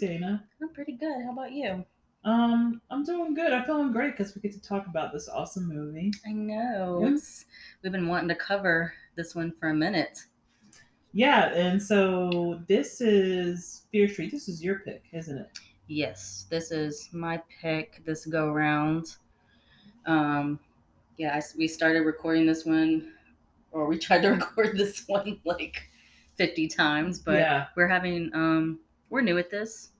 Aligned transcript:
Dana? 0.00 0.42
I'm 0.62 0.70
pretty 0.70 0.92
good. 0.92 1.22
How 1.24 1.32
about 1.32 1.52
you? 1.52 1.84
Um, 2.24 2.80
I'm 2.90 3.04
doing 3.04 3.34
good. 3.34 3.52
I'm 3.52 3.64
feeling 3.64 3.92
great 3.92 4.16
because 4.16 4.34
we 4.34 4.40
get 4.40 4.52
to 4.52 4.60
talk 4.60 4.86
about 4.86 5.12
this 5.12 5.28
awesome 5.28 5.68
movie. 5.68 6.10
I 6.26 6.32
know. 6.32 7.00
Yeah. 7.02 7.14
It's 7.14 7.44
we've 7.82 7.92
been 7.92 8.08
wanting 8.08 8.28
to 8.28 8.34
cover 8.34 8.92
this 9.16 9.34
one 9.34 9.52
for 9.60 9.68
a 9.68 9.74
minute. 9.74 10.18
Yeah, 11.12 11.52
and 11.54 11.82
so 11.82 12.62
this 12.66 13.00
is 13.00 13.82
Fear 13.92 14.08
Street. 14.08 14.30
This 14.30 14.48
is 14.48 14.62
your 14.62 14.78
pick, 14.80 15.04
isn't 15.12 15.36
it? 15.36 15.50
Yes, 15.86 16.46
this 16.50 16.70
is 16.70 17.08
my 17.12 17.42
pick 17.60 18.02
this 18.06 18.24
go 18.24 18.50
round. 18.50 19.16
Um, 20.06 20.60
yeah, 21.18 21.34
I 21.36 21.42
we 21.58 21.68
started 21.68 22.00
recording 22.00 22.46
this 22.46 22.64
one, 22.64 23.12
or 23.72 23.86
we 23.86 23.98
tried 23.98 24.22
to 24.22 24.28
record 24.30 24.78
this 24.78 25.04
one 25.08 25.40
like 25.44 25.82
50 26.36 26.68
times, 26.68 27.18
but 27.18 27.38
yeah, 27.38 27.66
we're 27.76 27.88
having 27.88 28.30
um 28.34 28.78
we're 29.10 29.20
new 29.20 29.36
at 29.38 29.50
this, 29.50 29.90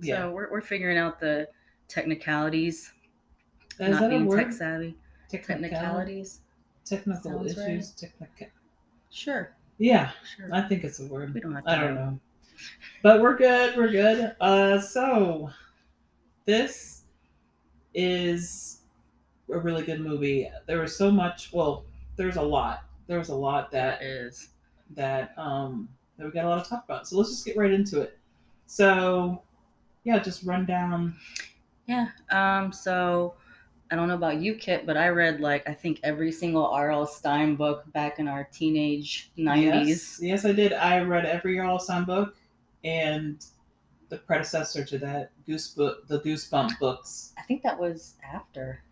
yeah. 0.00 0.18
so 0.22 0.30
we're 0.30 0.50
we're 0.50 0.60
figuring 0.62 0.96
out 0.98 1.20
the 1.20 1.48
technicalities, 1.88 2.92
is 3.78 4.00
not 4.00 4.08
being 4.10 4.30
tech 4.30 4.52
savvy. 4.52 4.96
Technicality? 5.30 5.70
Technicalities. 5.70 6.40
Technical 6.84 7.32
Sounds 7.32 7.56
right. 7.58 7.70
issues. 7.70 7.90
Technical. 7.92 8.46
Sure, 9.10 9.52
Yeah, 9.78 10.10
sure. 10.36 10.48
I 10.52 10.62
think 10.62 10.84
it's 10.84 11.00
a 11.00 11.06
word. 11.06 11.32
we 11.34 11.40
don't 11.40 11.54
have. 11.54 11.64
I 11.66 11.76
don't 11.78 11.94
know. 11.94 12.18
But 13.02 13.20
we're 13.20 13.36
good. 13.36 13.76
We're 13.76 13.90
good. 13.90 14.34
Uh, 14.40 14.80
so 14.80 15.50
this 16.44 17.02
is 17.94 18.80
a 19.52 19.58
really 19.58 19.84
good 19.84 20.00
movie. 20.00 20.50
There 20.66 20.80
was 20.80 20.96
so 20.96 21.10
much. 21.10 21.52
Well, 21.52 21.84
there's 22.16 22.36
a 22.36 22.42
lot. 22.42 22.84
There 23.06 23.18
was 23.18 23.28
a 23.28 23.34
lot 23.34 23.70
that 23.72 24.00
That 24.00 24.06
is. 24.06 24.50
that 24.90 25.32
um 25.38 25.88
that 26.16 26.24
we 26.26 26.30
got 26.32 26.44
a 26.44 26.48
lot 26.48 26.62
to 26.64 26.70
talk 26.70 26.84
about. 26.84 27.08
So 27.08 27.16
let's 27.16 27.30
just 27.30 27.44
get 27.44 27.56
right 27.56 27.72
into 27.72 28.00
it. 28.00 28.18
So 28.66 29.42
yeah, 30.04 30.18
just 30.18 30.44
run 30.44 30.66
down. 30.66 31.14
Yeah. 31.86 32.08
Um. 32.30 32.72
So 32.72 33.34
I 33.90 33.96
don't 33.96 34.08
know 34.08 34.14
about 34.14 34.40
you, 34.40 34.54
Kit, 34.54 34.86
but 34.86 34.96
I 34.96 35.08
read 35.08 35.40
like 35.40 35.68
I 35.68 35.74
think 35.74 36.00
every 36.02 36.32
single 36.32 36.66
R.L. 36.66 37.06
Stine 37.06 37.56
book 37.56 37.84
back 37.92 38.18
in 38.18 38.28
our 38.28 38.48
teenage 38.52 39.30
nineties. 39.36 40.18
Yes, 40.20 40.20
yes, 40.20 40.44
I 40.44 40.52
did. 40.52 40.72
I 40.72 41.00
read 41.00 41.26
every 41.26 41.58
R.L. 41.58 41.78
Stine 41.78 42.04
book 42.04 42.36
and 42.84 43.44
the 44.08 44.18
predecessor 44.18 44.84
to 44.84 44.98
that, 44.98 45.30
Goose 45.46 45.68
book, 45.68 46.06
the 46.06 46.20
Goosebump 46.20 46.78
books. 46.78 47.32
I 47.38 47.42
think 47.42 47.62
that 47.62 47.78
was 47.78 48.14
after. 48.22 48.82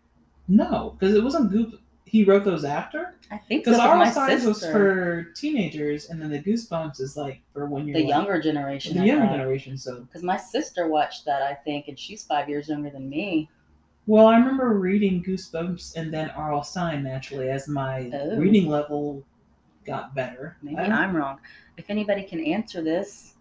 No, 0.47 0.95
because 0.97 1.15
it 1.15 1.23
wasn't 1.23 1.51
Goop. 1.51 1.79
He 2.13 2.23
wrote 2.23 2.43
those 2.43 2.63
after. 2.63 3.15
I 3.31 3.39
think 3.39 3.65
so. 3.65 3.71
Because 3.71 3.79
'cause 3.81 3.89
R.L. 3.89 4.37
my 4.39 4.45
was 4.45 4.63
for 4.63 5.23
teenagers, 5.35 6.11
and 6.11 6.21
then 6.21 6.29
the 6.29 6.37
Goosebumps 6.39 7.01
is 7.01 7.17
like 7.17 7.41
for 7.51 7.65
when 7.65 7.87
you're 7.87 7.95
the 7.97 8.03
like- 8.03 8.09
younger 8.09 8.39
generation. 8.39 8.95
the 8.95 9.03
younger 9.03 9.25
generation. 9.35 9.79
So, 9.79 10.01
Because 10.01 10.21
my 10.21 10.37
sister 10.37 10.87
watched 10.87 11.25
that, 11.25 11.41
I 11.41 11.55
think, 11.55 11.87
and 11.87 11.97
she's 11.97 12.23
five 12.23 12.47
years 12.47 12.69
younger 12.69 12.91
than 12.91 13.09
me. 13.09 13.49
well, 14.05 14.27
I 14.27 14.37
remember 14.37 14.73
reading 14.77 15.23
Goosebumps 15.23 15.95
and 15.95 16.13
then 16.13 16.29
R.L. 16.29 16.63
Stine 16.63 17.01
naturally 17.01 17.49
as 17.49 17.67
my 17.67 18.11
Oh. 18.13 18.37
reading 18.37 18.67
level 18.69 19.23
got 19.83 20.13
better. 20.13 20.57
Maybe 20.61 20.77
I'm 20.77 21.15
wrong. 21.15 21.39
If 21.77 21.89
anybody 21.89 22.21
can 22.21 22.45
answer 22.45 22.83
this, 22.83 23.33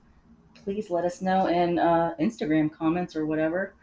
please 0.65 0.89
let 0.89 1.05
us 1.05 1.21
know 1.21 1.49
in 1.49 1.79
uh, 1.79 2.15
Instagram 2.19 2.73
comments 2.73 3.17
or 3.17 3.27
whatever. 3.27 3.75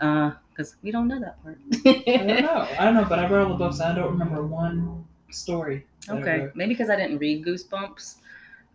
Uh, 0.00 0.32
because 0.50 0.76
we 0.82 0.92
don't 0.92 1.08
know 1.08 1.18
that 1.18 1.42
part. 1.42 1.58
I 1.86 2.16
don't 2.16 2.42
know. 2.42 2.68
I 2.78 2.84
don't 2.84 2.94
know, 2.94 3.04
but 3.08 3.18
I 3.18 3.28
read 3.28 3.42
all 3.42 3.48
the 3.48 3.54
books. 3.56 3.80
And 3.80 3.92
I 3.92 3.94
don't 3.94 4.12
remember 4.12 4.42
mm. 4.42 4.48
one 4.48 5.04
story. 5.30 5.84
Okay, 6.08 6.48
maybe 6.54 6.74
because 6.74 6.90
I 6.90 6.96
didn't 6.96 7.18
read 7.18 7.44
Goosebumps, 7.44 8.16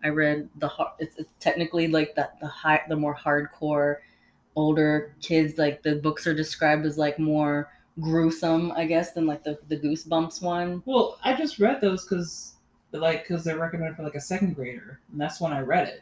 I 0.03 0.09
read 0.09 0.49
the 0.57 0.67
har- 0.67 0.93
it's, 0.99 1.17
it's 1.17 1.31
technically 1.39 1.87
like 1.87 2.15
the 2.15 2.29
the 2.41 2.47
high 2.47 2.81
the 2.87 2.95
more 2.95 3.15
hardcore 3.15 3.97
older 4.55 5.13
kids 5.21 5.57
like 5.57 5.83
the 5.83 5.95
books 5.95 6.25
are 6.25 6.33
described 6.33 6.85
as 6.85 6.97
like 6.97 7.19
more 7.19 7.71
gruesome 7.99 8.71
I 8.71 8.85
guess 8.85 9.11
than 9.11 9.25
like 9.27 9.43
the 9.43 9.59
the 9.67 9.77
Goosebumps 9.77 10.41
one. 10.41 10.81
Well, 10.85 11.17
I 11.23 11.35
just 11.35 11.59
read 11.59 11.81
those 11.81 12.03
because, 12.05 12.55
like, 12.91 13.27
because 13.27 13.43
they're 13.43 13.59
recommended 13.59 13.95
for 13.95 14.03
like 14.03 14.15
a 14.15 14.21
second 14.21 14.55
grader, 14.55 14.99
and 15.11 15.19
that's 15.19 15.39
when 15.39 15.53
I 15.53 15.59
read 15.61 15.87
it. 15.87 16.01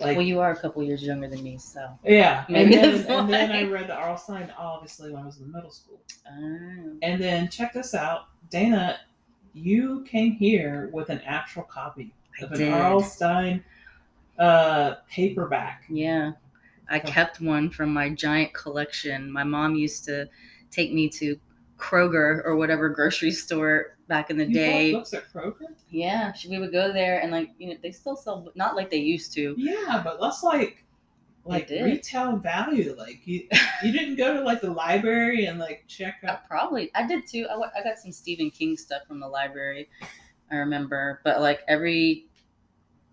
Like, 0.00 0.16
well, 0.16 0.26
you 0.26 0.40
are 0.40 0.52
a 0.52 0.56
couple 0.56 0.82
years 0.82 1.02
younger 1.02 1.28
than 1.28 1.42
me, 1.42 1.58
so. 1.58 1.86
yeah, 2.04 2.44
Maybe 2.48 2.76
and 2.76 2.94
then, 3.04 3.18
and 3.18 3.32
then. 3.32 3.50
I 3.52 3.64
read 3.64 3.88
the 3.88 3.94
R.L. 3.94 4.16
Stine 4.16 4.52
obviously 4.56 5.12
when 5.12 5.22
I 5.22 5.26
was 5.26 5.38
in 5.38 5.52
middle 5.52 5.70
school. 5.70 6.00
Oh. 6.26 6.96
And 7.02 7.20
then 7.20 7.48
check 7.50 7.74
this 7.74 7.94
out, 7.94 8.22
Dana, 8.48 9.00
you 9.52 10.04
came 10.08 10.32
here 10.32 10.88
with 10.92 11.10
an 11.10 11.20
actual 11.26 11.64
copy 11.64 12.14
I 12.40 12.44
of 12.44 12.52
an 12.52 12.58
did. 12.58 12.72
R.L. 12.72 13.02
Stine 13.02 13.62
uh, 14.38 14.94
paperback. 15.10 15.84
Yeah, 15.90 16.32
I 16.88 16.98
kept 16.98 17.40
one 17.40 17.68
from 17.70 17.92
my 17.92 18.10
giant 18.10 18.54
collection. 18.54 19.30
My 19.30 19.44
mom 19.44 19.74
used 19.74 20.04
to 20.06 20.28
take 20.70 20.92
me 20.92 21.08
to 21.10 21.38
Kroger 21.78 22.42
or 22.44 22.56
whatever 22.56 22.88
grocery 22.88 23.32
store 23.32 23.96
back 24.12 24.28
in 24.28 24.36
the 24.36 24.44
You 24.44 24.52
day. 24.52 24.92
books 24.92 25.14
at 25.14 25.32
Kroger? 25.32 25.72
Yeah, 25.88 26.34
she, 26.34 26.48
we 26.48 26.58
would 26.58 26.70
go 26.70 26.92
there 26.92 27.20
and 27.22 27.32
like 27.32 27.48
you 27.58 27.68
know 27.70 27.76
they 27.82 27.92
still 27.92 28.14
sell, 28.14 28.46
not 28.54 28.76
like 28.76 28.90
they 28.90 28.98
used 28.98 29.32
to. 29.34 29.54
Yeah, 29.56 30.02
but 30.04 30.20
that's 30.20 30.42
like 30.42 30.84
like 31.46 31.70
retail 31.70 32.36
value. 32.36 32.94
Like 32.96 33.26
you, 33.26 33.48
you 33.82 33.90
didn't 33.90 34.16
go 34.16 34.34
to 34.34 34.42
like 34.42 34.60
the 34.60 34.70
library 34.70 35.46
and 35.46 35.58
like 35.58 35.84
check 35.88 36.16
I 36.24 36.26
out. 36.32 36.46
probably 36.46 36.90
I 36.94 37.06
did 37.06 37.26
too. 37.26 37.46
I, 37.50 37.54
I 37.54 37.82
got 37.82 37.98
some 37.98 38.12
Stephen 38.12 38.50
King 38.50 38.76
stuff 38.76 39.02
from 39.08 39.18
the 39.18 39.28
library. 39.28 39.88
I 40.50 40.56
remember, 40.56 41.22
but 41.24 41.40
like 41.40 41.60
every 41.66 42.26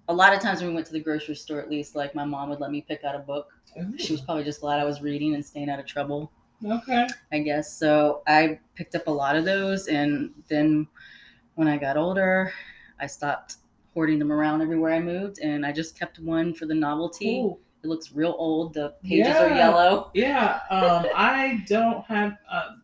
a 0.10 0.14
lot 0.14 0.34
of 0.34 0.42
times 0.42 0.60
when 0.60 0.72
we 0.72 0.76
went 0.76 0.88
to 0.88 0.94
the 0.94 1.00
grocery 1.00 1.36
store, 1.36 1.62
at 1.62 1.70
least 1.70 1.96
like 1.96 2.14
my 2.14 2.26
mom 2.26 2.50
would 2.50 2.60
let 2.60 2.72
me 2.72 2.82
pick 2.82 3.06
out 3.06 3.16
a 3.16 3.20
book. 3.20 3.48
Oh. 3.80 3.86
She 3.98 4.12
was 4.12 4.20
probably 4.22 4.44
just 4.44 4.60
glad 4.60 4.82
I 4.82 4.84
was 4.84 5.02
reading 5.02 5.36
and 5.36 5.46
staying 5.46 5.70
out 5.70 5.80
of 5.80 5.86
trouble. 5.86 6.34
Okay. 6.66 7.08
I 7.32 7.40
guess. 7.40 7.78
So 7.78 8.22
I 8.28 8.60
picked 8.76 8.96
up 8.96 9.08
a 9.08 9.12
lot 9.12 9.36
of 9.36 9.46
those. 9.46 9.88
And 9.88 10.32
then 10.48 10.88
when 11.56 11.68
I 11.68 11.78
got 11.78 11.98
older, 11.98 12.52
I 13.00 13.08
stopped 13.08 13.58
hoarding 13.94 14.20
them 14.20 14.32
around 14.32 14.62
everywhere 14.62 14.94
I 14.94 15.00
moved. 15.00 15.40
And 15.40 15.66
I 15.66 15.72
just 15.72 15.98
kept 15.98 16.20
one 16.20 16.54
for 16.54 16.66
the 16.66 16.76
novelty. 16.76 17.42
Cool. 17.42 17.60
It 17.84 17.88
looks 17.88 18.12
real 18.12 18.36
old. 18.38 18.74
The 18.74 18.94
pages 19.04 19.36
are 19.36 19.50
yellow. 19.50 20.12
Yeah. 20.14 20.60
Um, 20.70 21.06
I 21.16 21.64
don't 21.68 22.04
have. 22.06 22.38
Um, 22.52 22.82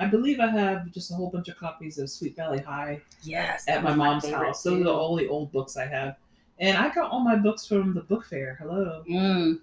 I 0.00 0.06
believe 0.06 0.38
I 0.38 0.46
have 0.46 0.90
just 0.92 1.10
a 1.10 1.14
whole 1.14 1.30
bunch 1.30 1.48
of 1.48 1.56
copies 1.56 1.98
of 1.98 2.08
Sweet 2.08 2.36
Valley 2.36 2.60
High 2.60 3.00
Yes. 3.22 3.64
at 3.68 3.82
my 3.82 3.92
mom's 3.94 4.24
favorite 4.24 4.46
house. 4.46 4.62
Those 4.62 4.80
are 4.80 4.84
the 4.84 4.92
only 4.92 5.26
old 5.26 5.50
books 5.50 5.76
I 5.76 5.86
have. 5.86 6.16
And 6.60 6.76
I 6.78 6.92
got 6.94 7.10
all 7.10 7.20
my 7.20 7.34
books 7.36 7.66
from 7.66 7.94
the 7.94 8.02
book 8.02 8.24
fair. 8.24 8.56
Hello. 8.60 9.02
Mm, 9.10 9.58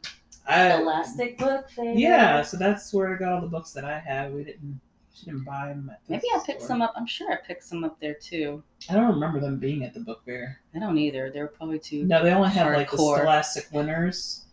I, 0.48 0.78
Scholastic 0.78 1.38
book 1.38 1.70
fair. 1.70 1.94
yeah, 1.96 2.42
so 2.42 2.58
that's 2.58 2.94
where 2.94 3.14
I 3.14 3.18
got 3.18 3.34
all 3.34 3.42
the 3.42 3.48
books 3.48 3.72
that 3.74 3.84
I 3.86 4.00
have. 4.00 4.32
We 4.32 4.44
didn't. 4.44 4.80
She 5.14 5.26
didn't 5.26 5.46
buy 5.46 5.70
them. 5.70 5.90
At 5.92 6.02
Maybe 6.10 6.26
I 6.36 6.40
picked 6.46 6.60
store. 6.62 6.68
some 6.68 6.82
up. 6.82 6.94
I'm 6.98 7.08
sure 7.08 7.32
I 7.32 7.38
picked 7.38 7.64
some 7.64 7.86
up 7.86 7.98
there 8.02 8.16
too. 8.16 8.62
I 8.90 8.96
don't 8.96 9.08
remember 9.08 9.40
them 9.40 9.58
being 9.60 9.84
at 9.86 9.94
the 9.94 10.02
book 10.02 10.22
fair. 10.26 10.60
I 10.76 10.80
don't 10.80 10.98
either. 10.98 11.32
They 11.32 11.40
were 11.40 11.48
probably 11.48 11.80
too. 11.80 12.04
No, 12.04 12.22
they 12.22 12.32
only 12.34 12.50
had 12.50 12.68
like 12.74 12.92
the. 12.92 12.98
Scholastic 12.98 13.68
winners. 13.72 14.42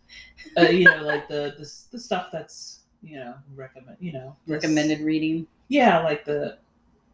Uh, 0.57 0.63
you 0.63 0.83
know, 0.83 0.97
like 1.03 1.27
the, 1.29 1.55
the 1.57 1.73
the 1.93 1.97
stuff 1.99 2.27
that's 2.31 2.81
you 3.01 3.15
know 3.17 3.33
recommend. 3.55 3.95
You 4.01 4.11
know, 4.11 4.35
this- 4.45 4.55
recommended 4.61 4.99
reading. 4.99 5.47
Yeah, 5.69 6.03
like 6.03 6.25
the. 6.25 6.57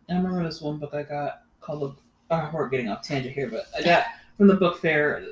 I 0.10 0.16
remember 0.16 0.44
this 0.44 0.62
one 0.62 0.78
book 0.80 0.94
I 0.96 1.04
got 1.04 1.44
called 1.62 1.82
the. 1.82 1.96
Oh, 2.36 2.50
we're 2.52 2.68
getting 2.70 2.90
off 2.90 3.04
tangent 3.04 3.36
here, 3.36 3.48
but 3.50 3.66
I 3.78 3.84
got 3.84 4.06
from 4.36 4.48
the 4.48 4.56
book 4.56 4.80
fair. 4.82 5.24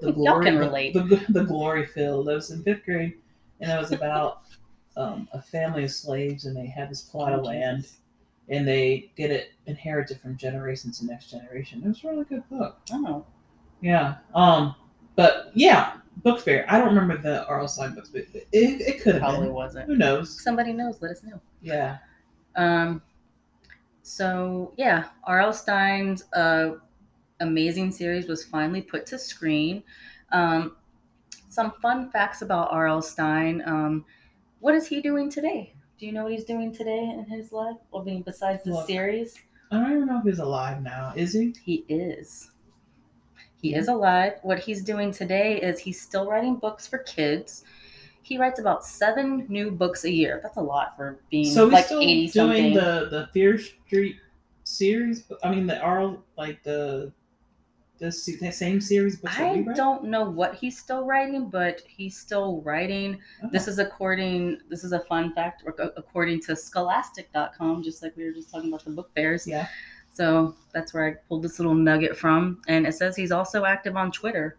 The 0.00 0.06
Y'all 0.12 0.12
glory, 0.14 0.44
can 0.46 0.54
the- 0.54 0.60
relate. 0.60 0.94
The, 0.94 1.24
the, 1.30 1.44
glory 1.44 1.86
field. 1.86 2.28
I 2.28 2.34
was 2.34 2.50
in 2.50 2.62
fifth 2.62 2.84
grade, 2.84 3.14
and 3.60 3.70
it 3.70 3.78
was 3.78 3.92
about 3.92 4.42
um, 4.96 5.28
a 5.32 5.40
family 5.42 5.84
of 5.84 5.90
slaves, 5.90 6.44
and 6.46 6.56
they 6.56 6.66
had 6.66 6.90
this 6.90 7.02
plot 7.02 7.32
of 7.32 7.40
Oh, 7.40 7.44
land, 7.44 7.82
Jesus. 7.82 7.98
and 8.48 8.66
they 8.66 9.10
get 9.16 9.30
it 9.30 9.52
inherited 9.66 10.20
from 10.20 10.36
generation 10.36 10.90
to 10.92 11.06
next 11.06 11.30
generation. 11.30 11.82
It 11.84 11.88
was 11.88 12.04
a 12.04 12.08
really 12.08 12.24
good 12.24 12.48
book. 12.48 12.78
Oh, 12.92 13.24
Yeah. 13.80 14.16
Um. 14.34 14.74
But 15.16 15.52
yeah, 15.54 15.98
book 16.24 16.40
fair. 16.40 16.66
I 16.68 16.76
don't 16.78 16.88
remember 16.88 17.16
the 17.16 17.46
R.L. 17.46 17.68
Stine 17.68 17.94
books, 17.94 18.08
but 18.08 18.22
it, 18.34 18.46
it 18.52 19.00
could 19.02 19.14
have 19.14 19.22
probably 19.22 19.46
been. 19.46 19.54
wasn't. 19.54 19.86
Who 19.86 19.96
knows? 19.96 20.42
Somebody 20.42 20.72
knows. 20.72 21.00
Let 21.00 21.12
us 21.12 21.22
know. 21.22 21.40
Yeah. 21.62 21.98
Um, 22.56 23.00
so 24.02 24.72
yeah, 24.76 25.04
R.L. 25.24 25.52
Stine's 25.52 26.24
uh, 26.34 26.74
amazing 27.40 27.90
series 27.90 28.28
was 28.28 28.44
finally 28.44 28.82
put 28.82 29.06
to 29.06 29.18
screen. 29.18 29.82
Um, 30.32 30.76
some 31.48 31.72
fun 31.82 32.10
facts 32.10 32.42
about 32.42 32.70
R.L. 32.72 33.02
Stine. 33.02 33.62
Um, 33.66 34.04
what 34.60 34.74
is 34.74 34.86
he 34.86 35.00
doing 35.00 35.30
today? 35.30 35.74
Do 35.98 36.06
you 36.06 36.12
know 36.12 36.24
what 36.24 36.32
he's 36.32 36.44
doing 36.44 36.74
today 36.74 36.98
in 37.16 37.24
his 37.26 37.52
life? 37.52 37.76
I 37.94 38.02
mean, 38.02 38.22
besides 38.22 38.64
the 38.64 38.72
Look. 38.72 38.86
series, 38.86 39.36
I 39.70 39.78
don't 39.80 39.92
even 39.92 40.06
know 40.06 40.18
if 40.18 40.24
he's 40.24 40.38
alive 40.40 40.82
now. 40.82 41.12
Is 41.16 41.32
he? 41.32 41.54
he 41.64 41.84
is. 41.88 42.50
He 43.60 43.74
is 43.74 43.88
alive. 43.88 44.34
What 44.42 44.58
he's 44.58 44.82
doing 44.82 45.10
today 45.12 45.60
is 45.60 45.78
he's 45.78 46.00
still 46.00 46.28
writing 46.28 46.56
books 46.56 46.86
for 46.86 46.98
kids. 46.98 47.64
He 48.22 48.36
writes 48.38 48.58
about 48.58 48.84
seven 48.84 49.46
new 49.48 49.70
books 49.70 50.04
a 50.04 50.10
year. 50.10 50.40
That's 50.42 50.56
a 50.56 50.62
lot 50.62 50.96
for 50.96 51.20
being 51.30 51.44
So 51.52 51.66
he's 51.66 51.72
like 51.72 51.84
still 51.86 52.00
eighty 52.00 52.26
doing 52.28 52.30
something. 52.32 52.74
the 52.74 53.08
the 53.10 53.28
Fear 53.32 53.58
Street 53.58 54.16
series. 54.64 55.24
I 55.42 55.50
mean 55.50 55.66
the 55.66 55.78
R 55.80 56.16
like 56.36 56.62
the 56.62 57.12
the, 58.04 58.12
se- 58.12 58.36
the 58.36 58.52
same 58.52 58.80
series 58.80 59.16
books 59.16 59.38
I 59.38 59.64
don't 59.74 60.04
know 60.04 60.28
what 60.28 60.54
he's 60.54 60.78
still 60.78 61.04
writing, 61.06 61.48
but 61.48 61.80
he's 61.86 62.18
still 62.18 62.60
writing. 62.60 63.18
Oh. 63.42 63.48
This 63.50 63.66
is 63.66 63.78
according. 63.78 64.58
This 64.68 64.84
is 64.84 64.92
a 64.92 65.00
fun 65.00 65.32
fact. 65.34 65.64
According 65.96 66.40
to 66.42 66.54
Scholastic.com, 66.54 67.82
just 67.82 68.02
like 68.02 68.14
we 68.16 68.24
were 68.24 68.32
just 68.32 68.50
talking 68.50 68.68
about 68.68 68.84
the 68.84 68.90
book 68.90 69.10
fairs. 69.14 69.46
yeah. 69.46 69.68
So 70.12 70.54
that's 70.72 70.94
where 70.94 71.08
I 71.08 71.14
pulled 71.28 71.42
this 71.42 71.58
little 71.58 71.74
nugget 71.74 72.16
from, 72.16 72.60
and 72.68 72.86
it 72.86 72.92
says 72.94 73.16
he's 73.16 73.32
also 73.32 73.64
active 73.64 73.96
on 73.96 74.12
Twitter. 74.12 74.58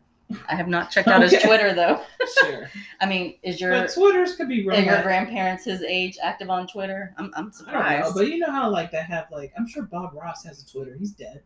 I 0.49 0.55
have 0.55 0.67
not 0.67 0.89
checked 0.89 1.07
out 1.07 1.21
his 1.21 1.39
Twitter 1.43 1.73
though. 1.73 2.01
Sure. 2.41 2.67
I 3.01 3.05
mean, 3.05 3.37
is 3.43 3.61
your 3.61 3.71
but 3.71 3.93
Twitters 3.93 4.35
could 4.35 4.49
be 4.49 4.67
are 4.67 4.79
your 4.79 5.03
grandparents 5.03 5.65
his 5.65 5.83
age 5.83 6.17
active 6.21 6.49
on 6.49 6.67
Twitter? 6.67 7.13
I'm 7.17 7.25
I'm 7.25 7.31
I 7.35 7.41
don't 7.41 7.45
know, 7.45 7.51
surprised. 7.51 8.15
but 8.15 8.27
you 8.27 8.39
know 8.39 8.51
how 8.51 8.69
like 8.71 8.91
they 8.91 9.03
have 9.03 9.27
like 9.31 9.53
I'm 9.55 9.67
sure 9.67 9.83
Bob 9.83 10.15
Ross 10.15 10.43
has 10.45 10.63
a 10.63 10.67
Twitter. 10.67 10.95
He's 10.97 11.11
dead. 11.11 11.43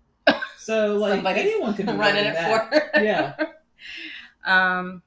So 0.70 0.98
like 0.98 1.16
Somebody's 1.16 1.46
anyone 1.52 1.74
can 1.74 1.88
be 1.88 1.92
running 1.94 2.26
it 2.26 2.34
that. 2.36 2.94
for. 2.94 3.02
Yeah. 3.02 3.34
Um, 4.46 5.02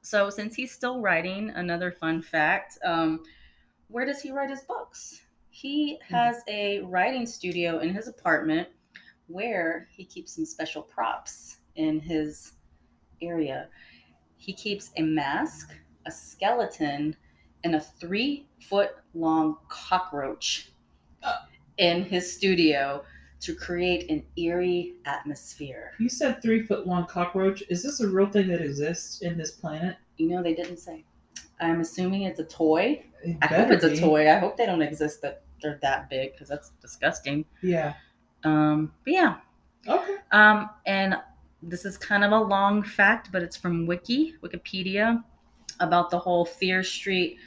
so 0.00 0.30
since 0.30 0.54
he's 0.54 0.72
still 0.72 1.00
writing, 1.00 1.50
another 1.50 1.90
fun 1.92 2.22
fact, 2.22 2.78
um, 2.84 3.22
where 3.88 4.06
does 4.06 4.20
he 4.22 4.30
write 4.30 4.48
his 4.50 4.62
books? 4.62 5.20
He 5.50 5.98
Hmm. 6.08 6.14
has 6.14 6.42
a 6.48 6.80
writing 6.82 7.26
studio 7.26 7.80
in 7.80 7.90
his 7.92 8.08
apartment 8.08 8.68
where 9.26 9.88
he 9.90 10.04
keeps 10.04 10.34
some 10.34 10.46
special 10.46 10.82
props 10.82 11.58
in 11.76 12.00
his 12.00 12.52
area. 13.20 13.68
He 14.36 14.52
keeps 14.54 14.90
a 14.96 15.02
mask, 15.02 15.74
a 16.06 16.10
skeleton, 16.10 17.14
and 17.64 17.74
a 17.74 17.80
three 17.80 18.46
foot 18.68 18.92
long 19.14 19.56
cockroach 19.68 20.70
Uh. 21.22 21.36
in 21.76 22.04
his 22.04 22.32
studio 22.32 23.04
to 23.40 23.54
create 23.54 24.10
an 24.10 24.24
eerie 24.36 24.94
atmosphere. 25.04 25.92
You 25.98 26.08
said 26.08 26.42
three 26.42 26.62
foot 26.62 26.86
long 26.86 27.06
cockroach. 27.06 27.62
Is 27.68 27.82
this 27.82 28.00
a 28.00 28.08
real 28.08 28.26
thing 28.26 28.48
that 28.48 28.60
exists 28.60 29.22
in 29.22 29.38
this 29.38 29.52
planet? 29.52 29.96
You 30.16 30.28
know, 30.28 30.42
they 30.42 30.54
didn't 30.54 30.78
say. 30.78 31.04
I'm 31.60 31.80
assuming 31.80 32.22
it's 32.22 32.40
a 32.40 32.44
toy. 32.44 33.02
It 33.22 33.36
I 33.42 33.46
hope 33.46 33.70
it's 33.70 33.84
a 33.84 33.96
toy. 33.96 34.30
I 34.30 34.38
hope 34.38 34.56
they 34.56 34.66
don't 34.66 34.82
exist 34.82 35.22
that 35.22 35.42
they're 35.62 35.78
that 35.82 36.08
big 36.08 36.32
because 36.32 36.48
that's 36.48 36.70
disgusting. 36.80 37.44
Yeah. 37.62 37.94
Um, 38.44 38.92
but 39.04 39.12
yeah. 39.12 39.36
Okay. 39.86 40.16
Um, 40.32 40.70
and 40.86 41.16
this 41.62 41.84
is 41.84 41.96
kind 41.96 42.24
of 42.24 42.32
a 42.32 42.40
long 42.40 42.82
fact, 42.82 43.30
but 43.32 43.42
it's 43.42 43.56
from 43.56 43.86
Wiki, 43.86 44.34
Wikipedia, 44.42 45.22
about 45.80 46.10
the 46.10 46.18
whole 46.18 46.44
Fear 46.44 46.82
Street 46.82 47.38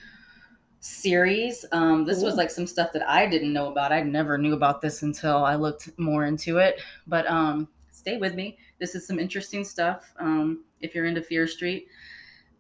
series. 0.82 1.64
Um, 1.72 2.06
this 2.06 2.22
was 2.22 2.36
like 2.36 2.50
some 2.50 2.68
stuff 2.68 2.92
that 2.94 3.08
I 3.08 3.28
didn't 3.28 3.54
know 3.54 3.72
about. 3.72 3.92
I 3.92 4.02
never 4.02 4.38
knew 4.38 4.54
about 4.54 4.82
this 4.82 5.04
until 5.04 5.46
I 5.46 5.56
looked 5.56 5.98
more 5.98 6.26
into 6.26 6.58
it. 6.58 6.82
But 7.08 7.26
um, 7.28 7.70
stay 7.92 8.18
with 8.18 8.36
me. 8.36 8.58
This 8.80 8.96
is 8.96 9.08
some 9.08 9.20
interesting 9.20 9.64
stuff. 9.64 10.14
Um, 10.20 10.66
if 10.82 10.94
you're 10.94 11.06
into 11.06 11.22
Fear 11.22 11.48
Street. 11.48 11.88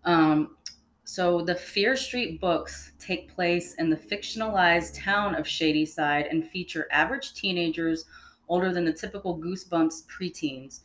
Um, 0.06 0.56
so 1.03 1.41
the 1.41 1.56
Fear 1.56 1.95
Street 1.95 2.39
books 2.39 2.94
take 3.00 3.33
place 3.33 3.73
in 3.75 3.89
the 3.89 3.97
fictionalized 3.97 4.95
town 4.95 5.35
of 5.35 5.47
Shadyside 5.47 6.27
and 6.27 6.47
feature 6.47 6.88
average 6.91 7.33
teenagers 7.33 8.06
older 8.47 8.71
than 8.71 8.85
the 8.85 8.94
typical 8.94 9.38
Goosebumps 9.38 10.06
preteens 10.06 10.81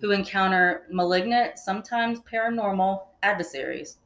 who 0.00 0.12
encounter 0.12 0.86
malignant, 0.90 1.58
sometimes 1.58 2.20
paranormal 2.20 3.02
adversaries. 3.22 3.98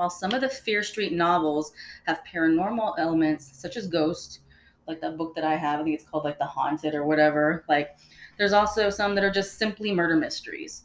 While 0.00 0.08
some 0.08 0.32
of 0.32 0.40
the 0.40 0.48
Fear 0.48 0.82
Street 0.82 1.12
novels 1.12 1.74
have 2.06 2.22
paranormal 2.24 2.94
elements, 2.96 3.50
such 3.52 3.76
as 3.76 3.86
ghosts, 3.86 4.40
like 4.88 4.98
that 5.02 5.18
book 5.18 5.34
that 5.34 5.44
I 5.44 5.56
have, 5.56 5.78
I 5.78 5.84
think 5.84 5.94
it's 5.94 6.08
called 6.08 6.24
like 6.24 6.38
The 6.38 6.46
Haunted 6.46 6.94
or 6.94 7.04
whatever, 7.04 7.66
like 7.68 7.90
there's 8.38 8.54
also 8.54 8.88
some 8.88 9.14
that 9.14 9.24
are 9.24 9.30
just 9.30 9.58
simply 9.58 9.92
murder 9.92 10.16
mysteries. 10.16 10.84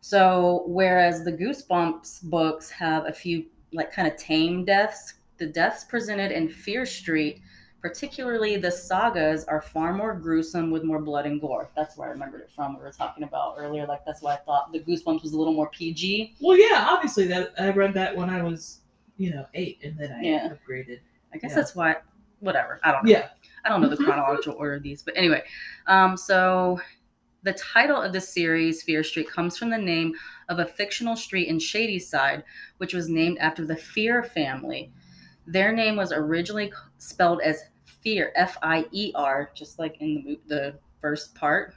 So, 0.00 0.64
whereas 0.66 1.24
the 1.24 1.32
Goosebumps 1.32 2.22
books 2.22 2.70
have 2.70 3.04
a 3.04 3.12
few 3.12 3.44
like 3.74 3.92
kind 3.92 4.08
of 4.08 4.16
tame 4.16 4.64
deaths, 4.64 5.12
the 5.36 5.46
deaths 5.46 5.84
presented 5.84 6.32
in 6.32 6.48
Fear 6.48 6.86
Street, 6.86 7.42
particularly 7.84 8.56
the 8.56 8.70
sagas, 8.70 9.44
are 9.44 9.60
far 9.60 9.92
more 9.92 10.14
gruesome 10.14 10.70
with 10.70 10.84
more 10.84 11.02
blood 11.02 11.26
and 11.26 11.38
gore. 11.38 11.68
That's 11.76 11.98
where 11.98 12.08
I 12.08 12.12
remembered 12.12 12.40
it 12.40 12.50
from. 12.50 12.78
We 12.78 12.82
were 12.82 12.90
talking 12.90 13.24
about 13.24 13.56
earlier. 13.58 13.84
Like 13.86 14.06
that's 14.06 14.22
why 14.22 14.32
I 14.32 14.36
thought 14.36 14.72
the 14.72 14.80
Goosebumps 14.80 15.22
was 15.22 15.34
a 15.34 15.36
little 15.38 15.52
more 15.52 15.68
PG. 15.68 16.36
Well, 16.40 16.56
yeah. 16.56 16.86
Obviously, 16.88 17.26
that 17.26 17.52
I 17.58 17.68
read 17.72 17.92
that 17.92 18.16
when 18.16 18.30
I 18.30 18.42
was, 18.42 18.80
you 19.18 19.34
know, 19.34 19.44
eight, 19.52 19.80
and 19.84 19.98
then 19.98 20.12
I 20.12 20.22
Yeah. 20.22 20.48
upgraded. 20.48 21.00
I 21.34 21.36
guess 21.36 21.50
Yeah. 21.50 21.56
that's 21.56 21.76
why. 21.76 21.96
Whatever. 22.40 22.80
I 22.84 22.90
don't 22.90 23.04
know. 23.04 23.10
Yeah. 23.10 23.28
I 23.66 23.68
don't 23.68 23.82
know 23.82 23.90
the 23.90 24.02
chronological 24.02 24.54
order 24.54 24.76
of 24.76 24.82
these, 24.82 25.02
but 25.02 25.14
anyway. 25.14 25.42
Um, 25.86 26.16
so 26.16 26.80
the 27.42 27.52
title 27.52 28.00
of 28.00 28.14
the 28.14 28.20
series, 28.20 28.82
Fear 28.82 29.04
Street, 29.04 29.28
comes 29.28 29.58
from 29.58 29.68
the 29.68 29.76
name 29.76 30.14
of 30.48 30.58
a 30.58 30.64
fictional 30.64 31.16
street 31.16 31.48
in 31.48 31.58
Shadyside, 31.58 32.44
which 32.78 32.94
was 32.94 33.10
named 33.10 33.36
after 33.40 33.66
the 33.66 33.76
Fear 33.76 34.22
family. 34.24 34.90
Their 35.46 35.72
name 35.72 35.96
was 35.96 36.12
originally 36.12 36.72
spelled 36.96 37.42
as 37.42 37.62
Fear, 38.04 38.32
F 38.36 38.56
I 38.62 38.86
E 38.92 39.10
R, 39.14 39.50
just 39.54 39.78
like 39.78 39.96
in 40.00 40.22
the 40.24 40.40
the 40.46 40.74
first 41.00 41.34
part. 41.34 41.74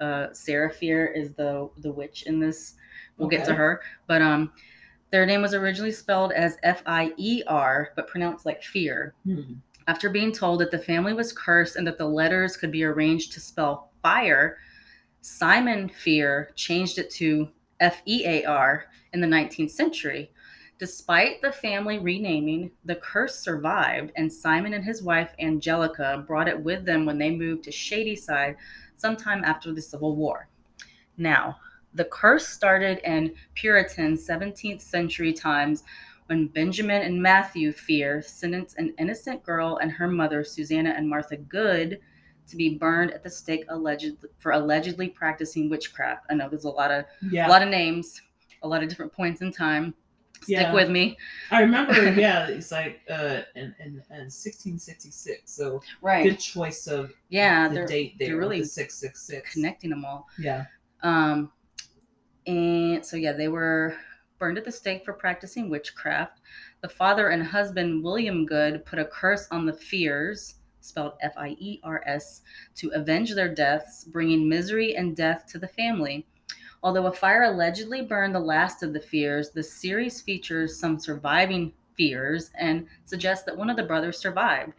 Uh, 0.00 0.32
Sarah 0.32 0.72
Fear 0.72 1.06
is 1.08 1.32
the 1.34 1.70
the 1.78 1.92
witch 1.92 2.24
in 2.24 2.40
this. 2.40 2.74
We'll 3.16 3.28
get 3.28 3.44
to 3.46 3.54
her, 3.54 3.80
but 4.06 4.22
um, 4.22 4.52
their 5.10 5.26
name 5.26 5.42
was 5.42 5.54
originally 5.54 5.92
spelled 5.92 6.32
as 6.32 6.56
F 6.62 6.82
I 6.86 7.12
E 7.16 7.42
R, 7.46 7.90
but 7.96 8.08
pronounced 8.08 8.46
like 8.46 8.62
Fear. 8.62 9.14
Hmm. 9.24 9.54
After 9.86 10.10
being 10.10 10.32
told 10.32 10.60
that 10.60 10.70
the 10.70 10.78
family 10.78 11.14
was 11.14 11.32
cursed 11.32 11.76
and 11.76 11.86
that 11.86 11.98
the 11.98 12.06
letters 12.06 12.56
could 12.56 12.70
be 12.70 12.84
arranged 12.84 13.32
to 13.32 13.40
spell 13.40 13.90
fire, 14.02 14.58
Simon 15.22 15.88
Fear 15.88 16.50
changed 16.54 16.98
it 16.98 17.10
to 17.12 17.48
F 17.80 18.02
E 18.06 18.24
A 18.26 18.44
R 18.44 18.86
in 19.12 19.20
the 19.20 19.26
19th 19.26 19.70
century. 19.70 20.30
Despite 20.78 21.42
the 21.42 21.50
family 21.50 21.98
renaming, 21.98 22.70
the 22.84 22.94
curse 22.96 23.38
survived, 23.40 24.12
and 24.16 24.32
Simon 24.32 24.74
and 24.74 24.84
his 24.84 25.02
wife 25.02 25.32
Angelica 25.40 26.24
brought 26.26 26.46
it 26.46 26.58
with 26.62 26.84
them 26.84 27.04
when 27.04 27.18
they 27.18 27.30
moved 27.30 27.64
to 27.64 27.72
Shadyside 27.72 28.56
sometime 28.96 29.42
after 29.44 29.72
the 29.72 29.82
Civil 29.82 30.14
War. 30.14 30.48
Now, 31.16 31.56
the 31.94 32.04
curse 32.04 32.46
started 32.46 32.98
in 32.98 33.34
Puritan 33.54 34.16
17th 34.16 34.80
century 34.80 35.32
times 35.32 35.82
when 36.26 36.46
Benjamin 36.46 37.02
and 37.02 37.20
Matthew 37.20 37.72
Fear 37.72 38.22
sentenced 38.22 38.78
an 38.78 38.94
innocent 38.98 39.42
girl 39.42 39.78
and 39.82 39.90
her 39.90 40.06
mother, 40.06 40.44
Susanna 40.44 40.90
and 40.90 41.08
Martha 41.08 41.38
Goode, 41.38 41.98
to 42.46 42.56
be 42.56 42.76
burned 42.78 43.10
at 43.10 43.22
the 43.24 43.30
stake 43.30 43.64
allegedly 43.68 44.28
for 44.38 44.52
allegedly 44.52 45.08
practicing 45.08 45.68
witchcraft. 45.68 46.26
I 46.30 46.34
know 46.34 46.48
there's 46.48 46.64
a 46.64 46.70
lot 46.70 46.90
of 46.90 47.04
Yeah. 47.30 47.48
a 47.48 47.50
lot 47.50 47.62
of 47.62 47.68
names, 47.68 48.22
a 48.62 48.68
lot 48.68 48.82
of 48.82 48.88
different 48.88 49.12
points 49.12 49.40
in 49.40 49.50
time. 49.52 49.94
Stick 50.42 50.48
Yeah. 50.58 50.72
with 50.74 50.88
me. 50.90 51.16
I 51.50 51.60
remember. 51.62 51.92
Yeah. 52.18 52.48
It's 52.48 52.70
like 52.72 53.00
uh, 53.10 53.42
in, 53.54 53.74
in, 53.80 54.02
in 54.10 54.28
1666. 54.30 55.50
So 55.50 55.80
Right. 56.02 56.24
good 56.24 56.38
choice 56.38 56.86
of 56.86 57.12
yeah, 57.28 57.68
the 57.68 57.84
date 57.86 58.16
there. 58.18 58.28
they're 58.28 58.36
really 58.36 58.64
six 58.64 58.98
six. 58.98 59.52
connecting 59.52 59.90
them 59.90 60.04
all. 60.04 60.26
Yeah. 60.38 60.64
Um, 61.02 61.50
and 62.46 63.04
so 63.04 63.16
yeah, 63.16 63.32
they 63.32 63.48
were 63.48 63.94
burned 64.38 64.56
at 64.58 64.64
the 64.64 64.72
stake 64.72 65.04
for 65.04 65.12
practicing 65.12 65.68
witchcraft. 65.68 66.40
The 66.80 66.88
father 66.88 67.28
and 67.28 67.42
husband 67.42 68.02
William 68.04 68.46
Goode 68.46 68.84
put 68.86 68.98
a 68.98 69.04
curse 69.04 69.48
on 69.50 69.66
the 69.66 69.72
Fears, 69.72 70.54
spelled 70.80 71.14
F-I-E-R-S, 71.20 72.42
to 72.76 72.88
avenge 72.94 73.34
their 73.34 73.52
deaths, 73.52 74.04
bringing 74.04 74.48
misery 74.48 74.94
and 74.96 75.16
death 75.16 75.44
to 75.48 75.58
the 75.58 75.68
family. 75.68 76.26
Although 76.82 77.06
a 77.06 77.12
fire 77.12 77.44
allegedly 77.44 78.02
burned 78.02 78.34
the 78.34 78.40
last 78.40 78.82
of 78.82 78.92
the 78.92 79.00
Fears, 79.00 79.50
the 79.50 79.62
series 79.62 80.20
features 80.20 80.78
some 80.78 80.98
surviving 80.98 81.72
Fears 81.96 82.50
and 82.56 82.86
suggests 83.04 83.44
that 83.44 83.56
one 83.56 83.68
of 83.68 83.76
the 83.76 83.82
brothers 83.82 84.18
survived. 84.18 84.72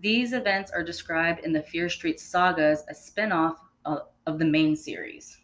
These 0.00 0.32
events 0.32 0.72
are 0.72 0.82
described 0.82 1.44
in 1.44 1.52
the 1.52 1.62
Fear 1.62 1.88
Street 1.88 2.18
sagas, 2.18 2.82
a 2.88 2.94
spin-off 2.94 3.58
of, 3.84 4.08
of 4.26 4.38
the 4.38 4.44
main 4.44 4.74
series. 4.74 5.38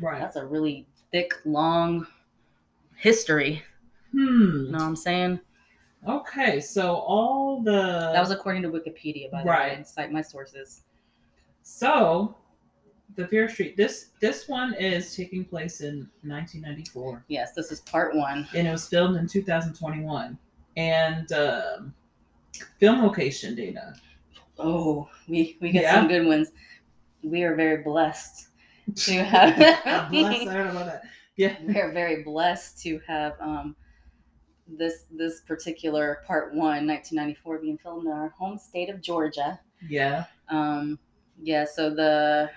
Right. 0.00 0.20
That's 0.20 0.36
a 0.36 0.44
really 0.44 0.86
thick, 1.12 1.32
long 1.44 2.06
history. 2.96 3.62
Hmm. 4.12 4.18
You 4.18 4.72
know 4.72 4.78
what 4.78 4.82
I'm 4.82 4.96
saying? 4.96 5.38
Okay. 6.08 6.58
So 6.60 6.96
all 6.96 7.62
the 7.62 8.10
That 8.12 8.20
was 8.20 8.30
according 8.30 8.62
to 8.62 8.70
Wikipedia, 8.70 9.30
by 9.30 9.42
the 9.42 9.48
way. 9.48 9.54
Right. 9.54 9.76
and 9.76 9.86
Cite 9.86 10.10
my 10.10 10.22
sources. 10.22 10.82
so 11.62 12.34
the 13.16 13.26
Fear 13.26 13.48
Street. 13.48 13.76
This 13.76 14.10
this 14.20 14.48
one 14.48 14.74
is 14.74 15.14
taking 15.16 15.44
place 15.44 15.80
in 15.80 16.08
1994, 16.22 17.24
Yes, 17.28 17.52
this 17.54 17.72
is 17.72 17.80
part 17.80 18.14
one. 18.14 18.46
and 18.54 18.66
it 18.68 18.70
was 18.70 18.88
filmed 18.88 19.16
in 19.16 19.26
2021. 19.26 20.38
And 20.76 21.32
um, 21.32 21.94
film 22.78 23.02
location 23.02 23.54
data. 23.54 23.94
Oh, 24.58 25.08
we 25.28 25.56
we 25.60 25.70
get 25.72 25.82
Yeah. 25.82 25.94
some 25.94 26.08
good 26.08 26.26
ones. 26.26 26.50
We 27.22 27.42
are 27.42 27.54
very 27.56 27.82
blessed 27.82 28.48
to 28.96 29.12
have. 29.24 29.56
Blessed. 30.10 30.46
I 30.48 30.54
don't 30.54 30.74
know 30.74 30.84
that. 30.84 31.02
Yeah. 31.36 31.56
we 31.64 31.78
are 31.80 31.92
very 31.92 32.22
blessed 32.22 32.80
to 32.82 33.00
have 33.06 33.34
um, 33.40 33.74
this 34.68 35.04
this 35.10 35.40
particular 35.40 36.22
part 36.26 36.52
one, 36.54 36.86
1994, 36.86 37.58
being 37.58 37.78
filmed 37.78 38.06
in 38.06 38.12
our 38.12 38.28
home 38.30 38.58
state 38.58 38.90
of 38.90 39.00
Georgia. 39.00 39.58
Yeah. 39.88 40.24
Um, 40.48 40.98
yeah, 41.40 41.64
so 41.64 41.90
the 41.94 42.50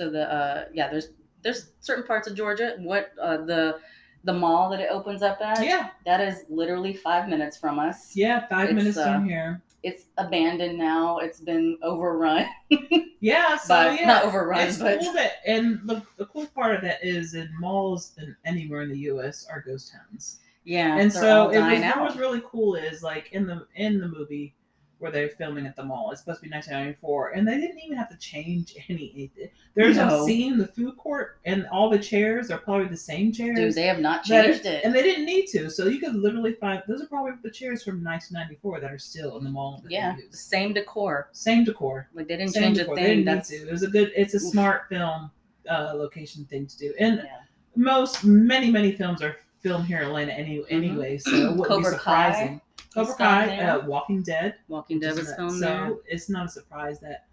so 0.00 0.08
the 0.10 0.32
uh, 0.32 0.64
yeah, 0.72 0.88
there's 0.90 1.10
there's 1.42 1.72
certain 1.80 2.04
parts 2.04 2.26
of 2.26 2.34
Georgia. 2.34 2.76
What 2.78 3.12
uh, 3.20 3.38
the 3.44 3.78
the 4.24 4.32
mall 4.32 4.70
that 4.70 4.80
it 4.80 4.88
opens 4.90 5.22
up 5.22 5.40
at? 5.42 5.62
Yeah, 5.62 5.90
That 6.06 6.20
is 6.20 6.44
literally 6.48 6.94
five 6.94 7.28
minutes 7.28 7.56
from 7.58 7.78
us. 7.78 8.14
yeah, 8.16 8.46
five 8.48 8.68
It's, 8.70 8.74
minutes 8.76 8.96
uh, 8.96 9.04
down 9.04 9.24
here. 9.26 9.62
It's 9.82 10.04
abandoned 10.18 10.78
now. 10.78 11.18
It's 11.18 11.40
been 11.40 11.78
overrun, 11.82 12.46
Yeah, 13.20 13.56
so 13.56 13.68
but 13.68 13.98
yeah, 14.00 14.06
not 14.06 14.24
overrun, 14.24 14.60
it's 14.68 14.78
but 14.78 15.00
cool 15.00 15.12
that, 15.14 15.32
and 15.46 15.80
the, 15.84 16.02
the 16.18 16.26
cool 16.26 16.46
part 16.54 16.74
of 16.74 16.82
that 16.82 16.98
is 17.02 17.34
in 17.34 17.48
malls 17.58 18.12
and 18.18 18.34
anywhere 18.46 18.82
in 18.82 18.90
the 18.90 18.98
U.S. 19.12 19.46
are 19.50 19.60
ghost 19.62 19.92
towns. 19.92 20.40
yeah. 20.64 20.96
and 20.98 21.10
so 21.12 21.48
it 21.50 21.58
was, 21.60 21.80
what 21.82 22.00
was 22.04 22.16
really 22.18 22.42
cool 22.46 22.74
is 22.74 23.02
like 23.02 23.32
in 23.32 23.46
the 23.46 23.66
in 23.74 23.98
the 24.00 24.08
movie 24.08 24.54
where 25.00 25.10
they're 25.10 25.28
filming 25.30 25.66
at 25.66 25.74
the 25.74 25.82
mall. 25.82 26.10
It's 26.12 26.20
supposed 26.20 26.40
to 26.42 26.48
be 26.48 26.52
1994, 26.54 27.30
and 27.30 27.48
they 27.48 27.56
didn't 27.58 27.78
even 27.80 27.96
have 27.98 28.08
to 28.10 28.16
change 28.18 28.74
any. 28.88 29.30
There's 29.74 29.96
No. 29.96 30.22
a 30.22 30.26
scene 30.26 30.52
in 30.52 30.58
the 30.58 30.66
food 30.66 30.96
court, 30.96 31.38
and 31.44 31.66
all 31.72 31.90
the 31.90 31.98
chairs 31.98 32.50
are 32.50 32.58
probably 32.58 32.86
the 32.88 32.96
same 32.96 33.32
chairs. 33.32 33.56
Dude, 33.56 33.74
they 33.74 33.86
have 33.86 33.98
not 33.98 34.26
that- 34.28 34.44
changed 34.46 34.66
it. 34.66 34.84
and 34.84 34.94
they 34.94 35.02
didn't 35.02 35.24
need 35.24 35.46
to. 35.48 35.70
So 35.70 35.86
you 35.88 35.98
could 36.00 36.14
literally 36.14 36.52
find 36.54 36.82
those 36.86 37.02
are 37.02 37.06
probably 37.06 37.32
the 37.42 37.50
chairs 37.50 37.82
from 37.82 38.04
1994 38.04 38.80
that 38.80 38.92
are 38.92 38.98
still 38.98 39.38
in 39.38 39.44
the 39.44 39.50
mall. 39.50 39.80
That 39.82 39.90
yeah, 39.90 40.14
they 40.16 40.22
use. 40.24 40.38
same 40.40 40.72
decor. 40.74 41.28
same 41.32 41.64
decor. 41.64 42.08
Like 42.14 42.28
they 42.28 42.36
didn't 42.36 42.52
Same 42.52 42.62
change 42.62 42.78
decor. 42.78 42.94
a 42.94 42.96
They 42.96 43.02
thing. 43.06 43.24
didn't 43.24 43.36
need 43.36 43.44
to. 43.44 43.68
It 43.68 43.72
was 43.72 43.82
a 43.82 43.88
good. 43.88 44.12
It's 44.16 44.34
a 44.34 44.36
Oof. 44.36 44.42
smart 44.52 44.88
film 44.88 45.30
uh, 45.68 45.92
location 45.94 46.44
thing 46.44 46.66
to 46.66 46.76
do, 46.78 46.92
and 46.98 47.16
yeah. 47.24 47.38
most 47.76 48.24
many 48.24 48.70
many 48.70 48.92
films 48.92 49.22
are 49.22 49.36
filmed 49.60 49.86
here 49.86 49.98
in 49.98 50.04
Atlanta 50.08 50.32
any, 50.32 50.62
anyway, 50.70 51.18
so 51.18 51.30
it 51.30 51.56
wouldn't 51.56 51.56
be 51.58 51.62
Mm-hmm. 51.64 51.84
Kai 51.84 51.90
surprising. 52.32 52.60
Cobra 52.94 53.14
Kai, 53.14 53.56
uh, 53.60 53.86
Walking 53.86 54.22
Dead, 54.22 54.56
Walking 54.68 54.98
Dead 54.98 55.16
was 55.16 55.32
filmed 55.34 55.52
so 55.60 55.66
there. 55.66 55.94
it's 56.06 56.28
not 56.28 56.46
a 56.46 56.48
surprise 56.48 56.98
that 57.00 57.26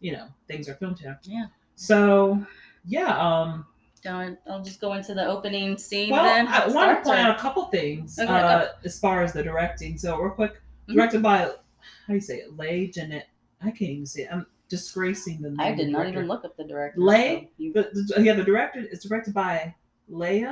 you 0.00 0.12
know 0.12 0.26
things 0.48 0.68
are 0.68 0.74
filmed 0.74 0.98
here. 0.98 1.18
Yeah. 1.24 1.46
So 1.76 2.44
yeah, 2.86 3.18
um, 3.18 3.66
Don't, 4.02 4.38
I'll 4.48 4.62
just 4.62 4.80
go 4.80 4.92
into 4.94 5.14
the 5.14 5.26
opening 5.26 5.76
scene 5.78 6.10
well, 6.10 6.24
then. 6.24 6.46
I 6.48 6.66
want 6.68 6.90
to 7.02 7.08
point 7.08 7.20
out 7.20 7.36
a 7.36 7.40
couple 7.40 7.64
things 7.66 8.18
Okay, 8.18 8.30
uh, 8.30 8.68
as 8.84 8.98
far 8.98 9.22
as 9.22 9.32
the 9.32 9.42
directing. 9.42 9.96
So 9.98 10.16
real 10.18 10.30
quick, 10.30 10.60
Mhm. 10.88 10.94
directed 10.94 11.22
by 11.22 11.38
how 11.38 11.52
do 12.08 12.14
you 12.14 12.20
say 12.20 12.38
it? 12.38 12.56
Leigh 12.56 12.88
Jeanette. 12.88 13.28
I 13.62 13.70
can't 13.70 13.82
even 13.90 14.06
say 14.06 14.22
it. 14.22 14.28
I'm 14.32 14.46
disgracing 14.68 15.40
the 15.40 15.50
name. 15.50 15.60
I 15.60 15.72
did 15.74 15.88
not 15.88 15.98
director. 16.02 16.18
even 16.18 16.28
look 16.28 16.44
up 16.44 16.56
the 16.56 16.64
director. 16.64 17.00
Lay? 17.00 17.44
so 17.44 17.48
you- 17.58 17.72
The, 17.72 18.14
yeah, 18.22 18.34
the 18.34 18.44
director 18.44 18.80
is 18.80 19.02
directed 19.02 19.32
by 19.34 19.74
Leigh 20.08 20.44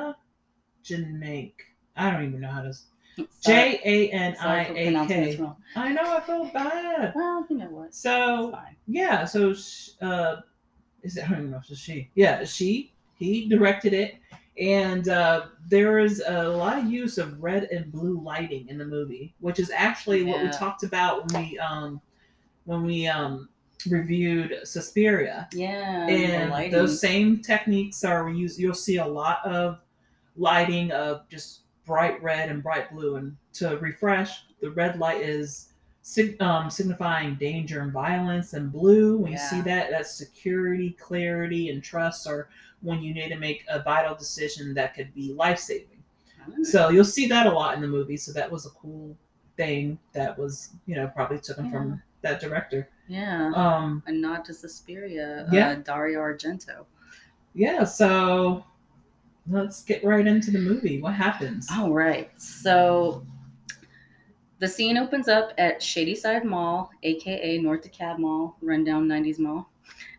Janiak. 0.85 1.53
I 1.97 2.11
don't 2.11 2.25
even 2.25 2.41
know 2.41 2.49
how 2.51 2.63
to. 2.63 2.73
J 3.45 3.81
A 3.85 4.11
N 4.11 4.37
I 4.41 4.65
A 4.67 5.07
K. 5.07 5.41
I 5.77 5.93
know. 5.93 6.17
I 6.17 6.21
feel 6.21 6.47
bad. 6.47 7.13
Well, 7.15 7.47
you 7.51 7.57
know 7.59 7.67
what? 7.67 7.95
So 7.95 8.59
yeah, 8.87 9.25
so 9.25 9.53
sh- 9.55 9.91
uh, 10.01 10.37
is 11.03 11.17
it? 11.17 11.25
I 11.25 11.29
don't 11.29 11.39
even 11.39 11.51
know 11.51 11.59
if 11.59 11.71
it's 11.71 11.81
she. 11.81 12.11
Yeah, 12.15 12.45
she. 12.45 12.93
He 13.17 13.49
directed 13.49 13.93
it, 13.93 14.17
and 14.59 15.09
uh, 15.09 15.47
there 15.69 15.99
is 16.01 16.23
a 16.27 16.49
lot 16.49 16.79
of 16.79 16.87
use 16.91 17.19
of 17.19 17.41
red 17.41 17.65
and 17.65 17.93
blue 17.93 18.21
lighting 18.21 18.67
in 18.69 18.79
the 18.79 18.85
movie, 18.85 19.35
which 19.41 19.61
is 19.61 19.71
actually 19.71 20.25
what 20.25 20.43
we 20.43 20.49
talked 20.51 20.83
about 20.83 21.31
when 21.33 21.45
we 21.51 21.59
um 21.59 22.01
when 22.65 22.83
we 22.83 23.07
um 23.07 23.49
reviewed 23.89 24.61
Suspiria 24.65 25.49
Yeah. 25.53 26.07
and 26.09 26.73
those 26.73 27.01
same 27.01 27.43
techniques 27.43 28.05
are 28.05 28.31
used 28.31 28.57
you'll 28.59 28.75
see 28.75 28.99
a 28.99 29.07
lot 29.07 29.45
of 29.45 29.81
lighting 30.37 30.93
of 30.93 31.29
just 31.29 31.62
bright 31.87 32.23
red 32.23 32.49
and 32.49 32.63
bright 32.63 32.91
blue 32.93 33.17
and 33.17 33.37
to 33.55 33.77
refresh 33.79 34.45
the 34.61 34.71
red 34.71 34.99
light 34.99 35.21
is 35.21 35.73
sig- 36.03 36.41
um, 36.41 36.71
signifying 36.71 37.35
danger 37.35 37.81
and 37.81 37.93
violence 37.93 38.53
and 38.55 38.71
blue 38.73 39.19
when 39.19 39.33
you 39.33 39.39
see 39.39 39.57
Yeah. 39.59 39.63
that 39.63 39.91
that's 39.91 40.13
security 40.15 40.91
clarity 41.01 41.71
and 41.71 41.83
trust 41.83 42.27
or 42.27 42.49
when 42.81 43.03
you 43.03 43.13
need 43.15 43.29
to 43.31 43.37
make 43.39 43.65
a 43.69 43.83
vital 43.83 44.15
decision 44.15 44.75
that 44.75 44.95
could 44.95 45.13
be 45.15 45.33
life-saving 45.33 45.89
Ah, 46.41 46.51
so 46.65 46.89
you'll 46.89 47.05
see 47.05 47.27
that 47.29 47.47
a 47.47 47.51
lot 47.53 47.75
in 47.77 47.81
the 47.81 47.87
movie 47.89 48.17
so 48.17 48.33
that 48.33 48.51
was 48.51 48.67
a 48.67 48.71
cool 48.71 49.17
thing 49.57 49.99
that 50.13 50.37
was 50.39 50.71
you 50.87 50.95
know 50.97 51.07
probably 51.09 51.39
taken 51.39 51.71
from 51.71 52.03
that 52.23 52.41
director 52.41 52.89
yeah. 53.09 53.53
um 53.55 54.03
and 54.07 54.21
not 54.21 54.45
to 54.47 54.55
Suspiria. 54.55 55.47
Yeah. 55.53 55.71
Uh, 55.71 55.75
Dario 55.77 56.21
Argento. 56.21 56.85
Yeah, 57.55 57.85
so 57.85 58.65
let's 59.49 59.83
get 59.85 60.05
right 60.05 60.27
into 60.27 60.51
the 60.51 60.59
movie. 60.59 61.01
What 61.01 61.15
happens? 61.15 61.69
All 61.73 61.93
right. 61.93 62.31
So 62.41 63.25
the 64.59 64.69
scene 64.69 64.97
opens 64.97 65.29
up 65.29 65.53
at 65.59 65.83
Shadyside 65.83 66.45
Mall, 66.45 66.91
aka 67.03 67.59
North 67.59 67.83
DeKalb 67.91 68.19
Mall, 68.19 68.57
rundown 68.63 69.09
90s 69.09 69.39
mall, 69.39 69.71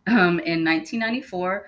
um, 0.08 0.40
in 0.40 0.64
1994, 0.66 1.66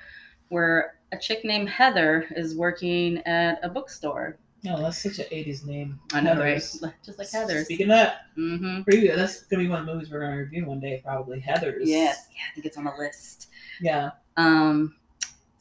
where 0.49 0.95
a 1.11 1.17
chick 1.17 1.45
named 1.45 1.69
Heather 1.69 2.25
is 2.35 2.55
working 2.55 3.19
at 3.25 3.59
a 3.63 3.69
bookstore. 3.69 4.37
Oh, 4.67 4.81
that's 4.81 5.01
such 5.01 5.19
an 5.19 5.25
80s 5.25 5.63
name. 5.65 5.99
I 6.11 6.21
know, 6.21 6.33
Heathers. 6.33 6.81
right? 6.83 6.93
Just 7.05 7.19
like 7.19 7.29
Heather. 7.29 7.63
Speaking 7.63 7.85
of 7.85 7.89
that, 7.97 8.21
Mm-hmm. 8.37 8.81
preview, 8.81 9.15
that's 9.15 9.43
going 9.43 9.59
to 9.63 9.65
be 9.65 9.69
one 9.69 9.79
of 9.81 9.85
the 9.85 9.93
movies 9.93 10.09
we're 10.11 10.19
going 10.19 10.31
to 10.31 10.37
review 10.39 10.65
one 10.65 10.79
day, 10.81 10.99
probably. 11.05 11.39
Heather's. 11.39 11.87
Yes. 11.87 12.27
Yeah, 12.31 12.41
I 12.51 12.53
think 12.55 12.65
it's 12.65 12.75
on 12.77 12.83
the 12.85 12.93
list. 12.97 13.47
Yeah. 13.79 14.09
Um, 14.35 14.95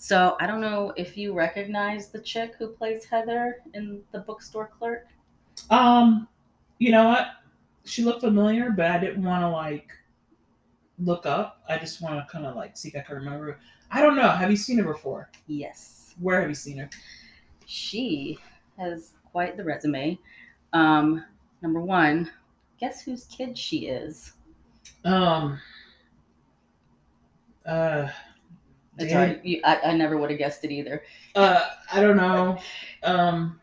so 0.05 0.37
I 0.39 0.47
don't 0.47 0.61
know 0.61 0.93
if 0.97 1.17
you 1.17 1.33
recognize 1.33 2.09
the 2.09 2.19
chick 2.19 2.57
who 2.59 2.69
plays 2.69 3.07
Heather 3.07 3.63
in 3.73 4.03
the 4.13 4.19
bookstore 4.19 4.69
clerk. 4.79 5.07
Um, 5.71 6.29
you 6.79 6.93
know 6.93 7.09
what? 7.09 7.29
She 7.87 8.05
looked 8.05 8.21
familiar, 8.21 8.69
but 8.69 8.91
I 8.91 8.99
didn't 8.99 9.25
want 9.25 9.41
to, 9.41 9.49
like, 9.49 9.89
look 10.99 11.25
up. 11.25 11.63
I 11.71 11.79
just 11.79 12.03
want 12.03 12.17
to 12.17 12.31
kind 12.31 12.45
of, 12.45 12.55
like, 12.55 12.77
see 12.77 12.91
if 12.91 12.97
I 12.97 13.01
can 13.01 13.17
remember. 13.17 13.59
I 13.91 14.03
don't 14.03 14.15
know. 14.15 14.29
Have 14.29 14.51
you 14.51 14.59
seen 14.59 14.77
her 14.77 14.85
before? 14.85 15.31
Yes. 15.47 16.15
Where 16.21 16.39
have 16.39 16.51
you 16.51 16.55
seen 16.55 16.77
her? 16.77 16.91
She 17.65 18.37
has 18.77 19.13
quite 19.33 19.57
the 19.57 19.65
resume. 19.65 20.19
Um, 20.75 21.25
number 21.63 21.81
one, 21.81 22.31
guess 22.79 23.01
whose 23.01 23.25
kid 23.25 23.57
she 23.57 23.87
is? 23.87 24.35
Um, 25.07 25.59
uh, 27.65 28.11
It's 28.99 29.11
Dan- 29.13 29.21
all 29.21 29.27
right. 29.35 29.45
You, 29.45 29.61
I, 29.65 29.81
I 29.87 29.97
never 29.97 30.17
would 30.17 30.31
have 30.31 30.39
guessed 30.39 30.65
it 30.65 30.71
either. 30.73 31.03
Uh, 31.35 31.69
I 31.93 32.01
don't 32.01 32.17
know. 32.17 32.59
Um, 33.03 33.61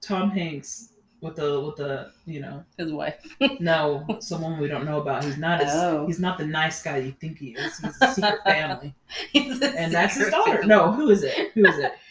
Tom 0.00 0.30
Hanks 0.30 0.92
with 1.20 1.36
the 1.36 1.60
with 1.60 1.76
the 1.76 2.12
you 2.26 2.40
know 2.40 2.62
His 2.78 2.92
wife. 2.92 3.16
no 3.58 4.06
someone 4.20 4.58
we 4.60 4.68
don't 4.68 4.84
know 4.84 5.00
about. 5.00 5.24
He's 5.24 5.38
not 5.38 5.60
as 5.60 5.70
Oh. 5.72 6.06
he's 6.06 6.20
not 6.20 6.38
the 6.38 6.46
nice 6.46 6.82
guy 6.82 6.98
you 6.98 7.12
think 7.20 7.38
he 7.38 7.48
is. 7.54 7.78
He's 7.78 7.96
a 8.02 8.08
secret 8.14 8.40
family, 8.44 8.94
a 9.34 9.38
and 9.38 9.92
that's 9.92 10.16
his 10.16 10.28
daughter. 10.30 10.52
family. 10.52 10.66
No, 10.68 10.92
who 10.92 11.10
is 11.10 11.22
it? 11.24 11.52
Who 11.54 11.64
is 11.66 11.78
it? 11.78 11.92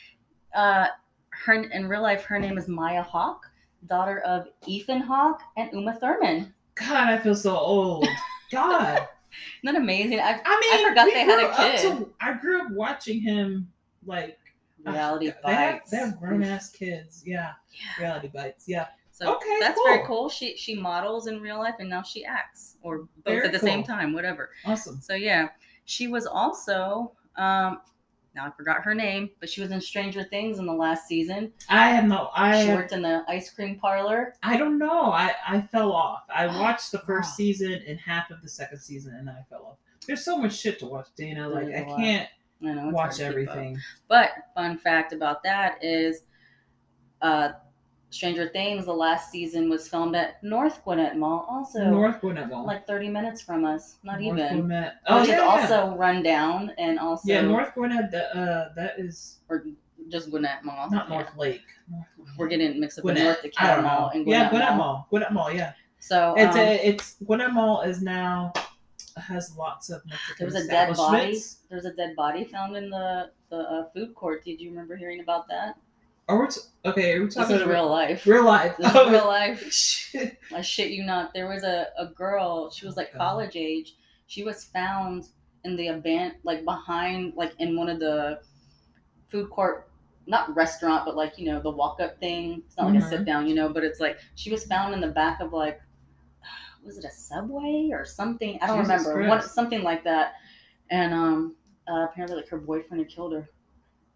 Uh, 0.56 0.88
her 1.32 1.54
in 1.54 1.90
real 1.90 2.02
life, 2.02 2.24
her 2.24 2.40
name 2.40 2.58
is 2.58 2.70
Maya 2.70 3.02
Hawke, 3.04 3.46
daughter 3.88 4.20
of 4.22 4.48
Ethan 4.66 5.02
Hawke 5.02 5.42
and 5.58 5.70
Uma 5.74 5.94
Thurman. 5.94 6.54
God, 6.76 7.10
I 7.10 7.18
feel 7.18 7.36
so 7.36 7.58
old. 7.58 8.08
God, 8.54 9.06
Isn't 9.64 9.74
that 9.74 9.82
amazing? 9.82 10.20
I, 10.20 10.40
I 10.46 10.60
mean, 10.60 10.86
I 10.86 10.90
forgot 10.90 11.06
they 11.06 11.24
had 11.24 11.40
a 11.44 11.56
kid. 11.56 11.82
to- 11.98 12.14
I 12.22 12.34
grew 12.34 12.62
up 12.62 12.72
watching 12.72 13.22
him 13.22 13.72
like 14.06 14.38
Reality 14.86 15.28
have, 15.28 15.42
bites. 15.42 15.90
they 15.92 15.98
have 15.98 16.20
grown 16.20 16.44
ass 16.44 16.70
kids. 16.70 17.24
Yeah, 17.26 17.54
Yeah. 17.72 18.04
reality 18.04 18.28
bites. 18.28 18.66
Yeah, 18.68 18.86
So 19.12 19.36
Okay, 19.36 19.58
that's 19.60 19.80
very 19.84 20.00
cool. 20.00 20.08
cool. 20.08 20.30
She 20.30 20.56
she 20.58 20.76
models 20.76 21.26
in 21.28 21.42
real 21.42 21.58
life 21.58 21.76
and 21.80 21.90
now 21.90 22.04
she 22.04 22.24
acts, 22.24 22.76
or 22.84 23.00
both 23.00 23.08
Very 23.26 23.46
at 23.48 23.52
the 23.52 23.58
same 23.60 23.84
time, 23.84 24.14
whatever. 24.14 24.52
awesome. 24.66 25.02
So 25.02 25.16
yeah, 25.16 25.50
she 25.86 26.08
was 26.08 26.28
also 26.28 27.14
um 27.36 27.82
now 28.36 28.46
I 28.46 28.52
forgot 28.52 28.84
her 28.84 28.94
name, 28.94 29.30
but 29.40 29.50
she 29.50 29.62
was 29.62 29.72
in 29.72 29.80
Stranger 29.82 30.24
Things 30.24 30.60
in 30.60 30.66
the 30.66 30.74
last 30.74 31.08
season. 31.08 31.54
I 31.70 31.90
have 31.90 32.06
no. 32.06 32.30
I 32.36 32.64
she 32.66 32.70
worked 32.72 32.92
in 32.92 33.02
the 33.02 33.24
ice 33.28 33.50
cream 33.50 33.80
parlor. 33.80 34.34
I 34.44 34.58
don't 34.58 34.78
know. 34.78 35.12
I, 35.12 35.32
I 35.48 35.62
fell 35.62 35.92
off. 35.94 36.24
I 36.34 36.48
watched 36.60 36.92
the 36.92 37.00
first 37.00 37.30
Wow. 37.30 37.36
season 37.38 37.74
and 37.88 38.00
half 38.00 38.30
of 38.32 38.42
the 38.42 38.50
second 38.50 38.80
season, 38.80 39.16
and 39.16 39.28
then 39.28 39.36
I 39.40 39.44
fell 39.50 39.66
off. 39.66 39.78
There's 40.06 40.24
so 40.24 40.38
much 40.38 40.54
shit 40.58 40.80
to 40.80 40.86
watch, 40.86 41.08
Dana. 41.16 41.48
Like 41.50 41.68
I 41.74 41.84
can't 41.84 42.30
I 42.64 42.74
know 42.74 42.90
watch 42.90 43.18
to 43.18 43.18
keep 43.18 43.26
up. 43.26 43.30
everything. 43.32 43.78
But 44.08 44.32
fun 44.54 44.78
fact 44.78 45.14
about 45.14 45.42
that 45.44 45.84
is, 45.84 46.22
uh, 47.22 47.50
Stranger 48.16 48.50
Things 48.50 48.86
the 48.86 48.94
last 48.94 49.30
season 49.32 49.70
was 49.70 49.88
filmed 49.88 50.16
at 50.16 50.42
North 50.42 50.84
Gwinnett 50.84 51.18
Mall, 51.18 51.46
also 51.50 51.84
North 51.84 52.22
Gwinnett 52.22 52.50
Mall. 52.50 52.66
like 52.66 52.88
30 52.88 53.10
minutes 53.10 53.42
from 53.42 53.66
us, 53.66 53.98
not 54.04 54.22
North 54.22 54.40
even. 54.40 54.62
Gwinnett. 54.62 54.96
Oh 55.08 55.20
which 55.20 55.30
yeah, 55.30 55.36
is 55.36 55.70
yeah. 55.70 55.78
also 55.78 55.96
run 55.98 56.24
down 56.24 56.72
and 56.78 56.98
also 56.98 57.32
yeah. 57.32 57.42
North 57.42 57.74
Gwinnett. 57.74 58.12
That 58.12 58.36
uh, 58.36 58.70
that 58.76 58.94
is 58.98 59.40
or 59.50 59.66
just 60.10 60.30
Gwinnett 60.30 60.64
Mall. 60.64 60.90
not 60.90 61.10
Yeah. 61.10 61.16
North 61.16 61.38
Lake. 61.38 61.62
We're 62.38 62.48
getting 62.48 62.80
mixed 62.80 63.00
up 63.00 63.06
with 63.06 63.18
North 63.18 63.42
don't 63.44 63.84
Mall 63.84 64.10
and 64.14 64.26
yeah, 64.28 64.50
Gwinnett, 64.50 64.52
Gwinnett 64.52 64.78
Mall. 64.78 64.78
Mall. 64.78 65.08
Gwinnett 65.10 65.34
Mall. 65.34 65.52
Yeah. 65.52 65.74
So 66.00 66.36
It's 66.38 66.56
um, 66.56 66.62
a 66.62 66.76
it's 66.84 67.16
Gwinnett 67.26 67.54
Mall 67.54 67.82
is 67.82 68.02
now 68.02 68.54
has 69.18 69.56
lots 69.58 69.90
of 69.90 70.02
Mexican 70.06 70.36
there 70.40 70.48
was 70.48 70.56
a 70.56 70.68
dead 70.68 70.96
body. 70.96 71.40
There 71.70 71.78
was 71.78 71.86
a 71.86 71.94
dead 71.94 72.16
body 72.16 72.44
found 72.46 72.76
in 72.76 72.90
the 72.90 73.32
the 73.50 73.58
uh, 73.58 73.90
food 73.94 74.14
court. 74.16 74.44
Did 74.44 74.60
you 74.60 74.70
remember 74.70 74.96
hearing 74.96 75.22
about 75.22 75.48
that? 75.48 75.78
Are 76.28 76.40
we 76.42 76.48
t- 76.48 76.62
okay? 76.86 77.14
Are 77.16 77.20
we 77.22 77.26
This 77.26 77.36
talking 77.36 77.56
is 77.58 77.64
real 77.66 77.88
life. 77.90 78.26
real 78.26 78.46
life? 78.46 78.76
This 78.78 78.88
is 78.88 78.96
Oh, 78.96 79.12
real 79.12 79.26
life. 79.28 79.72
shit. 79.72 80.38
I 80.54 80.62
shit 80.62 80.92
you 80.92 81.04
not. 81.04 81.34
There 81.34 81.48
was 81.48 81.64
a, 81.64 81.88
a 81.98 82.08
girl, 82.08 82.72
she 82.72 82.86
was 82.86 82.98
like 82.98 83.12
God. 83.14 83.20
college 83.20 83.56
age. 83.56 83.96
She 84.28 84.44
was 84.44 84.64
found 84.66 85.26
in 85.66 85.76
the 85.76 85.88
aban 85.88 86.34
like 86.44 86.64
behind 86.64 87.34
like 87.36 87.54
in 87.60 87.76
one 87.76 87.90
of 87.90 88.00
the 88.00 88.40
food 89.30 89.50
court 89.50 89.90
not 90.28 90.56
restaurant 90.56 91.04
but 91.06 91.16
like 91.16 91.38
you 91.40 91.46
know 91.52 91.60
the 91.60 91.70
walk 91.72 92.00
up 92.00 92.20
thing 92.20 92.62
it's 92.68 92.78
not 92.78 92.86
like 92.92 93.02
a 93.02 93.04
Mhm. 93.04 93.10
sit 93.10 93.26
down 93.26 93.48
you 93.48 93.56
know 93.56 93.68
but 93.70 93.84
it's 93.84 94.00
like 94.00 94.18
she 94.36 94.52
was 94.52 94.64
found 94.66 94.94
in 94.94 95.02
the 95.02 95.08
back 95.08 95.40
of 95.42 95.54
like 95.54 95.82
was 96.86 97.00
it 97.00 97.04
a 97.06 97.10
subway 97.10 97.90
or 97.92 98.06
something 98.06 98.60
i 98.62 98.68
don't 98.68 98.78
Jesus 98.78 99.08
remember 99.08 99.28
what 99.28 99.44
something 99.44 99.82
like 99.82 100.04
that 100.04 100.34
and 100.92 101.16
um 101.16 101.56
uh, 101.88 102.06
apparently 102.06 102.38
like 102.38 102.48
her 102.48 102.60
boyfriend 102.60 103.02
had 103.04 103.10
killed 103.10 103.34
her 103.34 103.50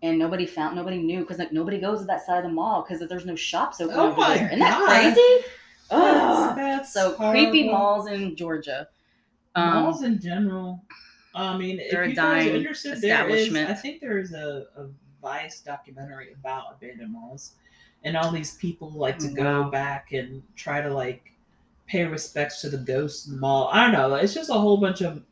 and 0.02 0.18
nobody 0.18 0.46
found 0.46 0.76
nobody 0.76 0.98
knew 0.98 1.20
because 1.22 1.38
like 1.40 1.52
nobody 1.52 1.80
goes 1.80 2.00
to 2.00 2.06
that 2.06 2.26
side 2.26 2.38
of 2.38 2.44
the 2.44 2.50
mall 2.50 2.86
because 2.88 3.08
there's 3.08 3.26
no 3.26 3.36
shops 3.36 3.82
open 3.82 3.96
Oh 3.98 4.12
over 4.12 4.22
there 4.22 4.46
isn't 4.48 4.60
that 4.60 4.80
God. 4.80 4.88
crazy 4.88 5.46
That's, 5.90 6.56
that's 6.56 6.94
so 6.94 7.14
creepy 7.14 7.70
malls 7.70 8.08
in 8.08 8.36
georgia 8.36 8.88
um, 9.56 9.74
malls 9.84 10.04
in 10.04 10.20
general. 10.22 10.84
I 11.36 11.58
mean, 11.58 11.80
if 11.80 11.94
a 11.94 12.10
you 12.10 12.16
guys 12.16 12.48
are 12.48 12.56
interested, 12.56 13.02
there 13.02 13.28
is. 13.30 13.48
establishment. 13.48 13.70
I 13.70 13.74
think 13.74 14.00
there 14.02 14.18
is 14.20 14.34
a, 14.34 14.66
a 14.78 14.88
Vice 15.22 15.60
documentary 15.62 16.34
about 16.34 16.76
abandoned 16.76 17.12
malls, 17.14 17.54
and 18.04 18.16
all 18.18 18.32
these 18.32 18.56
people 18.56 18.92
like 18.92 19.18
to 19.20 19.30
Oh, 19.32 19.34
go 19.36 19.64
back 19.70 20.12
and 20.12 20.42
try 20.56 20.82
to 20.82 20.90
like 20.94 21.32
pay 21.88 22.06
respects 22.06 22.62
to 22.62 22.70
the 22.70 22.78
ghosts 22.78 23.28
in 23.28 23.34
the 23.36 23.40
mall. 23.40 23.70
I 23.74 23.84
don't 23.84 23.92
know. 23.94 24.16
It's 24.16 24.34
just 24.34 24.50
a 24.50 24.54
whole 24.54 24.78
bunch 24.78 25.02
of 25.02 25.24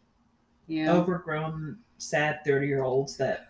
yeah 0.67 0.91
overgrown, 0.91 1.77
sad 1.99 2.39
thirty 2.45 2.67
year 2.67 2.83
olds 2.83 3.17
that 3.17 3.49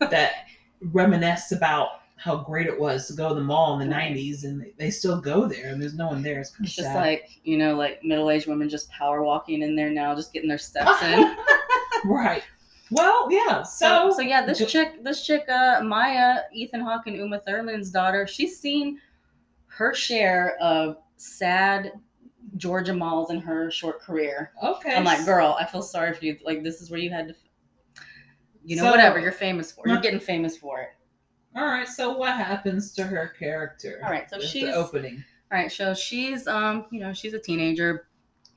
that 0.00 0.32
reminisce 0.80 1.52
about 1.52 1.88
how 2.16 2.36
great 2.36 2.66
it 2.66 2.78
was 2.78 3.06
to 3.06 3.12
go 3.12 3.28
to 3.28 3.34
the 3.36 3.40
mall 3.40 3.78
in 3.78 3.88
the 3.88 3.94
Right. 3.94 4.12
'90s, 4.12 4.44
and 4.44 4.66
they, 4.76 4.90
still 4.90 5.20
go 5.20 5.46
there, 5.46 5.68
and 5.68 5.80
there's 5.80 5.94
no 5.94 6.08
one 6.08 6.20
there. 6.22 6.40
It's 6.40 6.50
kind 6.50 6.66
It's 6.66 6.74
just 6.76 6.94
like 6.94 7.28
you 7.44 7.56
know, 7.56 7.76
like 7.76 8.02
middle-aged 8.02 8.46
women 8.48 8.68
just 8.68 8.90
power 8.90 9.22
walking 9.22 9.62
in 9.62 9.76
there 9.76 9.90
now, 9.90 10.14
just 10.14 10.32
getting 10.32 10.48
their 10.48 10.58
steps 10.58 11.00
in. 11.02 11.36
right. 12.06 12.42
Well, 12.90 13.28
yeah. 13.30 13.62
so, 13.62 14.10
So, 14.10 14.16
so 14.16 14.22
yeah, 14.22 14.44
this 14.46 14.58
Ju- 14.58 14.66
chick, 14.66 15.04
this 15.04 15.24
chick, 15.26 15.44
uh, 15.48 15.80
Maya, 15.84 16.40
Ethan 16.54 16.80
Hawke 16.80 17.06
and 17.06 17.16
Uma 17.16 17.38
Thurman's 17.40 17.90
daughter, 17.90 18.26
she's 18.26 18.58
seen 18.58 18.98
her 19.66 19.94
share 19.94 20.56
of 20.60 20.96
sad 21.18 21.92
Georgia 22.56 22.94
malls 22.94 23.30
in 23.30 23.40
her 23.40 23.70
short 23.70 24.00
career. 24.00 24.52
okay. 24.62 24.94
I'm 24.96 25.04
like, 25.04 25.24
girl, 25.26 25.54
I 25.60 25.66
feel 25.66 25.82
sorry 25.82 26.14
for 26.14 26.24
you. 26.24 26.38
Like, 26.44 26.62
this 26.62 26.80
is 26.80 26.90
where 26.90 26.98
you 26.98 27.10
had 27.10 27.28
to, 27.28 27.34
you 28.68 28.76
know, 28.76 28.82
So- 28.84 28.90
whatever 28.90 29.18
you're 29.18 29.32
famous 29.32 29.72
for. 29.72 29.88
You're 29.88 30.00
getting 30.00 30.20
famous 30.20 30.56
for 30.56 30.80
it. 30.80 30.90
All 31.56 31.64
right. 31.66 31.88
So, 31.88 32.16
what 32.16 32.36
happens 32.36 32.92
to 32.94 33.04
her 33.04 33.28
character? 33.38 34.00
All 34.04 34.10
right, 34.10 34.28
so 34.28 34.38
she's- 34.40 34.66
the 34.66 34.74
opening. 34.74 35.24
All 35.50 35.58
right, 35.58 35.72
so 35.72 35.94
she's 35.94 36.46
um, 36.46 36.86
you 36.92 37.00
know, 37.00 37.12
she's 37.14 37.32
a 37.34 37.38
teenager. 37.38 38.08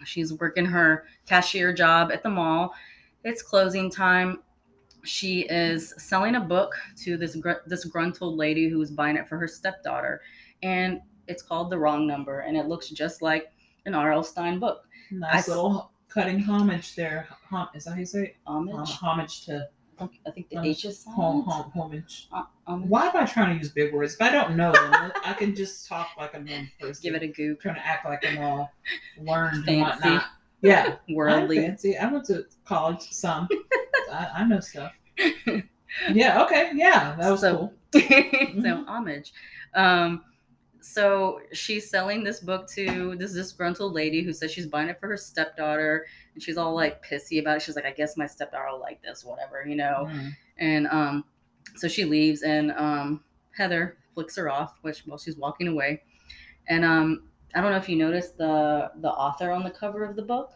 She's 0.03 0.34
working 0.34 0.65
her 0.65 1.06
cashier 1.25 1.71
job 1.74 2.12
at 2.12 2.21
the 2.24 2.30
mall. 2.30 2.74
It's 3.24 3.41
closing 3.41 3.89
time. 3.89 4.43
She 5.04 5.41
is 5.50 5.93
selling 5.97 6.36
a 6.36 6.41
book 6.41 6.76
to 7.04 7.15
this 7.17 7.36
gr- 7.36 7.63
disgruntled 7.69 8.36
lady 8.38 8.67
who's 8.67 8.91
buying 8.91 9.15
it 9.15 9.28
for 9.30 9.38
her 9.38 9.47
stepdaughter, 9.47 10.21
and 10.63 11.00
it's 11.28 11.41
called 11.41 11.69
The 11.71 11.78
Wrong 11.78 12.06
Number, 12.06 12.41
and 12.41 12.58
it 12.58 12.65
looks 12.67 12.89
just 12.89 13.21
like 13.21 13.52
an 13.86 13.95
R.L. 13.95 14.24
Stine 14.24 14.60
book. 14.60 14.84
Nice 15.12 15.47
I- 15.47 15.52
little 15.54 15.91
cutting 16.10 16.39
homage 16.41 16.95
there. 16.95 17.28
Hom- 17.50 17.69
is 17.74 17.86
that 17.86 17.91
how 17.91 18.00
you 18.00 18.06
say 18.06 18.24
it? 18.24 18.36
Hom- 18.45 18.67
Homage. 18.67 18.91
homage 18.91 19.45
to 19.45 19.67
I 20.25 20.31
think- 20.31 20.49
the 20.49 20.57
um, 20.57 20.65
H 20.65 20.85
is 20.85 21.03
hom- 21.05 21.15
silent. 21.15 21.45
hom- 21.45 21.71
homage. 21.71 22.27
Uh, 22.31 22.43
homage. 22.67 22.89
Why 22.89 23.07
am 23.07 23.17
I 23.17 23.25
trying 23.25 23.53
to 23.53 23.57
use 23.59 23.69
big 23.71 23.93
words? 23.93 24.13
If 24.15 24.21
I 24.21 24.31
don't 24.31 24.55
know 24.55 24.71
them, 24.71 25.11
I 25.25 25.33
can 25.37 25.55
just 25.55 25.87
talk 25.87 26.09
like 26.17 26.33
a 26.33 26.39
normal 26.43 26.67
person. 26.79 27.01
Give 27.03 27.15
it 27.15 27.23
a 27.23 27.27
goop. 27.27 27.61
trying 27.61 27.75
to 27.75 27.85
act 27.85 28.05
like 28.05 28.25
I'm 28.25 28.37
all 28.39 28.71
learned 29.19 29.65
Fancy. 29.65 29.71
and 29.73 29.81
whatnot. 29.81 30.23
Yeah, 30.61 30.95
I'm 31.09 31.15
Worldly. 31.15 31.57
fancy. 31.57 31.97
I 31.97 32.11
went 32.11 32.25
to 32.25 32.45
college 32.65 33.01
some. 33.11 33.47
I, 34.11 34.27
I 34.37 34.43
know 34.47 34.59
stuff. 34.59 34.91
Yeah. 36.13 36.43
Okay. 36.43 36.71
Yeah, 36.73 37.15
that 37.19 37.29
was 37.31 37.41
So- 37.41 37.57
cool. 37.57 37.73
so 37.93 37.99
Mhm. 37.99 38.85
homage. 38.87 39.33
Um, 39.73 40.23
so 40.81 41.41
she's 41.53 41.89
selling 41.89 42.23
this 42.23 42.39
book 42.39 42.67
to 42.71 43.15
this 43.17 43.33
disgruntled 43.33 43.93
lady 43.93 44.23
who 44.23 44.33
says 44.33 44.51
she's 44.51 44.65
buying 44.67 44.89
it 44.89 44.99
for 44.99 45.07
her 45.07 45.17
stepdaughter, 45.17 46.05
and 46.34 46.41
she's 46.44 46.58
all 46.58 46.74
like 46.74 47.04
pissy 47.06 47.39
about 47.39 47.58
it. 47.58 47.62
She's 47.62 47.76
like, 47.76 47.86
I 47.86 47.91
guess 47.91 48.17
my 48.17 48.26
stepdaughter 48.26 48.72
will 48.72 48.80
like 48.80 49.02
this, 49.02 49.24
whatever, 49.24 49.65
you 49.67 49.76
know. 49.76 50.08
Mm. 50.10 50.32
And 50.58 50.88
um, 50.88 51.24
so 51.76 51.88
she 51.88 52.06
leaves, 52.06 52.44
and 52.44 52.72
um, 52.74 53.24
Heather 53.56 53.98
flicks 54.13 54.36
her 54.38 54.50
off, 54.50 54.76
which 54.82 55.02
while 55.06 55.17
she's 55.17 55.38
walking 55.38 55.67
away. 55.67 56.04
And 56.67 56.86
um, 56.86 57.24
I 57.56 57.62
don't 57.62 57.72
know 57.72 57.78
if 57.78 57.89
you 57.89 57.96
noticed 57.98 58.38
the 58.38 58.91
the 59.02 59.10
author 59.10 59.52
on 59.52 59.63
the 59.63 59.72
cover 59.72 60.04
of 60.04 60.15
the 60.15 60.22
book. 60.22 60.52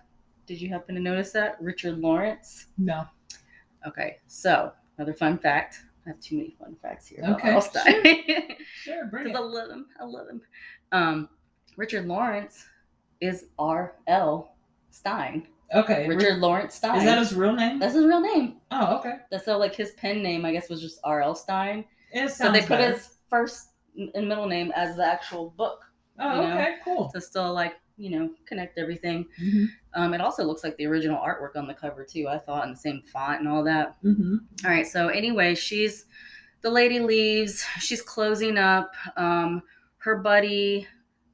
Did 0.45 0.61
you 0.61 0.69
happen 0.69 0.93
to 0.95 1.01
notice 1.01 1.31
that 1.31 1.57
Richard 1.59 1.97
Lawrence? 1.97 2.67
No. 2.77 3.05
Okay, 3.87 4.17
so 4.27 4.71
another 4.97 5.13
fun 5.13 5.37
fact. 5.39 5.79
I 6.05 6.09
have 6.09 6.19
too 6.19 6.37
many 6.37 6.55
fun 6.59 6.75
facts 6.83 7.07
here. 7.07 7.23
Okay, 7.27 7.49
Earl 7.49 7.61
Stein. 7.61 8.03
Sure. 8.83 9.05
Bring 9.05 9.23
Because 9.25 9.41
I 9.41 9.43
it. 9.43 9.47
love 9.51 9.69
him. 9.71 9.85
I 9.99 10.03
love 10.03 10.27
him. 10.29 10.41
Um, 10.91 11.29
Richard 11.77 12.05
Lawrence 12.05 12.67
is 13.21 13.45
R.L. 13.57 14.55
Stine. 14.91 15.47
Okay. 15.73 16.07
Richard 16.07 16.39
Lawrence 16.39 16.75
Stine. 16.75 16.97
Is 16.99 17.03
that 17.05 17.17
his 17.17 17.33
real 17.33 17.53
name? 17.53 17.79
That's 17.79 17.95
his 17.95 18.05
real 18.05 18.21
name. 18.21 18.57
Oh, 18.71 18.97
okay. 18.97 19.15
That's 19.31 19.45
so 19.45 19.57
like 19.57 19.75
his 19.75 19.91
pen 19.91 20.21
name, 20.21 20.45
I 20.45 20.51
guess, 20.51 20.69
was 20.69 20.81
just 20.81 20.99
R.L. 21.03 21.35
Stine. 21.35 21.85
It 22.11 22.29
So 22.31 22.51
they 22.51 22.59
put 22.61 22.69
better. 22.69 22.93
his 22.93 23.15
first 23.29 23.69
and 23.97 24.27
middle 24.27 24.47
name 24.47 24.71
as 24.75 24.95
the 24.95 25.05
actual 25.05 25.49
book 25.57 25.83
Oh, 26.19 26.41
you 26.41 26.47
know. 26.47 26.53
okay. 26.53 26.75
Cool. 26.83 27.09
to 27.13 27.19
still 27.19 27.53
like 27.53 27.73
you 27.97 28.09
know 28.11 28.29
connect 28.45 28.77
everything. 28.77 29.25
Mm-hmm. 29.41 29.65
Um, 29.95 30.13
it 30.13 30.21
also 30.21 30.43
looks 30.43 30.63
like 30.63 30.77
the 30.77 30.85
original 30.85 31.17
artwork 31.17 31.55
on 31.57 31.65
the 31.67 31.73
cover 31.73 32.03
too. 32.05 32.27
I 32.29 32.37
thought 32.37 32.65
in 32.65 32.71
the 32.71 32.77
same 32.77 33.01
font 33.01 33.39
and 33.39 33.49
all 33.49 33.63
that. 33.63 33.95
Mm-hmm. 34.03 34.35
All 34.65 34.71
right. 34.71 34.85
So 34.87 35.07
anyway, 35.09 35.55
she's 35.55 36.05
the 36.61 36.69
lady 36.69 36.99
leaves. 36.99 37.65
She's 37.79 38.01
closing 38.01 38.57
up. 38.57 38.93
Um, 39.17 39.61
her 39.97 40.17
buddy 40.17 40.87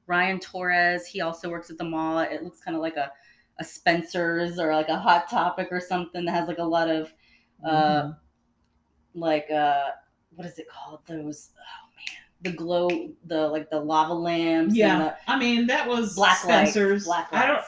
Ryan 0.08 0.40
Torres. 0.40 1.06
He 1.06 1.22
also 1.22 1.50
works 1.50 1.70
at 1.70 1.78
the 1.78 1.84
mall. 1.84 2.20
It 2.20 2.44
looks 2.44 2.60
kind 2.62 2.76
of 2.76 2.82
like 2.82 2.96
a 2.98 3.12
a 3.62 3.64
Spencer's 3.64 4.60
or 4.60 4.74
like 4.76 4.90
a 4.90 4.98
Hot 5.00 5.30
Topic 5.30 5.68
or 5.72 5.80
something 5.80 6.26
that 6.26 6.32
has 6.34 6.48
like 6.48 6.58
a 6.58 6.64
lot 6.64 6.90
of 6.90 7.14
uh 7.66 7.70
Mm-hmm. 8.04 9.20
like 9.20 9.50
uh 9.52 9.90
what 10.36 10.48
is 10.48 10.58
it 10.60 10.68
called? 10.70 11.00
Those 11.06 11.50
oh 11.58 11.88
man, 11.96 12.52
the 12.52 12.58
glow 12.58 12.90
the 13.26 13.48
like 13.48 13.70
the 13.70 13.80
lava 13.80 14.14
lamps. 14.14 14.76
yeah. 14.76 14.94
And 14.94 15.02
the 15.04 15.16
I 15.28 15.38
mean, 15.38 15.68
that 15.68 15.88
was 15.88 16.16
black 16.16 16.38
Spencer's. 16.38 17.06
lights. 17.06 17.30
Black 17.30 17.32
lights. 17.32 17.44
I 17.44 17.48
don't. 17.48 17.66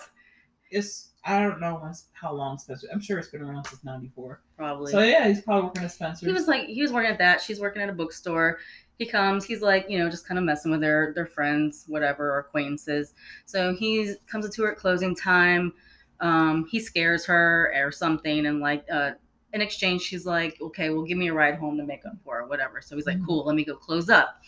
It's. 0.72 1.10
I 1.26 1.40
don't 1.42 1.62
know 1.62 1.82
how 2.14 2.34
long 2.34 2.58
Spencer. 2.58 2.88
I'm 2.92 3.00
sure 3.00 3.18
it's 3.18 3.30
been 3.30 3.42
around 3.42 3.64
since 3.66 3.84
'94. 3.86 4.42
Probably. 4.58 4.92
So 4.92 5.00
yeah, 5.00 5.28
he's 5.28 5.42
probably 5.42 5.66
working 5.68 5.84
at 5.84 5.92
Spencer's. 5.92 6.28
he 6.28 6.34
was 6.34 6.48
like 6.50 6.66
he 6.68 6.82
was 6.82 6.92
working 6.92 7.12
at 7.12 7.18
that 7.20 7.40
she's 7.42 7.60
working 7.62 7.82
at 7.82 7.88
a 7.90 7.94
bookstore 7.94 8.58
he 9.00 9.06
comes 9.06 9.44
he's 9.46 9.62
like 9.62 9.86
you 9.90 9.98
know 10.00 10.10
just 10.10 10.28
kind 10.28 10.38
of 10.38 10.44
messing 10.44 10.72
with 10.72 10.82
their 10.82 11.12
their 11.14 11.26
friends 11.26 11.86
whatever 11.88 12.32
or 12.32 12.40
acquaintances 12.40 13.14
so 13.46 13.74
he 13.74 14.14
comes 14.28 14.46
into 14.46 14.64
her 14.64 14.72
at 14.72 14.78
closing 14.78 15.16
time 15.16 15.74
um 16.20 16.66
he 16.70 16.80
scares 16.80 17.26
her 17.26 17.74
or 17.76 17.92
something 17.92 18.46
and 18.46 18.60
like 18.60 18.86
uh 18.92 19.12
in 19.54 19.62
exchange 19.62 20.02
she's 20.02 20.26
like 20.26 20.58
okay 20.62 20.90
well 20.90 21.04
give 21.04 21.18
me 21.18 21.28
a 21.28 21.34
ride 21.34 21.56
home 21.56 21.76
to 21.78 21.84
make 21.84 22.06
up 22.06 22.14
for 22.24 22.40
it 22.42 22.50
whatever 22.50 22.82
so 22.82 22.96
he's 22.96 23.06
like 23.08 23.18
Mhm. 23.18 23.26
cool 23.26 23.46
let 23.46 23.56
me 23.56 23.66
go 23.66 23.76
close 23.76 24.10
up 24.10 24.42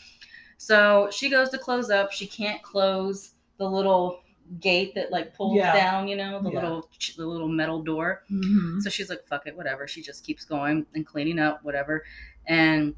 so 0.57 1.09
she 1.11 1.29
goes 1.29 1.49
to 1.49 1.57
close 1.57 1.89
up 1.89 2.11
she 2.11 2.27
can't 2.27 2.61
close 2.63 3.31
the 3.57 3.69
little 3.69 4.21
gate 4.59 4.93
that 4.95 5.11
like 5.11 5.33
pulls 5.35 5.57
Yeah. 5.57 5.73
down 5.73 6.07
you 6.07 6.15
know 6.15 6.41
the 6.41 6.51
Yeah. 6.51 6.61
little 6.61 6.89
the 7.17 7.25
little 7.25 7.47
metal 7.47 7.81
door 7.81 8.23
Mhm. 8.31 8.79
so 8.81 8.89
she's 8.91 9.09
like, 9.09 9.25
fuck 9.27 9.47
it, 9.47 9.57
whatever. 9.57 9.87
She 9.87 10.01
just 10.03 10.23
keeps 10.23 10.45
going 10.45 10.85
and 10.93 11.03
cleaning 11.05 11.39
up, 11.39 11.63
whatever. 11.63 12.03
And 12.45 12.93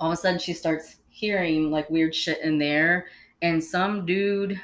all 0.00 0.10
of 0.10 0.18
a 0.18 0.20
sudden 0.20 0.38
she 0.38 0.52
starts 0.52 0.96
hearing 1.08 1.70
like 1.70 1.88
weird 1.90 2.14
shit 2.14 2.40
in 2.42 2.58
there. 2.58 3.06
And 3.42 3.62
some 3.62 4.06
dude, 4.06 4.60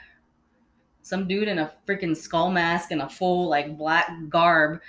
some 1.03 1.29
dude 1.29 1.49
in 1.49 1.59
a 1.59 1.73
freaking 1.87 2.17
skull 2.17 2.51
mask 2.51 2.91
and 2.91 3.03
a 3.03 3.09
full 3.09 3.49
like 3.49 3.77
black 3.77 4.09
garb 4.29 4.81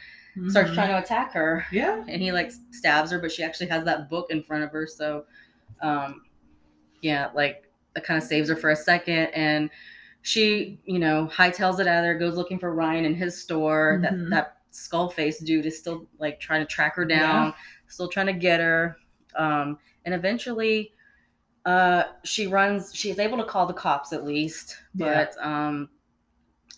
starts 0.49 0.71
Mhm. 0.71 0.73
trying 0.75 0.89
to 0.89 0.99
attack 0.99 1.33
her. 1.33 1.65
Yeah. 1.71 2.03
And 2.07 2.21
he 2.21 2.31
like 2.31 2.51
stabs 2.71 3.11
her, 3.11 3.19
but 3.19 3.31
she 3.31 3.43
actually 3.43 3.67
has 3.67 3.83
that 3.85 4.09
book 4.09 4.27
in 4.31 4.43
front 4.43 4.63
of 4.63 4.71
her. 4.71 4.85
So, 4.87 5.25
um, 5.81 6.23
yeah, 7.01 7.29
like 7.33 7.69
that 7.93 8.03
kind 8.03 8.17
of 8.21 8.23
saves 8.27 8.49
her 8.49 8.55
for 8.55 8.69
a 8.71 8.75
second. 8.75 9.27
And 9.33 9.69
she, 10.21 10.79
you 10.85 10.99
know, 10.99 11.29
hightails 11.31 11.79
it 11.79 11.87
out 11.87 11.99
of 11.99 12.03
there, 12.03 12.17
goes 12.17 12.35
looking 12.35 12.59
for 12.59 12.73
Ryan 12.73 13.05
in 13.05 13.13
his 13.15 13.39
store. 13.39 13.99
Mhm. 13.99 14.01
That 14.01 14.29
that 14.29 14.57
skull 14.71 15.09
face 15.09 15.39
dude 15.39 15.65
is 15.65 15.77
still 15.79 16.07
like 16.19 16.39
trying 16.39 16.61
to 16.61 16.65
track 16.65 16.95
her 16.95 17.05
down, 17.05 17.53
still 17.87 18.09
trying 18.09 18.25
to 18.27 18.33
get 18.33 18.59
her. 18.59 18.97
Um, 19.35 19.79
and 20.05 20.13
eventually, 20.13 20.93
uh, 21.65 22.03
she 22.23 22.47
runs. 22.47 22.93
She's 22.95 23.19
able 23.19 23.37
to 23.37 23.43
call 23.45 23.65
the 23.65 23.73
cops 23.73 24.13
at 24.13 24.23
least, 24.23 24.77
Yeah. 24.93 25.25
but 25.35 25.45
um, 25.45 25.89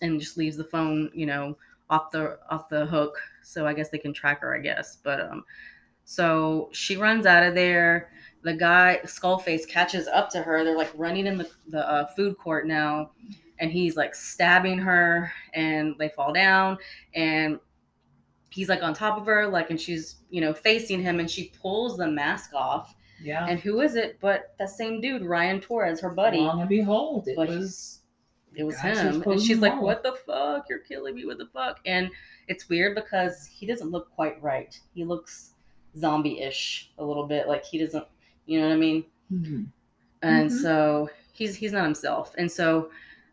and 0.02 0.18
just 0.20 0.36
leaves 0.36 0.56
the 0.56 0.64
phone, 0.64 1.10
you 1.14 1.26
know, 1.26 1.56
off 1.90 2.10
the 2.10 2.38
off 2.50 2.68
the 2.68 2.86
hook. 2.86 3.18
So 3.42 3.66
I 3.66 3.74
guess 3.74 3.90
they 3.90 3.98
can 3.98 4.12
track 4.12 4.40
her. 4.40 4.54
I 4.54 4.60
guess, 4.60 4.96
but 5.02 5.20
um, 5.20 5.44
so 6.04 6.70
she 6.72 6.96
runs 6.96 7.26
out 7.26 7.42
of 7.42 7.54
there. 7.54 8.10
The 8.42 8.54
guy 8.54 9.00
Skullface 9.04 9.68
catches 9.68 10.06
up 10.06 10.30
to 10.30 10.40
her. 10.42 10.64
They're 10.64 10.76
like 10.76 10.92
running 10.96 11.26
in 11.26 11.36
the 11.38 11.50
the 11.68 11.86
uh, 11.88 12.06
food 12.14 12.38
court 12.38 12.66
now, 12.66 13.10
and 13.58 13.70
he's 13.70 13.96
like 13.96 14.14
stabbing 14.14 14.78
her, 14.78 15.30
and 15.54 15.94
they 15.98 16.08
fall 16.08 16.32
down. 16.32 16.78
And 17.14 17.58
he's 18.50 18.68
like 18.68 18.82
on 18.82 18.94
top 18.94 19.18
of 19.18 19.26
her, 19.26 19.46
like, 19.46 19.70
and 19.70 19.80
she's 19.80 20.16
you 20.30 20.40
know 20.40 20.54
facing 20.54 21.02
him, 21.02 21.20
and 21.20 21.30
she 21.30 21.52
pulls 21.60 21.96
the 21.98 22.06
mask 22.08 22.54
off. 22.54 22.94
Yeah. 23.22 23.46
And 23.46 23.58
who 23.60 23.80
is 23.80 23.96
it 23.96 24.18
but 24.20 24.54
that 24.58 24.70
same 24.70 25.00
dude, 25.00 25.22
Ryan 25.24 25.60
Torres, 25.60 26.00
her 26.00 26.10
buddy? 26.10 26.38
Long 26.38 26.60
and 26.60 26.68
behold, 26.68 27.26
it 27.28 27.36
But- 27.36 27.48
was. 27.48 28.02
it 28.54 28.64
was 28.64 28.78
him. 28.80 29.22
And 29.22 29.40
she's 29.40 29.58
like. 29.58 29.80
What 29.80 30.02
the 30.02 30.12
fuck? 30.26 30.66
You're 30.68 30.78
killing 30.80 31.14
me. 31.14 31.24
What 31.26 31.38
the 31.38 31.46
fuck? 31.46 31.78
And 31.86 32.10
it's 32.48 32.68
weird 32.68 32.94
because 32.94 33.46
he 33.46 33.66
doesn't 33.66 33.90
look 33.90 34.10
quite 34.10 34.40
right. 34.42 34.78
He 34.94 35.04
looks 35.04 35.54
zombie 35.96 36.40
ish 36.40 36.90
a 36.98 37.04
little 37.04 37.26
bit. 37.26 37.46
Like 37.48 37.64
he 37.64 37.78
doesn't, 37.78 38.04
you 38.46 38.60
know 38.60 38.68
what 38.68 38.74
I 38.74 38.78
mean? 38.78 39.04
Mhm. 39.32 39.66
And 40.22 40.50
Mhm. 40.50 40.62
so 40.62 41.10
he's 41.32 41.54
he's 41.56 41.72
not 41.72 41.84
himself. 41.84 42.34
And 42.38 42.50
so 42.50 42.90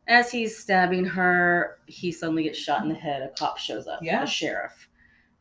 as 0.07 0.31
he's 0.31 0.57
stabbing 0.57 1.05
her, 1.05 1.79
he 1.87 2.11
suddenly 2.11 2.43
gets 2.43 2.57
shot 2.59 2.83
in 2.83 2.89
the 2.89 2.95
head. 2.95 3.21
A 3.23 3.29
cop 3.29 3.57
shows 3.57 3.87
up, 3.87 3.99
Yeah. 4.03 4.23
a 4.23 4.27
sheriff. 4.27 4.87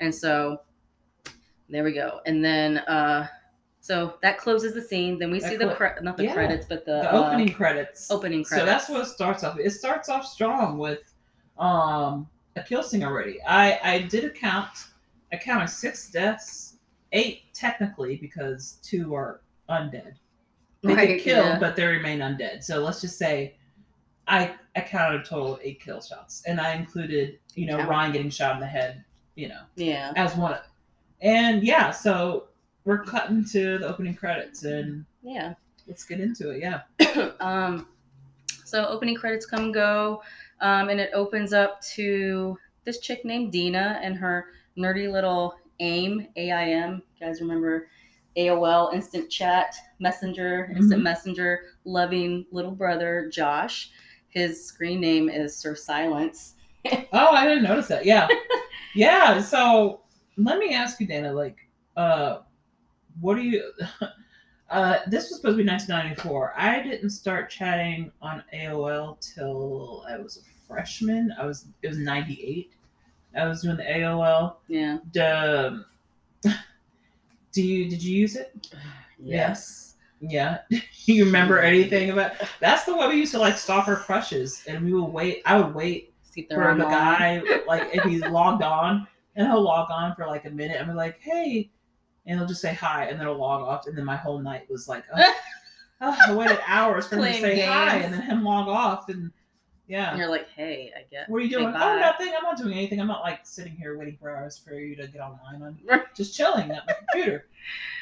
And 0.00 0.14
so 0.14 0.60
there 1.68 1.84
we 1.84 1.92
go. 1.92 2.20
And 2.26 2.44
then 2.44 2.78
uh 2.78 3.26
so 3.84 4.14
that 4.22 4.38
closes 4.38 4.72
the 4.72 4.80
scene. 4.80 5.18
Then 5.18 5.30
we 5.30 5.40
That 5.40 5.50
see 5.50 5.56
the 5.58 5.74
cre- 5.74 6.00
not 6.00 6.16
the 6.16 6.24
yeah. 6.24 6.32
credits, 6.32 6.64
but 6.66 6.86
the, 6.86 7.02
The 7.02 7.14
uh, 7.14 7.26
opening 7.26 7.52
credits. 7.52 8.10
opening 8.10 8.42
credits. 8.42 8.62
So 8.62 8.64
that's 8.64 8.88
what 8.88 9.02
it 9.02 9.10
starts 9.10 9.44
off. 9.44 9.58
It 9.58 9.72
starts 9.72 10.08
off 10.08 10.24
strong 10.26 10.78
with 10.78 11.00
um 11.58 12.26
a 12.56 12.62
kill 12.62 12.82
scene 12.82 13.04
already. 13.04 13.42
I 13.42 13.78
I 13.82 13.98
did 13.98 14.24
a 14.24 14.30
count. 14.30 14.70
I 15.32 15.36
counted 15.36 15.68
six 15.68 16.10
deaths, 16.10 16.76
eight 17.12 17.42
technically 17.52 18.16
because 18.16 18.78
two 18.82 19.14
are 19.14 19.42
undead. 19.68 20.14
They 20.82 20.94
Right, 20.94 21.08
get 21.08 21.20
killed, 21.22 21.44
yeah. 21.46 21.58
but 21.58 21.76
they 21.76 21.84
remain 21.86 22.20
undead. 22.20 22.64
So 22.64 22.80
let's 22.82 23.02
just 23.02 23.18
say 23.18 23.56
I 24.26 24.54
I 24.76 24.80
counted 24.80 25.20
a 25.20 25.24
total 25.24 25.56
of 25.56 25.60
eight 25.62 25.78
kill 25.82 26.00
shots, 26.00 26.42
and 26.46 26.58
I 26.58 26.72
included 26.74 27.38
you 27.54 27.66
know. 27.66 27.86
Ryan 27.86 28.12
getting 28.12 28.30
shot 28.30 28.54
in 28.54 28.60
the 28.60 28.66
head, 28.66 29.04
you 29.34 29.48
know, 29.48 29.60
yeah. 29.76 30.12
as 30.16 30.34
one. 30.36 30.58
And 31.20 31.62
yeah, 31.62 31.90
so 31.90 32.48
we're 32.84 33.02
cutting 33.04 33.44
to 33.46 33.78
the 33.78 33.86
opening 33.88 34.14
credits, 34.14 34.64
and 34.64 35.04
Yeah. 35.22 35.54
let's 35.86 36.04
get 36.04 36.20
into 36.20 36.50
it. 36.50 36.60
Yeah. 36.62 36.82
um, 37.40 37.88
so 38.64 38.86
opening 38.86 39.14
credits 39.14 39.46
come 39.46 39.64
and 39.66 39.74
go, 39.74 40.22
um, 40.60 40.88
and 40.88 41.00
it 41.00 41.10
opens 41.14 41.52
up 41.52 41.80
to 41.94 42.58
this 42.84 43.00
chick 43.00 43.24
named 43.24 43.52
Deena 43.52 43.98
and 44.02 44.16
her 44.16 44.46
nerdy 44.76 45.10
little 45.10 45.54
AIM, 45.80 46.28
A-I-M. 46.36 47.02
You 47.20 47.26
guys 47.26 47.40
remember 47.40 47.88
AOL 48.36 48.92
Instant 48.92 49.30
Chat 49.30 49.74
Messenger, 50.00 50.66
Instant 50.76 51.00
Mhm. 51.00 51.04
Messenger, 51.04 51.60
loving 51.84 52.44
little 52.50 52.72
brother 52.72 53.30
Josh. 53.32 53.90
His 54.28 54.64
screen 54.66 55.00
name 55.00 55.28
is 55.28 55.56
Sir 55.56 55.74
Silence. 55.74 56.54
Oh, 57.12 57.28
I 57.30 57.46
didn't 57.46 57.62
notice 57.62 57.86
that. 57.88 58.04
Yeah. 58.04 58.28
yeah. 58.94 59.40
So 59.40 60.02
let 60.36 60.58
me 60.58 60.74
ask 60.74 61.00
you, 61.00 61.06
Dana, 61.06 61.32
like, 61.32 61.56
uh, 61.96 62.40
what 63.20 63.36
do 63.36 63.42
you, 63.42 63.70
uh, 64.70 64.98
this 65.06 65.30
was 65.30 65.36
supposed 65.36 65.58
to 65.58 65.64
be 65.64 65.68
1994. 65.68 66.54
I 66.56 66.82
didn't 66.82 67.10
start 67.10 67.50
chatting 67.50 68.12
on 68.22 68.42
AOL 68.54 69.18
till 69.34 70.04
I 70.08 70.18
was 70.18 70.38
a 70.38 70.66
freshman. 70.66 71.34
I 71.38 71.46
was, 71.46 71.66
it 71.82 71.88
was 71.88 71.98
98. 71.98 72.72
I 73.36 73.46
was 73.46 73.62
doing 73.62 73.76
the 73.76 73.84
AOL. 73.84 74.56
Yeah. 74.68 74.98
The, 75.12 75.84
do 77.52 77.62
you, 77.62 77.88
did 77.88 78.02
you 78.02 78.16
use 78.16 78.36
it? 78.36 78.68
Yes. 79.26 79.94
Yeah. 80.20 80.58
you 81.06 81.24
remember 81.24 81.58
anything 81.58 82.10
about, 82.10 82.32
that's 82.60 82.84
the 82.84 82.94
way 82.94 83.08
we 83.08 83.14
used 83.14 83.32
to 83.32 83.38
like 83.38 83.56
stalk 83.56 83.88
our 83.88 83.96
crushes 83.96 84.62
and 84.66 84.84
we 84.84 84.92
would 84.92 85.04
wait. 85.04 85.40
I 85.46 85.58
would 85.58 85.74
wait 85.74 86.12
See 86.34 86.48
for 86.52 86.74
the 86.74 86.84
guy, 86.84 87.40
like 87.68 87.90
if 87.92 88.02
he's 88.02 88.22
logged 88.22 88.64
on, 88.64 89.06
and 89.36 89.46
he'll 89.46 89.62
log 89.62 89.88
on 89.92 90.16
for 90.16 90.26
like 90.26 90.46
a 90.46 90.50
minute, 90.50 90.78
and 90.78 90.88
be 90.88 90.92
like, 90.92 91.20
"Hey," 91.20 91.70
and 92.26 92.38
he'll 92.38 92.48
just 92.48 92.60
say 92.60 92.74
hi, 92.74 93.04
and 93.06 93.18
then 93.18 93.26
he'll 93.26 93.38
log 93.38 93.62
off, 93.62 93.86
and 93.86 93.96
then 93.96 94.04
my 94.04 94.16
whole 94.16 94.38
night 94.38 94.68
was 94.70 94.88
like, 94.88 95.04
oh, 95.16 95.34
oh, 96.00 96.16
I 96.28 96.34
waited 96.34 96.58
hours 96.66 97.06
for 97.06 97.16
him 97.16 97.24
to 97.24 97.40
say 97.40 97.60
hi, 97.60 97.96
and 97.98 98.14
then 98.14 98.22
him 98.22 98.44
log 98.44 98.68
off, 98.68 99.08
and 99.08 99.30
yeah. 99.86 100.10
And 100.10 100.18
you're 100.18 100.30
like, 100.30 100.48
hey, 100.48 100.92
I 100.96 101.02
get. 101.10 101.28
what 101.28 101.38
are 101.38 101.40
you 101.40 101.50
doing? 101.50 101.66
Oh, 101.66 101.98
nothing. 101.98 102.32
I'm 102.36 102.42
not 102.42 102.56
doing 102.56 102.72
anything. 102.72 103.00
I'm 103.00 103.06
not 103.06 103.22
like 103.22 103.40
sitting 103.46 103.74
here 103.74 103.98
waiting 103.98 104.16
for 104.16 104.34
hours 104.34 104.56
for 104.56 104.74
you 104.74 104.96
to 104.96 105.06
get 105.06 105.20
online. 105.20 105.62
I'm 105.90 106.02
just 106.16 106.34
chilling 106.34 106.70
at 106.70 106.86
my 106.86 106.94
computer. 106.94 107.46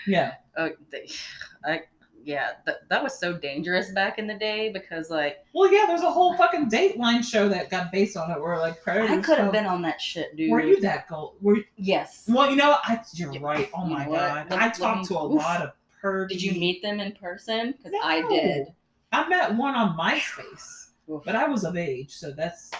Yeah. 0.06 0.35
Oh, 0.56 0.70
they, 0.90 1.08
I, 1.64 1.82
yeah, 2.24 2.50
that, 2.66 2.88
that 2.88 3.02
was 3.02 3.18
so 3.18 3.37
dangerous 3.37 3.90
back 3.92 4.18
in 4.18 4.26
the 4.26 4.35
day 4.35 4.70
because 4.72 5.11
like 5.11 5.38
Well, 5.54 5.72
yeah. 5.72 5.85
There's 5.87 6.02
a 6.02 6.11
whole 6.11 6.37
fucking 6.37 6.70
Dateline 6.70 7.24
show 7.24 7.48
that 7.48 7.70
got 7.70 7.90
based 7.92 8.16
on 8.16 8.30
it, 8.30 8.40
where 8.40 8.58
like 8.58 8.82
predators. 8.82 9.11
I 9.11 9.20
could 9.20 9.38
have 9.38 9.52
been 9.52 9.66
on 9.66 9.82
that 9.82 10.00
shit, 10.00 10.37
dude. 10.37 10.50
Were 10.50 10.61
you 10.61 10.80
that 10.80 11.08
gold? 11.08 11.37
Were 11.40 11.56
you, 11.56 11.64
Yes. 11.76 12.24
Well, 12.28 12.48
you 12.50 12.56
know, 12.56 12.76
I, 12.85 13.00
you're 13.14 13.32
right. 13.40 13.70
Oh 13.74 13.85
You 13.87 13.90
my 13.94 14.04
know 14.06 14.12
god, 14.12 14.50
Let- 14.50 14.62
I 14.62 14.68
talked 14.70 15.00
me- 15.00 15.06
to 15.08 15.18
a 15.18 15.26
oof. 15.28 15.42
lot 15.42 15.62
of 15.62 15.72
pervy. 16.02 16.28
Did 16.28 16.42
you 16.42 16.52
meet 16.52 16.82
them 16.82 17.00
in 17.00 17.12
person? 17.12 17.74
Because 17.76 17.92
I 18.02 18.22
did. 18.28 18.68
I 19.12 19.28
met 19.28 19.54
one 19.54 19.74
on 19.74 19.96
MySpace, 19.98 20.90
but 21.24 21.37
I 21.37 21.46
was 21.48 21.64
of 21.64 21.76
age, 21.76 22.12
so 22.14 22.30
that's 22.32 22.70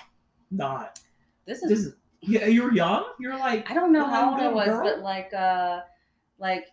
not. 0.51 1.01
This 1.47 1.63
is. 1.63 1.69
This 1.69 1.79
is 1.81 1.95
you, 2.21 2.39
you 2.41 2.63
were 2.63 2.73
young. 2.73 3.05
You're 3.19 3.37
like 3.37 3.69
I 3.71 3.75
don't 3.75 3.93
know 3.93 4.07
how 4.07 4.31
old 4.31 4.41
I 4.41 4.49
was, 4.49 4.67
girl? 4.67 4.83
but 4.85 5.01
like, 5.01 5.35
uh, 5.35 5.81
like 6.39 6.67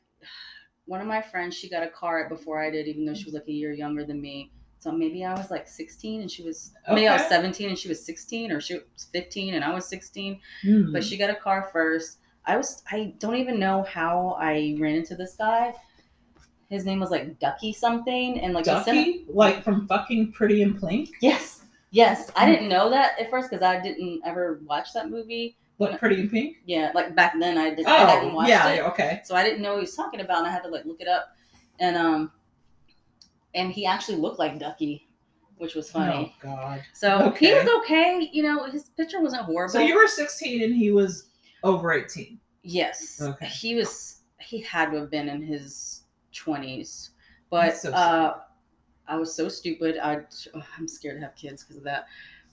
one 0.89 1.02
of 1.02 1.06
my 1.08 1.21
friends, 1.21 1.56
she 1.56 1.69
got 1.69 1.84
a 1.84 1.88
car 1.88 2.28
before 2.28 2.60
I 2.60 2.71
did, 2.71 2.88
even 2.88 3.06
though 3.06 3.13
she 3.13 3.25
was 3.25 3.36
like 3.36 3.47
a 3.47 3.52
year 3.52 3.71
younger 3.71 4.04
than 4.04 4.19
me. 4.19 4.52
So 4.80 4.91
maybe 4.91 5.23
I 5.23 5.34
was 5.36 5.52
like 5.52 5.67
16 5.67 6.21
and 6.21 6.32
she 6.32 6.41
was 6.41 6.71
maybe 6.89 7.08
I 7.08 7.13
was 7.13 7.28
17 7.28 7.69
and 7.69 7.78
she 7.78 7.89
was 7.89 8.04
16, 8.04 8.52
or 8.52 8.60
she 8.60 8.73
was 8.75 9.08
15 9.13 9.54
and 9.54 9.63
I 9.63 9.71
was 9.71 9.86
16. 9.86 10.39
Hmm. 10.63 10.91
but 10.91 11.04
she 11.04 11.15
got 11.15 11.30
a 11.30 11.36
car 11.36 11.69
first. 11.71 12.17
I 12.45 12.58
was 12.58 12.82
I 12.91 13.13
don't 13.19 13.36
even 13.36 13.60
know 13.60 13.84
how 13.84 14.36
I 14.39 14.75
ran 14.80 14.95
into 14.95 15.15
this 15.15 15.36
guy. 15.36 15.75
His 16.71 16.86
name 16.86 16.99
was 16.99 17.12
like 17.12 17.39
Ducky 17.39 17.71
something, 17.71 18.39
and 18.39 18.54
like 18.54 18.65
he 18.65 18.71
sent- 18.71 18.86
Ducky, 18.86 19.25
like 19.28 19.63
from 19.63 19.88
fucking 19.88 20.32
Pretty 20.32 20.63
in 20.63 20.80
Pink, 20.80 21.10
yes, 21.21 21.65
yes. 21.91 22.32
I 22.36 22.45
didn't 22.49 22.69
know 22.69 22.89
that 22.89 23.19
at 23.19 23.30
first 23.30 23.52
because 23.52 23.63
I 23.63 23.80
didn't 23.80 24.21
ever 24.25 24.62
watch 24.65 24.93
that 24.93 25.10
movie. 25.12 25.56
Like 25.80 26.00
Pretty 26.00 26.20
in 26.22 26.30
Pink. 26.30 26.58
Yeah, 26.65 26.92
like 26.94 27.15
back 27.15 27.34
then 27.39 27.58
I 27.58 27.70
didn't. 27.72 27.88
I 27.88 27.98
hadn't 28.00 28.32
Oh, 28.32 28.36
watched 28.36 28.50
yeah, 28.50 28.70
it, 28.70 28.76
yeah, 28.78 28.88
okay. 28.89 29.22
so 29.24 29.36
I 29.36 29.44
didn't 29.44 29.62
know 29.62 29.72
what 29.72 29.78
he 29.78 29.82
was 29.82 29.96
talking 29.96 30.20
about, 30.22 30.39
and 30.39 30.48
I 30.48 30.52
had 30.52 30.63
to 30.63 30.70
like 30.70 30.86
look 30.86 31.02
it 31.02 31.08
up, 31.08 31.30
and 31.80 31.96
um, 31.98 32.32
and 33.56 33.72
he 33.72 33.86
actually 33.86 34.18
looked 34.18 34.39
like 34.39 34.60
Ducky, 34.60 35.08
which 35.58 35.76
was 35.76 35.89
funny. 35.89 36.36
Oh 36.36 36.39
God. 36.42 36.84
So 36.94 37.32
he 37.32 37.54
was 37.54 37.68
okay. 37.84 38.30
You 38.32 38.44
know, 38.44 38.63
his 38.65 38.89
picture 38.98 39.22
wasn't 39.22 39.44
horrible. 39.44 39.72
So 39.74 39.80
you 39.80 39.96
were 39.96 40.08
16 40.08 40.63
and 40.63 40.76
he 40.76 40.92
was 40.92 41.30
over 41.63 41.92
18. 41.94 42.39
Yes. 42.63 43.20
Okay. 43.22 43.46
He 43.48 43.76
was 43.76 44.22
he 44.39 44.62
had 44.62 44.92
to 44.92 44.98
have 45.00 45.12
been 45.12 45.28
in 45.30 45.42
his 45.42 46.04
twenties. 46.34 47.12
But 47.50 47.78
so 47.78 47.92
uh 47.92 48.39
I 49.08 49.15
was 49.18 49.34
so 49.34 49.50
stupid. 49.50 49.98
I 49.98 50.20
oh, 50.54 50.63
I'm 50.78 50.88
scared 50.88 51.20
to 51.20 51.26
have 51.26 51.36
kids 51.36 51.63
because 51.63 51.78
of 51.78 51.84
that. 51.86 52.06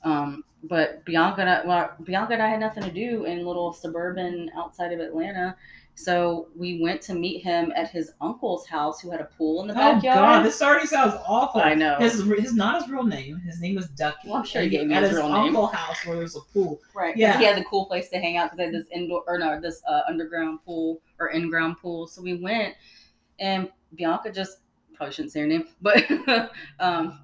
Um, 0.07 0.45
but 0.63 1.05
Bianca 1.05 1.41
and 1.41 1.51
I, 1.51 1.67
well, 1.67 1.91
Bianca 2.05 2.35
and 2.35 2.43
I 2.43 2.49
had 2.49 2.61
nothing 2.61 2.85
to 2.85 2.91
do 2.91 3.25
in 3.25 3.45
little 3.45 3.73
suburban 3.73 4.51
outside 4.57 4.93
of 4.93 5.01
Atlanta. 5.01 5.57
So 5.99 6.49
we 6.55 6.81
went 6.83 7.01
to 7.03 7.15
meet 7.15 7.43
him 7.43 7.73
at 7.75 7.91
his 7.91 8.13
uncle's 8.21 8.67
house 8.67 9.01
who 9.01 9.11
had 9.11 9.21
a 9.21 9.29
pool 9.37 9.63
in 9.63 9.69
the 9.69 9.75
Oh 9.75 9.95
backyard. 9.95 10.17
God, 10.17 10.43
this 10.45 10.61
already 10.61 10.87
sounds 10.87 11.15
awful. 11.27 11.61
I 11.61 11.75
know. 11.75 11.97
His, 11.99 12.23
his 12.23 12.55
not 12.55 12.83
his 12.83 12.91
real 12.91 13.03
name. 13.03 13.39
His 13.39 13.61
name 13.61 13.77
was 13.77 13.89
Ducky. 13.89 14.29
Well, 14.29 14.37
I'm 14.37 14.45
sure 14.45 14.63
he 14.63 14.69
gave 14.69 14.87
me 14.87 14.95
at 14.95 15.03
his 15.03 15.13
his 15.13 15.19
real 15.21 15.29
name. 15.31 15.57
uncle 15.57 15.67
house 15.69 16.05
where 16.05 16.17
there's 16.17 16.37
a 16.37 16.41
pool. 16.53 16.81
Right. 16.95 17.17
Yeah. 17.17 17.39
He 17.39 17.45
had 17.45 17.59
a 17.59 17.65
cool 17.65 17.87
place 17.87 18.09
to 18.11 18.19
hang 18.19 18.37
out 18.37 18.51
because 18.51 18.59
they 18.59 18.65
had 18.65 18.75
this 18.75 18.87
indoor 18.93 19.25
or 19.27 19.39
no, 19.39 19.59
this 19.61 19.83
uh, 19.89 20.03
underground 20.09 20.61
pool 20.67 21.01
or 21.19 21.29
in-ground 21.29 21.79
pool. 21.81 22.07
So 22.07 22.21
we 22.23 22.35
went, 22.35 22.75
and 23.41 23.71
Bianca 23.95 24.31
just 24.31 24.59
probably 24.95 25.15
shouldn't 25.15 25.33
say 25.33 25.41
her 25.41 25.47
name, 25.47 25.65
but 25.81 26.05
um, 26.79 27.21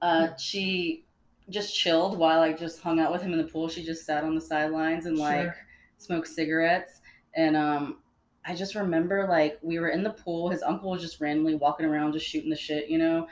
uh, 0.00 0.28
she 0.36 1.04
just 1.52 1.74
chilled 1.76 2.18
while 2.18 2.40
I 2.40 2.52
just 2.52 2.80
hung 2.82 2.98
out 3.00 3.12
with 3.12 3.22
him 3.22 3.32
in 3.32 3.38
the 3.38 3.44
pool. 3.52 3.68
She 3.68 3.84
just 3.84 4.04
sat 4.06 4.24
on 4.24 4.34
the 4.34 4.40
sidelines 4.40 5.06
and 5.06 5.18
like 5.18 5.44
Sure. 5.44 5.56
smoked 5.98 6.28
cigarettes. 6.28 7.00
And 7.34 7.56
um, 7.56 7.98
I 8.44 8.54
just 8.54 8.74
remember 8.74 9.26
like 9.28 9.58
we 9.62 9.78
were 9.78 9.90
in 9.90 10.02
the 10.02 10.10
pool. 10.10 10.48
His 10.50 10.62
uncle 10.62 10.90
was 10.90 11.02
just 11.02 11.20
randomly 11.20 11.54
walking 11.54 11.86
around, 11.86 12.12
just 12.12 12.26
shooting 12.26 12.50
the 12.50 12.56
shit, 12.56 12.88
you 12.88 12.98
know. 12.98 13.28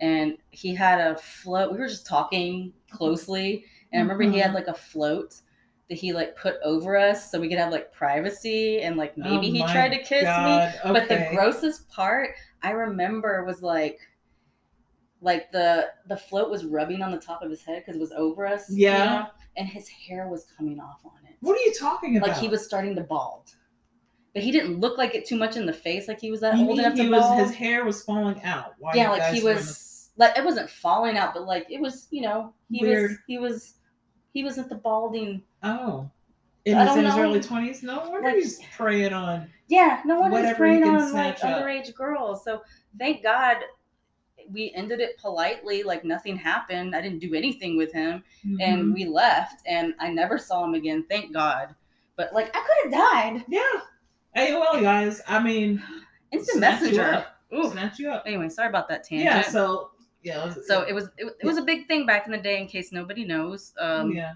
And 0.00 0.38
he 0.50 0.74
had 0.74 1.00
a 1.00 1.16
float. 1.18 1.72
We 1.72 1.78
were 1.78 1.88
just 1.88 2.06
talking 2.06 2.72
closely, 2.90 3.64
and 3.92 4.00
I 4.00 4.02
remember 4.02 4.24
he 4.24 4.38
had 4.38 4.52
Mhm. 4.52 4.54
like 4.54 4.68
a 4.68 4.74
float 4.74 5.40
that 5.88 5.96
he 5.96 6.12
like 6.12 6.36
put 6.36 6.56
over 6.62 6.96
us 6.96 7.30
so 7.30 7.40
we 7.40 7.48
could 7.48 7.58
have 7.58 7.72
like 7.72 7.92
privacy. 7.92 8.80
And 8.82 8.96
like 8.96 9.16
maybe 9.18 9.48
Oh 9.48 9.52
he 9.52 9.62
tried 9.64 9.90
to 9.90 9.98
kiss 9.98 10.22
me. 10.22 10.24
God, 10.24 10.80
But 10.84 11.08
the 11.08 11.26
grossest 11.32 11.88
part 11.90 12.30
I 12.62 12.70
remember 12.70 13.44
was 13.44 13.62
like, 13.62 13.98
like 15.22 15.50
the 15.52 15.88
the 16.06 16.16
float 16.16 16.50
was 16.50 16.64
rubbing 16.64 17.02
on 17.02 17.10
the 17.10 17.18
top 17.18 17.42
of 17.42 17.50
his 17.50 17.62
head 17.62 17.82
because 17.84 17.96
it 17.96 18.00
was 18.00 18.12
over 18.12 18.46
us. 18.46 18.70
you 18.70 18.86
Yeah. 18.86 19.04
know, 19.04 19.26
and 19.56 19.68
his 19.68 19.88
hair 19.88 20.28
was 20.28 20.46
coming 20.56 20.80
off 20.80 21.00
on 21.04 21.12
it. 21.28 21.36
What 21.40 21.56
are 21.58 21.62
you 21.62 21.74
talking 21.78 22.16
about? 22.16 22.30
Like 22.30 22.38
he 22.38 22.48
was 22.48 22.64
starting 22.64 22.94
to 22.96 23.02
bald, 23.02 23.54
but 24.34 24.42
he 24.42 24.50
didn't 24.50 24.80
look 24.80 24.96
like 24.98 25.14
it 25.14 25.26
too 25.26 25.36
much 25.36 25.56
in 25.56 25.66
the 25.66 25.72
face. 25.72 26.08
Like 26.08 26.20
he 26.20 26.30
was 26.30 26.40
that 26.40 26.56
You 26.56 26.68
old 26.68 26.78
enough 26.78 26.94
he 26.94 27.04
to 27.04 27.10
was 27.10 27.20
bald. 27.20 27.40
his 27.40 27.50
hair 27.54 27.84
was 27.84 28.02
falling 28.02 28.42
out. 28.44 28.74
While 28.78 28.96
yeah, 28.96 29.10
like 29.10 29.22
he 29.32 29.38
in 29.38 29.44
the- 29.44 29.50
was 29.54 30.10
like 30.16 30.36
it 30.38 30.44
wasn't 30.44 30.68
falling 30.70 31.16
out, 31.16 31.34
but 31.34 31.46
like 31.46 31.66
it 31.70 31.80
was, 31.80 32.08
you 32.10 32.22
know, 32.22 32.52
he 32.70 32.84
Weird. 32.84 33.10
was 33.10 33.18
he 33.26 33.38
was 33.38 33.74
he 34.32 34.44
was 34.44 34.58
at 34.58 34.68
the 34.68 34.74
balding 34.76 35.42
Oh, 35.62 36.08
in 36.64 36.76
his, 36.78 36.96
in 36.96 37.04
his 37.04 37.14
know. 37.16 37.22
early 37.22 37.40
twenties. 37.40 37.82
No 37.82 37.98
wonder 38.08 38.28
Like- 38.28 38.36
he's 38.36 38.60
preying 38.76 39.12
on. 39.12 39.50
Yeah, 39.68 40.00
no 40.04 40.18
one 40.20 40.30
is 40.32 40.36
Whatever 40.38 40.56
preying 40.56 40.84
on 40.84 41.12
like 41.12 41.34
up. 41.44 41.62
underage 41.62 41.94
girls. 41.94 42.42
So 42.44 42.62
thank 42.98 43.22
God 43.22 43.56
we 44.52 44.72
ended 44.74 45.00
it 45.00 45.16
politely, 45.18 45.82
like 45.82 46.04
nothing 46.04 46.36
happened. 46.36 46.94
I 46.94 47.00
didn't 47.00 47.18
do 47.20 47.34
anything 47.34 47.76
with 47.76 47.92
him, 47.92 48.22
Mm-hmm. 48.46 48.60
and 48.60 48.94
we 48.94 49.04
left, 49.04 49.62
and 49.66 49.94
I 50.00 50.10
never 50.10 50.38
saw 50.38 50.64
him 50.64 50.74
again. 50.74 51.04
Thank 51.08 51.32
God. 51.32 51.74
But 52.16 52.32
like 52.32 52.54
I 52.56 52.60
could 52.60 52.92
have 52.92 53.12
died. 53.12 53.44
yeah, 53.48 53.62
AOL 54.36 54.80
guys. 54.82 55.20
I 55.26 55.42
mean, 55.42 55.82
Instant 56.32 56.56
you 56.56 56.60
messenger. 56.60 57.12
up. 57.12 57.36
Ooh. 57.52 57.70
snatch 57.70 57.98
you 57.98 58.10
up. 58.10 58.24
Anyway, 58.26 58.48
sorry 58.48 58.68
about 58.68 58.88
that 58.88 59.02
tangent. 59.04 59.30
Yeah. 59.30 59.42
So 59.42 59.90
yeah. 60.22 60.44
was- 60.44 60.66
So 60.68 60.82
it 60.82 60.92
was 60.94 61.08
it, 61.18 61.24
was- 61.24 61.34
it 61.40 61.46
was 61.46 61.56
a 61.58 61.62
big 61.62 61.86
thing 61.88 62.06
back 62.06 62.26
in 62.26 62.32
the 62.32 62.38
day. 62.38 62.60
In 62.60 62.66
case 62.68 62.92
nobody 62.92 63.24
knows. 63.24 63.72
Um, 63.78 64.12
yeah. 64.12 64.34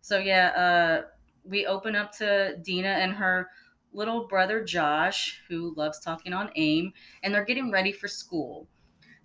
So 0.00 0.18
yeah, 0.18 0.48
uh, 1.04 1.06
we 1.44 1.66
open 1.66 1.94
up 1.96 2.12
to 2.18 2.56
Deena 2.62 2.88
and 2.88 3.12
her 3.12 3.48
little 3.92 4.26
brother 4.26 4.62
Josh, 4.64 5.40
who 5.48 5.72
loves 5.76 5.98
talking 6.00 6.32
on 6.32 6.50
AIM, 6.56 6.92
and 7.22 7.32
they're 7.34 7.44
getting 7.44 7.70
ready 7.70 7.92
for 7.92 8.06
school. 8.08 8.66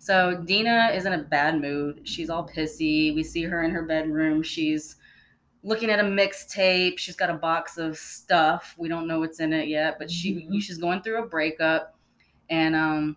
So 0.04 0.36
Deena 0.44 0.90
is 0.92 1.06
in 1.06 1.14
a 1.14 1.22
bad 1.22 1.62
mood. 1.62 2.06
She's 2.06 2.28
all 2.28 2.46
pissy. 2.46 3.14
We 3.14 3.22
see 3.22 3.42
her 3.44 3.62
in 3.62 3.70
her 3.70 3.84
bedroom. 3.84 4.42
She's 4.42 4.96
looking 5.62 5.88
at 5.88 5.98
a 5.98 6.02
mixtape. 6.02 6.98
She's 6.98 7.16
got 7.16 7.30
a 7.30 7.34
box 7.34 7.78
of 7.78 7.96
stuff. 7.96 8.74
We 8.76 8.90
don't 8.90 9.06
know 9.06 9.20
what's 9.20 9.40
in 9.40 9.54
it 9.54 9.66
yet, 9.66 9.98
but 9.98 10.10
she 10.10 10.34
Mhm. 10.46 10.60
she's 10.60 10.76
going 10.76 11.00
through 11.00 11.22
a 11.22 11.26
breakup, 11.26 11.96
and 12.50 12.76
um, 12.76 13.16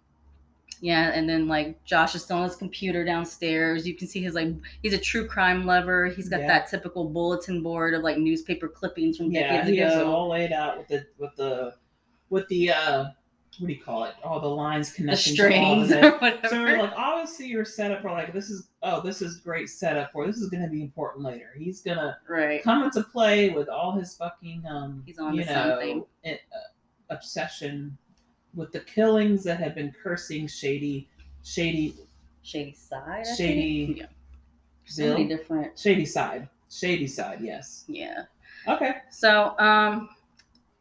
yeah, 0.79 1.11
and 1.13 1.27
then 1.27 1.49
like 1.49 1.83
Josh 1.83 2.15
is 2.15 2.23
still 2.23 2.37
on 2.37 2.43
his 2.47 2.55
computer 2.55 3.03
downstairs. 3.03 3.85
You 3.85 3.93
can 3.93 4.07
see 4.07 4.21
his 4.21 4.33
like 4.33 4.53
he's 4.81 4.93
a 4.93 4.97
true 4.97 5.27
crime 5.27 5.65
lover. 5.65 6.05
He's 6.05 6.29
got 6.29 6.39
Yeah. 6.39 6.47
that 6.47 6.69
typical 6.69 7.09
bulletin 7.09 7.61
board 7.61 7.95
of 7.95 8.01
like 8.01 8.17
newspaper 8.17 8.69
clippings 8.69 9.17
from 9.17 9.29
Yeah. 9.29 9.41
decades 9.41 9.67
He 9.71 9.77
has 9.79 9.93
it 9.97 10.05
all 10.05 10.29
laid 10.29 10.53
out 10.53 10.77
with 10.77 10.87
the 10.87 11.05
with 11.17 11.35
the 11.35 11.73
with 12.29 12.47
the 12.47 12.71
uh 12.71 13.05
what 13.59 13.67
do 13.67 13.73
you 13.73 13.81
call 13.81 14.03
it? 14.05 14.13
All 14.23 14.39
the 14.39 14.47
lines 14.47 14.91
The 14.91 14.95
connecting 14.97 15.31
all 15.31 15.35
strings 15.85 15.91
or 15.91 15.99
it. 16.05 16.21
whatever. 16.21 16.47
So 16.49 16.61
we're 16.63 16.77
like, 16.79 16.93
obviously, 16.95 17.47
you're 17.47 17.65
set 17.65 17.91
up 17.91 18.01
for 18.01 18.11
like 18.11 18.33
this 18.33 18.49
is 18.49 18.69
oh 18.83 19.01
this 19.01 19.21
is 19.21 19.37
great 19.37 19.69
setup 19.69 20.11
for 20.11 20.27
this 20.27 20.37
is 20.37 20.49
going 20.49 20.63
to 20.63 20.69
be 20.69 20.81
important 20.81 21.25
later. 21.25 21.49
He's 21.57 21.81
gonna 21.81 22.17
right. 22.29 22.61
come 22.63 22.83
into 22.83 23.01
play 23.03 23.49
with 23.49 23.67
all 23.69 23.93
his 23.93 24.15
fucking 24.15 24.63
um 24.69 25.03
He's 25.05 25.17
on 25.19 25.33
you 25.35 25.45
know 25.45 25.69
something. 25.79 26.05
i- 26.25 26.31
uh, 26.55 26.59
obsession 27.09 27.97
with 28.53 28.71
the 28.71 28.79
killings 28.81 29.43
that 29.43 29.59
have 29.59 29.75
been 29.75 29.93
cursing 30.03 30.47
shady 30.47 31.07
shady 31.43 31.95
Shady 32.43 32.73
side. 32.73 33.25
I 33.27 33.35
Shady 33.35 33.85
Think? 33.87 33.97
Yeah. 33.99 34.05
So 34.85 35.09
many 35.09 35.27
different. 35.27 35.77
shady 35.77 36.05
side 36.05 36.47
shady 36.69 37.07
side 37.07 37.39
yes 37.41 37.83
Yeah. 37.87 38.23
okay 38.67 38.97
So 39.09 39.57
um, 39.59 40.09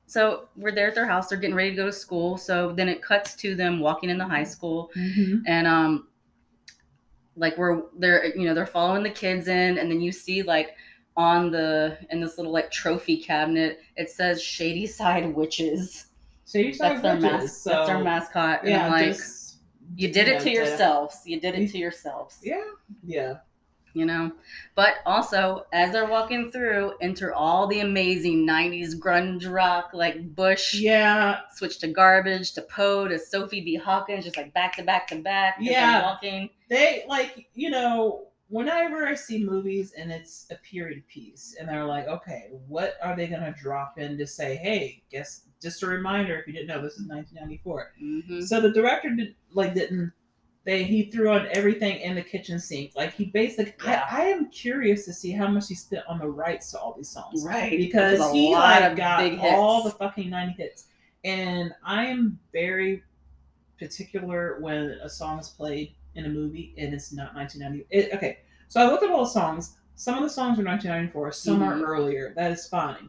so 0.06 0.48
we're 0.56 0.72
there 0.72 0.88
at 0.88 0.94
their 0.94 1.06
house. 1.06 1.28
They're 1.28 1.38
getting 1.38 1.56
ready 1.56 1.70
to 1.70 1.76
go 1.76 1.86
to 1.86 1.92
school. 1.92 2.36
So 2.36 2.72
then 2.72 2.88
it 2.88 3.02
cuts 3.02 3.34
to 3.36 3.54
them 3.54 3.80
walking 3.80 4.08
in 4.08 4.18
the 4.18 4.26
high 4.26 4.44
school. 4.44 4.90
mm-hmm. 4.96 5.38
and 5.46 5.66
um 5.66 6.08
like 7.36 7.56
we're 7.58 7.82
they're 7.98 8.34
you 8.36 8.44
know 8.44 8.54
they're 8.54 8.66
following 8.66 9.02
the 9.02 9.10
kids 9.10 9.48
in 9.48 9.78
and 9.78 9.90
then 9.90 10.00
you 10.00 10.10
see 10.10 10.42
like 10.42 10.74
on 11.16 11.50
the 11.50 11.96
in 12.10 12.20
this 12.20 12.36
little 12.38 12.52
like 12.52 12.70
trophy 12.70 13.16
cabinet 13.16 13.80
it 13.96 14.10
says 14.10 14.42
shady 14.42 14.86
side 14.86 15.34
witches 15.34 16.06
shady 16.46 16.72
side 16.72 17.02
that's 17.02 17.22
witches, 17.22 17.42
mas- 17.42 17.62
so 17.62 17.70
that's 17.70 17.88
their 17.88 17.98
mascot 17.98 18.60
and 18.60 18.70
yeah 18.70 18.86
I'm 18.86 18.92
like 18.92 19.06
just 19.08 19.58
you 19.96 20.12
did 20.12 20.28
it 20.28 20.40
to 20.42 20.50
yourselves 20.50 21.20
you 21.24 21.40
did 21.40 21.54
it 21.54 21.70
to 21.70 21.78
yourselves 21.78 22.38
yeah 22.42 22.64
yeah 23.04 23.34
you 23.96 24.04
know? 24.04 24.30
But 24.74 24.94
also 25.06 25.66
as 25.72 25.92
they're 25.92 26.06
walking 26.08 26.50
through 26.52 26.92
enter 27.00 27.32
all 27.34 27.66
the 27.66 27.80
amazing 27.80 28.46
90s 28.46 28.94
grunge 28.98 29.50
rock 29.50 29.90
like 29.94 30.34
bush 30.34 30.74
yeah. 30.74 31.40
switch 31.54 31.78
to 31.78 31.88
garbage 31.88 32.52
to 32.52 32.62
poe 32.62 33.08
to 33.08 33.18
sophie 33.18 33.62
b. 33.62 33.74
Hawkins 33.76 34.24
just 34.24 34.36
like 34.36 34.52
back 34.52 34.76
to 34.76 34.82
back 34.82 35.08
to 35.08 35.16
back 35.16 35.56
Yeah. 35.60 36.02
walking. 36.02 36.50
They 36.68 37.04
like 37.08 37.46
you 37.54 37.70
know 37.70 38.28
whenever 38.48 39.06
i 39.08 39.14
see 39.14 39.42
movies 39.44 39.92
and 39.98 40.12
it's 40.12 40.46
a 40.52 40.54
period 40.56 41.02
piece 41.08 41.56
and 41.58 41.68
they're 41.68 41.84
like 41.84 42.06
okay 42.06 42.50
what 42.68 42.94
are 43.02 43.16
they 43.16 43.26
going 43.26 43.40
to 43.42 43.52
drop 43.60 43.98
in 43.98 44.16
to 44.16 44.24
say 44.24 44.54
hey 44.54 45.02
guess 45.10 45.42
just 45.60 45.82
a 45.82 45.86
reminder 45.86 46.38
if 46.38 46.46
you 46.46 46.52
didn't 46.52 46.68
know 46.68 46.80
this 46.80 46.92
is 46.94 47.08
1994 47.08 47.92
hmm 47.98 48.40
so 48.42 48.60
the 48.60 48.70
director 48.70 49.10
did 49.16 49.34
like 49.52 49.74
didn't 49.74 50.12
they 50.66 50.82
he 50.82 51.04
threw 51.04 51.30
on 51.30 51.46
everything 51.52 52.00
in 52.00 52.16
the 52.16 52.22
kitchen 52.22 52.58
sink. 52.58 52.90
Like 52.96 53.14
he 53.14 53.26
basically 53.26 53.72
Yeah. 53.84 54.04
I, 54.10 54.22
I 54.22 54.24
am 54.26 54.50
curious 54.50 55.04
to 55.04 55.12
see 55.12 55.30
how 55.30 55.46
much 55.46 55.68
he 55.68 55.76
spent 55.76 56.04
on 56.08 56.18
the 56.18 56.28
rights 56.28 56.72
to 56.72 56.80
all 56.80 56.92
these 56.92 57.08
songs. 57.08 57.44
Right. 57.46 57.78
because 57.78 58.18
he 58.32 58.52
like 58.52 58.96
got 58.96 59.38
all 59.44 59.84
the 59.84 59.92
fucking 59.92 60.28
90 60.28 60.54
hits. 60.60 60.86
And 61.24 61.72
i 61.84 62.04
am 62.04 62.38
very 62.52 63.02
particular 63.78 64.58
when 64.60 64.98
a 65.02 65.08
song 65.08 65.38
is 65.38 65.48
played 65.48 65.94
in 66.16 66.24
a 66.26 66.28
movie 66.28 66.74
and 66.78 66.92
it's 66.92 67.12
not 67.12 67.34
1990 67.34 67.86
it, 67.90 68.12
okay. 68.14 68.38
So 68.68 68.80
i 68.80 68.90
looked 68.90 69.04
at 69.04 69.10
all 69.10 69.24
the 69.24 69.30
songs. 69.30 69.76
Some 69.94 70.16
of 70.16 70.22
the 70.24 70.30
songs 70.30 70.58
are 70.58 70.64
1994 70.64 71.32
some 71.32 71.60
Mhm. 71.60 71.66
are 71.68 71.84
earlier. 71.84 72.32
That 72.36 72.50
is 72.52 72.66
fine. 72.66 73.08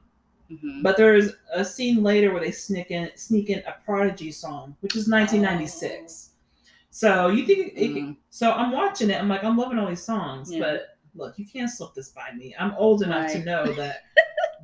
Mhm. 0.51 0.81
but 0.83 0.95
there's 0.95 1.33
a 1.53 1.65
scene 1.65 2.01
later 2.03 2.31
where 2.31 2.39
they 2.39 2.51
sneak 2.51 2.91
in 2.91 3.09
sneak 3.15 3.49
in 3.49 3.59
a 3.67 3.75
prodigy 3.83 4.31
song 4.31 4.77
which 4.79 4.95
is 4.95 5.05
1996 5.09 6.29
so 6.97 7.27
you 7.29 7.45
think 7.45 7.73
it, 7.75 7.91
Mm. 7.91 8.17
so 8.29 8.51
i'm 8.53 8.71
watching 8.71 9.09
it 9.11 9.19
i'm 9.21 9.29
like 9.29 9.43
i'm 9.43 9.55
loving 9.57 9.77
all 9.77 9.87
these 9.87 10.03
songs 10.03 10.51
Yeah. 10.51 10.59
but 10.61 10.87
look 11.15 11.37
you 11.37 11.45
can't 11.45 11.69
slip 11.69 11.93
this 11.93 12.09
by 12.09 12.31
me 12.35 12.55
i'm 12.59 12.73
old 12.75 13.03
enough 13.03 13.31
to 13.33 13.39
know 13.43 13.65
that 13.81 13.97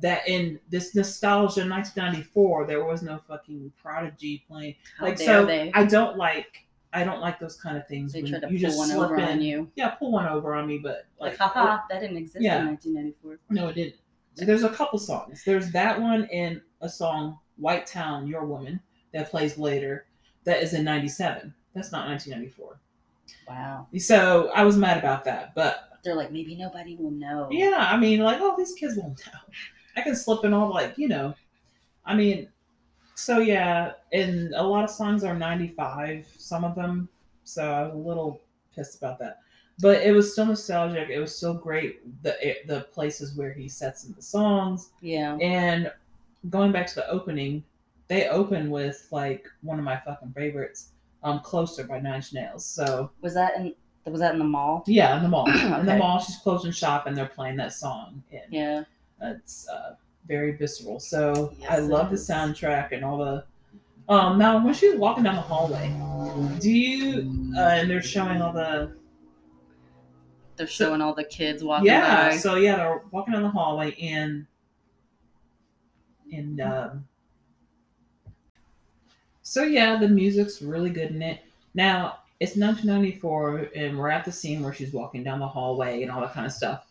that 0.02 0.26
in 0.28 0.58
this 0.68 0.94
nostalgia 0.94 1.60
1994 1.60 2.66
there 2.66 2.84
was 2.84 3.02
no 3.02 3.20
fucking 3.28 3.72
prodigy 3.80 4.44
playing 4.48 4.74
How 4.98 5.06
like 5.06 5.18
so 5.18 5.46
they? 5.46 5.70
i 5.74 5.84
don't 5.84 6.16
like 6.16 6.66
i 6.92 7.04
don't 7.04 7.20
like 7.20 7.38
those 7.38 7.56
kind 7.60 7.76
of 7.76 7.86
things 7.86 8.12
they 8.12 8.22
when 8.22 8.30
tried 8.32 8.42
to 8.42 8.52
you 8.52 8.58
pull 8.58 8.68
just 8.68 8.78
one 8.78 8.88
slip 8.88 9.10
over 9.10 9.16
in 9.16 9.22
on 9.28 9.40
you. 9.42 9.70
yeah 9.76 9.90
pull 9.90 10.10
one 10.12 10.26
over 10.26 10.54
on 10.54 10.66
me 10.66 10.78
but 10.78 11.06
Like, 11.20 11.38
like 11.38 11.52
haha, 11.54 11.82
that 11.88 12.00
didn't 12.00 12.16
exist 12.16 12.42
Yeah. 12.42 12.60
in 12.60 12.66
1994. 12.66 13.38
no, 13.50 13.68
it 13.68 13.74
didn't. 13.74 13.94
There's 14.36 14.64
a 14.64 14.68
couple 14.68 14.98
songs. 14.98 15.44
There's 15.44 15.70
that 15.70 16.00
one 16.00 16.24
and 16.32 16.60
a 16.80 16.88
song, 16.88 17.38
White 17.56 17.86
Town, 17.86 18.26
Your 18.26 18.44
Woman, 18.44 18.80
that 19.12 19.30
plays 19.30 19.56
later. 19.58 20.06
That 20.42 20.60
is 20.60 20.74
in 20.74 20.82
97. 20.84 21.54
That's 21.74 21.92
not 21.92 22.06
1994. 22.08 22.78
Wow. 23.48 23.86
So 23.98 24.50
I 24.54 24.64
was 24.64 24.76
mad 24.76 24.98
about 24.98 25.24
that. 25.24 25.54
But 25.54 25.98
They're 26.04 26.14
like, 26.14 26.30
maybe 26.32 26.54
nobody 26.56 26.96
will 26.96 27.10
know. 27.10 27.48
yeah, 27.50 27.88
I 27.90 27.96
mean, 27.96 28.20
like, 28.20 28.38
oh, 28.40 28.54
these 28.56 28.72
kids 28.74 28.96
won't 28.96 29.20
know. 29.26 29.38
I 29.96 30.00
can 30.02 30.16
slip 30.16 30.44
in 30.44 30.52
all, 30.52 30.70
like, 30.70 30.96
you 30.98 31.08
know. 31.08 31.34
I 32.04 32.14
mean, 32.14 32.48
so 33.14 33.38
yeah, 33.38 33.92
and 34.12 34.52
a 34.54 34.62
lot 34.62 34.84
of 34.84 34.90
songs 34.90 35.24
are 35.24 35.34
95, 35.34 36.26
some 36.36 36.64
of 36.64 36.74
them. 36.74 37.08
So 37.44 37.62
I 37.70 37.82
was 37.84 37.94
a 37.94 37.98
little 37.98 38.40
pissed 38.74 38.96
about 38.98 39.18
that. 39.20 39.38
But 39.80 40.02
it 40.02 40.12
was 40.12 40.32
still 40.32 40.46
nostalgic. 40.46 41.08
It 41.10 41.18
was 41.18 41.34
still 41.36 41.54
great. 41.54 42.22
The 42.22 42.56
the 42.66 42.82
places 42.92 43.36
where 43.36 43.52
he 43.52 43.68
sets 43.68 44.04
in 44.04 44.14
the 44.14 44.22
songs. 44.22 44.90
Yeah. 45.00 45.36
And 45.38 45.90
going 46.48 46.70
back 46.72 46.86
to 46.88 46.94
the 46.96 47.08
opening, 47.08 47.64
they 48.08 48.28
open 48.28 48.70
with 48.70 49.08
like 49.10 49.48
one 49.62 49.78
of 49.78 49.84
my 49.84 49.96
fucking 50.04 50.32
favorites, 50.32 50.90
um, 51.24 51.40
"Closer" 51.40 51.84
by 51.84 51.98
Nine 51.98 52.16
Inch 52.16 52.32
Nails. 52.32 52.64
So 52.64 53.10
Was 53.22 53.34
that 53.34 53.56
in 53.56 53.74
was 54.06 54.20
that 54.20 54.34
in 54.34 54.38
the 54.38 54.44
mall? 54.44 54.84
yeah, 54.86 55.16
in 55.16 55.22
the 55.22 55.28
mall, 55.28 55.50
in 55.80 55.86
the 55.86 55.96
mall, 55.96 56.20
she's 56.20 56.36
closing 56.36 56.70
shop 56.70 57.06
and 57.06 57.16
they're 57.16 57.24
playing 57.26 57.56
that 57.56 57.72
song, 57.72 58.22
and 58.30 58.42
Yeah. 58.50 58.84
it's 59.22 59.66
uh, 59.68 59.94
very 60.28 60.52
visceral. 60.52 61.00
So 61.00 61.54
Yes, 61.58 61.70
I 61.70 61.78
love 61.78 62.10
the 62.10 62.16
soundtrack 62.16 62.92
and 62.92 63.04
all 63.04 63.18
the. 63.18 63.44
Um, 64.06 64.36
now 64.38 64.62
when 64.62 64.74
she's 64.74 64.94
walking 64.96 65.24
down 65.24 65.36
the 65.36 65.40
hallway, 65.40 65.88
do 66.60 66.70
you? 66.70 67.52
Uh, 67.56 67.60
and 67.60 67.88
they're 67.90 68.02
showing 68.02 68.42
all 68.42 68.52
the 68.52 68.94
They're 70.56 70.66
showing 70.66 71.00
all 71.00 71.14
the 71.14 71.24
kids 71.24 71.64
walking 71.64 71.86
yeah. 71.86 72.28
by. 72.30 72.36
So 72.36 72.56
yeah, 72.56 72.76
they're 72.76 73.02
walking 73.10 73.32
down 73.32 73.42
the 73.44 73.48
hallway 73.48 73.94
and 73.98 74.46
and 76.32 76.60
um, 76.60 77.06
so 79.44 79.62
yeah, 79.62 79.96
the 79.96 80.08
music's 80.08 80.60
really 80.60 80.90
good 80.90 81.10
in 81.10 81.22
it. 81.22 81.40
Now 81.74 82.18
it's 82.40 82.56
1994, 82.56 83.68
and 83.76 83.96
we're 83.96 84.08
at 84.08 84.24
the 84.24 84.32
scene 84.32 84.62
where 84.62 84.72
she's 84.74 84.92
walking 84.92 85.22
down 85.22 85.38
the 85.38 85.46
hallway 85.46 86.02
and 86.02 86.10
all 86.10 86.20
that 86.22 86.32
kind 86.32 86.46
of 86.46 86.52
stuff. 86.52 86.86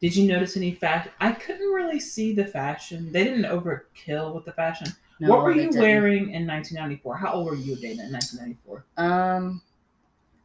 Did 0.00 0.14
you 0.14 0.28
notice 0.28 0.56
any 0.56 0.70
fashion? 0.72 1.10
I 1.20 1.32
couldn't 1.32 1.72
really 1.72 1.98
see 1.98 2.32
the 2.32 2.46
fashion. 2.46 3.10
They 3.10 3.24
didn't 3.24 3.42
overkill 3.44 4.32
with 4.34 4.44
the 4.44 4.52
fashion. 4.52 4.86
No, 5.18 5.30
what 5.30 5.42
were 5.42 5.50
you 5.50 5.62
didn't. 5.62 5.80
wearing 5.80 6.30
in 6.30 6.46
1994? 6.46 7.16
How 7.16 7.32
old 7.32 7.46
were 7.46 7.56
you, 7.56 7.74
Dana, 7.74 8.04
in 8.04 8.12
1994? 8.12 8.84
Um, 8.96 9.60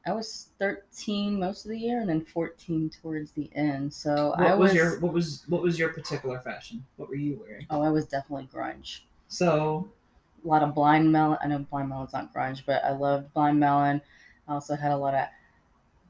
I 0.08 0.12
was 0.14 0.48
13 0.58 1.40
most 1.40 1.66
of 1.66 1.70
the 1.70 1.78
year, 1.78 2.00
and 2.00 2.10
then 2.10 2.26
14 2.26 2.90
towards 3.02 3.32
the 3.32 3.50
end. 3.54 3.94
So 3.94 4.30
What 4.32 4.40
I 4.40 4.56
was, 4.56 4.70
was, 4.70 4.74
your 4.76 5.00
what 5.00 5.14
was 5.14 5.44
what 5.48 5.62
was 5.62 5.78
your 5.78 5.90
particular 5.90 6.40
fashion? 6.40 6.84
What 6.98 7.10
were 7.10 7.16
you 7.16 7.40
wearing? 7.46 7.68
oh, 7.70 7.82
I 7.84 7.90
was 7.90 8.06
definitely 8.08 8.50
grunge. 8.52 9.02
So 9.28 9.88
A 10.44 10.48
lot 10.48 10.62
of 10.64 10.76
Blind 10.76 11.12
Melon. 11.12 11.38
I 11.44 11.48
know 11.48 11.60
Blind 11.60 11.90
Melon's 11.90 12.14
not 12.14 12.34
grunge, 12.34 12.64
but 12.66 12.84
I 12.84 12.92
loved 12.92 13.34
Blind 13.34 13.60
Melon. 13.60 14.02
I 14.48 14.54
also 14.54 14.76
had 14.76 14.92
a 14.92 14.98
lot 14.98 15.14
of 15.14 15.26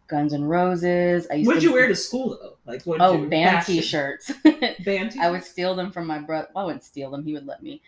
Guns 0.08 0.34
N' 0.34 0.44
Roses. 0.44 1.28
I 1.32 1.36
used 1.36 1.48
What'd 1.48 1.62
to 1.62 1.68
you 1.68 1.74
wear 1.74 1.88
to 1.88 1.96
school 1.96 2.38
though? 2.42 2.58
Like 2.66 2.84
what? 2.84 3.00
Oh, 3.02 3.26
band 3.28 3.66
t-shirts. 3.66 4.32
Band 4.44 4.80
t-shirts. 5.12 5.18
I 5.20 5.30
would 5.30 5.44
steal 5.44 5.76
them 5.76 5.92
from 5.92 6.08
my 6.08 6.20
brother. 6.20 6.48
Well, 6.54 6.64
I 6.64 6.66
wouldn't 6.66 6.84
steal 6.84 7.12
them; 7.12 7.24
he 7.24 7.34
would 7.34 7.46
let 7.46 7.62
me. 7.64 7.82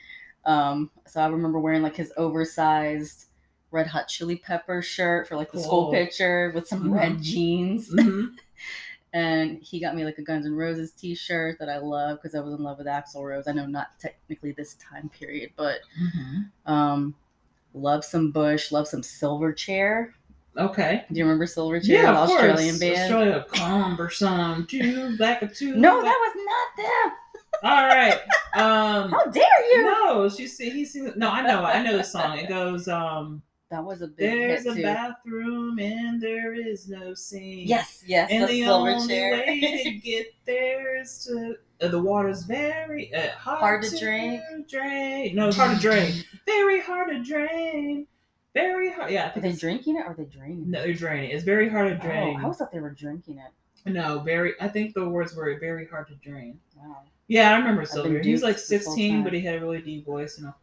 Um, 0.45 0.91
so 1.07 1.19
I 1.21 1.27
remember 1.27 1.59
wearing 1.59 1.81
like 1.81 1.95
his 1.95 2.13
oversized 2.17 3.25
Red 3.71 3.87
Hot 3.87 4.07
Chili 4.07 4.35
Pepper 4.37 4.81
shirt 4.81 5.27
for 5.27 5.35
like 5.35 5.51
the 5.51 5.59
school 5.59 5.91
picture 5.91 6.51
with 6.53 6.67
some 6.67 6.93
red 6.93 7.13
Mhm. 7.13 7.21
jeans, 7.21 7.89
Mhm. 7.91 8.29
and 9.15 9.59
he 9.63 9.79
got 9.79 9.95
me 9.95 10.03
like 10.03 10.17
a 10.17 10.21
Guns 10.21 10.45
N' 10.45 10.53
Roses 10.53 10.91
T-shirt 10.91 11.57
that 11.59 11.69
I 11.69 11.77
love 11.77 12.19
because 12.21 12.35
I 12.35 12.41
was 12.41 12.53
in 12.53 12.61
love 12.61 12.77
with 12.77 12.85
Axl 12.87 13.23
Rose. 13.23 13.47
I 13.47 13.53
know 13.53 13.65
not 13.65 13.97
technically 13.97 14.51
this 14.51 14.73
time 14.75 15.07
period, 15.09 15.51
but 15.55 15.79
Mhm. 16.01 16.49
um, 16.65 17.15
love 17.73 18.03
some 18.03 18.31
Bush, 18.31 18.71
love 18.73 18.87
some 18.87 19.01
Silverchair. 19.01 20.09
Okay. 20.57 21.05
Do 21.11 21.17
you 21.17 21.23
remember 21.25 21.45
Silverchair, 21.45 21.87
Yeah, 21.87 22.11
of 22.21 22.27
course. 22.29 22.41
Australian 22.43 22.77
band? 22.79 22.97
Australia, 23.13 23.45
cumbersome, 23.53 24.65
two 24.67 25.17
back 25.17 25.41
of 25.41 25.53
two. 25.55 25.75
No, 25.75 26.01
back- 26.01 26.05
that 26.11 26.33
was 26.35 26.45
not 26.45 26.85
them. 26.85 27.17
All 27.63 27.87
right. 27.87 28.19
Um. 28.53 29.11
How 29.11 29.25
dare 29.25 29.71
you? 29.71 29.83
No, 29.83 30.27
she 30.29 30.45
see 30.47 30.69
he 30.71 30.83
sings. 30.85 31.15
No, 31.15 31.29
I 31.29 31.41
know. 31.41 31.63
I 31.63 31.81
know 31.81 31.95
the 31.97 32.03
song. 32.03 32.37
It 32.37 32.49
goes. 32.49 32.87
Um. 32.89 33.41
That 33.71 33.83
was 33.83 34.01
a 34.01 34.07
big 34.07 34.17
There's 34.29 34.65
a 34.67 34.75
too. 34.75 34.83
bathroom 34.83 35.79
and 35.79 36.21
there 36.21 36.53
is 36.53 36.87
no 36.87 37.13
sink. 37.15 37.67
Yes, 37.67 38.03
yes, 38.05 38.29
And 38.31 38.43
the 38.43 38.47
the 38.47 38.63
silver 38.63 38.89
only 38.91 39.07
chair. 39.07 39.31
way 39.31 39.81
to 39.83 39.91
get 40.03 40.27
there 40.45 40.99
is 41.01 41.25
to 41.25 41.55
uh, 41.81 41.87
the 41.87 41.99
water's 41.99 42.43
very 42.43 43.13
uh, 43.13 43.31
hard, 43.31 43.59
Hard 43.59 43.83
to 43.83 43.97
drink. 43.97 44.41
Drain. 44.69 45.35
No, 45.35 45.47
it's 45.47 45.57
hard 45.57 45.75
to 45.75 45.81
drain. 45.81 46.13
Very 46.45 46.79
hard 46.79 47.09
to 47.09 47.23
drain. 47.23 48.05
Very 48.53 48.91
hard. 48.91 49.11
Yeah, 49.11 49.31
I 49.35 49.39
Are 49.39 49.41
they 49.41 49.51
drinking 49.51 49.97
it 49.97 50.01
or 50.01 50.11
are 50.11 50.13
they 50.13 50.25
draining? 50.25 50.69
No, 50.71 50.83
they're 50.83 50.93
draining. 50.93 51.31
It's 51.31 51.43
very 51.43 51.67
hard 51.67 51.89
to 51.89 51.97
Oh, 51.97 52.09
drain. 52.09 52.37
I 52.37 52.43
always 52.43 52.57
thought 52.57 52.71
they 52.71 52.79
were 52.79 52.91
drinking 52.91 53.39
it. 53.39 53.91
No, 53.91 54.19
very. 54.19 54.53
I 54.61 54.67
think 54.67 54.93
the 54.93 55.09
words 55.09 55.35
were 55.35 55.57
very 55.59 55.87
hard 55.87 56.07
to 56.07 56.15
drain. 56.15 56.59
Wow. 56.77 57.01
Yeah, 57.27 57.51
I 57.53 57.57
remember 57.57 57.85
Silver. 57.85 58.19
He 58.19 58.31
was 58.31 58.43
like 58.43 58.55
duped 58.57 58.69
this 58.69 58.85
whole 58.85 58.93
16, 58.95 59.23
but 59.23 59.33
he 59.33 59.41
had 59.41 59.55
a 59.55 59.59
really 59.59 59.81
deep 59.81 60.05
voice, 60.05 60.37
you 60.37 60.45
know. 60.45 60.55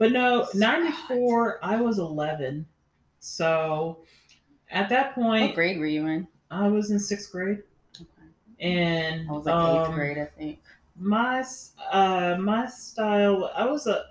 But 0.00 0.12
no, 0.12 0.48
94, 0.54 1.60
I 1.62 1.80
was 1.80 1.98
11. 2.00 2.66
So 3.20 3.98
at 4.70 4.88
that 4.88 5.14
point. 5.14 5.42
What 5.48 5.54
grade 5.54 5.78
were 5.78 5.86
you 5.86 6.06
in? 6.06 6.26
I 6.50 6.66
was 6.68 6.90
in 6.90 6.98
sixth 6.98 7.30
grade. 7.30 7.62
Okay. 8.00 8.08
And 8.60 9.28
I 9.28 9.32
was 9.32 9.44
like 9.46 9.54
eighth 9.54 9.88
um, 9.88 9.94
grade, 9.94 10.18
I 10.18 10.24
think. 10.24 10.58
my 10.98 11.44
uh 11.92 12.36
my 12.40 12.66
style 12.66 13.50
i 13.54 13.64
was 13.64 13.86
a 13.86 14.04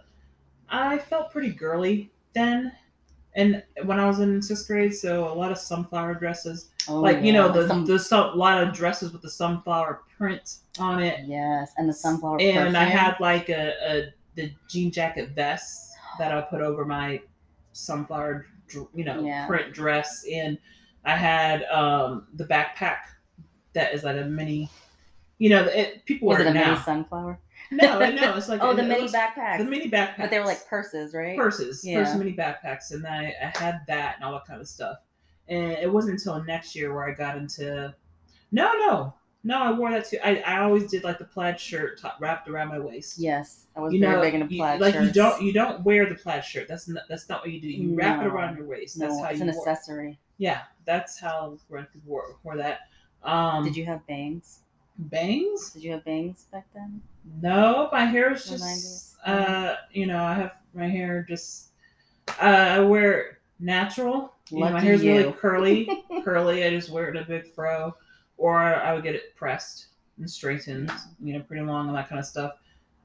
i 0.69 0.97
felt 0.97 1.29
pretty 1.31 1.51
girly 1.51 2.09
then 2.33 2.71
and 3.35 3.61
when 3.83 3.99
i 3.99 4.07
was 4.07 4.19
in 4.21 4.41
sixth 4.41 4.65
grade 4.67 4.91
so 4.95 5.31
a 5.31 5.35
lot 5.35 5.51
of 5.51 5.57
sunflower 5.59 6.15
dresses 6.15 6.69
Oh, 6.87 6.99
like 6.99 7.21
you 7.21 7.31
know 7.33 7.45
yeah, 7.47 7.51
the 7.61 7.67
some- 7.67 7.85
the 7.85 7.99
sun, 7.99 8.29
a 8.33 8.35
lot 8.35 8.63
of 8.63 8.73
dresses 8.73 9.11
with 9.13 9.21
the 9.21 9.29
sunflower 9.29 10.01
print 10.17 10.55
on 10.79 10.99
it 11.03 11.27
yes, 11.27 11.73
and 11.77 11.87
the 11.87 11.93
sunflower 11.93 12.39
and 12.41 12.75
i 12.75 12.85
had 12.85 13.15
like 13.19 13.49
a, 13.49 13.73
a 13.87 14.13
the 14.35 14.51
jean 14.69 14.91
jacket 14.91 15.29
vest 15.29 15.91
that 16.17 16.31
i 16.31 16.41
put 16.41 16.61
over 16.61 16.85
my 16.85 17.21
sunflower 17.73 18.45
you 18.93 19.03
know 19.03 19.23
Yeah. 19.23 19.47
print 19.47 19.73
dress 19.73 20.25
and 20.31 20.57
i 21.05 21.15
had 21.15 21.63
um 21.65 22.27
the 22.35 22.45
backpack 22.45 22.97
that 23.73 23.93
is 23.93 24.03
like 24.03 24.17
a 24.17 24.25
mini 24.25 24.69
you 25.37 25.49
know 25.49 25.63
it, 25.65 26.05
people 26.05 26.27
wear 26.27 26.41
it 26.41 26.47
it 26.47 26.49
a 26.49 26.53
mini 26.53 26.75
sunflower? 26.77 27.39
no, 27.71 27.99
no, 27.99 28.35
it's 28.35 28.49
like 28.49 28.59
oh, 28.63 28.71
it- 28.71 28.77
the 28.77 28.83
mini 28.83 29.07
backpack. 29.07 29.57
The 29.59 29.63
mini 29.65 29.89
backpack. 29.89 30.17
But 30.17 30.29
they 30.31 30.39
were 30.39 30.45
like 30.45 30.65
purses, 30.67 31.13
right? 31.13 31.37
purses, 31.37 31.83
Yeah. 31.85 32.03
purse 32.03 32.15
mini 32.17 32.33
backpacks, 32.33 32.91
and 32.91 33.05
I, 33.05 33.33
I 33.41 33.57
had 33.57 33.81
that 33.87 34.15
and 34.15 34.23
all 34.23 34.31
that 34.33 34.45
kind 34.45 34.59
of 34.59 34.67
stuff. 34.67 34.97
And 35.47 35.73
it 35.73 35.91
wasn't 35.91 36.13
until 36.19 36.43
next 36.43 36.75
year 36.75 36.93
where 36.93 37.07
I 37.07 37.13
got 37.13 37.37
into. 37.37 37.93
No, 38.51 38.71
no, 38.73 39.13
no. 39.43 39.57
I 39.59 39.71
wore 39.71 39.91
that 39.91 40.05
too. 40.09 40.17
I, 40.23 40.37
I 40.41 40.59
always 40.61 40.89
did 40.89 41.03
like 41.03 41.17
the 41.17 41.25
plaid 41.25 41.59
shirt 41.59 41.99
top, 42.01 42.17
wrapped 42.19 42.47
around 42.49 42.69
my 42.69 42.79
waist. 42.79 43.17
Yes, 43.19 43.65
I 43.75 43.79
was 43.79 43.93
You 43.93 43.99
very 43.99 44.15
know, 44.15 44.21
big 44.21 44.33
into 44.35 44.53
you- 44.53 44.59
plaid 44.61 44.81
like 44.81 44.95
you 44.95 45.11
don't 45.11 45.41
you 45.41 45.53
don't 45.53 45.83
wear 45.83 46.07
the 46.07 46.15
plaid 46.15 46.43
shirt. 46.43 46.67
That's 46.67 46.87
not 46.87 47.03
that's 47.09 47.29
not 47.29 47.41
what 47.41 47.51
you 47.51 47.59
do. 47.61 47.67
You 47.69 47.95
wrap 47.95 48.21
it 48.21 48.27
around 48.27 48.57
your 48.57 48.65
waist. 48.65 48.99
That's 48.99 49.13
how 49.13 49.15
you 49.15 49.21
No, 49.21 49.23
how 49.25 49.29
it's 49.31 49.39
you 49.39 49.49
an 49.49 49.55
wore. 49.55 49.69
accessory. 49.69 50.19
Yeah, 50.37 50.61
that's 50.85 51.19
how 51.19 51.57
when 51.67 51.85
people 51.85 52.01
wore, 52.11 52.35
wore 52.43 52.57
that. 52.57 52.81
Um, 53.23 53.65
Did 53.65 53.75
you 53.75 53.85
have 53.85 54.05
bangs? 54.07 54.59
bangs? 54.97 55.71
Did 55.71 55.83
you 55.83 55.91
have 55.91 56.05
bangs 56.05 56.45
back 56.51 56.65
then? 56.73 57.01
No, 57.41 57.89
my 57.91 58.05
hair 58.05 58.31
is 58.33 58.45
just 58.49 58.63
90s? 58.63 59.15
uh 59.25 59.75
you 59.91 60.05
know, 60.05 60.23
I 60.23 60.33
have 60.33 60.51
my 60.73 60.87
hair 60.87 61.25
just 61.27 61.69
uh 62.41 62.43
I 62.43 62.79
wear 62.79 63.39
natural. 63.59 64.33
You 64.49 64.59
know, 64.61 64.71
my 64.71 64.79
hair's 64.81 65.03
you. 65.03 65.11
really 65.15 65.31
curly. 65.33 66.03
curly. 66.23 66.63
I 66.65 66.69
just 66.71 66.89
wear 66.89 67.09
it 67.09 67.15
in 67.17 67.23
a 67.23 67.25
big 67.25 67.47
fro. 67.53 67.95
Or 68.39 68.57
I 68.59 68.93
would 68.93 69.03
get 69.03 69.15
it 69.15 69.35
pressed 69.35 69.87
and 70.17 70.29
straightened, 70.29 70.91
you 71.21 71.33
know, 71.33 71.41
pretty 71.43 71.63
long 71.63 71.87
and 71.89 71.95
that 71.97 72.07
kind 72.09 72.19
of 72.19 72.25
stuff. 72.25 72.53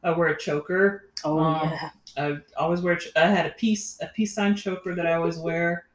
I 0.03 0.11
wear 0.11 0.29
a 0.29 0.39
choker. 0.39 1.11
Oh 1.25 1.39
Um, 1.41 1.71
yeah. 1.71 1.91
I 2.17 2.37
always 2.57 2.81
wear. 2.83 2.97
ch- 2.97 3.09
I 3.17 3.27
had 3.27 3.47
a 3.47 3.51
piece, 3.51 3.99
a 4.01 4.07
peace 4.09 4.35
sign 4.35 4.55
choker 4.55 4.95
that 4.95 5.07
I 5.07 5.15
always 5.15 5.37
wear. 5.39 5.87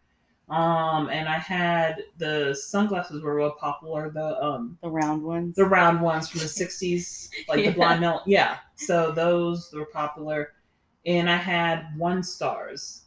Um, 0.50 1.10
and 1.10 1.30
I 1.30 1.38
had 1.38 2.02
the 2.18 2.56
sunglasses 2.60 3.22
were 3.22 3.36
real 3.36 3.52
popular. 3.52 4.10
The 4.10 4.44
um, 4.44 4.78
The 4.82 4.90
round 4.90 5.22
ones. 5.24 5.56
the 5.56 5.66
round 5.66 6.02
ones 6.02 6.28
from 6.28 6.40
the 6.40 6.48
60s 6.48 7.30
like 7.48 7.60
Yeah. 7.64 7.70
the 7.70 7.76
blind 7.78 8.02
melt 8.02 8.24
yeah 8.26 8.58
so 8.76 9.12
those 9.12 9.72
were 9.74 9.86
popular 9.86 10.54
and 11.06 11.30
i 11.30 11.36
had 11.38 11.86
one 11.98 12.24
stars 12.24 13.04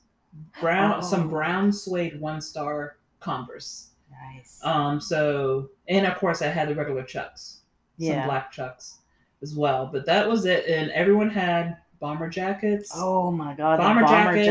brown 0.60 0.94
Oh. 0.98 1.00
some 1.02 1.28
brown 1.28 1.72
suede 1.72 2.20
one 2.20 2.40
star 2.40 2.96
converse 3.20 3.88
nice. 4.34 4.60
um 4.62 5.00
so 5.00 5.68
and 5.88 6.06
of 6.06 6.16
course 6.18 6.42
i 6.42 6.46
had 6.46 6.68
the 6.68 6.74
regular 6.74 7.02
chucks 7.02 7.60
some 8.00 8.24
black 8.26 8.50
chucks 8.50 8.98
as 9.42 9.54
well 9.54 9.88
but 9.92 10.04
that 10.06 10.28
was 10.28 10.44
it 10.46 10.66
and 10.66 10.90
everyone 10.92 11.28
had 11.30 11.76
bomber 12.00 12.28
jackets 12.28 12.90
oh 12.96 13.30
my 13.30 13.54
god, 13.54 13.78
bomber, 13.78 14.02
bomber, 14.02 14.32
jackets, 14.44 14.46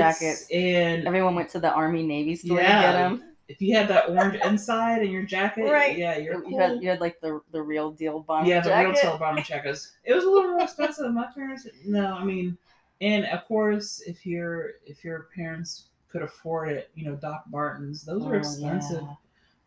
jackets. 0.46 0.48
and 0.52 1.06
Everyone 1.06 1.36
went 1.36 1.50
to 1.50 1.60
the 1.60 1.70
Army 1.70 2.02
Navy 2.04 2.36
store 2.36 2.58
to 2.60 2.64
get 2.64 2.92
them. 2.94 3.24
if 3.50 3.62
you 3.62 3.76
had 3.76 3.90
that 3.90 4.10
orange 4.10 4.40
inside 4.46 5.02
in 5.02 5.12
your 5.12 5.24
jacket 5.24 5.70
Right. 5.70 5.98
yeah 5.98 6.18
you're 6.18 6.42
You 6.48 6.58
had 6.58 6.82
you 6.82 6.88
had 6.90 7.02
like 7.02 7.20
the 7.20 7.42
the 7.52 7.62
real 7.62 7.92
deal 7.92 8.22
bomber 8.22 8.48
yeah, 8.48 8.62
the 8.62 8.70
real 8.70 8.92
jacket. 8.94 9.02
tail 9.02 9.18
bomber 9.18 9.42
checkers. 9.42 9.92
It 10.06 10.14
was 10.14 10.24
a 10.24 10.30
little 10.30 10.52
more 10.52 10.64
expensive. 10.64 11.04
Than 11.04 11.14
my 11.16 11.28
parents, 11.36 11.68
no, 11.86 12.14
I 12.14 12.24
mean, 12.24 12.58
and 13.02 13.26
of 13.26 13.46
course, 13.46 14.02
if 14.08 14.26
your 14.26 14.72
if 14.86 15.04
your 15.04 15.28
parents 15.36 15.88
could 16.10 16.22
afford 16.22 16.70
it, 16.70 16.90
you 16.96 17.04
know, 17.06 17.16
Doc 17.16 17.44
Martens, 17.52 18.04
those 18.06 18.24
Oh, 18.24 18.30
are 18.30 18.36
expensive 18.36 19.02
yeah. 19.02 19.14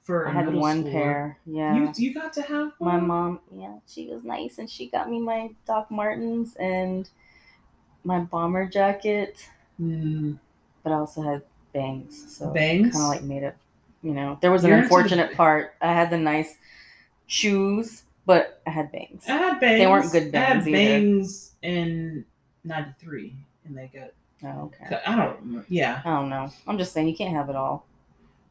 For. 0.05 0.29
I 0.29 0.33
had 0.33 0.53
one 0.55 0.85
schooler. 0.85 0.93
pair. 0.93 1.39
Yeah. 1.47 1.75
You 1.75 1.93
you 1.97 2.15
got 2.15 2.33
to 2.35 2.43
have 2.43 2.73
my 2.81 2.99
mom, 3.01 3.41
yeah, 3.55 3.75
she 3.89 4.07
was 4.07 4.23
nice 4.23 4.59
and 4.59 4.71
she 4.71 4.89
got 4.89 5.11
me 5.11 5.19
my 5.19 5.51
Doc 5.67 5.91
Martens 5.91 6.55
and 6.57 7.09
my 8.05 8.21
bomber 8.21 8.69
jacket, 8.69 9.49
Mm, 9.81 10.39
but 10.85 10.93
I 10.93 10.97
also 10.97 11.21
had 11.23 11.43
bangs. 11.73 12.37
So 12.37 12.51
bangs. 12.51 12.93
kind 12.93 13.03
of 13.03 13.09
like 13.09 13.23
made 13.23 13.43
it, 13.43 13.57
you 14.03 14.13
know, 14.13 14.39
there 14.41 14.53
was 14.53 14.63
an 14.63 14.69
You're 14.69 14.79
into 14.79 14.89
the 14.89 14.95
unfortunate 14.95 15.37
part. 15.37 15.75
I 15.81 15.93
had 15.93 16.11
the 16.11 16.19
nice 16.19 16.57
shoes, 17.27 18.05
but 18.27 18.61
I 18.67 18.71
had 18.71 18.93
bangs. 18.93 19.25
I 19.29 19.33
had 19.33 19.59
bangs. 19.61 19.79
They 19.81 19.87
weren't 19.87 20.13
good 20.13 20.31
bangs. 20.31 20.47
I 20.47 20.55
had 20.55 20.65
bangs 20.65 20.69
either. 20.69 20.77
bangs 20.77 21.53
in 21.63 22.25
'93, 22.65 23.35
and 23.65 23.77
they 23.77 23.91
got. 23.93 24.11
Oh, 24.45 24.65
okay. 24.83 25.01
I 25.07 25.17
don't. 25.17 25.65
Yeah, 25.71 26.03
I 26.05 26.11
don't 26.11 26.29
know. 26.29 26.51
I'm 26.67 26.77
just 26.79 26.93
saying 26.93 27.09
you 27.09 27.17
can't 27.17 27.35
have 27.35 27.49
it 27.49 27.57
all. 27.57 27.87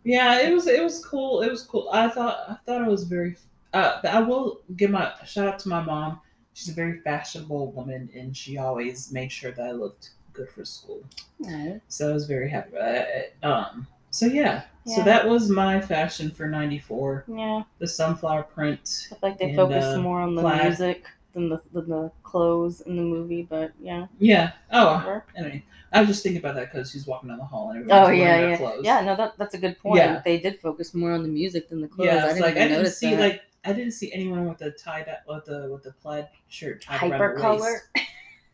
Yeah, 0.03 0.39
it 0.41 0.53
was 0.53 0.67
it 0.67 0.83
was 0.83 1.03
cool. 1.05 1.41
It 1.41 1.49
was 1.49 1.63
cool. 1.63 1.89
I 1.91 2.09
thought 2.09 2.37
I 2.49 2.55
thought 2.65 2.81
it 2.81 2.87
was 2.89 3.03
very. 3.03 3.37
Uh, 3.73 3.99
I 4.03 4.19
will 4.21 4.61
give 4.77 4.91
my 4.91 5.11
shout 5.25 5.47
out 5.47 5.59
to 5.59 5.69
my 5.69 5.81
mom. 5.81 6.19
She's 6.53 6.69
a 6.69 6.73
very 6.73 6.99
fashionable 6.99 7.71
woman, 7.71 8.09
and 8.15 8.35
she 8.35 8.57
always 8.57 9.11
made 9.11 9.31
sure 9.31 9.51
that 9.51 9.65
I 9.65 9.71
looked 9.71 10.11
good 10.33 10.49
for 10.49 10.63
school. 10.65 11.03
Right. 11.39 11.81
So 11.87 12.09
I 12.09 12.13
was 12.13 12.25
very 12.27 12.49
happy. 12.49 12.77
Uh, 12.77 13.47
um. 13.47 13.87
So 14.11 14.25
yeah. 14.27 14.63
So 14.85 15.01
that 15.03 15.27
was 15.27 15.49
my 15.49 15.79
fashion 15.79 16.29
for 16.29 16.45
'94. 16.47 17.23
Yeah, 17.27 17.63
The 17.79 17.87
sunflower 17.87 18.43
print. 18.43 19.07
I 19.07 19.15
feel 19.15 19.19
like 19.21 19.37
they 19.39 19.45
And, 19.45 19.55
focus 19.55 19.85
uh, 19.85 20.01
more 20.01 20.19
on 20.19 20.35
the 20.35 20.41
plaid. 20.41 20.63
music 20.63 21.05
than 21.33 21.49
the 21.49 21.61
than 21.73 21.89
the 21.89 22.11
clothes 22.23 22.81
in 22.81 22.95
the 22.95 23.01
movie, 23.01 23.43
but 23.49 23.71
yeah. 23.81 24.07
Yeah. 24.19 24.51
Oh. 24.71 25.21
Anyway, 25.35 25.65
I 25.91 25.99
was 25.99 26.09
just 26.09 26.23
thinking 26.23 26.39
about 26.39 26.55
that 26.55 26.71
because 26.71 26.91
she's 26.91 27.05
walking 27.07 27.29
down 27.29 27.37
the 27.39 27.45
hall 27.45 27.69
and 27.71 27.79
everyone's 27.81 28.01
Oh 28.01 28.05
wearing 28.05 28.19
yeah, 28.21 28.37
their 28.41 28.49
yeah, 28.51 28.57
clothes. 28.57 28.81
yeah. 28.83 29.01
No, 29.01 29.15
that 29.15 29.37
that's 29.37 29.53
a 29.53 29.57
good 29.57 29.77
point. 29.79 29.97
Yeah. 29.97 30.21
They 30.23 30.39
did 30.39 30.59
focus 30.61 30.93
more 30.93 31.11
on 31.11 31.23
the 31.23 31.29
music 31.29 31.69
than 31.69 31.81
the 31.81 31.87
clothes. 31.87 32.07
Yeah, 32.07 32.25
I 32.25 32.27
didn't 32.29 32.41
like 32.41 32.57
I 32.57 32.67
didn't 32.67 32.91
see 32.91 33.11
that. 33.11 33.19
like 33.19 33.41
I 33.65 33.73
didn't 33.73 33.93
see 33.93 34.11
anyone 34.13 34.47
with 34.47 34.57
the 34.57 34.71
tie 34.71 35.03
that 35.03 35.23
with 35.27 35.45
the 35.45 35.69
with 35.71 35.83
the 35.83 35.91
plaid 35.93 36.27
shirt 36.49 36.81
tied 36.81 36.97
hyper 36.99 37.35
color. 37.39 37.81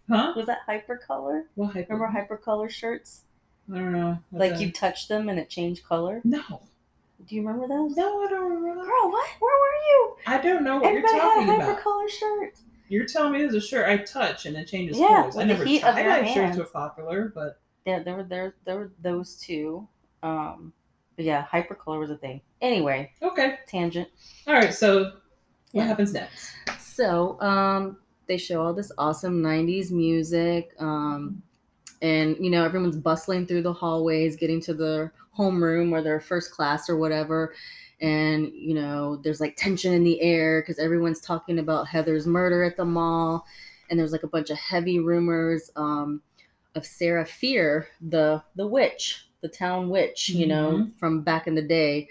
Huh? 0.09 0.33
Was 0.35 0.47
that 0.47 0.59
hyper 0.65 0.97
color? 0.97 1.45
What 1.53 1.67
hyper? 1.73 1.93
Remember 1.93 2.07
hyper 2.11 2.35
color 2.35 2.67
shirts? 2.67 3.25
I 3.71 3.75
don't 3.75 3.91
know. 3.93 4.17
Like 4.31 4.55
the- 4.55 4.65
you 4.65 4.71
touch 4.71 5.07
them 5.07 5.29
and 5.29 5.37
it 5.37 5.49
changed 5.49 5.83
color. 5.83 6.19
No. 6.23 6.41
Do 7.27 7.35
you 7.35 7.45
remember 7.45 7.67
those? 7.67 7.95
No, 7.95 8.23
I 8.23 8.27
don't 8.27 8.51
remember. 8.51 8.81
Girl, 8.85 9.11
what? 9.11 9.29
Where 9.39 9.55
were 9.59 9.75
you? 9.87 10.15
I 10.25 10.37
don't 10.41 10.63
know 10.63 10.77
what 10.77 10.85
Everybody 10.87 11.13
you're 11.15 11.21
had 11.45 11.59
a 11.59 11.61
hyper 11.65 11.79
color 11.81 12.09
shirt. 12.09 12.57
You're 12.89 13.05
telling 13.05 13.31
me 13.33 13.39
there's 13.39 13.53
a 13.53 13.61
shirt 13.61 13.87
I 13.87 13.97
touch 13.97 14.45
and 14.45 14.57
it 14.57 14.67
changes 14.67 14.97
Yeah, 14.97 15.07
colors. 15.07 15.37
I 15.37 15.43
never 15.43 15.63
heat 15.63 15.83
of 15.83 15.93
tie 15.95 16.01
your 16.03 16.11
dye 16.11 16.33
shirts 16.33 16.57
were 16.57 16.65
popular, 16.65 17.31
but 17.33 17.61
Yeah, 17.85 18.03
there 18.03 18.15
were 18.15 18.23
there 18.23 18.55
there 18.65 18.75
were 18.77 18.91
those 19.01 19.35
two. 19.37 19.87
Um, 20.23 20.73
but 21.15 21.23
yeah, 21.25 21.43
hyper 21.43 21.75
color 21.75 21.99
was 21.99 22.09
a 22.09 22.17
thing. 22.17 22.41
Anyway, 22.61 23.11
Okay. 23.21 23.59
tangent. 23.67 24.09
All 24.47 24.53
right. 24.55 24.73
So 24.73 25.03
what 25.03 25.83
Yeah. 25.83 25.83
happens 25.85 26.13
next? 26.13 26.51
So, 26.79 27.39
um, 27.41 27.97
they 28.27 28.37
show 28.37 28.61
all 28.61 28.73
this 28.73 28.91
awesome 28.97 29.41
90s 29.41 29.91
music. 29.91 30.73
Um, 30.79 31.41
and, 32.01 32.35
you 32.39 32.49
know, 32.49 32.63
everyone's 32.63 32.97
bustling 32.97 33.45
through 33.45 33.61
the 33.63 33.73
hallways, 33.73 34.35
getting 34.35 34.61
to 34.61 34.73
the 34.73 35.11
homeroom 35.37 35.91
or 35.91 36.01
their 36.01 36.19
first 36.19 36.51
class 36.51 36.89
or 36.89 36.97
whatever. 36.97 37.53
And, 38.01 38.51
you 38.53 38.73
know, 38.73 39.17
there's 39.17 39.41
like 39.41 39.55
tension 39.57 39.93
in 39.93 40.03
the 40.03 40.21
air 40.21 40.61
because 40.61 40.79
everyone's 40.79 41.19
talking 41.21 41.59
about 41.59 41.87
Heather's 41.87 42.25
murder 42.25 42.63
at 42.63 42.77
the 42.77 42.85
mall. 42.85 43.45
And 43.89 43.99
there's 43.99 44.11
like 44.11 44.23
a 44.23 44.27
bunch 44.27 44.49
of 44.49 44.57
heavy 44.57 44.99
rumors 44.99 45.69
um, 45.75 46.21
of 46.75 46.85
Sarah 46.85 47.25
Fier, 47.25 47.87
the 48.01 48.41
the 48.55 48.67
witch, 48.67 49.27
the 49.41 49.49
town 49.49 49.89
witch, 49.89 50.29
you 50.29 50.45
know, 50.47 50.87
from 50.99 51.21
back 51.21 51.47
in 51.47 51.55
the 51.55 51.61
day. 51.61 52.07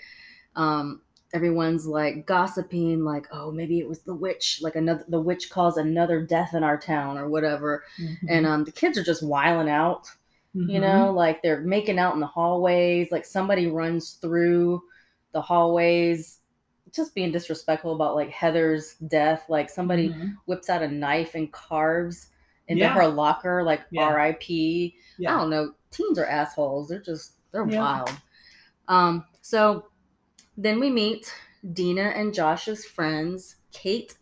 Um, 0.56 1.02
everyone's 1.34 1.86
like 1.86 2.26
gossiping 2.26 3.04
like 3.04 3.26
oh 3.32 3.50
maybe 3.50 3.78
it 3.78 3.86
was 3.86 4.00
the 4.00 4.14
witch 4.14 4.60
like 4.62 4.76
another 4.76 5.04
the 5.08 5.20
witch 5.20 5.50
caused 5.50 5.76
another 5.76 6.22
death 6.22 6.54
in 6.54 6.64
our 6.64 6.78
town 6.78 7.18
or 7.18 7.28
whatever 7.28 7.84
and 8.30 8.46
um 8.46 8.64
the 8.64 8.72
kids 8.72 8.96
are 8.96 9.04
just 9.04 9.22
wiling 9.22 9.68
out 9.68 10.08
Mm-hmm. 10.56 10.70
you 10.70 10.80
know 10.80 11.12
like 11.12 11.42
they're 11.42 11.60
making 11.60 11.98
out 11.98 12.14
in 12.14 12.20
the 12.20 12.26
hallways 12.26 13.12
like 13.12 13.26
somebody 13.26 13.66
runs 13.66 14.12
through 14.12 14.82
the 15.32 15.40
hallways 15.40 16.40
just 16.92 17.14
being 17.14 17.30
disrespectful 17.30 17.94
about 17.94 18.14
like 18.14 18.30
heather's 18.30 18.94
death 19.08 19.44
like 19.48 19.68
somebody 19.68 20.08
Mhm. 20.08 20.36
whips 20.46 20.70
out 20.70 20.82
a 20.82 20.88
knife 20.88 21.34
and 21.34 21.52
carves 21.52 22.28
into 22.68 22.82
Yeah. 22.84 22.94
her 22.94 23.06
locker 23.06 23.62
like 23.62 23.82
Yeah. 23.90 24.12
rip 24.14 24.42
i 24.50 24.92
don't 25.20 25.50
know 25.50 25.72
teens 25.90 26.18
are 26.18 26.26
assholes 26.26 26.88
they're 26.88 27.00
just 27.00 27.32
they're 27.52 27.68
Yeah. 27.68 27.78
wild 27.80 28.10
um 28.88 29.24
so 29.42 29.86
then 30.56 30.80
we 30.80 30.88
meet 30.90 31.32
deena 31.74 32.12
and 32.16 32.32
josh's 32.32 32.84
friends 32.86 33.56
kate 33.72 34.16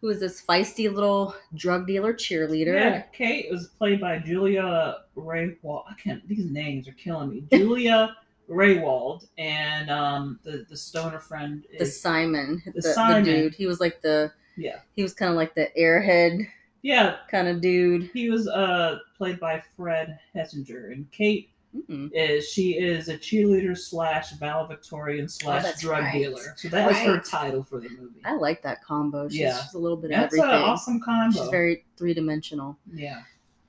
who 0.00 0.08
is 0.08 0.20
this 0.20 0.44
feisty 0.44 0.92
little 0.92 1.34
drug 1.54 1.86
dealer 1.86 2.12
cheerleader 2.12 2.74
Yeah, 2.74 3.02
Kate 3.12 3.48
was 3.50 3.68
played 3.68 4.00
by 4.00 4.18
Julia 4.18 4.96
Rehwald. 5.16 5.84
I 5.88 5.94
can't. 5.94 6.26
These 6.26 6.50
names 6.50 6.88
are 6.88 6.92
killing 6.94 7.28
me. 7.30 7.44
Julia 7.52 8.16
Rehwald 8.52 9.26
and 9.38 9.90
um, 9.90 10.38
the 10.42 10.66
the 10.68 10.76
stoner 10.76 11.18
friend 11.18 11.64
the 11.78 11.86
simon 11.86 12.62
the, 12.66 12.72
the 12.72 12.82
Simon. 12.82 13.24
dude 13.24 13.54
he 13.54 13.66
was 13.66 13.80
like 13.80 14.02
the 14.02 14.30
yeah 14.56 14.80
he 14.94 15.02
was 15.02 15.14
kind 15.14 15.30
of 15.30 15.36
like 15.36 15.54
the 15.54 15.68
airhead 15.78 16.46
yeah. 16.82 17.16
kind 17.30 17.48
of 17.48 17.60
dude 17.60 18.10
He 18.12 18.28
was 18.28 18.46
uh 18.48 18.98
played 19.16 19.38
by 19.40 19.62
Fred 19.76 20.18
Hechinger, 20.34 20.92
and 20.92 21.10
Kate 21.12 21.48
Mm-mm. 21.74 22.10
is 22.12 22.46
she 22.50 22.72
is 22.72 23.08
a 23.08 23.16
cheerleader 23.16 23.78
slash 23.78 24.32
valedictorian 24.32 25.26
slash 25.28 25.64
Oh, 25.66 25.72
drug 25.80 26.02
right. 26.02 26.12
dealer. 26.12 26.54
So 26.56 26.68
that 26.68 26.90
is 26.90 26.98
her 26.98 27.18
title 27.20 27.62
for 27.64 27.80
the 27.80 27.88
movie. 27.88 28.20
i 28.26 28.34
like 28.34 28.60
that 28.62 28.84
combo 28.84 29.26
she's 29.28 29.38
Yeah. 29.38 29.52
just 29.52 29.74
a 29.74 29.78
little 29.78 29.96
bit 29.96 30.10
That's 30.10 30.34
of 30.36 30.40
an 30.44 30.50
awesome 30.50 31.00
combo. 31.00 31.38
she's 31.38 31.48
very 31.48 31.84
three-dimensional 31.96 32.76
yeah. 32.92 33.22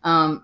Um, 0.04 0.44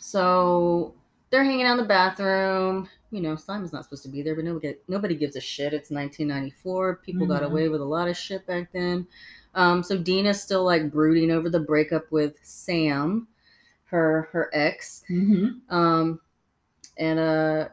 so 0.00 0.94
they're 1.30 1.44
hanging 1.44 1.66
out 1.66 1.72
in 1.72 1.78
the 1.78 1.84
bathroom. 1.84 2.88
You 3.10 3.20
know, 3.20 3.34
Simon's 3.36 3.72
not 3.72 3.84
supposed 3.84 4.04
to 4.04 4.08
be 4.08 4.22
there, 4.22 4.34
but 4.36 4.44
nobody 4.44 4.74
nobody 4.88 5.14
gives 5.16 5.34
a 5.36 5.40
shit. 5.40 5.72
It's 5.72 5.90
1994. 5.90 6.96
People 6.96 7.26
got 7.26 7.42
Mhm. 7.42 7.46
away 7.46 7.68
with 7.68 7.80
a 7.80 7.84
lot 7.84 8.08
of 8.08 8.16
shit 8.16 8.46
back 8.46 8.72
then. 8.72 9.06
Um, 9.54 9.82
so 9.82 9.98
Deena's 9.98 10.40
still 10.40 10.64
like 10.64 10.92
brooding 10.92 11.30
over 11.32 11.50
the 11.50 11.58
breakup 11.60 12.10
with 12.12 12.36
Sam, 12.42 13.26
her 13.86 14.28
her 14.32 14.48
ex. 14.52 15.02
Mm-hmm. 15.10 15.74
Um, 15.74 16.20
and 16.98 17.18
uh, 17.18 17.68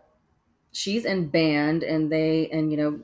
she's 0.72 1.06
in 1.06 1.28
band, 1.30 1.84
and 1.84 2.12
they 2.12 2.50
and 2.50 2.72
you 2.72 2.78
know, 2.78 3.00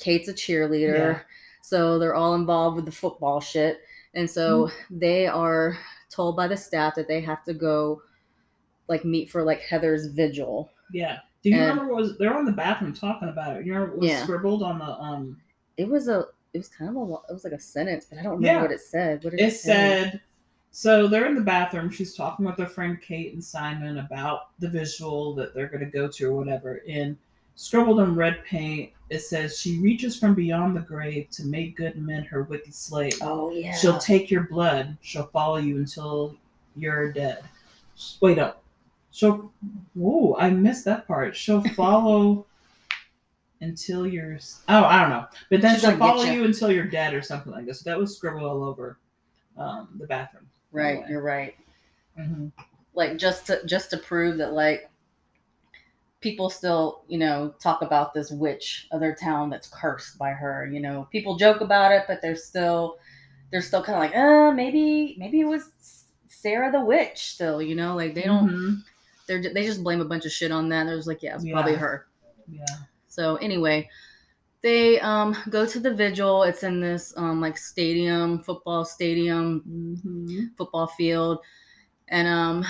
Kate's 0.00 0.28
a 0.28 0.34
cheerleader, 0.34 0.94
Yeah. 1.14 1.20
so 1.62 1.98
they're 2.00 2.14
all 2.16 2.34
involved 2.34 2.76
with 2.76 2.84
the 2.86 2.92
football 2.92 3.40
shit, 3.40 3.80
and 4.14 4.28
so 4.28 4.66
Mm-hmm. 4.66 4.98
they 4.98 5.26
are 5.28 5.78
told 6.10 6.34
by 6.36 6.48
the 6.48 6.56
staff 6.56 6.96
that 6.96 7.06
they 7.06 7.20
have 7.20 7.44
to 7.44 7.54
go, 7.54 8.02
like 8.88 9.04
meet 9.04 9.30
for 9.30 9.44
like 9.44 9.60
Heather's 9.60 10.06
vigil. 10.06 10.70
Yeah. 10.92 11.18
Do 11.46 11.50
you 11.52 11.58
And- 11.58 11.68
remember 11.70 11.94
what 11.94 12.02
was 12.02 12.18
they 12.18 12.26
were 12.26 12.40
in 12.40 12.44
the 12.44 12.50
bathroom 12.50 12.92
talking 12.92 13.28
about 13.28 13.56
it? 13.56 13.64
You 13.64 13.72
remember 13.72 13.92
what 13.94 14.00
was 14.02 14.10
Yeah. 14.10 14.22
scribbled 14.24 14.64
on 14.64 14.80
the 14.80 14.98
um 15.00 15.36
It 15.76 15.88
was 15.88 16.08
a 16.08 16.26
it 16.52 16.58
was 16.58 16.66
kind 16.68 16.90
of 16.90 16.96
a 16.96 17.12
it 17.28 17.32
was 17.32 17.44
like 17.44 17.52
a 17.52 17.60
sentence, 17.60 18.04
but 18.10 18.18
I 18.18 18.22
don't 18.24 18.32
remember 18.38 18.46
Yeah. 18.58 18.62
what 18.62 18.72
it 18.72 18.80
said. 18.80 19.22
What 19.22 19.30
did 19.30 19.40
it 19.40 19.52
say? 19.52 19.56
said 20.10 20.20
so 20.72 21.06
they're 21.06 21.26
in 21.26 21.36
the 21.36 21.40
bathroom 21.40 21.88
she's 21.88 22.14
talking 22.16 22.44
with 22.44 22.58
her 22.58 22.66
friend 22.66 23.00
kate 23.00 23.32
and 23.32 23.42
simon 23.42 23.98
about 23.98 24.58
the 24.58 24.68
visual 24.68 25.32
that 25.36 25.54
they're 25.54 25.68
going 25.68 25.84
to 25.84 25.90
go 25.90 26.08
to 26.08 26.26
or 26.32 26.36
whatever 26.36 26.82
and 26.88 27.16
scribbled 27.54 28.00
in 28.00 28.14
red 28.16 28.44
paint 28.44 28.90
it 29.08 29.20
says 29.20 29.56
she 29.58 29.78
reaches 29.78 30.18
from 30.18 30.34
beyond 30.34 30.76
the 30.76 30.80
grave 30.80 31.30
to 31.30 31.46
make 31.46 31.76
good 31.76 31.96
men 31.96 32.24
her 32.24 32.42
wicked 32.42 32.74
slave 32.74 33.14
"Oh 33.22 33.50
yeah, 33.52 33.72
she'll 33.74 33.96
take 33.98 34.30
your 34.30 34.42
blood 34.48 34.98
she'll 35.00 35.28
follow 35.28 35.56
you 35.58 35.76
until 35.78 36.34
you're 36.74 37.10
dead 37.12 37.44
wait 38.20 38.38
up 38.38 38.62
she'll 39.16 39.50
whoa 39.94 40.36
i 40.38 40.50
missed 40.50 40.84
that 40.84 41.06
part 41.06 41.34
she'll 41.34 41.62
follow 41.74 42.44
until 43.62 44.06
you're 44.06 44.38
oh 44.68 44.84
i 44.84 45.00
don't 45.00 45.08
know 45.08 45.24
but 45.50 45.62
then 45.62 45.74
She's 45.74 45.80
she'll 45.82 45.96
follow 45.96 46.22
ya. 46.22 46.32
you 46.32 46.44
until 46.44 46.70
you're 46.70 46.84
dead 46.84 47.14
or 47.14 47.22
something 47.22 47.50
like 47.50 47.64
this 47.64 47.82
that 47.84 47.98
was 47.98 48.14
scribbled 48.14 48.42
all 48.44 48.62
over 48.62 48.98
um, 49.56 49.88
the 49.98 50.06
bathroom 50.06 50.46
right, 50.70 51.02
you're 51.08 51.22
right." 51.22 51.54
mm-hmm. 52.20 52.48
like 52.92 53.16
just 53.16 53.46
to 53.46 53.64
just 53.64 53.88
to 53.90 53.96
prove 53.96 54.36
that 54.36 54.52
like 54.52 54.90
people 56.20 56.50
still 56.50 57.02
you 57.08 57.16
know 57.18 57.54
talk 57.58 57.80
about 57.80 58.12
this 58.12 58.30
witch 58.30 58.86
of 58.90 59.00
their 59.00 59.14
town 59.14 59.48
that's 59.48 59.68
cursed 59.68 60.18
by 60.18 60.30
her 60.30 60.66
you 60.70 60.80
know 60.80 61.08
people 61.10 61.36
joke 61.36 61.62
about 61.62 61.90
it 61.90 62.02
but 62.06 62.20
they're 62.20 62.36
still 62.36 62.98
they're 63.50 63.62
still 63.62 63.82
kind 63.82 63.96
of 63.96 64.02
like 64.02 64.14
uh 64.14 64.50
maybe 64.52 65.16
maybe 65.18 65.40
it 65.40 65.46
was 65.46 65.70
sarah 66.28 66.70
the 66.70 66.84
witch 66.84 67.30
still 67.32 67.62
you 67.62 67.74
know 67.74 67.96
like 67.96 68.14
they 68.14 68.22
don't 68.24 68.50
Mhm. 68.50 68.82
They're 69.26 69.42
they 69.42 69.64
just 69.64 69.82
blame 69.82 70.00
a 70.00 70.04
bunch 70.04 70.24
of 70.26 70.32
shit 70.32 70.52
on 70.52 70.68
that. 70.70 70.84
They're 70.84 70.96
just 70.96 71.08
like 71.08 71.22
yeah 71.22 71.34
it's 71.34 71.48
probably 71.48 71.74
her. 71.74 72.06
Yeah. 72.48 72.64
So 73.08 73.36
anyway 73.36 73.88
they 74.66 74.98
um 75.00 75.36
go 75.48 75.64
to 75.64 75.78
the 75.78 75.94
vigil. 75.94 76.42
It's 76.42 76.64
in 76.64 76.80
this 76.80 77.14
um 77.16 77.40
like 77.40 77.56
stadium 77.56 78.42
football 78.42 78.84
stadium 78.84 79.62
mm-hmm. 80.04 80.46
football 80.56 80.88
field. 80.88 81.38
And 82.08 82.26
um 82.26 82.64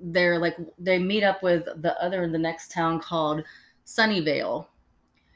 they're 0.00 0.38
like 0.38 0.56
they 0.78 0.98
meet 0.98 1.22
up 1.22 1.40
with 1.42 1.66
the 1.82 1.94
other 2.02 2.24
in 2.24 2.32
the 2.32 2.38
next 2.38 2.72
town 2.72 2.98
called 2.98 3.44
sunnyvale. 3.86 4.66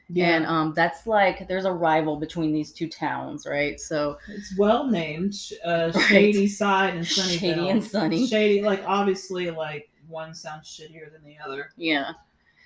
Yeah. 0.09 0.35
And 0.35 0.45
um 0.47 0.73
that's 0.75 1.07
like 1.07 1.47
there's 1.47 1.65
a 1.65 1.71
rival 1.71 2.17
between 2.17 2.51
these 2.51 2.73
two 2.73 2.89
towns 2.89 3.45
right? 3.45 3.79
So 3.79 4.17
it's 4.27 4.57
well 4.57 4.85
named 4.85 5.33
uh, 5.63 5.91
Right. 5.95 6.33
shadyside 6.33 6.95
and 6.95 7.07
sunny 7.07 7.37
Shady 7.37 7.69
and 7.69 7.81
Sunny. 7.81 8.27
shady 8.27 8.61
like 8.61 8.83
obviously 8.85 9.49
like 9.49 9.88
one 10.09 10.33
sounds 10.33 10.67
shittier 10.67 11.11
than 11.11 11.23
the 11.23 11.37
other. 11.43 11.71
Yeah. 11.77 12.11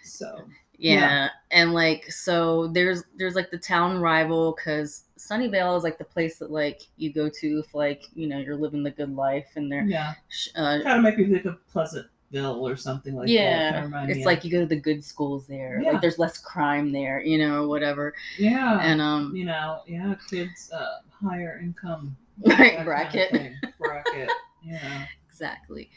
So 0.03 0.45
yeah, 0.77 0.93
Yeah. 0.93 1.29
and 1.51 1.73
like 1.73 2.11
so 2.11 2.67
there's 2.67 3.03
there's 3.17 3.35
like 3.35 3.51
the 3.51 3.57
town 3.57 3.99
rival 3.99 4.55
because 4.55 5.03
sunnyvale 5.17 5.77
is 5.77 5.83
like 5.83 5.97
the 5.97 6.03
place 6.03 6.37
that 6.39 6.51
like 6.51 6.81
you 6.97 7.13
go 7.13 7.29
to 7.29 7.59
if 7.59 7.73
like 7.73 8.03
you 8.15 8.27
know 8.27 8.37
you're 8.37 8.57
living 8.57 8.83
the 8.83 8.91
good 8.91 9.15
life 9.15 9.47
and 9.55 9.71
they're 9.71 9.85
yeah. 9.85 10.13
uh, 10.55 10.81
kind 10.83 10.97
of 10.97 11.03
make 11.03 11.17
me 11.17 11.25
think 11.25 11.45
of 11.45 11.65
pleasantville 11.67 12.67
or 12.67 12.75
something 12.75 13.15
like 13.15 13.27
that 13.27 13.31
yeah. 13.31 13.87
me 13.87 14.11
it's 14.11 14.25
like 14.25 14.43
you 14.43 14.51
go 14.51 14.59
to 14.59 14.65
the 14.65 14.75
good 14.75 15.03
schools 15.03 15.45
there. 15.47 15.79
Yeah. 15.81 15.91
like 15.91 16.01
there's 16.01 16.19
less 16.19 16.37
crime 16.37 16.91
there 16.91 17.21
you 17.21 17.37
know 17.37 17.63
or 17.63 17.67
whatever. 17.67 18.13
Yeah. 18.37 18.79
And 18.81 18.99
um 18.99 19.35
you 19.35 19.45
know 19.45 19.81
yeah 19.87 20.15
kids 20.29 20.71
uh, 20.71 20.97
higher 21.09 21.59
income. 21.61 22.17
Right 22.45 22.57
that 22.57 22.57
kind 22.57 22.79
of 22.79 22.85
bracket 22.85 23.53
bracket. 23.79 24.29
Know 24.65 24.79
exactly 25.27 25.91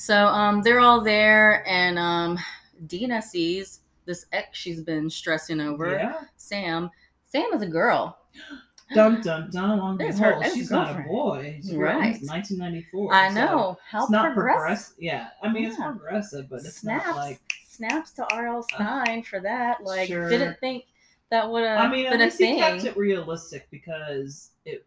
so 0.00 0.26
um 0.28 0.62
they're 0.62 0.80
all 0.80 1.00
there 1.02 1.62
and 1.68 1.98
um 1.98 2.38
deena 2.86 3.20
sees 3.20 3.80
this 4.06 4.24
ex 4.32 4.56
she's 4.58 4.80
been 4.80 5.10
stressing 5.10 5.60
over 5.60 5.92
yeah 5.92 6.20
sam 6.36 6.90
sam 7.26 7.52
is 7.52 7.62
a 7.62 7.66
girl 7.66 8.16
Dun 8.94 9.20
dun 9.20 9.48
dun. 9.52 9.78
Long 9.78 9.96
There's 9.98 10.16
behold, 10.18 10.34
her- 10.34 10.40
there's 10.40 10.54
she's 10.54 10.70
not 10.72 10.98
a 10.98 11.04
boy. 11.04 11.60
She's 11.62 11.76
Right. 11.76 12.18
1994. 12.22 13.14
i 13.14 13.28
so 13.28 13.34
know 13.34 13.78
how 13.88 14.02
it's 14.02 14.10
not 14.10 14.34
progressive. 14.34 14.96
Yeah, 14.98 15.28
I 15.44 15.48
mean 15.52 15.66
it's 15.66 15.76
progressive, 15.76 16.50
but 16.50 16.56
it's 16.64 16.78
snaps 16.80 17.06
not 17.06 17.14
like. 17.16 17.40
snaps 17.68 18.10
to 18.14 18.26
rl 18.36 18.64
stine 18.64 19.22
for 19.22 19.38
that 19.38 19.84
like 19.84 20.08
Sure. 20.08 20.28
didn't 20.28 20.58
think 20.58 20.86
that 21.30 21.48
would 21.48 21.62
have 21.62 21.78
I 21.78 21.88
mean, 21.88 22.06
at 22.06 22.18
least 22.18 22.38
he 22.38 22.56
kept 22.56 22.82
it 22.84 22.96
realistic 22.96 23.68
because 23.70 24.50
it. 24.64 24.84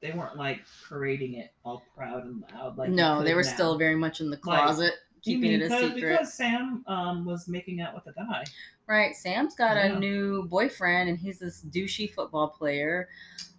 They 0.00 0.12
weren't 0.12 0.36
like 0.36 0.60
parading 0.88 1.34
it 1.34 1.52
all 1.64 1.82
proud 1.96 2.24
and 2.24 2.42
loud. 2.54 2.78
Like 2.78 2.90
no 2.90 3.22
they 3.22 3.34
were 3.34 3.42
now. 3.42 3.48
still 3.52 3.76
very 3.78 3.96
much 3.96 4.20
in 4.20 4.30
the 4.30 4.36
closet 4.36 4.94
You 5.24 5.34
keeping 5.36 5.50
mean 5.52 5.60
it 5.60 5.66
a 5.66 5.68
because, 5.68 5.92
secret 5.94 6.10
because 6.12 6.34
Sam 6.34 6.84
um, 6.86 7.24
was 7.26 7.48
making 7.48 7.80
out 7.82 7.94
with 7.94 8.06
a 8.06 8.12
guy. 8.12 8.44
right 8.86 9.14
sam's 9.14 9.54
got 9.54 9.76
Yeah. 9.76 9.92
a 9.94 9.98
new 9.98 10.44
boyfriend 10.44 11.10
and 11.10 11.18
he's 11.18 11.38
this 11.38 11.62
douchey 11.70 12.12
football 12.12 12.48
player 12.48 13.08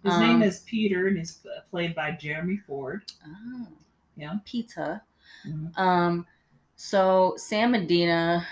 His 0.04 0.14
Um, 0.14 0.20
name 0.20 0.42
is 0.42 0.60
Peter, 0.66 1.06
and 1.06 1.16
he's 1.16 1.38
played 1.70 1.94
by 1.94 2.10
Jeremy 2.10 2.56
Ford. 2.56 3.04
oh, 3.24 3.68
Yeah. 4.16 4.34
pizza 4.44 5.02
Mhm. 5.46 5.78
Um, 5.78 6.26
so 6.76 7.34
Sam 7.36 7.74
and 7.74 7.86
Deena, 7.88 8.44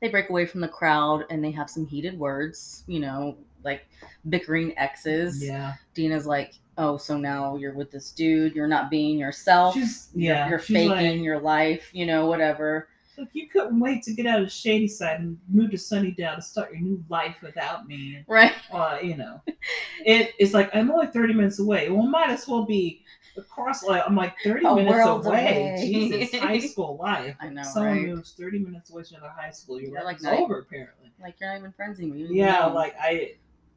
they 0.00 0.08
break 0.08 0.28
away 0.30 0.46
from 0.46 0.60
the 0.60 0.68
crowd 0.68 1.24
and 1.30 1.42
they 1.42 1.50
have 1.50 1.68
some 1.68 1.86
heated 1.86 2.16
words, 2.18 2.84
you 2.86 3.00
know, 3.00 3.36
like 3.64 3.88
bickering 4.28 4.76
exes. 4.78 5.42
Yeah. 5.42 5.74
Deena's 5.94 6.26
like, 6.26 6.54
"Oh, 6.78 6.96
so 6.96 7.16
now 7.16 7.56
you're 7.56 7.74
with 7.74 7.90
this 7.90 8.10
dude. 8.12 8.54
You're 8.54 8.66
not 8.68 8.90
being 8.90 9.18
yourself. 9.18 9.74
She's 9.74 10.08
You're- 10.14 10.26
yeah. 10.36 10.48
you're, 10.48 10.58
she's 10.58 10.76
faking 10.76 10.88
like, 10.90 11.20
your 11.20 11.40
life. 11.40 11.90
You 11.92 12.06
know, 12.06 12.26
whatever." 12.26 12.88
Look, 13.16 13.28
you 13.32 13.48
couldn't 13.48 13.78
wait 13.78 14.02
to 14.02 14.12
get 14.12 14.26
out 14.26 14.42
of 14.42 14.50
Shadyside 14.50 15.20
and 15.20 15.38
move 15.48 15.70
to 15.70 15.76
Sunnydale 15.76 16.34
to 16.34 16.42
start 16.42 16.72
your 16.72 16.80
new 16.80 17.04
life 17.08 17.36
without 17.42 17.86
me. 17.86 18.24
Right? 18.26 18.50
Uh, 18.72 18.98
you 19.00 19.16
know, 19.16 19.40
it, 19.46 19.56
it 20.04 20.34
is 20.40 20.52
like 20.52 20.74
I'm 20.74 20.90
only 20.90 21.06
30 21.06 21.32
minutes 21.32 21.60
away. 21.60 21.90
Well, 21.90 22.02
might 22.08 22.30
as 22.30 22.48
well 22.48 22.64
be 22.64 23.04
across. 23.36 23.84
Like 23.84 24.02
I'm 24.04 24.16
like 24.16 24.34
30 24.42 24.66
A 24.66 24.74
minutes 24.74 25.06
away. 25.06 25.76
away. 25.76 25.76
Jesus, 25.80 26.40
high 26.40 26.58
school 26.70 26.96
life. 27.00 27.36
I 27.40 27.50
know, 27.50 27.62
Someone 27.62 27.92
right? 27.98 28.06
moves 28.08 28.32
30 28.32 28.58
minutes 28.58 28.90
away 28.90 29.04
to 29.04 29.14
another 29.14 29.32
high 29.36 29.52
school. 29.52 29.80
Your 29.80 29.90
You're 29.92 29.98
life 30.04 30.20
like 30.20 30.34
is 30.34 30.40
over 30.40 30.58
apparently. 30.58 31.12
Like 31.22 31.36
you're 31.40 31.50
not 31.50 31.58
even 31.60 31.70
friends 31.72 32.00
anymore. 32.00 32.16
Yeah, 32.18 32.66
know. 32.66 32.74
like 32.74 32.96
I. 33.00 33.34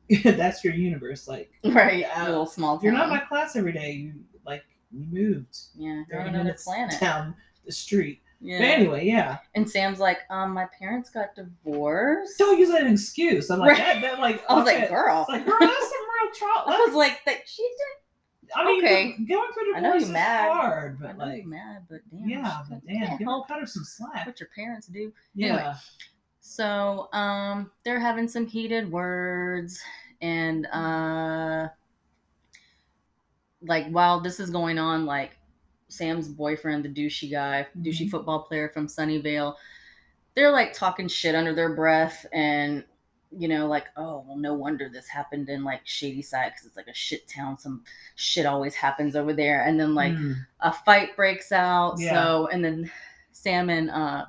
that's 0.24 0.64
your 0.64 0.74
universe. 0.74 1.28
Like 1.28 1.51
right, 1.66 1.99
Yeah. 1.99 2.28
little 2.28 2.45
small. 2.45 2.78
if 2.78 2.84
you're 2.84 2.93
not 2.93 3.10
my 3.10 3.20
class 3.20 3.55
every 3.55 3.74
day. 3.74 3.91
You 3.91 4.14
like 4.45 4.64
you 4.91 5.05
moved 5.12 5.58
yeah, 5.76 6.03
you're 6.10 6.22
on 6.22 6.28
another 6.28 6.55
planet. 6.64 6.99
down 6.99 7.36
the 7.66 7.72
street. 7.72 8.22
Yeah. 8.39 8.60
But 8.60 8.66
anyway, 8.66 9.05
yeah. 9.05 9.39
And 9.55 9.68
Sam's 9.70 9.99
like, 9.99 10.20
um, 10.30 10.53
my 10.53 10.68
parents 10.78 11.10
got 11.10 11.30
divorced. 11.36 12.38
Don't 12.38 12.60
use 12.60 12.70
that 12.70 12.82
an 12.84 12.93
excuse. 12.93 13.49
I'm 13.49 13.60
like 13.60 13.72
Right. 13.72 13.80
that. 13.80 14.01
That 14.01 14.20
like 14.20 14.43
I 14.49 14.53
was 14.53 14.68
okay. 14.68 14.82
like, 14.82 14.89
girl. 14.89 15.22
It's 15.22 15.30
like, 15.30 15.45
girl, 15.45 15.58
that's 15.60 15.74
some 15.74 16.05
real 16.22 16.34
trouble. 16.36 16.72
I 16.72 16.86
was 16.88 16.95
like, 16.95 17.20
that 17.26 17.38
she 17.47 17.64
did. 17.64 18.49
I 18.55 18.64
mean, 18.64 18.86
okay. 18.86 19.03
going 19.28 19.51
through 19.53 19.76
I 19.76 19.80
know 19.82 19.91
divorce 19.91 19.93
you're 19.93 19.95
is 20.03 20.10
mad. 20.10 20.49
hard, 20.51 20.97
I 21.03 21.08
but 21.08 21.18
know 21.18 21.26
like, 21.26 21.38
you're 21.39 21.47
mad, 21.47 21.86
but 21.89 21.99
damn. 22.12 22.30
yeah, 22.30 22.62
but 22.70 22.80
damn, 22.88 23.18
give 23.18 23.28
her, 23.28 23.41
cut 23.45 23.60
her 23.60 23.66
some 23.66 23.84
slack. 23.84 24.26
what 24.26 24.39
your 24.39 24.47
parents 24.55 24.88
do. 24.88 25.12
Yeah, 25.36 25.47
Anyway. 25.47 25.74
So, 26.50 27.10
um, 27.12 27.72
they're 27.84 28.00
having 28.00 28.30
some 28.30 28.48
heated 28.48 28.89
words, 28.89 29.82
and 30.22 30.66
uh, 30.68 31.68
like 33.62 33.89
while 33.89 34.22
this 34.22 34.39
is 34.39 34.50
going 34.50 34.80
on, 34.80 35.06
like 35.06 35.38
Sam's 35.89 36.30
boyfriend, 36.30 36.86
the 36.86 36.89
douchey 36.89 37.30
guy, 37.30 37.68
douchey 37.82 38.06
Mhm. 38.06 38.12
football 38.12 38.43
player 38.43 38.70
from 38.70 38.88
Sunnyvale, 38.88 39.56
they're 40.36 40.52
like 40.52 40.72
talking 40.72 41.10
shit 41.10 41.36
under 41.36 41.54
their 41.54 41.76
breath, 41.76 42.26
and 42.32 42.86
you 43.30 43.50
know, 43.50 43.68
like, 43.68 43.88
oh, 43.98 44.24
well, 44.26 44.38
no 44.38 44.54
wonder 44.54 44.88
this 44.88 45.10
happened 45.10 45.50
in 45.50 45.66
like 45.66 45.82
Shadyside 45.86 46.54
because 46.54 46.66
it's 46.66 46.78
like 46.78 46.88
a 46.88 46.93
shit 46.93 47.28
town. 47.28 47.58
Some 47.58 47.84
shit 48.16 48.45
always 48.45 48.74
happens 48.74 49.18
over 49.18 49.34
there, 49.34 49.64
and 49.66 49.78
then 49.78 49.93
like 49.93 50.14
Mm. 50.14 50.45
a 50.62 50.72
fight 50.72 51.14
breaks 51.18 51.52
out. 51.52 52.00
Yeah. 52.00 52.14
So 52.14 52.48
and 52.48 52.64
then 52.64 52.89
Sam 53.34 53.70
and 53.70 53.89
uh, 53.89 54.28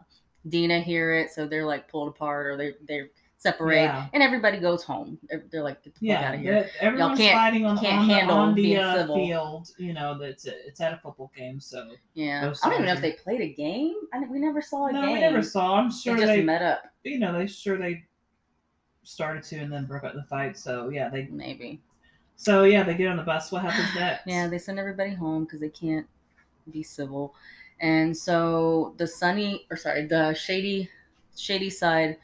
Deena 0.48 0.80
hear 0.80 1.14
it, 1.14 1.30
so 1.30 1.46
they're 1.46 1.66
like 1.66 1.88
pulled 1.88 2.08
apart 2.08 2.46
or 2.46 2.56
they 2.56 2.74
they 2.86 3.08
separate, 3.36 3.82
Yeah. 3.84 4.08
and 4.12 4.20
everybody 4.22 4.58
goes 4.58 4.82
home. 4.82 5.16
They're 5.50 5.62
like, 5.62 5.82
get 5.84 5.94
the 5.94 6.00
fuck 6.00 6.02
yeah. 6.08 6.28
out 6.28 6.34
of 6.34 6.40
here. 6.40 6.68
Everyone's 6.80 7.18
can't- 7.18 7.36
fighting 7.36 7.64
on, 7.66 7.78
can't 7.78 8.00
on 8.00 8.08
the, 8.08 8.14
handle 8.14 8.36
on 8.36 8.48
the 8.54 8.62
being 8.62 8.78
uh, 8.78 9.06
field. 9.14 9.70
You 9.78 9.92
know, 9.94 10.18
that's 10.18 10.44
it. 10.46 10.62
It's 10.66 10.80
at 10.80 10.92
a 10.92 10.96
football 10.96 11.30
game, 11.36 11.60
so 11.60 11.88
Yeah, 12.14 12.52
I 12.62 12.68
don't 12.68 12.74
even 12.74 12.86
know 12.86 12.94
if 12.94 13.00
they 13.00 13.12
played 13.12 13.40
a 13.40 13.52
game. 13.52 13.94
I 14.12 14.20
we 14.28 14.38
never 14.40 14.60
saw 14.60 14.86
a 14.86 14.92
game. 14.92 15.00
no, 15.02 15.06
game. 15.06 15.14
we 15.14 15.20
never 15.20 15.42
saw. 15.42 15.76
I'm 15.76 15.88
They 15.90 15.94
sure 15.94 16.16
just 16.16 16.26
they, 16.26 16.42
met 16.42 16.62
up, 16.62 16.82
you 17.04 17.18
know, 17.20 17.32
they 17.38 17.46
sure 17.46 17.76
they 17.78 18.04
started 19.04 19.42
to 19.44 19.56
and 19.58 19.72
then 19.72 19.84
broke 19.86 20.04
up 20.04 20.14
the 20.14 20.24
fight. 20.24 20.58
So 20.58 20.88
yeah, 20.88 21.08
they 21.08 21.26
maybe. 21.30 21.80
so 22.36 22.64
yeah 22.64 22.82
they 22.82 22.94
get 22.94 23.06
on 23.08 23.16
the 23.16 23.22
bus. 23.22 23.52
What 23.52 23.62
happens 23.62 23.88
next? 23.94 24.26
Yeah, 24.26 24.48
they 24.48 24.58
send 24.58 24.78
everybody 24.80 25.14
home 25.14 25.44
because 25.44 25.60
they 25.60 25.68
can't 25.70 26.06
be 26.72 26.82
civil. 26.82 27.34
And 27.80 28.16
so 28.16 28.94
the 28.98 29.06
sunny, 29.06 29.66
or 29.70 29.76
sorry, 29.76 30.06
the 30.06 30.34
shady, 30.34 30.90
shadyside 31.36 32.16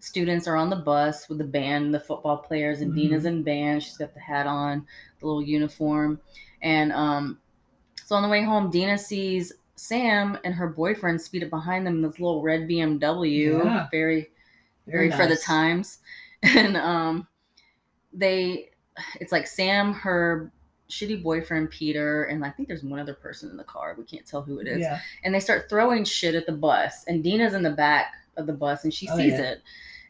students 0.00 0.46
are 0.48 0.56
on 0.56 0.68
the 0.68 0.76
bus 0.76 1.28
with 1.28 1.38
the 1.38 1.44
band, 1.44 1.94
the 1.94 2.00
football 2.00 2.38
players, 2.38 2.80
and 2.80 2.92
Mhm. 2.92 2.96
Deena's 2.96 3.24
in 3.24 3.42
band. 3.42 3.82
She's 3.82 3.96
got 3.96 4.12
the 4.14 4.20
hat 4.20 4.46
on, 4.46 4.86
the 5.20 5.26
little 5.26 5.42
uniform, 5.42 6.20
and 6.60 6.92
um, 6.92 7.38
so 8.04 8.16
on 8.16 8.22
the 8.22 8.28
way 8.28 8.42
home, 8.42 8.70
Deena 8.70 8.98
sees 8.98 9.52
Sam 9.76 10.38
and 10.44 10.54
her 10.54 10.68
boyfriend 10.68 11.20
speed 11.20 11.44
up 11.44 11.50
behind 11.50 11.86
them 11.86 11.96
in 11.96 12.02
this 12.02 12.18
little 12.20 12.42
red 12.42 12.68
BMW, 12.68 13.64
Yeah. 13.64 13.88
very 13.90 14.30
very 14.88 15.12
for 15.12 15.26
the 15.28 15.36
times 15.36 16.00
and 16.42 16.76
um 16.76 17.26
they 18.12 18.68
it's 19.20 19.30
like 19.30 19.46
sam 19.46 19.92
her 19.92 20.50
shitty 20.92 21.22
boyfriend 21.22 21.70
peter 21.70 22.24
and 22.24 22.44
i 22.44 22.50
think 22.50 22.68
there's 22.68 22.82
one 22.84 23.00
other 23.00 23.14
person 23.14 23.48
in 23.50 23.56
the 23.56 23.64
car. 23.64 23.94
We 23.96 24.04
can't 24.04 24.26
tell 24.26 24.42
who 24.42 24.58
it 24.58 24.66
is. 24.68 24.80
Yeah, 24.80 25.00
and 25.24 25.34
they 25.34 25.40
start 25.40 25.68
throwing 25.70 26.04
shit 26.04 26.34
at 26.34 26.44
the 26.46 26.52
bus 26.52 27.04
and 27.08 27.24
deena's 27.24 27.54
in 27.54 27.62
the 27.62 27.70
back 27.70 28.12
of 28.36 28.46
the 28.46 28.52
bus 28.52 28.84
and 28.84 28.92
she 28.92 29.08
Oh, 29.08 29.16
sees 29.16 29.32
yeah. 29.32 29.40
it. 29.52 29.62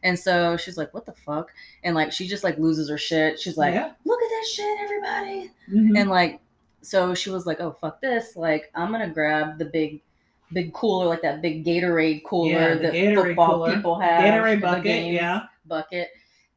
And 0.03 0.19
so 0.19 0.57
she's 0.57 0.77
like 0.77 0.93
what 0.93 1.05
the 1.05 1.13
fuck? 1.13 1.51
And 1.83 1.95
like 1.95 2.11
she 2.11 2.27
just 2.27 2.43
like 2.43 2.57
loses 2.57 2.89
her 2.89 2.97
shit. 2.97 3.39
She's 3.39 3.55
like 3.57 3.73
yeah. 3.73 3.91
look 4.03 4.21
at 4.21 4.29
this 4.29 4.51
shit 4.53 4.77
everybody. 4.81 5.51
Mhm. 5.71 5.97
and 5.99 6.09
like 6.09 6.41
so 6.81 7.13
she 7.15 7.29
was 7.29 7.45
like 7.45 7.61
oh 7.61 7.71
fuck 7.79 8.01
this. 8.01 8.35
Like 8.35 8.69
i'm 8.75 8.91
gonna 8.91 9.09
grab 9.09 9.57
the 9.57 9.65
big 9.65 10.01
big 10.51 10.73
cooler 10.73 11.05
like 11.07 11.21
that 11.21 11.41
big 11.41 11.65
gatorade 11.65 12.23
cooler 12.25 12.49
Yeah, 12.51 12.75
that 12.75 12.93
Gatorade 12.93 13.15
football 13.27 13.47
cooler. 13.55 13.75
people 13.75 13.99
have 13.99 14.21
Gatorade 14.23 14.61
bucket, 14.61 15.13
yeah. 15.13 15.43
bucket. 15.65 16.09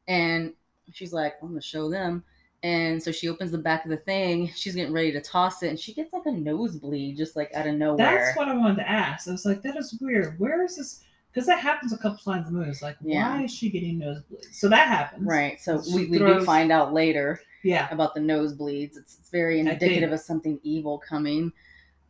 And 0.07 0.53
she's 0.93 1.13
like 1.13 1.33
i'm 1.41 1.47
gonna 1.49 1.61
show 1.61 1.89
them 1.89 2.23
and 2.63 3.01
so 3.01 3.11
she 3.11 3.29
opens 3.29 3.51
the 3.51 3.57
back 3.57 3.85
of 3.85 3.91
the 3.91 3.97
thing 3.97 4.51
she's 4.55 4.73
getting 4.75 4.91
ready 4.93 5.11
to 5.11 5.21
toss 5.21 5.61
it 5.63 5.67
and 5.69 5.79
she 5.79 5.93
gets 5.93 6.11
like 6.11 6.25
a 6.25 6.31
nosebleed 6.31 7.15
just 7.15 7.35
like 7.35 7.53
out 7.53 7.67
of 7.67 7.75
nowhere 7.75 7.97
That's 7.97 8.37
what 8.37 8.47
I 8.47 8.55
wanted 8.57 8.77
to 8.77 8.89
ask. 8.89 9.27
I 9.27 9.31
was 9.31 9.45
like, 9.45 9.61
that 9.61 9.77
is 9.77 9.95
weird. 10.01 10.39
Where 10.39 10.63
is 10.65 10.75
this? 10.77 11.01
Because 11.31 11.45
that 11.45 11.59
happens 11.59 11.93
a 11.93 11.97
couple 11.97 12.17
times 12.17 12.47
in 12.47 12.53
the 12.53 12.59
movie. 12.59 12.71
It's 12.71 12.81
like, 12.81 12.97
Yeah. 13.01 13.35
why 13.35 13.43
is 13.43 13.53
she 13.53 13.69
getting 13.69 13.99
nosebleeds? 13.99 14.53
So 14.53 14.67
that 14.69 14.87
happens. 14.87 15.23
right 15.27 15.61
so 15.61 15.81
She 15.83 15.93
we, 15.93 16.07
we 16.07 16.17
do 16.17 16.43
find 16.43 16.71
out 16.71 16.93
later 16.93 17.39
Yeah. 17.63 17.87
about 17.91 18.15
the 18.15 18.21
nosebleeds. 18.21 18.97
It's, 18.97 19.17
it's 19.19 19.29
very 19.29 19.59
indicative 19.59 20.11
of 20.11 20.19
something 20.19 20.59
evil 20.63 20.97
coming. 21.07 21.51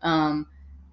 Um, 0.02 0.48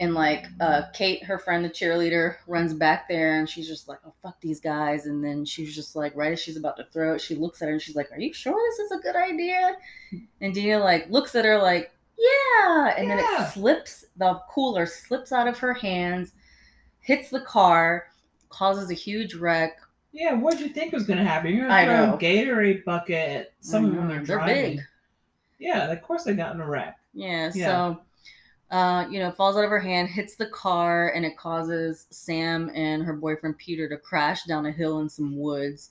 and 0.05 0.15
like 0.15 0.47
uh, 0.61 0.83
Kate, 0.93 1.25
her 1.25 1.39
friend, 1.39 1.65
the 1.65 1.69
cheerleader, 1.69 2.37
runs 2.47 2.73
back 2.73 3.09
there 3.09 3.39
and 3.39 3.49
she's 3.49 3.67
just 3.67 3.89
like, 3.89 3.99
"Oh 4.07 4.15
fuck 4.23 4.41
these 4.41 4.61
guys!" 4.61 5.07
And 5.07 5.25
then 5.25 5.45
she's 5.45 5.75
just 5.75 5.97
like, 5.97 6.15
right 6.15 6.33
as 6.33 6.41
she's 6.41 6.57
about 6.57 6.77
to 6.77 6.87
throw 6.93 7.15
it, 7.15 7.21
she 7.21 7.35
looks 7.35 7.61
at 7.61 7.67
her 7.67 7.73
and 7.73 7.83
she's 7.83 7.97
like, 7.97 8.13
"Are 8.13 8.21
you 8.21 8.33
sure 8.33 8.55
this 8.71 8.79
is 8.87 8.93
a 8.93 9.03
good 9.03 9.17
idea?" 9.17 9.77
And 10.41 10.55
Deena 10.55 10.79
like 10.79 11.11
looks 11.11 11.35
at 11.35 11.45
her 11.45 11.59
like, 11.59 11.91
"Yeah," 12.17 12.95
and 12.97 13.11
then 13.11 13.19
it 13.19 13.49
slips. 13.53 14.05
The 14.17 14.41
cooler 14.51 14.87
slips 14.87 15.33
out 15.33 15.49
of 15.49 15.59
her 15.59 15.75
hands, 15.75 16.33
hits 17.01 17.31
the 17.31 17.41
car, 17.41 18.07
causes 18.49 18.91
a 18.91 18.95
huge 18.95 19.35
wreck. 19.35 19.79
Yeah. 20.13 20.35
What 20.35 20.53
did 20.53 20.61
you 20.61 20.69
think 20.69 20.93
was 20.93 21.05
going 21.05 21.19
to 21.19 21.25
happen? 21.25 21.53
You're 21.53 21.67
to 21.67 21.85
throw 21.85 22.15
a 22.15 22.19
Gatorade 22.19 22.85
bucket 22.85 23.17
at 23.37 23.53
someone 23.59 23.97
when 23.97 24.09
know, 24.09 24.15
they're 24.15 24.25
they're 24.25 24.37
driving. 24.39 24.77
big. 24.77 24.81
Yeah. 25.59 25.91
Of 25.91 26.03
course 26.03 26.23
they 26.23 26.35
got 26.35 26.55
in 26.55 26.61
a 26.61 26.67
wreck. 26.69 26.97
Yeah, 27.15 27.51
Yeah. 27.55 27.67
so 27.67 28.01
uh, 28.75 29.07
you 29.09 29.21
know, 29.21 29.31
falls 29.31 29.57
out 29.57 29.63
of 29.63 29.71
her 29.71 29.79
hand, 29.79 30.09
hits 30.09 30.35
the 30.35 30.47
car, 30.47 31.11
and 31.11 31.25
it 31.25 31.37
causes 31.37 32.07
Sam 32.11 32.71
and 32.75 33.05
her 33.05 33.13
boyfriend 33.13 33.57
Peter 33.57 33.89
to 33.89 33.97
crash 33.97 34.43
down 34.47 34.67
a 34.67 34.73
hill 34.73 34.99
in 34.99 35.09
some 35.09 35.39
woods. 35.39 35.91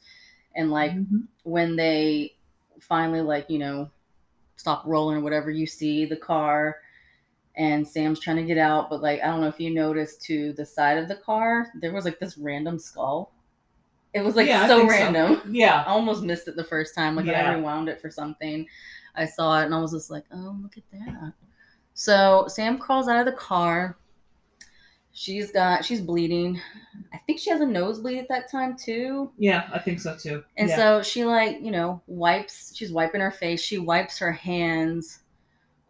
And 0.56 0.70
like 0.70 0.92
Mhm. 0.92 1.28
when 1.44 1.78
they 1.78 2.36
finally 2.82 3.22
like, 3.22 3.50
you 3.50 3.58
know, 3.58 3.90
stop 4.58 4.84
rolling 4.86 5.16
or 5.18 5.22
whatever, 5.22 5.50
you 5.50 5.66
see 5.66 6.04
the 6.06 6.18
car 6.18 6.78
and 7.56 7.88
Sam's 7.88 8.20
trying 8.20 8.36
to 8.38 8.44
get 8.44 8.58
out, 8.58 8.90
but 8.90 9.02
like 9.02 9.22
I 9.22 9.28
don't 9.28 9.40
know 9.40 9.48
if 9.48 9.60
you 9.62 9.70
noticed 9.74 10.22
to 10.24 10.52
the 10.54 10.66
side 10.66 10.98
of 10.98 11.08
the 11.08 11.16
car, 11.16 11.72
there 11.80 11.94
was 11.94 12.04
like 12.04 12.20
this 12.20 12.38
random 12.38 12.80
skull. 12.80 13.32
It 14.14 14.26
was 14.26 14.36
like 14.36 14.48
Yeah, 14.48 14.68
so 14.68 14.80
think 14.80 14.92
so. 14.92 14.98
random. 14.98 15.42
Yeah. 15.56 15.84
I 15.88 15.92
almost 15.92 16.22
missed 16.24 16.50
it 16.50 16.58
the 16.58 16.64
first 16.66 16.96
time. 16.96 17.16
Like 17.16 17.28
Yeah. 17.28 17.50
I 17.52 17.56
rewound 17.56 17.88
it 17.88 18.02
for 18.02 18.10
something. 18.12 18.68
I 19.16 19.26
saw 19.26 19.62
it 19.62 19.66
and 19.66 19.74
I 19.74 19.80
was 19.80 19.92
just 19.94 20.12
like, 20.12 20.26
oh, 20.34 20.58
look 20.62 20.78
at 20.78 20.84
that. 20.92 21.32
So 21.94 22.46
Sam 22.48 22.78
crawls 22.78 23.08
out 23.08 23.20
of 23.20 23.26
the 23.26 23.40
car. 23.40 23.98
She's 25.12 25.52
got, 25.52 25.86
she's 25.86 26.02
bleeding. 26.02 26.60
I 27.14 27.18
think 27.20 27.40
she 27.40 27.52
has 27.52 27.62
a 27.62 27.66
nosebleed 27.66 28.18
at 28.18 28.28
that 28.30 28.50
time 28.50 28.76
too. 28.76 29.32
Yeah. 29.38 29.70
I 29.72 29.78
think 29.78 30.00
so 30.00 30.16
too. 30.18 30.44
And 30.58 30.70
yeah. 30.70 30.76
so 30.76 31.04
she, 31.04 31.24
like, 31.24 31.62
you 31.62 31.70
know, 31.70 32.02
wipes, 32.08 32.76
she's 32.76 32.92
wiping 32.92 33.22
her 33.22 33.32
face. 33.32 33.62
She 33.62 33.78
wipes 33.78 34.18
her 34.18 34.32
hands 34.32 35.20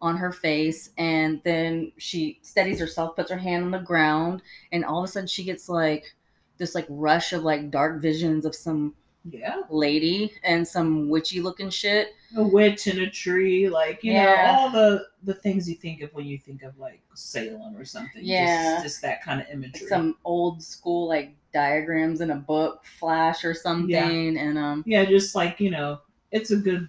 on 0.02 0.18
her 0.18 0.30
face 0.30 0.90
and 0.98 1.40
then 1.44 1.90
she 1.96 2.38
steadies 2.42 2.78
herself, 2.78 3.16
puts 3.16 3.30
her 3.30 3.38
hand 3.38 3.64
on 3.64 3.70
the 3.70 3.78
ground. 3.78 4.42
And 4.72 4.84
all 4.84 5.02
of 5.02 5.08
a 5.08 5.12
sudden 5.12 5.26
she 5.26 5.44
gets 5.44 5.70
like 5.70 6.14
this, 6.58 6.74
like, 6.74 6.86
rush 6.90 7.32
of 7.32 7.42
like 7.42 7.70
dark 7.70 8.02
visions 8.02 8.44
of 8.44 8.54
some 8.54 8.94
yeah. 9.30 9.56
lady 9.70 10.32
and 10.42 10.66
some 10.66 11.08
witchy 11.08 11.40
looking 11.40 11.70
shit. 11.70 12.08
A 12.36 12.42
witch 12.42 12.86
in 12.88 13.00
a 13.00 13.10
tree, 13.10 13.68
like 13.68 14.02
you 14.02 14.12
Yeah. 14.12 14.34
know, 14.34 14.58
all 14.58 14.70
the 14.70 15.06
the 15.22 15.34
things 15.34 15.68
you 15.68 15.74
think 15.76 16.02
of 16.02 16.12
when 16.14 16.26
you 16.26 16.36
think 16.38 16.62
of 16.62 16.78
like 16.78 17.00
Salem 17.14 17.76
or 17.76 17.84
something. 17.84 18.20
Yeah. 18.22 18.74
Just, 18.74 18.84
just 18.84 19.02
that 19.02 19.22
kind 19.22 19.40
of 19.40 19.46
imagery. 19.50 19.86
Some 19.88 20.16
old 20.24 20.62
school 20.62 21.08
like 21.08 21.32
diagrams 21.52 22.20
in 22.20 22.30
a 22.32 22.36
book 22.36 22.84
flash 22.98 23.44
or 23.44 23.54
something. 23.54 23.88
yeah. 23.90 24.08
And 24.42 24.58
um 24.58 24.82
Yeah, 24.86 25.04
just 25.04 25.34
like 25.34 25.60
you 25.60 25.70
know, 25.70 26.00
it's 26.32 26.50
a 26.50 26.56
good, 26.56 26.88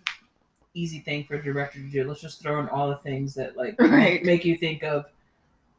easy 0.74 1.00
thing 1.00 1.24
for 1.26 1.36
a 1.36 1.44
director 1.44 1.80
to 1.80 1.86
do. 1.90 2.04
Let's 2.08 2.22
just 2.22 2.42
throw 2.42 2.60
in 2.60 2.68
all 2.70 2.90
the 2.90 2.98
things 2.98 3.34
that 3.36 3.56
like 3.56 3.76
Right. 3.80 4.24
make 4.24 4.44
you 4.44 4.58
think 4.58 4.84
of 4.84 5.06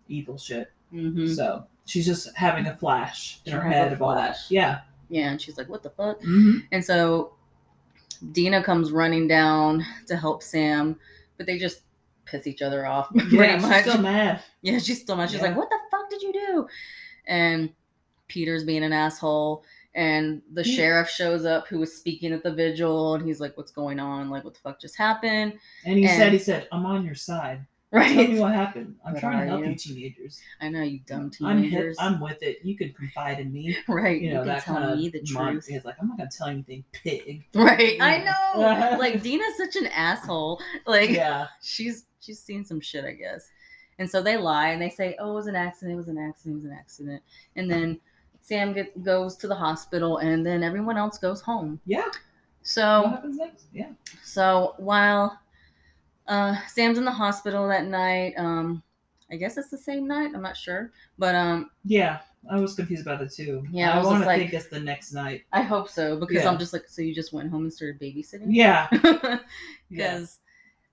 evil 0.09 0.39
shit. 0.39 0.71
mhm. 0.93 1.35
So 1.35 1.65
she's 1.85 2.07
just 2.07 2.35
having 2.37 2.67
a 2.67 2.77
flash 2.77 3.41
in 3.45 3.53
her 3.53 3.61
head 3.63 3.93
of 3.93 4.01
all 4.01 4.15
that. 4.15 4.37
Yeah. 4.49 4.81
Yeah, 5.09 5.31
and 5.31 5.41
she's 5.41 5.57
like, 5.59 5.69
"What 5.69 5.83
the 5.83 5.91
fuck?" 5.91 6.21
hmm 6.23 6.59
And 6.73 6.85
so 6.85 7.35
Deena 8.33 8.63
comes 8.63 8.91
running 8.93 9.29
down 9.29 9.85
to 10.07 10.17
help 10.17 10.43
Sam, 10.43 10.99
but 11.37 11.47
they 11.47 11.59
just 11.59 11.83
piss 12.25 12.47
each 12.47 12.63
other 12.63 12.87
off 12.87 13.09
pretty 13.13 13.37
yeah, 13.37 13.59
much. 13.59 13.85
She's 13.85 13.93
still 13.93 14.03
mad. 14.03 14.43
Yeah, 14.63 14.79
she's 14.79 15.01
still 15.01 15.17
mad. 15.17 15.31
She's 15.31 15.41
Yeah. 15.41 15.49
like, 15.49 15.57
"What 15.57 15.69
the 15.71 15.79
fuck 15.91 16.11
did 16.11 16.23
you 16.23 16.33
do?" 16.33 16.67
And 17.27 17.73
Peter's 18.29 18.65
being 18.65 18.83
an 18.85 18.93
asshole. 18.93 19.65
And 19.95 20.43
the 20.53 20.63
He- 20.63 20.77
sheriff 20.77 21.09
shows 21.09 21.47
up 21.47 21.69
who 21.69 21.79
was 21.79 21.97
speaking 21.97 22.33
at 22.33 22.43
the 22.43 22.53
vigil, 22.53 23.15
and 23.15 23.25
he's 23.27 23.41
like, 23.41 23.57
"What's 23.57 23.71
going 23.73 23.99
on? 23.99 24.29
Like, 24.29 24.45
what 24.45 24.53
the 24.55 24.61
fuck 24.61 24.79
just 24.81 24.97
happened?" 24.97 25.55
And 25.87 25.97
he 25.99 26.07
And- 26.07 26.19
said, 26.19 26.33
he 26.33 26.39
said, 26.39 26.69
I'm 26.71 26.85
on 26.85 27.05
your 27.05 27.15
side. 27.15 27.65
Tell 27.93 28.01
me 28.01 28.17
Right? 28.17 28.39
what 28.39 28.53
happened. 28.53 28.97
I'm 29.05 29.15
But 29.15 29.21
trying 29.21 29.41
to 29.41 29.47
help 29.47 29.65
you? 29.65 29.71
you, 29.71 29.77
teenagers. 29.77 30.41
I 30.61 30.69
know 30.69 30.83
you 30.83 31.01
dumb 31.07 31.31
I'm 31.43 31.59
hip, 31.63 31.71
teenagers. 31.71 31.97
I'm 32.01 32.21
with 32.21 32.43
it. 32.43 32.59
You 32.65 32.77
can 32.77 32.93
confide 32.93 33.39
in 33.39 33.53
me. 33.53 33.77
right? 33.89 34.21
You 34.21 34.35
know, 34.35 34.41
can 34.41 34.49
that 34.49 34.63
tell 34.65 34.75
kind 34.77 34.91
of 34.91 34.99
me 34.99 35.09
the 35.09 35.23
truth. 35.23 35.67
He's 35.67 35.85
like, 35.85 35.95
I'm 36.01 36.09
not 36.09 36.19
gonna 36.19 36.31
tell 36.37 36.49
you 36.49 36.55
anything, 36.55 36.85
pig. 36.93 37.45
Right? 37.55 37.97
I 38.01 38.19
know. 38.25 38.99
like 38.99 39.15
Deena's 39.23 39.57
such 39.57 39.77
an 39.77 39.87
asshole. 39.87 40.61
Like, 40.87 41.11
Yeah. 41.11 41.47
she's 41.63 42.07
she's 42.21 42.41
seen 42.41 42.65
some 42.65 42.81
shit, 42.81 43.05
I 43.05 43.13
guess. 43.13 43.49
And 43.99 44.11
so 44.11 44.21
they 44.21 44.37
lie 44.37 44.71
and 44.71 44.83
they 44.83 44.91
say, 44.91 45.17
"Oh, 45.19 45.31
it 45.31 45.35
was 45.35 45.47
an 45.47 45.57
accident. 45.57 45.95
It 45.95 45.97
was 45.97 46.09
an 46.09 46.19
accident. 46.19 46.55
It 46.55 46.57
was 46.57 46.65
an 46.67 46.73
accident." 46.79 47.23
And 47.55 47.71
then 47.71 47.99
Sam 48.43 48.75
get, 48.75 49.03
goes 49.03 49.37
to 49.37 49.49
the 49.49 49.55
hospital, 49.55 50.19
and 50.19 50.45
then 50.45 50.63
everyone 50.63 50.99
else 50.99 51.17
goes 51.19 51.41
home. 51.41 51.81
Yeah. 51.87 52.09
So 52.63 53.03
What 53.03 53.11
happens 53.13 53.37
next? 53.39 53.67
Yeah. 53.73 53.91
so 54.23 54.75
while 54.77 55.39
uh, 56.29 56.57
Sam's 56.69 56.99
in 56.99 57.05
the 57.05 57.11
hospital 57.11 57.69
that 57.69 57.87
night, 57.87 58.35
um, 58.37 58.83
I 59.31 59.37
guess 59.37 59.57
it's 59.57 59.71
the 59.71 59.79
same 59.79 60.07
night. 60.07 60.33
I'm 60.35 60.43
not 60.43 60.57
sure, 60.57 60.93
but 61.19 61.35
um, 61.35 61.71
Yeah. 61.85 62.19
I 62.49 62.61
was 62.61 62.75
confused 62.75 63.03
about 63.03 63.21
it 63.23 63.33
too. 63.33 63.65
Yeah, 63.73 63.91
I 63.91 63.95
I, 63.95 63.99
was 63.99 64.07
want 64.07 64.23
to 64.23 64.27
like- 64.27 64.39
think 64.39 64.53
it's 64.53 64.69
the 64.69 64.79
next 64.79 65.13
night. 65.13 65.43
I 65.53 65.63
hope 65.63 65.89
so 65.89 66.17
because 66.17 66.45
Yeah. 66.45 66.49
I'm 66.51 66.59
just 66.59 66.73
like, 66.73 66.87
so 66.87 67.03
you 67.03 67.13
just 67.13 67.33
went 67.33 67.51
home 67.51 67.63
and 67.65 67.73
started 67.73 68.01
babysitting? 68.01 68.47
Yeah. 68.51 68.87
because 68.91 69.41
Yeah. 69.91 70.21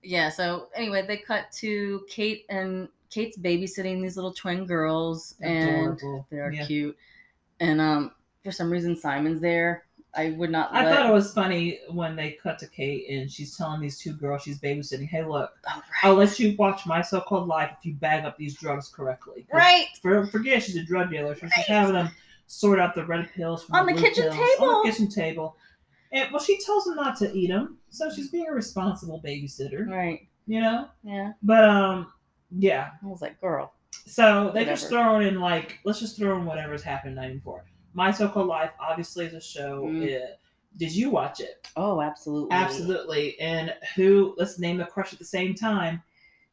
yeah. 0.02 0.28
so 0.30 0.66
anyway 0.74 1.06
they 1.06 1.16
cut 1.18 1.52
to 1.60 2.04
kate 2.08 2.44
and 2.48 2.88
kate's 3.10 3.38
babysitting 3.38 4.02
these 4.02 4.16
little 4.16 4.32
twin 4.32 4.66
girls 4.66 5.36
and 5.40 6.00
they're 6.30 6.50
Yeah. 6.52 6.66
cute 6.66 6.96
and 7.60 7.80
um 7.80 8.10
for 8.42 8.50
some 8.50 8.68
reason 8.70 8.96
simon's 8.96 9.40
there 9.40 9.84
i 10.16 10.30
would 10.30 10.50
not 10.50 10.72
I 10.72 10.84
let, 10.84 10.94
thought 10.96 11.10
it 11.10 11.12
was 11.12 11.32
funny 11.32 11.80
when 11.90 12.14
they 12.16 12.32
cut 12.32 12.58
to 12.60 12.66
Kate 12.68 13.08
and 13.10 13.30
she's 13.30 13.56
telling 13.56 13.80
these 13.80 13.98
two 13.98 14.12
girls 14.12 14.42
she's 14.42 14.60
babysitting, 14.60 15.08
hey, 15.08 15.24
look, 15.24 15.50
oh, 15.68 15.72
right. 15.74 15.82
I'll 16.02 16.14
let 16.14 16.38
you 16.38 16.54
watch 16.58 16.86
my 16.86 17.02
so 17.02 17.20
called 17.20 17.48
life 17.48 17.70
if 17.78 17.84
you 17.84 17.94
bag 17.94 18.24
up 18.24 18.36
these 18.36 18.54
drugs 18.56 18.88
correctly." 18.88 19.46
right 19.52 19.86
For, 20.02 20.26
forget 20.26 20.62
she's 20.62 20.76
a 20.76 20.84
drug 20.84 21.10
dealer, 21.10 21.34
so 21.34 21.40
she's 21.46 21.52
Right. 21.56 21.66
having 21.66 21.94
them 21.94 22.10
sort 22.46 22.78
out 22.78 22.94
the 22.94 23.04
red 23.06 23.28
pills 23.34 23.64
from 23.64 23.76
On 23.76 23.86
the 23.86 23.92
blue 23.92 24.02
kitchen 24.02 24.30
pills 24.30 24.36
table. 24.56 24.66
On 24.70 24.82
the 24.86 24.90
kitchen 24.90 25.08
table. 25.08 25.56
And 26.12 26.30
well, 26.30 26.42
she 26.42 26.58
tells 26.60 26.84
them 26.84 26.94
not 26.96 27.16
to 27.18 27.32
eat 27.36 27.48
them, 27.48 27.78
so 27.90 28.08
she's 28.10 28.28
being 28.30 28.46
a 28.48 28.52
responsible 28.52 29.20
babysitter, 29.24 29.86
right 29.88 30.28
you 30.46 30.60
know. 30.60 30.88
yeah 31.02 31.32
But 31.42 31.64
um, 31.64 32.12
yeah. 32.50 32.90
i 33.02 33.06
was 33.06 33.22
like 33.22 33.40
girl 33.40 33.72
So 34.06 34.50
they 34.54 34.64
just 34.64 34.90
Whatever. 34.92 35.02
throw 35.20 35.20
in 35.26 35.40
like, 35.40 35.78
let's 35.84 35.98
just 36.00 36.16
throw 36.18 36.36
in 36.38 36.44
whatever's 36.44 36.82
happened 36.82 37.12
in 37.18 37.22
'94. 37.22 37.64
My 37.94 38.10
so-called 38.10 38.48
life 38.48 38.70
obviously 38.80 39.26
is 39.26 39.34
a 39.34 39.40
show. 39.40 39.84
Mm. 39.86 40.02
It- 40.06 40.40
did 40.76 40.92
you 40.92 41.08
watch 41.10 41.38
it? 41.38 41.68
oh 41.76 42.00
absolutely 42.02 42.50
Absolutely. 42.50 43.38
And 43.38 43.72
who? 43.94 44.34
Let's 44.36 44.58
name 44.58 44.76
the 44.78 44.84
crush 44.86 45.12
at 45.12 45.20
the 45.20 45.24
same 45.24 45.54
time. 45.54 46.02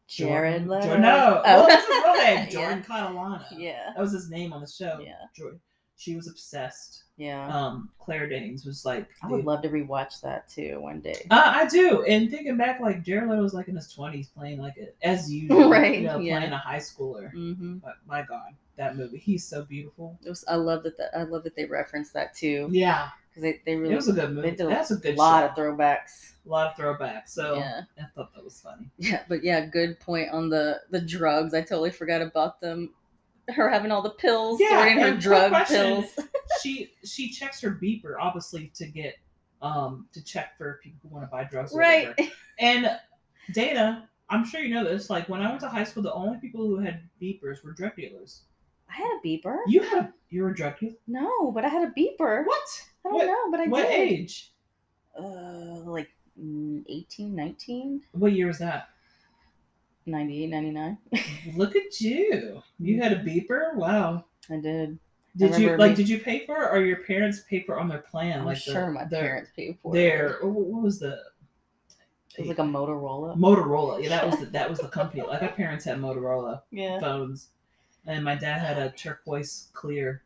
jared 0.07 0.67
Leto. 0.67 0.83
Jordan- 0.83 1.01
no, 1.01 1.41
oh. 1.43 1.55
well, 1.57 1.67
that's 1.67 1.87
his 1.87 2.03
real 2.03 2.13
name. 2.15 2.37
Yeah. 2.37 2.49
Jordan 2.49 2.83
Catalano. 2.83 3.43
yeah 3.57 3.91
That 3.95 4.01
was 4.01 4.11
his 4.11 4.29
name 4.29 4.53
on 4.53 4.61
the 4.61 4.67
show. 4.67 4.99
yeah 5.03 5.13
Jordan. 5.35 5.59
She 5.97 6.15
was 6.15 6.27
obsessed. 6.27 7.03
yeah 7.17 7.47
Um, 7.47 7.89
Claire 7.99 8.27
Danes 8.29 8.63
was 8.65 8.85
like. 8.85 9.07
i 9.23 9.27
would 9.27 9.41
the- 9.41 9.45
love 9.47 9.61
to 9.63 9.69
rewatch 9.69 10.21
that 10.21 10.47
too 10.49 10.79
one 10.81 10.99
day 11.01 11.25
Uh, 11.31 11.41
I 11.55 11.65
do, 11.67 12.03
and 12.03 12.29
thinking 12.29 12.57
back, 12.57 12.79
like 12.79 13.01
Jared 13.03 13.27
Leto 13.29 13.41
was 13.41 13.53
like 13.55 13.69
in 13.69 13.75
his 13.75 13.91
twenties, 13.91 14.27
playing 14.29 14.59
like 14.59 14.77
a, 14.77 14.89
as 15.07 15.31
usual, 15.33 15.67
Right, 15.69 15.99
You 16.01 16.05
know, 16.07 16.19
yeah. 16.19 16.37
playing 16.37 16.53
a 16.53 16.57
high 16.59 16.77
schooler. 16.77 17.33
mm-hmm. 17.33 17.77
But 17.77 17.95
my 18.07 18.21
God, 18.21 18.51
that 18.82 18.97
movie, 18.97 19.17
he's 19.17 19.47
so 19.47 19.63
beautiful. 19.63 20.17
it 20.25 20.29
was, 20.29 20.43
i 20.47 20.55
love 20.55 20.84
that 20.84 20.97
the, 20.97 21.05
i 21.17 21.23
love 21.23 21.43
that 21.43 21.55
they 21.55 21.65
referenced 21.65 22.13
that 22.13 22.34
too 22.36 22.67
Yeah, 22.71 23.09
because 23.29 23.43
they, 23.43 23.61
they 23.65 23.75
really 23.75 23.93
it 23.93 23.95
was 23.95 24.07
a 24.09 24.13
good 24.13 24.34
movie. 24.34 24.51
That's 24.51 24.91
a 24.91 24.95
good 24.97 25.15
lot 25.17 25.41
show. 25.41 25.49
of 25.49 25.77
throwbacks 25.77 26.34
a 26.45 26.49
lot 26.49 26.67
of 26.71 26.75
throwbacks. 26.75 27.29
So 27.29 27.55
yeah 27.55 27.82
I 27.99 28.05
thought 28.15 28.34
that 28.36 28.43
was 28.43 28.59
funny. 28.59 28.89
Yeah, 28.97 29.21
but 29.29 29.43
yeah, 29.43 29.65
good 29.65 29.99
point 29.99 30.29
on 30.32 30.49
the 30.49 30.82
the 30.89 30.99
drugs. 31.01 31.53
I 31.53 31.61
totally 31.61 31.91
forgot 31.91 32.21
about 32.21 32.59
them. 32.61 32.93
Her 33.49 33.69
having 33.69 33.91
all 33.91 34.01
the 34.01 34.09
pills, 34.11 34.59
Yeah, 34.61 34.69
sorting 34.79 34.99
her 34.99 35.07
and 35.09 35.19
drug 35.21 35.51
question. 35.51 35.75
pills. 35.77 36.19
she 36.63 36.91
she 37.05 37.29
checks 37.29 37.61
her 37.61 37.71
beeper 37.71 38.15
obviously 38.19 38.71
to 38.75 38.86
get 38.88 39.15
um 39.61 40.07
to 40.13 40.23
check 40.23 40.57
for 40.57 40.79
people 40.84 40.99
who 41.03 41.15
want 41.15 41.27
to 41.27 41.32
buy 41.32 41.43
drugs. 41.43 41.73
Right. 41.75 42.07
whatever. 42.09 42.29
And 42.59 42.99
Dana, 43.53 44.09
I'm 44.29 44.45
sure 44.45 44.61
you 44.61 44.73
know 44.73 44.84
this. 44.84 45.09
Like 45.09 45.27
when 45.29 45.41
I 45.41 45.49
went 45.49 45.61
to 45.61 45.67
high 45.69 45.84
school, 45.84 46.01
the 46.03 46.13
only 46.13 46.39
people 46.39 46.65
who 46.65 46.77
had 46.79 47.01
beepers 47.21 47.63
were 47.63 47.71
drug 47.73 47.95
dealers. 47.95 48.41
I 48.91 48.95
had 48.95 49.07
a 49.07 49.25
beeper. 49.27 49.57
You 49.67 49.81
had 49.81 49.97
a 49.99 50.13
you 50.29 50.43
were 50.43 50.49
a 50.49 50.55
drug 50.55 50.77
dealer. 50.79 50.93
No, 51.07 51.51
but 51.53 51.63
I 51.65 51.69
had 51.69 51.87
a 51.87 51.91
beeper. 51.91 52.45
What? 52.45 52.67
I 53.05 53.09
don't 53.09 53.13
What- 53.13 53.25
know, 53.27 53.51
but 53.51 53.59
I 53.61 53.67
what 53.67 53.81
did. 53.83 53.89
What 53.89 53.91
age? 53.99 54.51
Uh, 55.17 55.81
like 55.89 56.09
mm, 56.41 56.83
18, 56.87 57.35
19, 57.35 58.01
What 58.13 58.31
year 58.33 58.47
was 58.47 58.59
that? 58.59 58.89
98, 60.05 60.47
99. 60.49 60.97
Look 61.55 61.75
at 61.75 61.99
you. 62.01 62.61
You 62.79 63.01
had 63.01 63.11
a 63.13 63.23
beeper. 63.23 63.75
Wow. 63.75 64.25
I 64.49 64.57
did. 64.57 64.97
Did 65.37 65.57
you 65.57 65.77
like? 65.77 65.91
me- 65.91 65.95
Did 65.95 66.09
you 66.09 66.19
pay 66.19 66.45
for 66.45 66.63
it, 66.63 66.69
or 66.73 66.83
your 66.83 66.97
parents 67.03 67.41
paid 67.49 67.65
for 67.65 67.79
on 67.79 67.87
their 67.87 67.99
plan? 67.99 68.39
I'm 68.39 68.45
like 68.45 68.57
sure 68.57 68.87
the, 68.87 68.91
my 68.91 69.05
their, 69.05 69.21
parents 69.21 69.51
paid 69.55 69.77
for 69.81 69.93
Their 69.93 70.31
it. 70.31 70.43
what 70.45 70.53
what 70.65 70.81
was 70.83 70.99
the? 70.99 71.17
It 72.37 72.41
was 72.41 72.47
like 72.49 72.59
a 72.59 72.63
Motorola. 72.63 73.37
Motorola. 73.37 74.01
Yeah, 74.03 74.09
that 74.09 74.25
was 74.25 74.39
the, 74.39 74.45
that 74.47 74.69
was 74.69 74.79
the 74.79 74.87
company. 74.89 75.21
Like 75.25 75.41
our 75.41 75.49
parents 75.49 75.85
had 75.85 75.99
Motorola 75.99 76.61
Yeah. 76.71 76.99
phones, 76.99 77.49
and 78.05 78.23
my 78.23 78.35
dad 78.35 78.59
had 78.59 78.77
a 78.77 78.91
turquoise 78.91 79.69
clear 79.73 80.23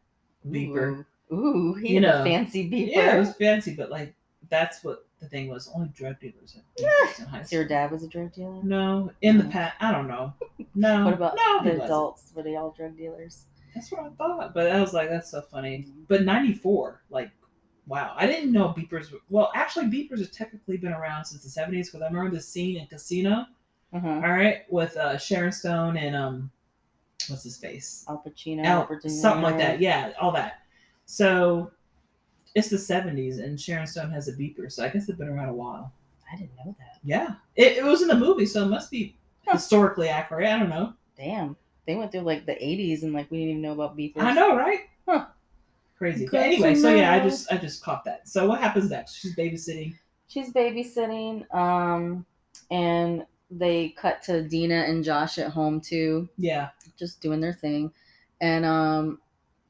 beeper. 0.47 1.05
Ooh, 1.32 1.36
Ooh 1.36 1.73
he 1.76 1.89
You 1.89 2.01
had 2.01 2.03
know. 2.03 2.21
a 2.21 2.23
fancy 2.23 2.69
beeper. 2.69 2.95
Yeah, 2.95 3.15
it 3.15 3.19
was 3.19 3.34
fancy, 3.36 3.76
but 3.76 3.89
like 3.89 4.13
that's 4.49 4.84
what 4.84 5.05
the 5.19 5.28
thing 5.28 5.47
was. 5.49 5.69
Only 5.73 5.89
drug 5.89 6.19
dealers 6.19 6.53
had 6.53 6.63
beepers 6.78 7.19
in 7.19 7.26
high 7.26 7.43
So 7.43 7.55
your 7.57 7.67
dad 7.67 7.91
was 7.91 8.03
a 8.03 8.07
drug 8.07 8.34
dealer? 8.34 8.61
No, 8.63 9.11
in 9.21 9.38
the 9.38 9.45
past, 9.45 9.76
I 9.80 9.91
don't 9.91 10.07
know. 10.07 10.34
No. 10.78 11.05
What 11.05 11.13
about 11.13 11.38
no, 11.38 11.59
he 11.61 11.69
the 11.69 11.86
adults? 11.86 12.34
Were 12.36 12.43
they 12.43 12.57
all 12.57 12.71
drug 12.71 12.97
dealers? 12.97 13.45
That's 13.73 13.89
what 13.93 14.01
I 14.01 14.09
thought, 14.09 14.53
but 14.53 14.69
I 14.69 14.82
was 14.82 14.93
like, 14.93 15.09
that's 15.09 15.32
so 15.32 15.41
funny. 15.41 15.88
But 16.09 16.23
'94, 16.23 17.01
like, 17.09 17.32
wow, 17.88 18.13
I 18.17 18.28
didn't 18.28 18.51
know 18.51 18.73
beepers. 18.78 19.09
Were, 19.09 19.19
well, 19.30 19.51
actually, 19.55 19.86
beepers 19.86 20.19
have 20.19 20.32
technically 20.32 20.76
been 20.76 20.91
around 20.91 21.23
since 21.23 21.43
the 21.43 21.61
'70s 21.61 21.86
because 21.86 22.01
I 22.01 22.07
remember 22.07 22.30
the 22.36 22.41
scene 22.41 22.78
in 22.78 22.88
Casino. 22.88 23.45
Uh-huh. 23.93 24.07
All 24.09 24.21
right, 24.21 24.63
with 24.69 24.97
uh, 24.97 25.17
Sharon 25.17 25.53
Stone 25.53 25.95
and 25.95 26.13
um, 26.13 26.51
what's 27.28 27.43
his 27.43 27.57
face? 27.57 28.05
Al 28.07 28.24
Pacino, 28.26 28.63
Al- 28.63 28.99
something 29.09 29.43
like 29.43 29.57
that. 29.57 29.80
Yeah, 29.80 30.11
all 30.20 30.32
that. 30.32 30.61
So 31.05 31.72
it's 32.55 32.70
the 32.70 32.78
'70s, 32.78 33.43
and 33.43 33.59
Sharon 33.59 33.88
Stone 33.88 34.11
has 34.11 34.28
a 34.28 34.34
beeper, 34.34 34.72
so 34.72 34.84
I 34.84 34.89
guess 34.89 35.07
they've 35.07 35.18
been 35.18 35.30
around 35.30 35.49
a 35.49 35.53
while. 35.53 35.91
I 36.32 36.38
didn't 36.38 36.55
know 36.66 36.76
that. 36.80 36.99
Yeah, 37.03 37.36
it, 37.55 37.78
it 37.78 37.84
was 37.84 38.01
in 38.01 38.07
the 38.07 38.16
movie, 38.16 38.45
so 38.45 38.63
it 38.63 38.70
must 38.70 38.91
be 38.91 39.16
historically 39.51 40.09
accurate. 40.09 40.47
I 40.47 40.59
don't 40.59 40.70
know. 40.70 40.93
Damn. 41.18 41.55
They 41.86 41.95
went 41.95 42.11
through 42.11 42.22
like 42.22 42.45
the 42.45 42.53
80s 42.53 43.03
and 43.03 43.13
like 43.13 43.30
we 43.30 43.38
didn't 43.38 43.51
even 43.51 43.61
know 43.61 43.74
about 43.74 43.95
beepers. 43.95 44.22
I 44.22 44.34
know, 44.34 44.55
right? 44.55 44.80
Huh. 45.07 45.28
Crazy. 45.97 46.26
Good 46.26 46.32
But 46.32 46.41
anyway, 46.41 46.76
so 46.76 46.89
yeah, 46.89 47.13
I 47.13 47.20
just 47.20 47.51
I 47.51 47.57
just 47.57 47.84
caught 47.84 48.03
that. 48.05 48.28
So 48.28 48.47
what 48.47 48.59
happens 48.59 48.89
next? 48.89 49.16
She's 49.16 49.36
babysitting. 49.36 49.95
She's 50.28 50.51
babysitting. 50.51 51.53
Um, 51.53 52.26
and 52.72 53.26
they 53.52 53.89
cut 53.98 54.22
to 54.24 54.41
Deena 54.48 54.76
and 54.88 55.04
Josh 55.04 55.38
at 55.38 55.52
home 55.52 55.80
too, 55.82 56.28
Yeah. 56.38 56.70
just 56.98 57.22
doing 57.22 57.39
their 57.39 57.54
thing. 57.54 57.91
And 58.41 58.66
um, 58.66 59.20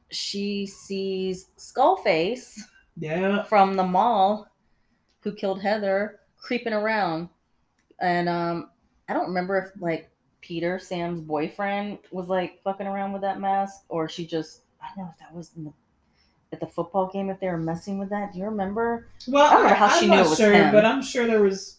she 0.10 0.66
sees 0.66 1.50
Skullface 1.58 2.58
Yeah. 2.98 3.44
from 3.44 3.76
the 3.76 3.84
mall, 3.84 4.48
who 5.22 5.34
killed 5.34 5.62
Heather, 5.62 6.20
creeping 6.38 6.74
around. 6.74 7.30
And 8.00 8.30
um, 8.30 8.70
I 9.10 9.14
don't 9.14 9.28
remember 9.28 9.58
if 9.58 9.82
like 9.82 10.10
Peter, 10.42 10.80
Sam's 10.80 11.22
boyfriend, 11.22 12.00
was 12.12 12.28
like 12.28 12.62
fucking 12.64 12.88
around 12.88 13.14
with 13.14 13.22
that 13.24 13.40
mask, 13.40 13.82
or 13.90 14.08
she 14.08 14.26
just 14.26 14.62
I 14.82 14.88
don't 14.96 15.06
know 15.06 15.12
if 15.12 15.20
that 15.20 15.34
was 15.34 15.52
in 15.58 15.64
the, 15.66 15.74
at 16.54 16.60
the 16.60 16.68
football 16.68 17.08
game 17.12 17.30
if 17.30 17.40
they 17.40 17.48
were 17.48 17.58
messing 17.58 17.98
with 17.98 18.10
that. 18.10 18.32
Do 18.34 18.40
you 18.40 18.46
remember? 18.46 19.08
Well, 19.28 19.46
I 19.46 19.54
don't 19.54 19.64
know 19.68 19.74
how 19.76 19.88
I'm 19.88 20.00
she 20.00 20.08
knew 20.08 20.20
it 20.20 20.30
was 20.30 20.38
sure, 20.38 20.54
him. 20.54 20.72
but 20.74 20.86
I'm 20.86 21.02
sure 21.02 21.26
there 21.26 21.42
was 21.42 21.78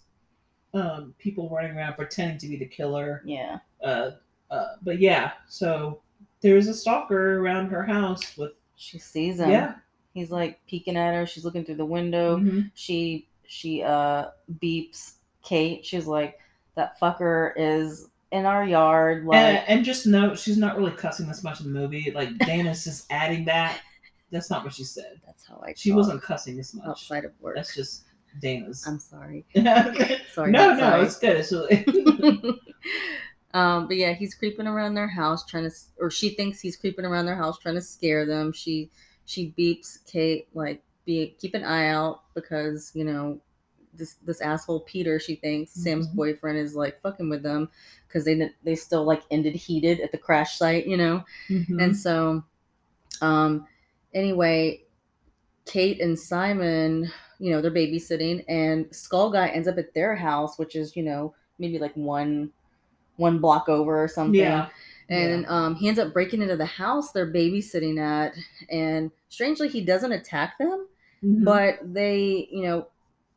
um, 0.76 1.14
people 1.18 1.48
running 1.50 1.76
around 1.76 1.94
pretending 1.94 2.38
to 2.38 2.48
be 2.48 2.56
the 2.56 2.66
killer. 2.66 3.22
Yeah. 3.24 3.58
Uh, 3.82 4.10
uh, 4.50 4.66
but 4.82 4.98
yeah, 5.00 5.32
so 5.48 6.00
there 6.40 6.56
is 6.56 6.68
a 6.68 6.74
stalker 6.74 7.38
around 7.40 7.68
her 7.68 7.82
house 7.82 8.36
with 8.36 8.52
She 8.76 8.98
sees 8.98 9.40
him. 9.40 9.50
yeah. 9.50 9.74
He's 10.14 10.30
like 10.30 10.60
peeking 10.66 10.96
at 10.96 11.14
her. 11.14 11.26
She's 11.26 11.44
looking 11.44 11.64
through 11.64 11.74
the 11.76 11.84
window. 11.84 12.38
Mhm. 12.38 12.70
She 12.74 13.28
she 13.46 13.82
uh 13.82 14.28
beeps 14.62 15.14
Kate. 15.42 15.84
She's 15.84 16.06
like, 16.06 16.38
that 16.74 16.98
fucker 16.98 17.52
is 17.56 18.08
in 18.32 18.44
our 18.46 18.64
yard. 18.64 19.24
Like, 19.24 19.36
and, 19.38 19.68
and 19.68 19.84
just 19.84 20.06
note, 20.06 20.38
she's 20.38 20.56
not 20.58 20.76
really 20.78 20.90
cussing 20.92 21.26
this 21.28 21.44
much 21.44 21.60
in 21.60 21.72
the 21.72 21.78
movie. 21.78 22.10
Like 22.14 22.36
Dana's 22.46 22.82
just 22.84 23.06
adding 23.10 23.44
that. 23.44 23.80
That's 24.32 24.50
not 24.50 24.64
what 24.64 24.72
she 24.74 24.84
said. 24.84 25.20
that's 25.24 25.46
how 25.46 25.62
I. 25.64 25.74
She 25.76 25.92
wasn't 25.92 26.22
cussing 26.22 26.56
this 26.56 26.74
much. 26.74 26.86
outside 26.86 27.24
of 27.24 27.32
work. 27.40 27.54
That's 27.56 27.74
just 27.74 28.04
Dana's. 28.40 28.86
I'm 28.86 28.98
sorry. 28.98 29.44
no, 29.54 29.94
Sorry. 30.32 30.50
no, 30.52 30.68
not 30.68 30.78
sorry. 30.78 31.02
it's 31.04 31.18
good. 31.18 31.36
It's 31.36 31.52
really, 31.52 31.84
um, 33.54 33.86
but 33.86 33.96
yeah, 33.96 34.12
he's 34.12 34.34
creeping 34.34 34.66
around 34.66 34.94
their 34.94 35.08
house 35.08 35.44
trying 35.46 35.68
to, 35.68 35.74
or 35.98 36.10
she 36.10 36.30
thinks 36.30 36.60
he's 36.60 36.76
creeping 36.76 37.04
around 37.04 37.26
their 37.26 37.36
house 37.36 37.58
trying 37.58 37.74
to 37.76 37.80
scare 37.80 38.26
them. 38.26 38.52
She 38.52 38.90
she 39.24 39.52
beeps 39.58 39.98
Kate 40.10 40.48
like, 40.54 40.82
be 41.04 41.34
keep 41.38 41.54
an 41.54 41.64
eye 41.64 41.88
out 41.88 42.22
because 42.34 42.92
you 42.94 43.04
know 43.04 43.40
this 43.94 44.14
this 44.24 44.40
asshole 44.40 44.80
Peter. 44.80 45.18
She 45.18 45.36
thinks 45.36 45.72
Sam's 45.72 46.08
Mhm. 46.08 46.14
boyfriend 46.16 46.58
is 46.58 46.74
like 46.74 47.00
fucking 47.00 47.28
with 47.30 47.42
them 47.42 47.68
because 48.06 48.24
they 48.24 48.50
they 48.62 48.74
still 48.76 49.04
like 49.04 49.22
ended 49.30 49.54
heated 49.54 50.00
at 50.00 50.12
the 50.12 50.18
crash 50.18 50.58
site, 50.58 50.86
you 50.86 50.96
know. 50.96 51.24
Mhm. 51.48 51.82
And 51.82 51.96
so, 51.96 52.44
um, 53.22 53.66
anyway, 54.12 54.82
Kate 55.64 56.00
and 56.00 56.18
Simon, 56.18 57.10
you 57.38 57.50
know, 57.50 57.60
they're 57.60 57.70
babysitting, 57.70 58.44
and 58.48 58.86
Skull 58.94 59.30
Guy 59.30 59.48
ends 59.48 59.68
up 59.68 59.78
at 59.78 59.94
their 59.94 60.14
house, 60.16 60.58
which 60.58 60.76
is, 60.76 60.96
you 60.96 61.02
know, 61.02 61.34
maybe 61.58 61.78
like 61.78 61.94
one 61.94 62.50
one 63.16 63.38
block 63.38 63.68
over 63.68 64.02
or 64.02 64.08
something. 64.08 64.36
yeah, 64.40 64.68
And 65.08 65.46
um, 65.46 65.74
he 65.76 65.88
ends 65.88 65.98
up 66.00 66.12
breaking 66.12 66.42
into 66.42 66.56
the 66.56 66.66
house 66.66 67.12
they're 67.12 67.32
babysitting 67.32 67.98
at, 68.00 68.34
and 68.70 69.10
strangely, 69.28 69.68
he 69.68 69.80
doesn't 69.80 70.12
attack 70.12 70.58
them, 70.58 70.86
Mhm. 71.22 71.44
but 71.44 71.78
they, 71.82 72.48
you 72.50 72.62
know, 72.64 72.88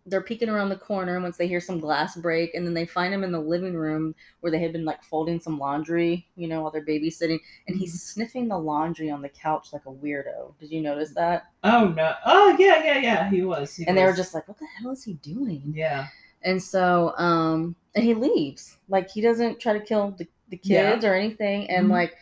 they're 0.10 0.22
peeking 0.22 0.49
around 0.49 0.70
the 0.70 0.76
corner 0.76 1.20
once 1.22 1.38
they 1.38 1.47
hear 1.47 1.60
some 1.62 1.80
glass 1.80 2.16
break, 2.16 2.53
and 2.55 2.66
then 2.66 2.74
they 2.74 2.86
find 2.86 3.14
him 3.14 3.24
in 3.24 3.32
the 3.32 3.39
living 3.39 3.76
room 3.76 4.16
where 4.39 4.51
they 4.51 4.60
had 4.60 4.74
been 4.74 4.86
like 4.86 5.03
folding 5.03 5.39
some 5.39 5.60
laundry, 5.60 6.28
you 6.36 6.47
know, 6.47 6.62
while 6.62 6.72
they're 6.72 6.86
babysitting, 6.86 7.39
and 7.68 7.78
he's 7.78 8.01
sniffing 8.01 8.47
the 8.47 8.57
laundry 8.57 9.10
on 9.10 9.22
the 9.22 9.30
couch 9.30 9.72
like 9.74 9.86
a 9.86 9.91
weirdo. 9.91 10.53
Did 10.60 10.72
you 10.72 10.82
notice 10.82 11.12
that? 11.16 11.47
oh 11.64 11.89
no, 11.89 12.14
oh 12.26 12.55
yeah, 12.60 12.84
yeah, 12.84 12.99
yeah. 12.99 13.30
He 13.30 13.43
was. 13.43 13.76
He 13.76 13.86
And 13.88 13.97
they 13.97 14.03
were 14.05 14.14
just 14.14 14.34
like, 14.34 14.47
"What 14.47 14.57
the 14.60 14.68
hell 14.82 14.91
is 14.91 15.03
he 15.03 15.14
doing?" 15.14 15.62
yeah, 15.76 16.07
And 16.41 16.62
so, 16.62 17.14
um, 17.18 17.76
and 17.95 18.03
he 18.03 18.14
leaves. 18.14 18.78
Like 18.88 19.10
he 19.10 19.22
doesn't 19.22 19.60
try 19.60 19.74
to 19.74 19.80
kill 19.80 20.12
the, 20.18 20.28
the 20.49 20.60
Yeah. 20.64 20.91
kids 20.93 21.05
or 21.05 21.14
anything. 21.14 21.70
And 21.70 21.88
Mhm. 21.88 21.91
like 21.91 22.16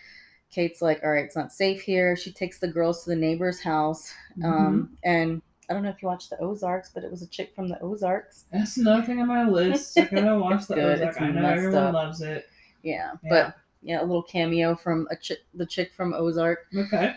Kate's 0.49 0.81
like, 0.81 1.01
all 1.03 1.11
right, 1.11 1.25
it's 1.25 1.35
not 1.35 1.51
safe 1.51 1.81
here. 1.81 2.15
She 2.15 2.31
takes 2.31 2.57
the 2.59 2.67
girls 2.69 3.03
to 3.03 3.09
the 3.11 3.15
neighbor's 3.15 3.59
house. 3.61 4.13
Mm-hmm. 4.39 4.45
Um, 4.51 4.97
and 5.03 5.41
I 5.69 5.73
don't 5.73 5.83
know 5.83 5.89
if 5.89 6.01
you 6.01 6.07
watched 6.07 6.29
the 6.29 6.39
Ozarks, 6.39 6.91
but 6.93 7.03
it 7.03 7.11
was 7.11 7.21
a 7.21 7.27
chick 7.27 7.53
from 7.55 7.67
the 7.67 7.79
Ozarks. 7.81 8.45
that's 8.51 8.77
another 8.77 9.03
thing 9.03 9.19
on 9.21 9.27
my 9.27 9.43
list. 9.47 9.97
I 9.99 10.05
gotta 10.05 10.39
watch 10.39 10.67
the 10.67 10.75
good. 10.75 10.95
Ozark. 11.01 11.09
It's 11.09 11.21
I 11.21 11.29
know 11.31 11.45
everyone 11.49 11.75
up. 11.83 11.93
loves 11.93 12.21
it. 12.21 12.47
Yeah, 12.83 13.11
Yeah. 13.23 13.29
but 13.29 13.55
yeah, 13.81 13.99
a 14.01 14.05
little 14.05 14.23
cameo 14.23 14.75
from 14.75 15.07
a 15.11 15.15
chick, 15.17 15.39
the 15.53 15.65
chick 15.65 15.91
from 15.93 16.13
Ozark. 16.13 16.65
Okay. 16.75 17.13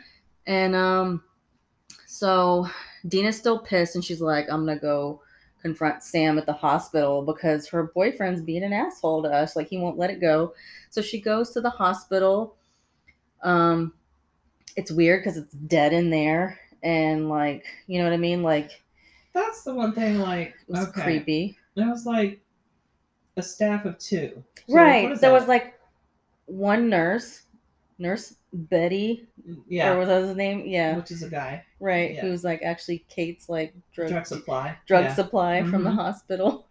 And 0.46 0.74
um, 0.74 1.22
so 2.06 2.66
Deena's 3.06 3.36
still 3.36 3.58
pissed, 3.60 3.94
and 3.94 4.04
she's 4.04 4.20
like, 4.20 4.46
"I'm 4.50 4.66
gonna 4.66 4.78
go 4.80 5.22
confront 5.62 6.02
Sam 6.02 6.38
at 6.38 6.46
the 6.46 6.52
hospital 6.52 7.22
because 7.22 7.68
her 7.68 7.84
boyfriend's 7.94 8.40
being 8.42 8.64
an 8.64 8.72
asshole 8.72 9.22
to 9.22 9.28
us. 9.28 9.54
Like 9.56 9.68
he 9.68 9.78
won't 9.78 9.98
let 9.98 10.10
it 10.10 10.20
go." 10.20 10.54
So 10.90 11.02
she 11.02 11.20
goes 11.20 11.50
to 11.50 11.60
the 11.60 11.70
hospital. 11.70 12.56
Um, 13.42 13.94
it's 14.76 14.90
weird 14.90 15.22
because 15.22 15.36
it's 15.38 15.54
dead 15.54 15.92
in 15.92 16.10
there, 16.10 16.58
and 16.82 17.28
like 17.28 17.64
you 17.86 17.98
know 17.98 18.04
what 18.04 18.12
I 18.14 18.18
mean. 18.18 18.42
Like 18.42 18.82
That's 19.32 19.62
the 19.62 19.74
one 19.74 19.92
thing. 19.92 20.18
Like, 20.18 20.48
it 20.48 20.54
was 20.72 20.88
okay, 20.88 21.02
creepy, 21.02 21.58
it 21.76 21.86
was 21.86 22.06
like 22.06 22.40
a 23.36 23.42
staff 23.42 23.84
of 23.84 23.98
two. 23.98 24.42
So 24.68 24.74
right? 24.74 25.08
There 25.08 25.30
that? 25.30 25.32
was 25.32 25.46
like 25.48 25.74
one 26.46 26.88
nurse, 26.88 27.42
Nurse 27.98 28.34
Betty, 28.52 29.26
yeah, 29.68 29.92
or 29.92 29.98
was 29.98 30.08
that 30.08 30.22
his 30.22 30.36
name? 30.36 30.64
Yeah, 30.66 30.96
which 30.96 31.10
is 31.12 31.22
a 31.22 31.28
guy. 31.30 31.64
right. 31.78 32.14
yeah. 32.14 32.22
Who 32.22 32.30
was 32.30 32.42
like 32.44 32.62
actually 32.62 33.04
Kate's 33.08 33.48
like 33.48 33.74
drug 33.94 34.08
Drug 34.10 34.26
supply. 34.26 34.76
drug 34.86 35.04
Yeah. 35.04 35.14
supply 35.14 35.62
from 35.64 35.84
the 35.84 35.90
Mhm. 35.90 35.94
hospital. 35.94 36.66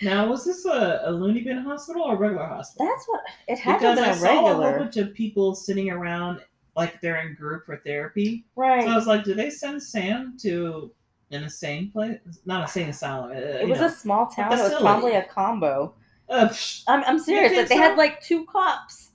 Now, 0.00 0.28
was 0.28 0.44
this 0.44 0.64
a, 0.64 1.02
a 1.04 1.12
loony 1.12 1.42
bin 1.42 1.58
hospital 1.58 2.02
or 2.02 2.14
a 2.14 2.18
regular 2.18 2.44
hospital? 2.46 2.86
That's 2.88 3.06
what 3.06 3.20
it 3.46 3.58
had 3.58 3.78
because 3.78 3.98
to 3.98 4.02
I 4.04 4.08
been 4.10 4.18
saw 4.18 4.46
a 4.48 4.50
a 4.50 4.54
whole 4.54 4.78
bunch 4.80 4.96
of 4.96 5.14
people 5.14 5.54
sitting 5.54 5.90
around 5.90 6.40
like 6.76 7.00
they're 7.00 7.26
in 7.26 7.34
group 7.34 7.66
for 7.66 7.76
therapy. 7.78 8.44
right? 8.56 8.84
So 8.84 8.90
I 8.90 8.96
was 8.96 9.06
like, 9.06 9.24
do 9.24 9.34
they 9.34 9.50
send 9.50 9.82
Sam 9.82 10.36
to 10.40 10.90
an 11.30 11.42
insane 11.44 11.90
place? 11.90 12.18
Not 12.46 12.60
a 12.60 12.62
insane 12.64 12.88
asylum. 12.88 13.30
Uh, 13.32 13.34
it 13.34 13.68
was 13.68 13.80
know. 13.80 13.86
a 13.86 13.90
small 13.90 14.26
town. 14.26 14.52
It 14.52 14.56
was 14.62 14.74
probably 14.80 15.14
a 15.14 15.24
combo. 15.24 15.94
Uh, 16.28 16.48
psh, 16.48 16.82
I'm, 16.88 17.02
I'm 17.04 17.18
serious. 17.18 17.52
Like 17.56 17.68
they 17.68 17.74
so? 17.76 17.80
had 17.82 17.98
like 17.98 18.22
two 18.22 18.46
cops. 18.46 19.10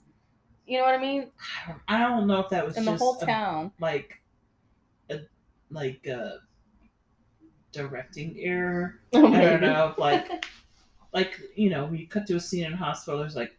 You 0.66 0.78
know 0.78 0.84
what 0.84 0.94
I 0.94 0.98
mean? 0.98 1.30
I 1.66 1.68
don't- 1.70 1.82
I 1.88 1.98
don't 1.98 2.26
know 2.26 2.40
if 2.40 2.48
that 2.50 2.64
was 2.64 2.76
In 2.76 2.84
the 2.84 2.96
whole 2.96 3.18
a- 3.20 3.26
town. 3.26 3.72
like 3.80 4.20
a 5.10 5.20
like 5.70 6.06
a 6.06 6.38
directing 7.72 8.36
error. 8.38 9.00
Oh, 9.14 9.32
I 9.32 9.40
don't 9.40 9.60
know, 9.62 9.94
like 9.98 10.44
like 11.12 11.40
you 11.56 11.70
know, 11.70 11.86
when 11.86 11.96
you 11.96 12.06
cut 12.06 12.26
to 12.26 12.36
a 12.36 12.40
scene 12.40 12.64
in 12.66 12.74
a 12.74 12.76
hospital, 12.76 13.18
there's 13.20 13.34
like 13.36 13.57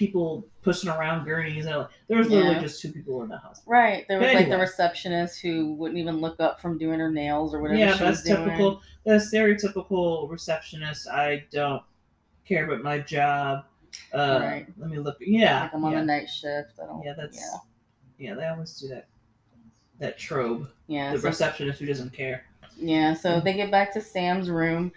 people 0.00 0.46
pushing 0.62 0.88
around 0.88 1.26
gurneys, 1.26 1.66
and 1.66 1.86
there 2.08 2.16
was 2.18 2.28
literally 2.30 2.54
Yeah. 2.54 2.60
just 2.62 2.80
two 2.80 2.90
people 2.90 3.22
in 3.22 3.28
the 3.28 3.36
house. 3.36 3.60
Right. 3.66 4.06
There 4.08 4.18
was 4.18 4.28
But 4.28 4.34
like 4.34 4.48
the 4.48 4.56
receptionist 4.58 5.40
who 5.42 5.74
wouldn't 5.74 5.98
even 5.98 6.22
look 6.22 6.40
up 6.40 6.58
from 6.58 6.78
doing 6.78 6.98
her 6.98 7.10
nails 7.10 7.54
or 7.54 7.60
whatever 7.60 7.78
yeah, 7.78 7.94
she 7.96 8.04
was 8.04 8.24
that's 8.24 8.40
typical. 8.40 8.80
The 9.04 9.12
stereotypical 9.12 10.30
receptionist. 10.30 11.06
I 11.08 11.44
don't 11.52 11.82
care 12.46 12.64
about 12.64 12.82
my 12.82 12.98
job. 12.98 13.64
Uh, 14.14 14.38
Right. 14.42 14.66
Let 14.78 14.88
me 14.90 14.98
look. 14.98 15.18
Yeah, 15.20 15.64
Like 15.64 15.74
I'm 15.74 15.84
on 15.84 15.92
yeah, 15.92 16.00
the 16.00 16.06
night 16.06 16.30
shift. 16.30 16.78
I 16.82 16.86
don't. 16.86 17.02
yeah. 17.04 17.12
That's 17.14 17.36
yeah. 17.36 18.30
yeah. 18.30 18.34
They 18.36 18.46
always 18.46 18.74
do 18.80 18.88
that. 18.88 19.06
That 19.98 20.16
trope. 20.16 20.66
Yeah. 20.86 21.12
the 21.12 21.20
so- 21.20 21.28
receptionist 21.28 21.78
who 21.78 21.84
doesn't 21.86 22.14
care. 22.14 22.46
Yeah, 22.78 23.12
so 23.12 23.32
Mm-hmm. 23.32 23.44
they 23.44 23.52
get 23.52 23.70
back 23.70 23.92
to 23.92 24.00
Sam's 24.00 24.48
room, 24.48 24.92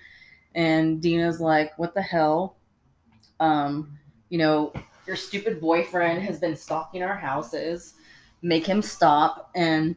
and 0.56 1.02
Deena's 1.02 1.42
like, 1.42 1.78
"What 1.78 1.94
the 1.94 2.02
hell? 2.02 2.56
Um, 3.42 3.98
you 4.30 4.38
know, 4.38 4.72
your 5.08 5.16
stupid 5.16 5.60
boyfriend 5.60 6.22
has 6.24 6.40
been 6.40 6.56
stalking 6.56 7.04
our 7.04 7.16
houses. 7.16 7.96
Make 8.42 8.66
him 8.66 8.82
stop." 8.82 9.50
And 9.56 9.96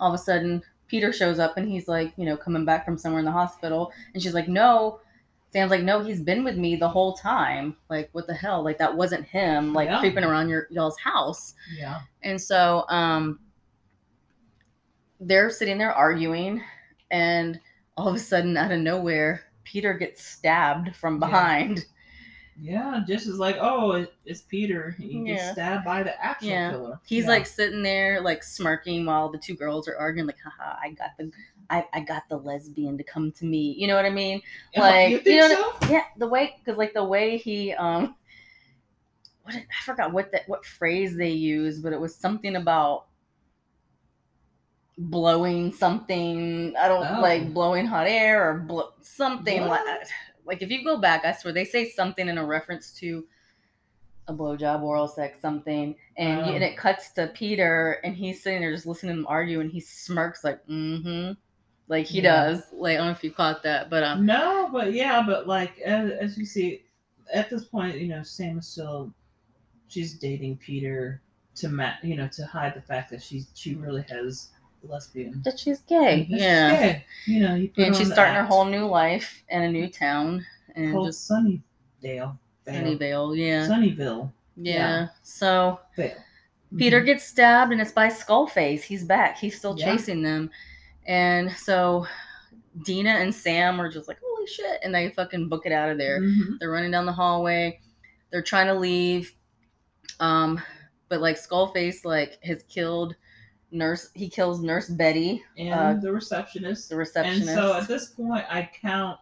all 0.00 0.12
of 0.12 0.14
a 0.14 0.22
sudden, 0.22 0.62
Peter 0.88 1.12
shows 1.12 1.38
up, 1.38 1.56
and 1.56 1.68
he's 1.68 1.88
like, 1.88 2.12
you 2.16 2.24
know, 2.26 2.36
coming 2.36 2.64
back 2.64 2.84
from 2.84 2.96
somewhere 2.98 3.18
in 3.20 3.24
the 3.24 3.32
hospital, 3.32 3.92
and 4.14 4.22
she's 4.22 4.34
like, 4.34 4.48
"No." 4.48 5.00
Sam's 5.52 5.70
like, 5.70 5.82
"No, 5.84 6.02
he's 6.02 6.20
been 6.20 6.44
with 6.44 6.56
me 6.58 6.76
the 6.76 6.88
whole 6.88 7.14
time. 7.14 7.76
Like, 7.88 8.10
what 8.12 8.26
the 8.26 8.34
hell? 8.34 8.62
Like, 8.62 8.76
that 8.78 8.94
wasn't 8.94 9.24
him. 9.24 9.72
Like, 9.72 9.88
Yeah. 9.88 10.00
creeping 10.00 10.24
around 10.24 10.48
your 10.50 10.66
y'all's 10.70 10.98
house." 10.98 11.54
Yeah. 11.74 12.00
And 12.22 12.38
so 12.40 12.84
um 12.88 13.40
they're 15.20 15.48
sitting 15.50 15.78
there 15.78 15.92
arguing 15.94 16.62
and 17.10 17.58
all 17.96 18.08
of 18.08 18.14
a 18.14 18.18
sudden 18.18 18.56
out 18.56 18.70
of 18.72 18.80
nowhere 18.80 19.44
Peter 19.64 19.94
gets 19.94 20.22
stabbed 20.24 20.94
from 20.94 21.18
behind. 21.18 21.78
Yeah, 21.78 21.84
just 23.06 23.26
is 23.26 23.38
like, 23.38 23.56
oh, 23.60 23.92
it, 23.92 24.14
it's 24.24 24.42
Peter. 24.42 24.96
He 24.98 25.20
gets 25.24 25.42
Yeah. 25.42 25.52
stabbed 25.52 25.84
by 25.84 26.02
the 26.02 26.24
actual 26.24 26.48
Yeah. 26.48 26.70
killer. 26.70 27.00
He's 27.04 27.24
Yeah. 27.24 27.30
like 27.30 27.46
sitting 27.46 27.82
there 27.82 28.20
like 28.20 28.42
smirking 28.42 29.04
while 29.06 29.28
the 29.28 29.38
two 29.38 29.54
girls 29.54 29.88
are 29.88 29.96
arguing 29.96 30.26
like 30.26 30.38
haha 30.42 30.76
I 30.82 30.90
got 30.90 31.10
the 31.18 31.30
I, 31.68 31.84
I 31.92 32.00
got 32.00 32.28
the 32.28 32.36
lesbian 32.38 32.96
to 32.96 33.02
come 33.04 33.32
to 33.32 33.44
me. 33.44 33.74
You 33.76 33.88
know 33.88 33.96
what 33.96 34.04
I 34.04 34.10
mean? 34.10 34.40
Oh, 34.76 34.80
like, 34.80 35.10
you 35.10 35.18
think 35.18 35.34
you 35.34 35.48
know- 35.48 35.72
so? 35.82 35.88
Yeah, 35.90 36.04
the 36.16 36.28
way 36.28 36.56
cuz 36.64 36.76
like 36.76 36.94
the 36.94 37.04
way 37.04 37.36
he 37.38 37.72
um 37.74 38.14
what 39.42 39.54
I 39.56 39.64
forgot 39.84 40.12
what 40.12 40.30
that 40.32 40.48
what 40.48 40.64
phrase 40.64 41.16
they 41.16 41.30
used, 41.30 41.82
but 41.82 41.92
it 41.92 42.00
was 42.00 42.14
something 42.14 42.56
about 42.56 43.06
blowing 44.98 45.72
something. 45.72 46.74
I 46.76 46.88
don't 46.88 47.06
Oh. 47.18 47.20
like 47.20 47.52
blowing 47.52 47.86
hot 47.86 48.06
air 48.06 48.50
or 48.50 48.58
blow, 48.60 48.92
something 49.02 49.62
What? 49.68 49.84
like 49.86 50.08
like 50.46 50.62
if 50.62 50.70
you 50.70 50.84
go 50.84 50.98
back, 50.98 51.24
I 51.24 51.32
swear 51.32 51.52
they 51.52 51.64
say 51.64 51.90
something 51.90 52.28
in 52.28 52.38
a 52.38 52.44
reference 52.46 52.92
to 53.00 53.26
a 54.28 54.34
blowjob, 54.34 54.82
oral 54.82 55.06
sex, 55.08 55.38
something, 55.40 55.94
and 56.16 56.40
Oh. 56.40 56.54
and 56.54 56.64
it 56.64 56.76
cuts 56.76 57.10
to 57.12 57.28
Peter, 57.28 58.00
and 58.04 58.16
he's 58.16 58.42
sitting 58.42 58.60
there 58.60 58.72
just 58.72 58.86
listening 58.86 59.12
to 59.14 59.16
them 59.22 59.26
argue, 59.28 59.60
and 59.60 59.70
he 59.70 59.80
smirks 59.80 60.42
like, 60.42 60.64
mm-hmm, 60.66 61.32
like 61.88 62.06
he 62.06 62.20
Yeah. 62.20 62.46
does. 62.46 62.62
Like 62.72 62.94
I 62.94 62.96
don't 62.98 63.06
know 63.06 63.12
if 63.12 63.22
you 63.22 63.30
caught 63.32 63.62
that, 63.62 63.88
but 63.90 64.02
um, 64.02 64.26
No, 64.26 64.68
but 64.72 64.92
yeah, 64.92 65.22
but 65.24 65.46
like 65.46 65.78
as, 65.80 66.10
as 66.12 66.38
you 66.38 66.44
see, 66.44 66.82
at 67.32 67.50
this 67.50 67.64
point, 67.64 67.98
you 67.98 68.08
know, 68.08 68.22
Sam 68.22 68.58
is 68.58 68.66
still 68.66 69.12
she's 69.88 70.18
dating 70.18 70.56
Peter 70.56 71.22
to 71.56 71.68
ma- 71.68 71.94
you 72.02 72.16
know, 72.16 72.28
to 72.28 72.44
hide 72.46 72.74
the 72.74 72.80
fact 72.82 73.10
that 73.10 73.22
she's 73.22 73.48
she 73.54 73.74
really 73.76 74.04
has 74.08 74.50
lesbian. 74.82 75.42
that 75.44 75.58
she's 75.58 75.80
gay, 75.80 76.26
She's 76.28 76.40
yeah. 76.40 76.70
gay. 76.70 77.04
You 77.26 77.40
know, 77.40 77.54
you 77.54 77.68
put 77.70 77.84
and 77.84 77.94
she's 77.96 78.06
on 78.06 78.08
the 78.10 78.14
starting 78.14 78.34
her 78.34 78.44
whole 78.44 78.64
new 78.64 78.86
life 78.86 79.42
in 79.48 79.62
a 79.62 79.70
new 79.70 79.88
town 79.88 80.44
and 80.74 80.92
called 80.92 81.08
just 81.08 81.28
Sunnydale. 81.30 81.60
Vale. 82.02 82.38
Sunnyvale, 82.66 83.36
yeah, 83.36 83.66
Sunnyville. 83.66 84.32
yeah. 84.56 84.74
yeah. 84.74 85.08
So 85.22 85.80
Vale. 85.96 86.14
Peter 86.76 87.00
Mhm. 87.00 87.06
gets 87.06 87.24
stabbed, 87.24 87.72
and 87.72 87.80
it's 87.80 87.92
by 87.92 88.08
Skullface. 88.08 88.82
He's 88.82 89.04
back. 89.04 89.38
He's 89.38 89.56
still 89.58 89.76
Yeah. 89.78 89.92
chasing 89.92 90.22
them, 90.22 90.50
and 91.06 91.50
so 91.52 92.06
Deena 92.84 93.10
and 93.10 93.34
Sam 93.34 93.80
are 93.80 93.90
just 93.90 94.08
like, 94.08 94.18
"Holy 94.22 94.46
shit!" 94.46 94.80
and 94.82 94.94
they 94.94 95.10
fucking 95.10 95.48
book 95.48 95.64
it 95.64 95.72
out 95.72 95.90
of 95.90 95.96
there. 95.98 96.20
Mhm. 96.20 96.58
They're 96.58 96.70
running 96.70 96.90
down 96.90 97.06
the 97.06 97.12
hallway. 97.12 97.80
They're 98.30 98.42
trying 98.42 98.66
to 98.66 98.74
leave. 98.74 99.32
Um, 100.20 100.60
but 101.08 101.20
like 101.20 101.36
Skullface, 101.36 102.04
like 102.04 102.38
has 102.42 102.62
killed 102.64 103.14
nurse. 103.70 104.10
He 104.14 104.28
kills 104.28 104.60
Nurse 104.62 104.88
Betty, 104.88 105.42
and 105.58 105.74
Uh, 105.74 105.94
the 106.00 106.12
receptionist. 106.12 106.88
the 106.88 106.96
receptionist. 106.96 107.48
And 107.48 107.58
so 107.58 107.74
at 107.74 107.88
this 107.88 108.08
point, 108.08 108.44
I 108.48 108.68
count. 108.80 109.18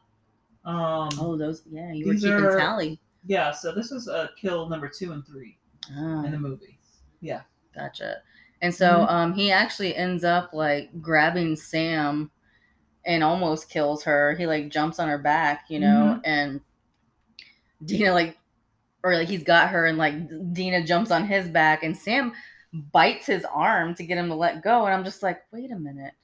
Um, 0.65 1.11
oh, 1.21 1.37
those. 1.37 1.63
Yeah, 1.71 1.93
you 1.93 2.07
were 2.07 2.15
keeping 2.15 2.33
are- 2.33 2.59
tally. 2.59 3.01
yeah. 3.27 3.51
So 3.53 3.73
this 3.73 3.91
is 3.93 4.09
uh, 4.09 4.29
kill 4.41 4.69
number 4.69 4.89
two 4.89 5.13
and 5.13 5.27
three 5.27 5.59
Ah. 5.97 6.25
in 6.25 6.31
the 6.33 6.39
movie. 6.39 6.79
Yeah. 7.21 7.43
Gotcha. 7.75 8.23
And 8.63 8.75
so 8.75 8.87
Mhm. 8.89 9.11
um 9.11 9.33
he 9.35 9.51
actually 9.51 9.95
ends 9.95 10.25
up 10.25 10.55
like 10.55 10.89
grabbing 11.03 11.57
Sam 11.57 12.31
and 13.05 13.23
almost 13.23 13.69
kills 13.69 14.05
her. 14.05 14.35
He 14.37 14.47
like 14.47 14.71
jumps 14.71 14.99
on 14.99 15.09
her 15.09 15.19
back, 15.19 15.65
you 15.69 15.81
know, 15.81 16.17
Mhm. 16.19 16.21
and 16.25 16.61
Deena 17.85 18.13
like 18.13 18.39
or 19.03 19.15
like 19.15 19.29
he's 19.29 19.43
got 19.45 19.69
her 19.71 19.85
and 19.87 19.99
like 19.99 20.15
Deena 20.55 20.83
jumps 20.87 21.11
on 21.11 21.27
his 21.27 21.47
back 21.49 21.83
and 21.83 21.95
Sam 21.97 22.33
bites 22.93 23.27
his 23.27 23.45
arm 23.45 23.95
to 23.95 24.03
get 24.05 24.19
him 24.19 24.29
to 24.29 24.35
let 24.35 24.63
go 24.63 24.85
and 24.87 24.95
I'm 24.95 25.05
just 25.05 25.23
like, 25.23 25.43
"Wait 25.53 25.71
a 25.71 25.77
minute." 25.79 26.15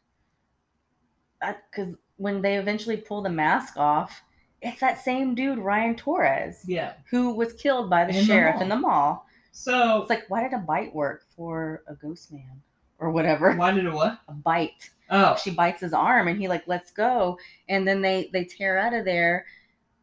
Cuz 1.73 1.95
when 2.17 2.43
they 2.43 2.57
eventually 2.59 2.99
pull 2.99 3.23
the 3.23 3.31
mask 3.31 3.77
off, 3.79 4.23
it's 4.61 4.81
that 4.81 5.01
same 5.03 5.35
dude 5.35 5.59
Ryan 5.59 5.97
Torres 5.97 6.63
Yeah. 6.67 6.93
who 7.09 7.33
was 7.35 7.55
killed 7.55 7.89
by 7.89 8.05
the 8.05 8.17
In 8.19 8.25
sheriff 8.25 8.57
mall. 8.57 8.63
in 8.63 8.69
the 8.69 8.77
mall. 8.77 9.27
So 9.53 10.01
It's 10.03 10.11
like, 10.11 10.29
why 10.29 10.43
did 10.43 10.53
a 10.53 10.59
bite 10.59 10.95
work 10.95 11.25
for 11.35 11.83
a 11.87 11.95
ghost 11.95 12.31
man 12.31 12.61
or 12.99 13.11
whatever? 13.11 13.55
why 13.57 13.71
did 13.73 13.87
it 13.87 13.93
what? 13.93 14.19
A 14.29 14.33
bite. 14.33 14.91
Oh, 15.09 15.35
She 15.37 15.51
bites 15.51 15.81
his 15.81 15.93
arm, 15.95 16.29
and 16.29 16.39
he 16.39 16.47
like 16.47 16.69
lets 16.69 16.91
go, 16.93 17.39
and 17.69 17.89
then 17.89 18.01
they 18.03 18.29
they 18.33 18.45
tear 18.45 18.79
out 18.79 18.93
of 18.93 19.05
there, 19.05 19.47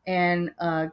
and 0.08 0.52
uh, 0.60 0.88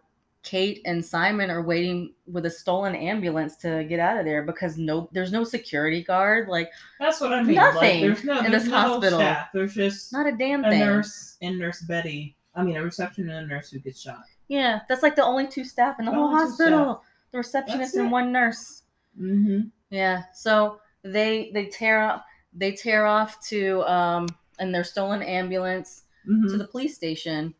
Kate 0.44 0.82
and 0.84 1.04
Simon 1.04 1.50
are 1.50 1.62
waiting 1.62 2.12
with 2.26 2.44
a 2.44 2.50
stolen 2.50 2.94
ambulance 2.94 3.56
to 3.56 3.82
get 3.84 3.98
out 3.98 4.18
of 4.18 4.26
there 4.26 4.42
because 4.42 4.76
no, 4.76 5.08
there's 5.12 5.32
no 5.32 5.42
security 5.42 6.04
guard, 6.04 6.48
like 6.48 6.70
that's 7.00 7.20
what 7.20 7.32
I 7.32 7.42
mean. 7.42 7.56
Nothing 7.56 7.80
like, 7.80 8.00
there's 8.00 8.24
no, 8.24 8.38
in 8.40 8.50
there's 8.50 8.64
this 8.64 8.70
no 8.70 8.78
hospital. 8.78 9.18
Staff. 9.18 9.48
There's 9.54 9.74
just 9.74 10.12
not 10.12 10.26
a 10.26 10.36
damn 10.36 10.62
a 10.64 10.70
thing. 10.70 10.80
nurse 10.80 11.36
and 11.40 11.58
Nurse 11.58 11.82
Betty. 11.82 12.36
I 12.54 12.62
mean, 12.62 12.76
a 12.76 12.82
reception 12.82 13.28
and 13.30 13.46
a 13.46 13.48
nurse 13.48 13.70
who 13.70 13.78
gets 13.80 14.00
shot. 14.00 14.22
Yeah, 14.48 14.80
that's 14.88 15.02
like 15.02 15.16
the 15.16 15.24
only 15.24 15.46
two 15.46 15.64
staff 15.64 15.98
in 15.98 16.04
the 16.04 16.12
The 16.12 16.16
whole 16.16 16.28
hospital. 16.28 17.02
The 17.32 17.38
receptionist 17.38 17.96
and 17.96 18.12
one 18.12 18.30
nurse. 18.30 18.82
Mm-hmm. 19.20 19.68
Yeah. 19.90 20.24
So 20.34 20.78
they 21.02 21.50
they 21.54 21.66
tear 21.66 22.00
off 22.02 22.22
they 22.52 22.72
tear 22.72 23.06
off 23.06 23.44
to 23.48 23.82
um 23.90 24.26
in 24.60 24.72
their 24.72 24.84
stolen 24.84 25.22
ambulance 25.22 26.02
mm-hmm. 26.28 26.48
to 26.48 26.58
the 26.58 26.68
police 26.68 26.94
station 26.94 27.54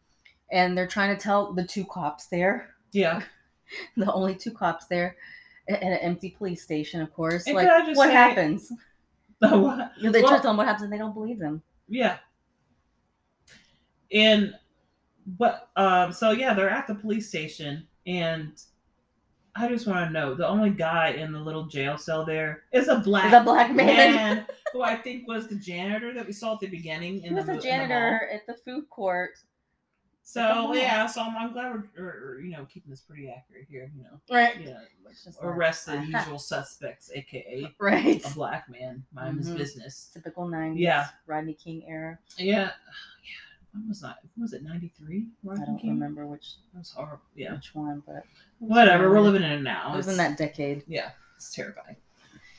and 0.52 0.76
they're 0.76 0.86
trying 0.86 1.14
to 1.14 1.20
tell 1.20 1.52
the 1.52 1.64
two 1.64 1.84
cops 1.86 2.26
there 2.26 2.73
yeah. 2.94 3.22
the 3.96 4.12
only 4.12 4.34
two 4.34 4.50
cops 4.52 4.86
there 4.86 5.16
at 5.68 5.82
an 5.82 5.94
empty 5.94 6.30
police 6.30 6.62
station 6.62 7.00
of 7.00 7.12
course 7.12 7.46
And 7.46 7.56
like 7.56 7.66
just 7.86 7.96
what 7.98 8.08
say- 8.08 8.14
happens 8.14 8.72
The 9.40 9.58
what? 9.58 9.92
they 10.02 10.22
Well- 10.22 10.36
to 10.36 10.42
tell 10.42 10.50
them 10.52 10.56
what 10.56 10.66
happens 10.66 10.84
and 10.84 10.92
they 10.92 10.98
don't 10.98 11.12
believe 11.14 11.38
them 11.38 11.62
Yeah. 11.88 12.18
And 14.12 14.54
what 15.38 15.70
um 15.76 16.12
so 16.12 16.30
yeah, 16.32 16.54
they're 16.54 16.70
at 16.70 16.86
the 16.86 16.94
police 16.94 17.28
station 17.28 17.86
and 18.06 18.52
I 19.56 19.68
just 19.68 19.86
want 19.86 20.06
to 20.06 20.12
know 20.12 20.34
the 20.34 20.46
only 20.46 20.70
guy 20.70 21.10
in 21.10 21.32
the 21.32 21.38
little 21.38 21.64
jail 21.66 21.96
cell 21.96 22.24
there 22.24 22.64
is 22.72 22.88
a 22.88 22.98
black 22.98 23.32
a 23.32 23.42
black 23.42 23.72
man. 23.74 23.86
man 24.14 24.46
who 24.72 24.82
I 24.82 24.96
think 24.96 25.26
was 25.28 25.46
the 25.48 25.54
janitor 25.56 26.12
that 26.12 26.26
we 26.26 26.32
saw 26.32 26.54
at 26.54 26.60
the 26.60 26.66
beginning. 26.66 27.20
he 27.22 27.32
was 27.32 27.46
the, 27.46 27.52
in 27.52 27.56
the 27.56 27.62
janitor 27.62 28.28
at 28.32 28.46
the 28.46 28.54
food 28.64 28.88
court 28.90 29.30
the 29.38 29.53
So 30.26 30.72
yeah, 30.72 31.04
so 31.06 31.20
I'm, 31.20 31.36
I'm 31.36 31.52
glad 31.52 31.72
we're, 31.74 31.84
we're, 32.02 32.40
you 32.40 32.52
know 32.52 32.64
keeping 32.64 32.88
this 32.90 33.02
pretty 33.02 33.28
accurate 33.28 33.66
here. 33.68 33.92
You 33.94 34.04
know, 34.04 34.20
right 34.30 34.54
yeah, 34.58 34.78
like, 35.04 35.12
It's 35.26 35.36
arrest 35.42 35.84
the 35.86 35.98
usual 36.02 36.38
suspects, 36.38 37.10
aka 37.14 37.68
right 37.78 38.24
a 38.24 38.30
black 38.34 38.68
man, 38.70 39.04
mind 39.12 39.36
his 39.38 39.50
Mhm. 39.50 39.58
business. 39.58 40.10
typical 40.14 40.46
90s 40.48 40.78
Yeah. 40.78 41.06
rodney 41.26 41.52
king 41.52 41.84
era 41.86 42.18
Yeah, 42.38 42.44
yeah. 42.62 42.70
When 43.72 43.86
was 43.86 44.00
that? 44.00 44.20
When 44.34 44.42
was 44.44 44.54
it? 44.54 44.62
Ninety 44.62 44.92
three. 44.96 45.26
i 45.50 45.56
don't 45.56 45.80
remember 45.84 46.26
which 46.26 46.54
That 46.72 46.78
was 46.78 46.90
horrible. 46.92 47.20
Yeah. 47.34 47.52
which 47.54 47.74
one 47.74 48.02
but 48.06 48.24
Whatever. 48.60 49.10
We're 49.10 49.20
living 49.20 49.42
in 49.42 49.52
it 49.52 49.62
now. 49.62 49.92
it 49.92 49.96
was 49.98 50.08
in 50.08 50.16
that 50.16 50.38
decade 50.38 50.84
Yeah, 50.86 51.10
it's 51.36 51.54
terrifying. 51.54 51.96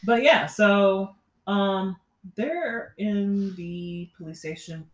But 0.03 0.21
yeah, 0.21 0.45
so 0.45 1.15
um, 1.47 1.97
they're 2.35 2.93
in 2.99 3.55
the 3.55 4.11
police 4.17 4.39
station, 4.39 4.87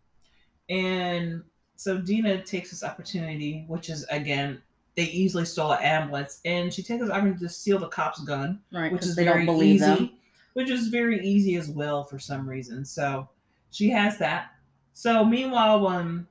and 0.70 1.42
so 1.82 1.98
Deena 1.98 2.42
takes 2.42 2.70
this 2.70 2.84
opportunity, 2.84 3.64
which 3.66 3.90
is 3.90 4.04
again, 4.10 4.60
they 4.96 5.04
easily 5.04 5.44
stole 5.44 5.72
an 5.72 5.82
ambulance, 5.82 6.40
and 6.44 6.72
she 6.72 6.82
takes 6.82 7.00
this 7.02 7.10
opportunity 7.10 7.40
to 7.40 7.48
steal 7.48 7.78
the 7.78 7.88
cop's 7.88 8.22
gun, 8.24 8.60
right 8.72 8.92
which 8.92 9.02
is 9.04 9.16
they 9.16 9.24
very 9.24 9.46
don't 9.46 9.54
believe 9.54 9.76
easy, 9.76 9.84
them 9.84 10.10
which 10.54 10.68
is 10.70 10.88
very 10.88 11.26
easy 11.26 11.56
as 11.56 11.68
well 11.70 12.04
for 12.04 12.18
some 12.18 12.46
reason. 12.48 12.84
So 12.84 13.28
she 13.70 13.88
has 13.90 14.18
that. 14.18 14.52
So 14.92 15.24
meanwhile, 15.24 15.80
when 15.80 16.26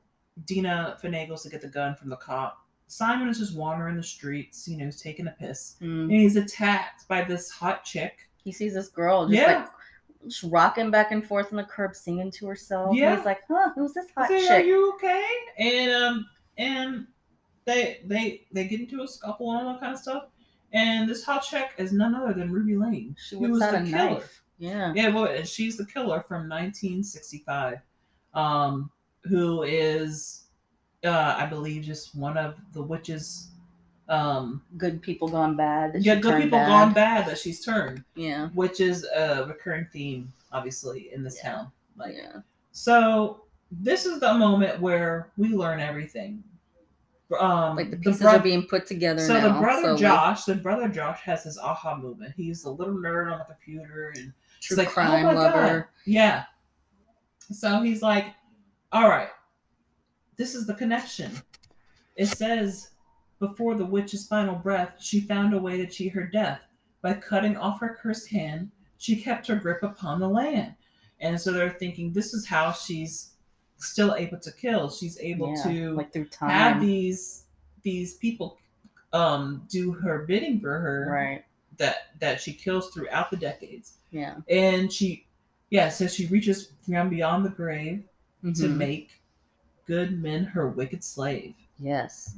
Deena 0.45 0.95
finagles 1.03 1.41
to 1.43 1.49
get 1.49 1.61
the 1.61 1.67
gun 1.67 1.95
from 1.95 2.09
the 2.09 2.15
cop, 2.17 2.59
Simon 2.87 3.29
is 3.29 3.39
just 3.39 3.55
wandering 3.55 3.95
the 3.97 4.03
streets, 4.03 4.67
you 4.67 4.77
know, 4.77 4.85
he's 4.85 5.01
taking 5.01 5.25
a 5.27 5.31
piss, 5.31 5.75
Mm. 5.81 6.03
and 6.03 6.11
he's 6.11 6.35
attacked 6.35 7.07
by 7.07 7.23
this 7.23 7.49
hot 7.49 7.83
chick. 7.83 8.27
he 8.43 8.51
sees 8.51 8.73
this 8.73 8.87
girl 8.89 9.27
just 9.27 9.39
Yeah. 9.39 9.57
like 9.59 9.69
just 10.25 10.43
rocking 10.43 10.91
back 10.91 11.11
and 11.11 11.25
forth 11.25 11.51
on 11.51 11.57
the 11.57 11.63
curb 11.63 11.95
singing 11.95 12.31
to 12.31 12.47
herself. 12.47 12.95
Yeah. 12.95 13.09
And 13.09 13.17
he's 13.17 13.25
like, 13.25 13.39
huh, 13.49 13.71
who's 13.75 13.93
this 13.93 14.07
hot 14.15 14.27
say, 14.27 14.41
chick? 14.41 14.51
"Are 14.51 14.61
you 14.61 14.93
okay?" 14.95 15.25
And 15.57 15.91
um, 15.91 16.25
and 16.57 17.07
they 17.65 18.01
they 18.05 18.47
they 18.51 18.65
get 18.65 18.79
into 18.79 19.03
a 19.03 19.07
scuffle 19.07 19.51
and 19.51 19.67
all 19.67 19.73
that 19.73 19.81
kind 19.81 19.93
of 19.93 19.99
stuff. 19.99 20.23
And 20.73 21.09
this 21.09 21.23
hot 21.23 21.43
chick 21.43 21.71
is 21.77 21.91
none 21.91 22.15
other 22.15 22.33
than 22.33 22.51
Ruby 22.51 22.77
Lane. 22.77 23.15
she 23.19 23.35
was 23.35 23.59
the 23.59 23.69
a 23.69 23.83
killer. 23.83 24.09
knife. 24.11 24.41
Yeah. 24.57 24.93
Yeah, 24.95 25.09
well, 25.09 25.43
she's 25.43 25.75
the 25.75 25.85
killer 25.85 26.21
from 26.21 26.47
1965, 26.47 27.79
um, 28.35 28.91
who 29.23 29.63
is, 29.63 30.43
uh, 31.03 31.35
I 31.37 31.47
believe, 31.47 31.83
just 31.83 32.15
one 32.15 32.37
of 32.37 32.55
the 32.73 32.81
witches. 32.81 33.50
Um, 34.11 34.61
Good 34.77 35.01
people 35.01 35.27
gone 35.29 35.55
bad. 35.55 35.93
that 35.93 36.01
yeah, 36.01 36.15
good 36.15 36.35
people 36.43 36.59
bad. 36.59 36.67
gone 36.67 36.93
bad 36.93 37.25
that 37.27 37.37
she's 37.37 37.63
turned, 37.63 38.03
Yeah. 38.15 38.49
which 38.49 38.79
is 38.81 39.05
a 39.05 39.45
recurring 39.47 39.87
theme, 39.93 40.31
obviously, 40.51 41.13
in 41.13 41.23
this 41.23 41.37
Yeah. 41.43 41.51
town. 41.53 41.71
Like, 41.97 42.15
yeah. 42.15 42.41
so 42.73 43.43
this 43.71 44.05
is 44.05 44.19
the 44.19 44.33
moment 44.33 44.81
where 44.81 45.31
we 45.37 45.49
learn 45.49 45.79
everything. 45.79 46.43
Um, 47.39 47.77
Like 47.77 47.89
the 47.91 47.95
pieces 47.97 48.21
bro- 48.21 48.31
are 48.33 48.39
being 48.39 48.67
put 48.67 48.85
together 48.85 49.25
so 49.25 49.35
now. 49.39 49.53
the 49.53 49.59
brother 49.61 49.81
slowly. 49.83 50.01
Josh, 50.01 50.43
the 50.43 50.55
brother 50.55 50.89
Josh 50.89 51.21
has 51.21 51.43
his 51.45 51.57
aha 51.57 51.95
movement. 51.95 52.33
He's 52.35 52.65
a 52.65 52.69
little 52.69 52.95
nerd 52.95 53.31
on 53.31 53.39
the 53.39 53.45
computer 53.45 54.11
and 54.17 54.33
true 54.59 54.75
like, 54.75 54.89
oh 54.89 54.91
crime 54.91 55.23
my 55.23 55.33
lover. 55.33 55.79
God. 55.79 55.85
Yeah. 56.05 56.43
So 57.39 57.81
he's 57.81 58.01
like, 58.01 58.25
all 58.91 59.07
right, 59.07 59.29
this 60.35 60.53
is 60.55 60.67
the 60.67 60.73
connection. 60.73 61.31
It 62.17 62.25
says, 62.27 62.89
before 63.41 63.73
the 63.75 63.85
witch's 63.85 64.27
final 64.27 64.55
breath, 64.55 64.93
she 64.99 65.19
found 65.19 65.53
a 65.53 65.57
way 65.59 65.75
to 65.75 65.87
cheat 65.87 66.13
her 66.13 66.25
death. 66.27 66.61
By 67.01 67.15
cutting 67.15 67.57
off 67.57 67.79
her 67.81 67.97
cursed 67.99 68.29
hand, 68.29 68.69
she 68.99 69.15
kept 69.19 69.47
her 69.47 69.55
grip 69.55 69.81
upon 69.81 70.19
the 70.19 70.29
land. 70.29 70.75
And 71.19 71.41
so 71.41 71.51
they're 71.51 71.71
thinking, 71.71 72.13
this 72.13 72.33
is 72.35 72.45
how 72.45 72.71
she's 72.71 73.31
still 73.77 74.13
able 74.15 74.37
to 74.39 74.51
kill. 74.51 74.89
She's 74.91 75.17
able 75.19 75.55
Yeah, 75.57 75.63
to 75.63 75.91
like 75.95 76.13
through 76.13 76.27
time. 76.27 76.51
have 76.51 76.79
these 76.81 77.45
these 77.83 78.13
people 78.17 78.59
um 79.11 79.65
do 79.69 79.91
her 79.91 80.19
bidding 80.27 80.59
for 80.61 80.79
her 80.79 81.07
right. 81.11 81.43
that 81.77 81.95
that 82.19 82.39
she 82.39 82.53
kills 82.53 82.91
throughout 82.91 83.31
the 83.31 83.37
decades 83.37 83.97
Yeah. 84.11 84.35
and 84.47 84.93
she 84.93 85.25
yeah 85.71 85.89
so 85.89 86.05
she 86.07 86.27
reaches 86.27 86.71
from 86.85 87.09
beyond 87.09 87.43
the 87.43 87.49
grave 87.49 88.03
to 88.43 88.49
Mhm. 88.69 88.77
make 88.77 89.19
good 89.87 90.21
men 90.21 90.43
her 90.45 90.69
wicked 90.69 91.03
slave 91.03 91.55
Yes. 91.79 92.35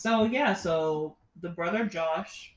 So 0.00 0.24
yeah 0.24 0.54
so 0.54 1.16
the 1.42 1.48
brother 1.48 1.84
josh 1.84 2.54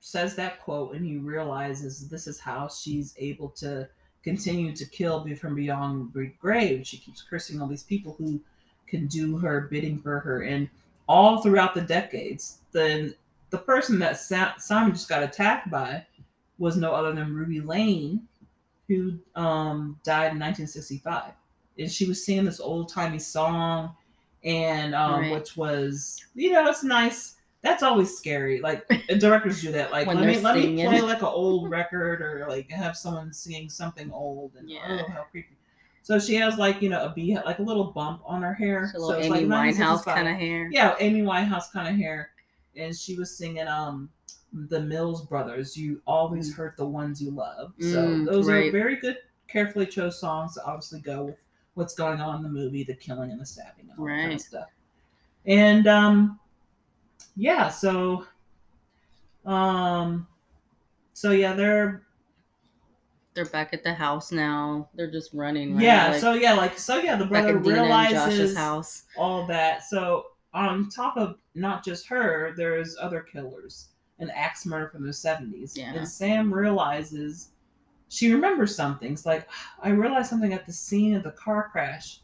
says 0.00 0.34
that 0.36 0.60
quote 0.60 0.94
and 0.94 1.04
he 1.04 1.16
realizes 1.16 2.08
this 2.08 2.26
is 2.26 2.38
how 2.38 2.68
she's 2.68 3.14
able 3.18 3.48
to 3.48 3.88
continue 4.22 4.74
to 4.74 4.84
kill 4.84 5.26
from 5.36 5.54
beyond 5.54 6.12
the 6.12 6.30
grave. 6.38 6.86
She 6.86 6.98
keeps 6.98 7.22
cursing 7.22 7.60
all 7.60 7.68
these 7.68 7.82
people 7.82 8.14
who 8.18 8.40
can 8.86 9.06
do 9.06 9.38
her 9.38 9.68
bidding 9.70 9.98
for 10.00 10.18
her. 10.20 10.42
And 10.42 10.68
all 11.08 11.40
throughout 11.40 11.74
the 11.74 11.80
decades 11.80 12.58
then 12.72 13.14
the 13.50 13.58
person 13.58 13.98
that 13.98 14.20
simon 14.60 14.92
just 14.92 15.08
got 15.08 15.22
attacked 15.22 15.70
by 15.70 16.04
was 16.58 16.76
no 16.76 16.92
other 16.92 17.12
than 17.12 17.34
ruby 17.34 17.60
lane 17.60 18.20
who 18.88 19.18
um, 19.34 19.98
died 20.04 20.32
in 20.32 20.38
1965 20.38 21.32
and 21.78 21.90
she 21.90 22.06
was 22.06 22.24
singing 22.24 22.44
this 22.44 22.60
old-timey 22.60 23.18
song 23.18 23.94
and 24.44 24.94
um, 24.94 25.20
Right. 25.20 25.32
which 25.32 25.56
was 25.56 26.24
you 26.34 26.52
know 26.52 26.68
it's 26.68 26.84
nice 26.84 27.36
that's 27.62 27.82
always 27.82 28.16
scary 28.16 28.60
like 28.60 28.86
directors 29.18 29.60
do 29.60 29.72
that 29.72 29.90
like 29.90 30.06
let 30.06 30.16
me 30.16 30.22
they're 30.34 30.42
let 30.42 30.56
me 30.56 30.84
play 30.84 31.00
like 31.00 31.18
an 31.22 31.24
old 31.28 31.70
record 31.78 32.22
or 32.22 32.46
like 32.48 32.70
have 32.70 32.96
someone 32.96 33.32
singing 33.32 33.68
something 33.68 34.10
old 34.12 34.52
and 34.58 34.70
Yeah. 34.70 34.78
oh 34.88 35.08
how 35.12 35.22
creepy 35.30 35.56
so 36.02 36.18
she 36.18 36.34
has 36.36 36.56
like 36.56 36.80
you 36.80 36.88
know 36.88 37.02
a 37.04 37.10
bee 37.10 37.36
like 37.44 37.58
a 37.58 37.62
little 37.62 37.84
bump 37.92 38.22
on 38.24 38.42
her 38.42 38.54
hair 38.54 38.90
little 38.94 39.10
it's 39.10 39.26
Amy 39.26 39.44
like 39.44 39.74
Winehouse 39.74 40.04
kind 40.04 40.28
of 40.28 40.36
hair. 40.36 40.68
yeah 40.70 40.94
amy 41.00 41.22
winehouse 41.22 41.70
kind 41.72 41.88
of 41.88 41.96
hair 41.96 42.30
and 42.76 42.96
she 42.96 43.16
was 43.16 43.36
singing 43.36 43.66
um 43.66 44.08
the 44.70 44.80
Mills 44.80 45.26
Brothers. 45.26 45.76
You 45.76 46.00
always 46.06 46.50
Mm. 46.50 46.56
hurt 46.56 46.76
the 46.78 46.86
ones 46.86 47.20
you 47.22 47.30
love. 47.30 47.74
So 47.80 47.98
Mm, 47.98 48.24
those 48.24 48.48
are 48.48 48.70
very 48.70 48.96
good, 48.96 49.18
carefully 49.46 49.84
chose 49.86 50.18
songs 50.18 50.54
that 50.54 50.64
obviously 50.64 51.00
go 51.00 51.24
with 51.24 51.36
what's 51.78 51.94
going 51.94 52.20
on 52.20 52.36
in 52.36 52.42
the 52.42 52.48
movie, 52.48 52.82
the 52.84 52.94
killing 52.94 53.30
and 53.30 53.40
the 53.40 53.46
stabbing 53.46 53.88
and 53.90 53.98
all 53.98 54.04
that 54.04 54.10
kind 54.12 54.26
Right. 54.28 54.34
of 54.34 54.40
stuff. 54.40 54.68
And 55.46 55.86
um, 55.86 56.38
yeah, 57.36 57.68
so 57.70 58.26
um, 59.46 60.26
so 61.14 61.30
yeah, 61.30 61.52
they're 61.54 62.02
They're 63.34 63.46
back 63.46 63.72
at 63.72 63.82
the 63.84 63.94
house 63.94 64.32
now. 64.32 64.88
They're 64.94 65.10
just 65.10 65.32
running. 65.32 65.74
Right? 65.74 65.84
yeah, 65.84 66.08
Like, 66.10 66.20
so 66.20 66.32
yeah, 66.34 66.52
like 66.54 66.78
so 66.78 66.98
yeah, 66.98 67.16
the 67.16 67.24
brother 67.26 67.56
realizes 67.58 68.56
house. 68.56 69.04
all 69.16 69.46
that. 69.46 69.84
So 69.84 70.26
on 70.52 70.88
top 70.90 71.16
of 71.16 71.36
not 71.54 71.84
just 71.84 72.06
her, 72.08 72.52
there's 72.56 72.96
other 73.00 73.20
killers. 73.20 73.88
An 74.18 74.30
axe 74.30 74.66
murder 74.66 74.88
from 74.88 75.06
the 75.06 75.12
seventies. 75.12 75.76
Yeah. 75.76 75.94
And 75.94 76.06
Sam 76.06 76.52
realizes 76.52 77.50
she 78.08 78.32
remembers 78.32 78.74
something. 78.74 79.12
It's 79.12 79.26
like 79.26 79.48
I 79.82 79.90
realized 79.90 80.30
something 80.30 80.52
at 80.52 80.66
the 80.66 80.72
scene 80.72 81.14
of 81.14 81.22
the 81.22 81.32
car 81.32 81.68
crash. 81.70 82.20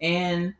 And 0.00 0.54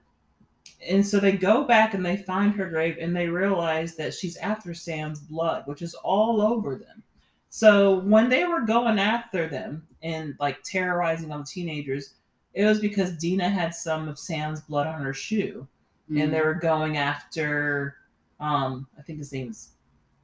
and 0.87 1.07
so 1.07 1.19
they 1.19 1.33
go 1.33 1.65
back 1.65 1.95
and 1.95 2.05
they 2.05 2.17
find 2.19 2.53
her 2.55 2.69
grave 2.69 2.99
and 3.01 3.15
they 3.17 3.29
realize 3.29 3.95
that 3.97 4.13
she's 4.15 4.37
after 4.39 4.75
Sam's 4.75 5.21
blood, 5.21 5.67
which 5.67 5.81
is 5.83 5.95
all 5.95 6.41
over 6.43 6.75
them. 6.77 7.03
So 7.49 8.01
when 8.01 8.29
they 8.29 8.45
were 8.45 8.61
going 8.61 8.99
after 8.99 9.49
them 9.49 9.87
and 10.03 10.35
like 10.39 10.63
terrorizing 10.63 11.33
all 11.33 11.39
the 11.39 11.45
teenagers, 11.45 12.15
it 12.55 12.65
was 12.65 12.81
because 12.81 13.17
Deena 13.17 13.49
had 13.49 13.75
some 13.75 14.09
of 14.09 14.19
Sam's 14.19 14.61
blood 14.61 14.87
on 14.87 15.03
her 15.03 15.15
shoe 15.15 15.67
and 16.09 16.33
they 16.33 16.39
Mm. 16.39 16.45
were 16.45 16.55
going 16.55 16.97
after 16.99 17.97
um 18.39 18.87
i 18.99 19.03
think 19.03 19.19
his 19.19 19.33
name's 19.33 19.71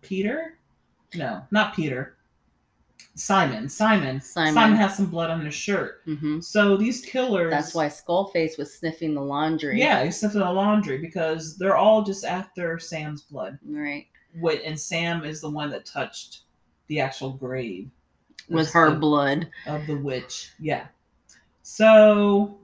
peter 0.01 0.59
no 1.15 1.43
not 1.51 1.75
peter 1.75 2.17
simon 3.15 3.69
simon 3.69 4.21
Simon. 4.21 4.77
has 4.77 4.97
some 4.97 5.07
blood 5.07 5.31
on 5.31 5.45
his 5.45 5.55
shirt 5.55 6.05
Mhm. 6.07 6.43
so 6.43 6.77
these 6.77 7.03
killers 7.05 7.51
That's 7.51 7.75
why 7.75 7.87
Skullface 7.89 8.57
was 8.59 8.73
sniffing 8.79 9.15
the 9.15 9.21
laundry. 9.21 9.79
yeah 9.79 10.03
he's 10.05 10.19
sniffing 10.19 10.41
the 10.41 10.51
laundry 10.51 10.99
because 10.99 11.57
they're 11.59 11.77
all 11.77 12.03
just 12.03 12.25
after 12.25 12.79
sam's 12.79 13.23
blood 13.23 13.59
Right. 13.67 14.07
What 14.41 14.63
and 14.65 14.79
sam 14.81 15.25
is 15.25 15.41
the 15.43 15.51
one 15.51 15.71
that 15.71 15.85
touched 15.85 16.41
the 16.89 17.01
actual 17.01 17.31
grave 17.33 17.91
With 18.49 18.71
her 18.73 18.87
of- 18.87 19.01
blood. 19.01 19.49
of 19.67 19.87
the 19.87 19.97
witch. 19.97 20.51
Yeah. 20.59 20.87
So 21.63 22.59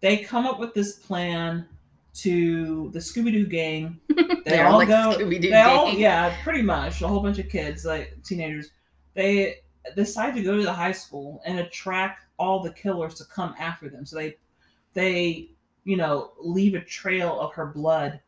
they 0.00 0.18
come 0.18 0.46
up 0.46 0.58
with 0.58 0.74
this 0.74 0.94
plan 0.96 1.66
to 2.14 2.90
the 2.92 2.98
Scooby 2.98 3.32
Doo 3.32 3.46
gang. 3.46 3.98
They 4.44 4.60
all 4.60 4.78
like 4.78 4.88
go. 4.88 5.14
Scooby-Doo 5.16 5.50
They 5.50 5.60
all, 5.60 5.86
gang. 5.92 6.00
yeah, 6.00 6.36
pretty 6.42 6.62
much 6.62 7.00
a 7.00 7.06
whole 7.06 7.20
bunch 7.20 7.38
of 7.38 7.48
kids, 7.48 7.84
like 7.84 8.16
teenagers. 8.24 8.70
They 9.14 9.56
decide 9.96 10.34
to 10.34 10.42
go 10.42 10.56
to 10.56 10.62
the 10.62 10.72
high 10.72 10.92
school 10.92 11.42
and 11.44 11.58
attract 11.58 12.24
all 12.38 12.62
the 12.62 12.72
killers 12.72 13.14
to 13.14 13.24
come 13.24 13.54
after 13.58 13.88
them. 13.88 14.06
So 14.06 14.16
they, 14.16 14.36
they, 14.94 15.50
you 15.84 15.96
know, 15.96 16.32
leave 16.40 16.74
a 16.74 16.80
trail 16.80 17.40
of 17.40 17.52
her 17.54 17.66
blood 17.66 18.20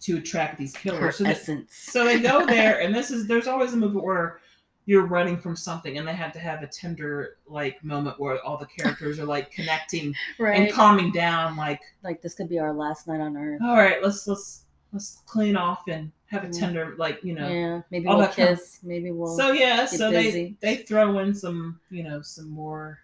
to 0.00 0.18
attract 0.18 0.58
these 0.58 0.72
killers. 0.72 1.18
Her 1.18 1.34
so 1.34 1.54
they, 1.54 1.62
so 1.68 2.04
they 2.04 2.20
go 2.20 2.46
there, 2.46 2.80
and 2.80 2.94
this 2.94 3.10
is 3.10 3.26
there's 3.26 3.46
always 3.46 3.72
a 3.72 3.76
movie 3.76 3.98
where 3.98 4.40
you're 4.86 5.06
running 5.06 5.36
from 5.36 5.56
something, 5.56 5.98
and 5.98 6.06
they 6.06 6.14
have 6.14 6.32
to 6.32 6.38
have 6.38 6.62
a 6.62 6.66
tender 6.66 7.38
like 7.46 7.82
moment 7.82 8.18
where 8.20 8.40
all 8.42 8.56
the 8.56 8.66
characters 8.66 9.18
are 9.18 9.24
like 9.24 9.50
connecting 9.50 10.14
right. 10.38 10.60
and 10.60 10.72
calming 10.72 11.12
down. 11.12 11.56
Like, 11.56 11.80
like 12.04 12.22
this 12.22 12.34
could 12.34 12.48
be 12.48 12.58
our 12.58 12.72
last 12.72 13.08
night 13.08 13.20
on 13.20 13.36
Earth. 13.36 13.60
all 13.62 13.76
right, 13.76 14.02
let's 14.02 14.26
let's 14.26 14.65
let's 14.92 15.22
clean 15.26 15.56
off 15.56 15.82
and 15.88 16.12
have 16.26 16.44
a 16.44 16.48
Mm. 16.48 16.58
tender 16.58 16.94
like 16.98 17.22
you 17.22 17.34
know. 17.34 17.48
Yeah. 17.48 17.82
Maybe 17.90 18.06
all 18.06 18.16
we'll 18.18 18.26
that 18.26 18.36
kind 18.36 18.48
of- 18.50 18.58
kiss. 18.58 18.80
Maybe 18.82 19.10
we'll. 19.10 19.36
So 19.36 19.52
yeah, 19.52 19.86
so 19.86 20.10
they 20.10 20.22
busy. 20.24 20.56
they 20.60 20.76
throw 20.78 21.18
in 21.20 21.34
some 21.34 21.80
you 21.90 22.02
know 22.02 22.20
some 22.22 22.48
more 22.50 23.00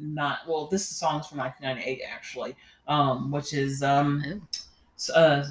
not 0.00 0.40
well 0.46 0.66
this 0.68 0.86
song's 0.86 1.26
from 1.26 1.38
1998 1.38 2.02
actually 2.08 2.54
um 2.86 3.32
which 3.32 3.52
is 3.52 3.82
um 3.82 4.22
Oh. 5.10 5.12
uh, 5.12 5.44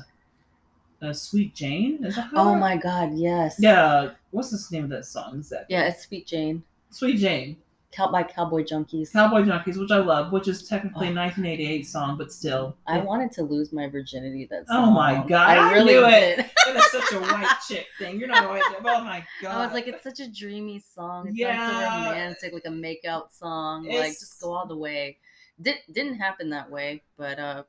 uh 1.01 1.11
sweet 1.13 1.53
jane 1.53 2.05
is 2.05 2.15
that 2.15 2.29
oh 2.33 2.55
my 2.55 2.77
God! 2.77 3.13
Yes. 3.13 3.57
yeah 3.59 4.11
what's 4.31 4.51
the 4.51 4.75
name 4.75 4.85
of 4.85 4.89
that 4.91 5.05
song 5.05 5.39
is 5.39 5.49
that 5.49 5.65
Yeah. 5.67 5.83
It's 5.89 6.03
Sweet 6.07 6.25
Jane. 6.27 6.63
sweet 6.91 7.17
jane 7.17 7.57
Cow- 7.97 8.11
by 8.11 8.21
Cowboy 8.23 8.63
Junkies. 8.63 9.11
cowboy 9.11 9.41
junkies 9.41 9.77
which 9.79 9.89
i 9.91 9.97
love 9.97 10.31
which 10.31 10.47
is 10.47 10.67
technically 10.69 11.07
a 11.07 11.11
Oh. 11.11 11.15
1988 11.15 11.87
song 11.87 12.15
but 12.17 12.31
still 12.31 12.77
I 12.85 12.99
wanted 12.99 13.31
to 13.33 13.41
lose 13.43 13.73
my 13.73 13.87
virginity. 13.89 14.47
That 14.51 14.67
song. 14.67 14.89
Oh 14.89 14.91
my 14.91 15.25
God, 15.27 15.49
I 15.49 15.69
I 15.69 15.73
really 15.73 15.93
knew 15.95 16.05
it. 16.05 16.35
did. 16.37 16.39
it 16.67 16.75
is 16.77 16.85
such 16.91 17.11
a 17.13 17.19
white 17.19 17.55
chick 17.67 17.87
thing 17.99 18.19
you're 18.19 18.27
not 18.29 18.45
a 18.45 18.47
white 18.49 18.61
chick. 18.69 18.77
oh 18.85 19.03
my 19.03 19.25
god 19.41 19.55
I 19.57 19.65
was 19.65 19.73
like, 19.73 19.87
it's 19.87 20.03
such 20.03 20.19
a 20.19 20.27
dreamy 20.29 20.79
song. 20.95 21.21
It 21.27 21.29
sounds 21.29 21.39
Yeah. 21.39 22.03
so 22.03 22.09
romantic, 22.09 22.53
like 22.53 22.65
a 22.65 22.69
makeout 22.69 23.31
song. 23.31 23.85
Like, 23.87 24.11
just 24.23 24.39
go 24.41 24.53
all 24.53 24.67
the 24.67 24.77
way. 24.77 25.17
Did 25.59 25.77
didn't 25.91 26.15
happen 26.15 26.51
that 26.51 26.69
way, 26.69 27.01
but 27.17 27.39
uh, 27.39 27.63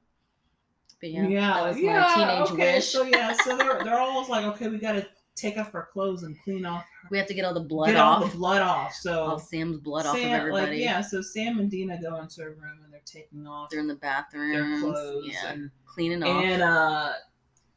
but 1.00 1.10
yeah, 1.10 1.26
yeah, 1.26 1.52
that 1.54 1.66
was 1.68 1.76
my 1.76 2.14
teenage 2.14 2.50
okay, 2.52 2.74
wish. 2.74 2.86
So 2.88 3.02
yeah, 3.04 3.32
so 3.44 3.56
they're 3.56 3.82
they're 3.84 3.98
almost 3.98 4.28
like, 4.28 4.44
okay, 4.44 4.68
we 4.68 4.78
gotta 4.78 5.06
take 5.38 5.56
off 5.58 5.74
our 5.74 5.86
clothes 5.92 6.22
and 6.24 6.36
clean 6.42 6.66
off, 6.66 6.84
we 7.10 7.18
have 7.18 7.26
to 7.28 7.34
get 7.34 7.44
all 7.44 7.54
the 7.54 7.60
blood 7.60 7.86
get 7.88 7.96
all 7.96 8.20
the 8.26 8.36
blood 8.36 8.62
off. 8.62 8.94
So 8.94 9.20
all 9.24 9.38
Sam's 9.38 9.78
blood 9.78 10.06
off 10.06 10.16
of 10.16 10.22
everybody. 10.22 10.72
like 10.72 10.80
yeah, 10.80 11.00
so 11.00 11.20
Sam 11.22 11.58
and 11.58 11.70
Deena 11.70 12.00
go 12.00 12.16
into 12.16 12.42
a 12.42 12.46
room 12.50 12.80
and 12.84 12.92
they're 12.92 13.00
taking 13.04 13.46
off 13.46 13.70
They're 13.70 13.80
in 13.80 13.86
the 13.86 13.94
their 13.94 14.00
bathroom, 14.00 14.80
clothes 14.82 15.28
yeah, 15.30 15.52
and 15.52 15.70
cleaning 15.86 16.22
off. 16.22 16.44
and 16.44 16.62
uh, 16.62 17.12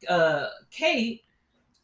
uh, 0.08 0.46
Kate, 0.70 1.22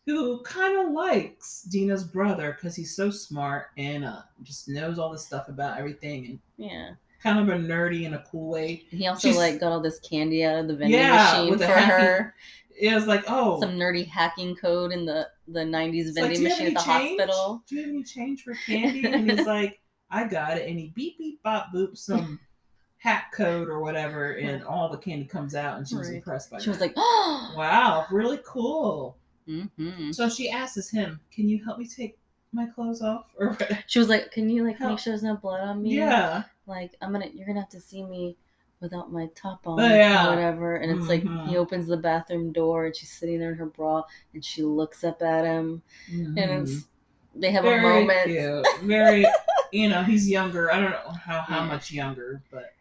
who 0.06 0.40
kind 0.42 0.86
of 0.86 0.92
likes 0.92 1.66
Deena's 1.72 2.04
brother 2.04 2.52
because 2.52 2.74
he's 2.74 2.94
so 2.96 3.10
smart 3.10 3.66
and 3.76 4.04
uh, 4.04 4.20
just 4.42 4.68
knows 4.68 4.98
all 4.98 5.10
this 5.12 5.24
stuff 5.26 5.48
about 5.48 5.78
everything 5.78 6.26
and 6.26 6.38
yeah, 6.56 6.90
kind 7.22 7.38
of 7.38 7.48
a 7.54 7.58
nerdy 7.58 8.04
in 8.04 8.14
a 8.14 8.24
cool 8.30 8.48
way. 8.48 8.84
he 8.90 9.06
also 9.06 9.28
She's- 9.28 9.36
like 9.36 9.60
got 9.60 9.70
all 9.72 9.80
this 9.80 9.98
candy 10.00 10.44
out 10.44 10.56
of 10.58 10.68
the 10.68 10.74
vending 10.76 10.98
Yeah, 11.00 11.42
machine 11.46 11.58
for 11.58 11.64
her. 11.66 12.34
It 12.80 12.94
was 12.94 13.06
like, 13.06 13.24
oh, 13.28 13.60
Some 13.60 13.76
nerdy 13.76 14.06
hacking 14.06 14.54
code 14.56 14.92
in 14.92 15.04
the 15.04 15.28
the 15.48 15.60
'90s 15.64 16.06
It's 16.06 16.16
like, 16.18 16.24
vending 16.26 16.36
"Do 16.38 16.42
you 16.42 16.48
have 16.50 16.58
machine 16.58 16.76
at 16.76 16.84
the 16.84 16.90
change? 16.92 17.20
hospital. 17.20 17.64
Do 17.66 17.74
you 17.76 17.80
have 17.82 17.90
any 17.90 18.02
change 18.04 18.42
for 18.44 18.54
candy? 18.54 19.04
And 19.06 19.28
he's 19.30 19.46
like, 19.46 19.80
I 20.10 20.24
got 20.24 20.58
it. 20.58 20.68
And 20.68 20.78
he 20.78 20.92
beep 20.94 21.18
beep 21.18 21.42
bop 21.42 21.68
boop 21.74 21.96
some 21.96 22.38
hack 22.98 23.32
code 23.32 23.68
or 23.68 23.80
whatever, 23.80 24.32
and 24.32 24.62
all 24.64 24.88
the 24.88 24.98
candy 24.98 25.24
comes 25.24 25.54
out, 25.54 25.78
and 25.78 25.88
she 25.88 25.96
was 25.96 26.08
Right. 26.08 26.16
impressed 26.16 26.50
by 26.50 26.58
it. 26.58 26.62
She 26.62 26.70
was 26.70 26.80
like, 26.80 26.94
"Oh, 26.96 27.54
Wow, 27.56 28.06
really 28.10 28.40
cool. 28.44 29.16
hmm 29.46 30.10
So 30.12 30.28
she 30.28 30.48
asks 30.50 30.90
him, 30.90 31.20
Can 31.32 31.48
you 31.48 31.64
help 31.64 31.78
me 31.78 31.86
take 31.86 32.18
my 32.52 32.66
clothes 32.66 33.02
off? 33.02 33.26
Or. 33.38 33.56
She 33.86 33.98
was 33.98 34.08
like, 34.08 34.30
"Can 34.32 34.48
you 34.50 34.64
like 34.64 34.76
Help. 34.78 34.90
make 34.92 34.98
sure 34.98 35.12
there's 35.12 35.22
no 35.22 35.36
blood 35.36 35.60
on 35.60 35.82
me? 35.82 35.96
Yeah. 35.96 36.44
Like 36.66 36.94
I'm 37.02 37.12
gonna, 37.12 37.28
you're 37.32 37.46
gonna 37.46 37.60
have 37.60 37.68
to 37.70 37.80
see 37.80 38.02
me 38.04 38.36
without 38.80 39.12
my 39.12 39.28
top 39.34 39.66
on 39.66 39.80
Oh, 39.80 39.86
yeah. 39.86 40.26
or 40.26 40.30
whatever." 40.30 40.76
And 40.76 40.90
it's 40.92 41.08
like 41.08 41.22
Mhm. 41.24 41.48
he 41.48 41.56
opens 41.56 41.86
the 41.88 41.96
bathroom 41.96 42.52
door 42.52 42.86
and 42.86 42.96
she's 42.96 43.10
sitting 43.12 43.38
there 43.38 43.52
in 43.52 43.58
her 43.58 43.66
bra 43.66 44.04
and 44.34 44.44
she 44.44 44.62
looks 44.62 45.04
up 45.04 45.22
at 45.22 45.44
him 45.44 45.82
and 46.08 46.36
Mhm. 46.36 46.62
it's 46.62 46.86
they 47.34 47.50
have 47.52 47.64
a 47.64 47.68
very 47.68 48.00
moment. 48.06 48.24
cute. 48.24 48.66
Very, 48.82 49.26
you 49.72 49.88
know, 49.88 50.02
he's 50.02 50.28
younger. 50.28 50.72
I 50.72 50.80
don't 50.80 50.90
know 50.90 51.12
how, 51.12 51.40
how 51.42 51.60
Yeah. 51.60 51.66
much 51.66 51.92
younger, 51.92 52.42
but 52.50 52.74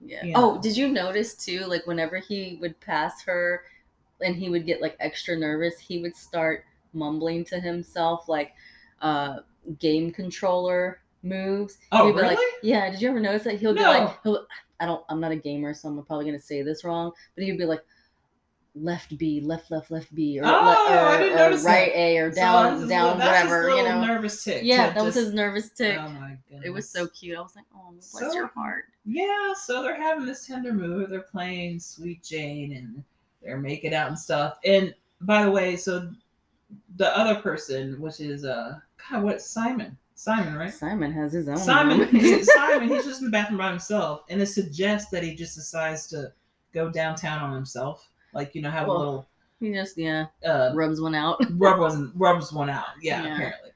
Yeah. 0.00 0.24
Yeah. 0.24 0.34
Oh, 0.36 0.58
did 0.60 0.76
you 0.76 0.88
notice 0.88 1.34
too? 1.34 1.60
Like 1.66 1.86
whenever 1.86 2.18
he 2.18 2.58
would 2.60 2.78
pass 2.80 3.22
her, 3.22 3.64
and 4.20 4.36
he 4.36 4.48
would 4.50 4.66
get 4.66 4.80
like 4.82 4.96
extra 5.00 5.36
nervous, 5.36 5.78
he 5.78 6.00
would 6.00 6.16
start 6.16 6.64
mumbling 6.92 7.44
to 7.46 7.60
himself 7.60 8.28
like 8.28 8.54
uh 9.02 9.40
game 9.78 10.10
controller 10.12 11.01
moves. 11.22 11.78
Oh, 11.92 12.12
be 12.12 12.20
like, 12.20 12.30
really? 12.38 12.52
yeah. 12.62 12.90
Did 12.90 13.00
you 13.00 13.08
ever 13.10 13.20
notice 13.20 13.44
that 13.44 13.58
he'll 13.58 13.74
be 13.74 13.80
like, 13.80 14.18
he'll, 14.22 14.46
I 14.80 14.86
don't, 14.86 15.04
I'm 15.08 15.20
not 15.20 15.30
a 15.32 15.36
gamer, 15.36 15.74
so 15.74 15.88
I'm 15.88 16.02
probably 16.04 16.24
gonna 16.26 16.38
say 16.40 16.62
this 16.62 16.84
wrong, 16.84 17.12
but 17.34 17.44
he'd 17.44 17.58
be 17.58 17.64
like. 17.64 17.80
Left 18.74 19.18
B, 19.18 19.42
left, 19.42 19.70
left, 19.70 19.90
left 19.90 20.14
B, 20.14 20.40
or, 20.40 20.46
Oh, 20.46 20.48
le- 20.48 20.96
or, 20.96 21.30
or 21.36 21.50
right 21.58 21.92
that. 21.92 21.94
A, 21.94 22.16
or 22.16 22.30
down, 22.30 22.80
his 22.80 22.88
down, 22.88 23.04
little- 23.04 23.18
that's 23.18 23.42
his 23.42 23.50
whatever, 23.50 23.68
you 23.76 23.82
know. 23.82 24.00
nervous 24.06 24.42
tick. 24.42 24.62
Yeah, 24.64 24.94
that 24.94 25.04
was 25.04 25.14
his 25.14 25.34
nervous 25.34 25.68
tick. 25.72 25.98
Oh 26.00 26.08
my 26.08 26.38
goodness. 26.48 26.64
it 26.66 26.70
was 26.70 26.88
so 26.88 27.06
cute. 27.08 27.36
I 27.36 27.42
was 27.42 27.54
like, 27.54 27.66
oh, 27.76 27.90
bless 27.90 28.10
So- 28.10 28.32
your 28.32 28.46
heart. 28.46 28.84
Yeah, 29.04 29.52
so 29.62 29.82
they're 29.82 30.00
having 30.00 30.24
this 30.24 30.46
tender 30.46 30.72
move. 30.72 31.10
They're 31.10 31.20
playing 31.20 31.80
Sweet 31.80 32.22
Jane 32.22 32.72
and 32.72 33.04
they're 33.42 33.58
making 33.60 33.92
out 33.92 34.08
and 34.08 34.18
stuff. 34.18 34.56
And 34.64 34.94
by 35.20 35.44
the 35.44 35.50
way, 35.50 35.76
so 35.76 36.10
the 36.96 37.14
other 37.14 37.42
person, 37.42 38.00
which 38.00 38.20
is 38.20 38.46
uh 38.46 38.78
God, 39.10 39.22
what 39.22 39.42
Simon? 39.42 39.98
Simon, 40.22 40.54
right? 40.54 40.72
Simon 40.72 41.10
has 41.12 41.32
his 41.32 41.48
own. 41.48 41.56
Simon, 41.56 42.06
he's- 42.08 42.46
Simon, 42.54 42.88
he's 42.88 43.04
just 43.04 43.20
in 43.20 43.26
the 43.26 43.30
bathroom 43.32 43.58
by 43.58 43.68
himself, 43.70 44.22
and 44.30 44.40
it 44.40 44.46
suggests 44.46 45.10
that 45.10 45.22
he 45.24 45.34
just 45.34 45.56
decides 45.56 46.06
to 46.08 46.32
go 46.72 46.90
downtown 46.90 47.40
on 47.42 47.52
himself, 47.54 48.08
like 48.32 48.54
you 48.54 48.62
know, 48.62 48.70
have 48.70 48.86
Well, 48.86 48.96
a 48.96 48.98
little 48.98 49.28
He 49.58 49.72
just 49.72 49.98
yeah 49.98 50.26
uh, 50.46 50.70
rubs 50.74 51.00
one 51.00 51.14
out. 51.16 51.40
rub 51.58 51.80
wasn't 51.80 52.12
rubs 52.14 52.52
one 52.52 52.70
out. 52.70 52.86
Yeah, 53.00 53.24
Yeah. 53.24 53.34
apparently. 53.34 53.70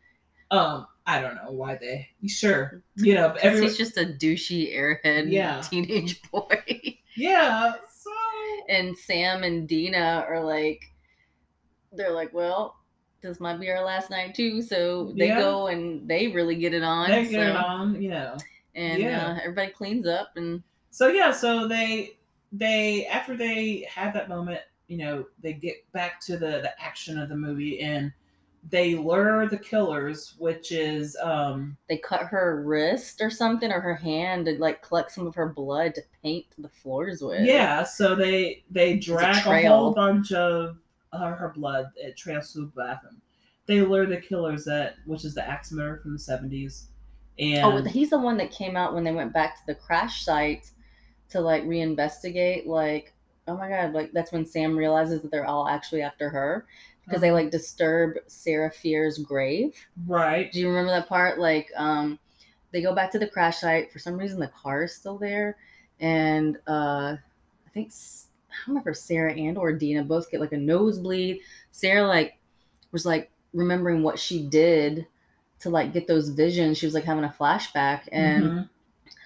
Um, 0.53 0.86
I 1.09 1.20
don't 1.20 1.34
know 1.34 1.51
why 1.51 1.76
they. 1.76 2.09
Sure, 2.28 2.80
you 2.97 3.14
know, 3.14 3.30
but 3.30 3.38
every 3.42 3.62
he's 3.62 3.76
just 3.76 3.97
a 3.97 4.05
douchey 4.05 4.72
airhead 4.76 5.30
Yeah. 5.32 5.61
teenage 5.62 6.22
boy. 6.30 6.62
yeah. 7.16 7.72
So 7.92 8.11
and 8.68 8.97
Sam 8.97 9.42
and 9.42 9.66
Deena 9.68 10.24
are 10.28 10.44
like, 10.44 10.80
they're 11.92 12.12
like, 12.12 12.32
well, 12.32 12.76
this 13.22 13.40
might 13.40 13.58
be 13.58 13.70
our 13.70 13.84
last 13.84 14.10
night 14.10 14.34
too. 14.34 14.62
So 14.62 15.12
they 15.16 15.28
Yeah. 15.28 15.38
go 15.40 15.66
and 15.68 16.08
they 16.08 16.28
really 16.28 16.56
get 16.56 16.74
it 16.74 16.82
on. 16.82 17.10
they 17.10 17.24
get 17.26 17.48
it 17.48 17.56
on, 17.56 18.00
you 18.00 18.10
know. 18.10 18.36
And 18.74 19.00
Yeah. 19.02 19.28
uh, 19.28 19.38
everybody 19.42 19.72
cleans 19.72 20.06
up 20.06 20.30
and 20.36 20.62
So 20.90 21.08
yeah, 21.08 21.32
so 21.32 21.66
they 21.66 22.18
they 22.52 23.06
after 23.06 23.36
they 23.36 23.86
have 23.90 24.14
that 24.14 24.28
moment, 24.28 24.60
you 24.88 24.98
know, 24.98 25.26
they 25.42 25.52
get 25.52 25.90
back 25.92 26.20
to 26.22 26.36
the 26.38 26.60
the 26.62 26.72
action 26.80 27.18
of 27.18 27.28
the 27.28 27.36
movie 27.36 27.80
and 27.80 28.12
they 28.68 28.94
lure 28.96 29.48
the 29.48 29.58
killers, 29.58 30.34
which 30.38 30.72
is 30.72 31.16
um 31.22 31.76
they 31.88 31.98
cut 31.98 32.22
her 32.22 32.62
wrist 32.64 33.20
or 33.20 33.30
something 33.30 33.70
or 33.72 33.80
her 33.80 33.94
hand 33.94 34.48
and 34.48 34.58
like 34.60 34.82
collect 34.82 35.12
some 35.12 35.26
of 35.26 35.34
her 35.34 35.48
blood 35.48 35.94
to 35.94 36.02
paint 36.22 36.46
the 36.58 36.68
floors 36.68 37.22
with. 37.22 37.42
yeah, 37.44 37.82
so 37.84 38.14
they 38.14 38.64
they 38.70 38.96
drag 38.98 39.36
a, 39.38 39.40
trail. 39.42 39.68
whole 39.68 39.94
bunch 39.94 40.32
of 40.32 40.78
uh, 41.12 41.34
her 41.34 41.50
blood. 41.50 41.92
Through 42.18 42.72
the. 42.74 42.98
They 43.66 43.80
lure 43.82 44.07
the 44.07 44.20
killers 44.20 44.64
that 44.66 44.96
which 45.07 45.24
is 45.24 45.34
the 45.34 45.46
axe 45.48 45.72
murder 45.72 45.98
from 45.98 46.12
the 46.14 46.18
seventies. 46.18 46.88
And 47.38 47.62
Oh, 47.62 47.82
he's 47.84 48.11
the 48.11 48.18
one 48.18 48.36
that 48.38 48.50
came 48.50 48.76
out 48.76 48.94
when 48.94 49.04
they 49.04 49.12
went 49.12 49.32
back 49.32 49.57
to 49.57 49.66
the 49.66 49.74
crash 49.74 50.24
site 50.24 50.70
to 51.30 51.40
like 51.40 51.64
reinvestigate. 51.64 52.66
Like, 52.66 53.14
oh 53.48 53.57
my 53.57 53.68
god, 53.68 53.92
like 53.94 54.12
that's 54.12 54.32
when 54.32 54.46
Sam 54.46 54.76
realizes 54.76 55.22
that 55.22 55.30
they're 55.30 55.46
all 55.46 55.68
actually 55.68 56.02
after 56.02 56.30
her 56.30 56.66
because 57.04 57.20
they 57.20 57.30
Uh-huh. 57.30 57.32
like 57.32 57.50
disturb 57.50 58.18
Sarah 58.28 58.70
Fier's 58.72 59.18
grave. 59.18 59.88
right. 60.07 60.52
Do 60.52 60.61
you 60.61 60.68
remember 60.68 60.92
that 60.92 61.09
part? 61.09 61.38
Like, 61.38 61.70
um, 61.76 62.18
they 62.72 62.82
go 62.82 62.94
back 62.94 63.11
to 63.12 63.18
the 63.18 63.28
crash 63.28 63.59
site. 63.61 63.92
For 63.92 63.98
some 64.00 64.16
reason, 64.18 64.40
the 64.40 64.48
car 64.48 64.84
is 64.84 64.94
still 64.96 65.18
there, 65.18 65.59
and 66.00 66.59
uh, 66.68 67.16
I 67.66 67.70
think 67.74 67.92
I 68.64 68.66
don't 68.66 68.74
remember 68.74 68.94
Sarah 68.94 69.32
and 69.32 69.57
or 69.59 69.72
Deena 69.72 70.02
both 70.04 70.30
get 70.30 70.40
like 70.40 70.52
a 70.52 70.57
nosebleed. 70.57 71.40
Sarah 71.70 72.07
like 72.07 72.38
was 72.92 73.04
like 73.07 73.30
remembering 73.52 74.02
what 74.02 74.18
she 74.18 74.46
did 74.46 75.07
to 75.61 75.70
like 75.70 75.92
get 75.92 76.07
those 76.07 76.28
visions. 76.30 76.78
She 76.78 76.86
was 76.86 76.94
like 76.94 77.04
having 77.04 77.24
a 77.24 77.34
flashback, 77.38 78.02
and 78.12 78.44
Mhm. 78.44 78.68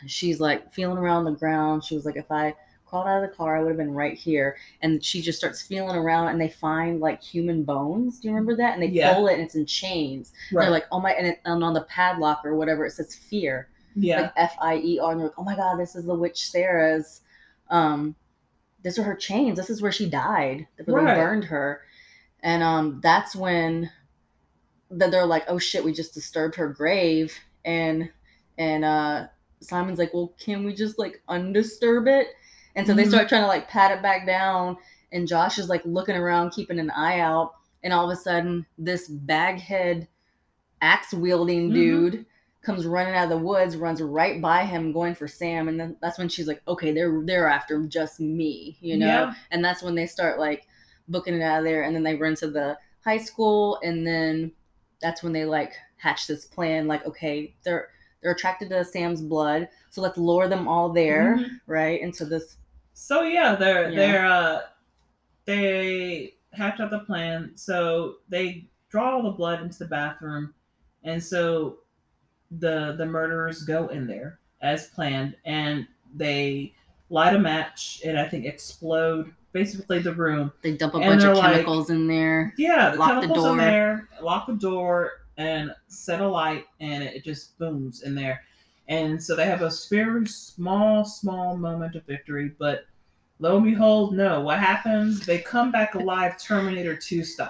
she's 0.07 0.41
like 0.41 0.73
feeling 0.73 0.99
around 0.99 1.25
the 1.25 1.33
ground. 1.33 1.85
She 1.85 1.95
was 1.95 2.05
like, 2.05 2.17
if 2.17 2.31
I 2.31 2.55
crawled 2.87 3.07
out 3.07 3.23
of 3.23 3.31
the 3.31 3.37
car, 3.37 3.57
I 3.57 3.61
would 3.61 3.69
have 3.69 3.77
been 3.77 3.95
right 3.95 4.17
here. 4.17 4.57
And 4.83 5.03
she 5.05 5.21
just 5.23 5.39
starts 5.39 5.63
feeling 5.63 5.95
around, 5.97 6.29
and 6.29 6.41
they 6.41 6.49
find 6.49 7.01
like 7.01 7.23
human 7.23 7.63
bones. 7.63 8.19
Do 8.21 8.29
you 8.29 8.35
remember 8.35 8.57
that? 8.57 8.75
And 8.75 8.83
they 8.83 8.89
Yeah. 8.89 9.15
pull 9.15 9.29
it, 9.29 9.35
and 9.35 9.43
it's 9.43 9.55
in 9.55 9.67
chains. 9.67 10.33
right. 10.53 10.65
They're 10.65 10.73
like, 10.73 10.87
oh 10.93 11.01
my, 11.01 11.13
and, 11.13 11.27
it, 11.27 11.41
and 11.45 11.63
on 11.63 11.73
the 11.75 11.83
padlock 11.83 12.45
or 12.45 12.55
whatever, 12.57 12.85
it 12.87 12.91
says 12.93 13.15
fear, 13.15 13.69
yeah. 13.95 14.23
like 14.23 14.33
F 14.37 14.57
I 14.61 14.77
E 14.79 14.99
R. 15.01 15.13
And 15.13 15.21
they're 15.21 15.29
like, 15.29 15.39
oh 15.39 15.45
my 15.45 15.55
God, 15.57 15.77
this 15.79 15.95
is 15.95 16.05
the 16.05 16.15
witch 16.15 16.51
Sarah's. 16.51 17.21
Um, 17.69 18.17
these 18.83 18.99
are 18.99 19.03
her 19.03 19.15
chains. 19.17 19.57
This 19.59 19.71
is 19.71 19.83
where 19.83 19.93
she 19.93 20.09
died. 20.09 20.67
Where 20.85 21.03
Right. 21.03 21.15
They 21.15 21.21
burned 21.21 21.45
her. 21.45 21.83
And 22.43 22.63
um, 22.63 23.01
that's 23.03 23.37
when 23.37 23.91
that 24.91 25.11
they're 25.11 25.27
like, 25.27 25.45
oh 25.49 25.59
shit, 25.59 25.85
we 25.85 25.93
just 25.93 26.15
disturbed 26.15 26.55
her 26.57 26.69
grave. 26.69 27.37
And, 27.65 28.11
and, 28.59 28.85
uh, 28.85 29.27
Simon's 29.61 29.99
like, 29.99 30.13
well, 30.15 30.33
can 30.41 30.65
we 30.65 30.75
just 30.75 30.99
like 30.99 31.21
undisturb 31.29 32.09
it? 32.09 32.29
And 32.75 32.87
so 32.87 32.95
they 32.95 33.05
Mhm. 33.05 33.09
start 33.09 33.29
trying 33.29 33.43
to 33.43 33.47
like 33.49 33.69
pat 33.69 33.91
it 33.91 34.03
back 34.03 34.25
down. 34.27 34.79
And 35.13 35.29
Josh 35.29 35.59
is 35.59 35.69
like 35.69 35.83
looking 35.85 36.17
around, 36.17 36.51
keeping 36.51 36.79
an 36.79 36.91
eye 36.91 37.21
out. 37.21 37.55
And 37.83 37.93
all 37.93 38.11
of 38.11 38.17
a 38.17 38.21
sudden, 38.21 38.65
this 38.79 39.07
baghead 39.09 40.09
axe 40.81 41.13
wielding 41.13 41.71
Mhm. 41.71 41.75
dude 41.75 42.27
comes 42.63 42.87
running 42.87 43.15
out 43.15 43.25
of 43.25 43.31
the 43.31 43.39
woods, 43.39 43.77
runs 43.77 44.03
right 44.03 44.41
by 44.41 44.65
him, 44.65 44.93
going 44.93 45.15
for 45.15 45.27
Sam. 45.27 45.69
And 45.69 45.81
then 45.81 45.97
that's 46.03 46.19
when 46.19 46.29
she's 46.29 46.47
like, 46.47 46.61
okay, 46.69 46.93
they're 46.93 47.23
they're 47.25 47.49
after 47.49 47.83
just 47.87 48.21
me, 48.21 48.77
you 48.81 48.97
know. 48.97 49.07
Yeah. 49.07 49.35
And 49.51 49.65
that's 49.65 49.83
when 49.83 49.95
they 49.95 50.07
start 50.07 50.39
like 50.39 50.67
booking 51.09 51.35
it 51.35 51.43
out 51.43 51.59
of 51.61 51.65
there. 51.65 51.83
And 51.85 51.95
then 51.95 52.03
they 52.03 52.17
run 52.17 52.35
to 52.37 52.51
the 52.51 52.79
high 53.05 53.19
school, 53.19 53.79
and 53.83 54.07
then 54.07 54.53
that's 55.01 55.23
when 55.23 55.33
they 55.33 55.45
like 55.45 55.73
hatch 55.97 56.27
this 56.27 56.45
plan. 56.45 56.87
Like, 56.87 57.07
okay, 57.07 57.55
they're 57.65 57.89
they're 58.23 58.33
attracted 58.33 58.69
to 58.69 58.85
Sam's 58.85 59.23
blood, 59.23 59.69
so 59.89 60.03
let's 60.03 60.19
lure 60.19 60.47
them 60.47 60.69
all 60.69 60.91
there, 60.93 61.37
Mhm. 61.39 61.61
right, 61.67 62.01
into 62.03 62.27
this. 62.27 62.57
So 62.93 63.23
yeah, 63.23 63.55
they're 63.55 63.95
they're 63.95 64.27
uh 64.27 64.61
they 65.47 66.35
hatch 66.53 66.81
out 66.81 66.91
the 66.91 66.99
plan. 67.01 67.53
So 67.55 68.17
they 68.29 68.69
draw 68.91 69.15
all 69.17 69.23
the 69.23 69.31
blood 69.31 69.63
into 69.63 69.79
the 69.79 69.87
bathroom, 69.87 70.53
and 71.05 71.23
so 71.23 71.79
the 72.59 72.95
the 72.99 73.07
murderers 73.07 73.63
go 73.63 73.89
in 73.89 74.07
there 74.07 74.39
as 74.63 74.89
planned, 74.89 75.37
and 75.45 75.87
they 76.17 76.75
light 77.09 77.35
a 77.35 77.39
match 77.39 78.03
and 78.05 78.19
I 78.19 78.27
think 78.29 78.45
explode 78.47 79.33
basically 79.53 79.99
the 79.99 80.15
room. 80.15 80.53
They 80.63 80.77
dump 80.77 80.95
a 80.95 80.99
And 80.99 81.07
bunch 81.07 81.23
of 81.23 81.27
they're 81.29 81.35
like- 81.37 81.53
chemicals 81.53 81.91
in 81.91 82.07
there. 82.07 82.55
Yeah, 82.57 82.91
the 82.91 82.99
Lock 82.99 83.09
the 83.09 83.21
chemicals 83.23 83.47
in 83.47 83.57
door. 83.57 83.57
there, 83.57 84.09
lock 84.23 84.47
the 84.47 84.55
door, 84.55 85.11
and 85.37 85.75
set 85.89 86.21
a 86.21 86.29
light, 86.29 86.67
and 86.81 87.03
it 87.03 87.25
just 87.25 87.59
booms 87.59 88.03
in 88.03 88.15
there. 88.15 88.43
And 88.89 89.23
so 89.23 89.35
they 89.37 89.47
have 89.47 89.63
a 89.63 89.71
very 89.89 90.27
small, 90.27 91.05
small 91.05 91.57
moment 91.57 91.95
of 91.95 92.05
victory, 92.07 92.53
but 92.59 92.85
lo 93.41 93.57
and 93.57 93.65
behold, 93.65 94.15
no. 94.15 94.41
What 94.41 94.59
happens? 94.59 95.27
They 95.27 95.39
come 95.39 95.73
back 95.73 95.95
alive, 95.95 96.39
Terminator 96.39 96.95
2 96.95 97.25
style. 97.25 97.49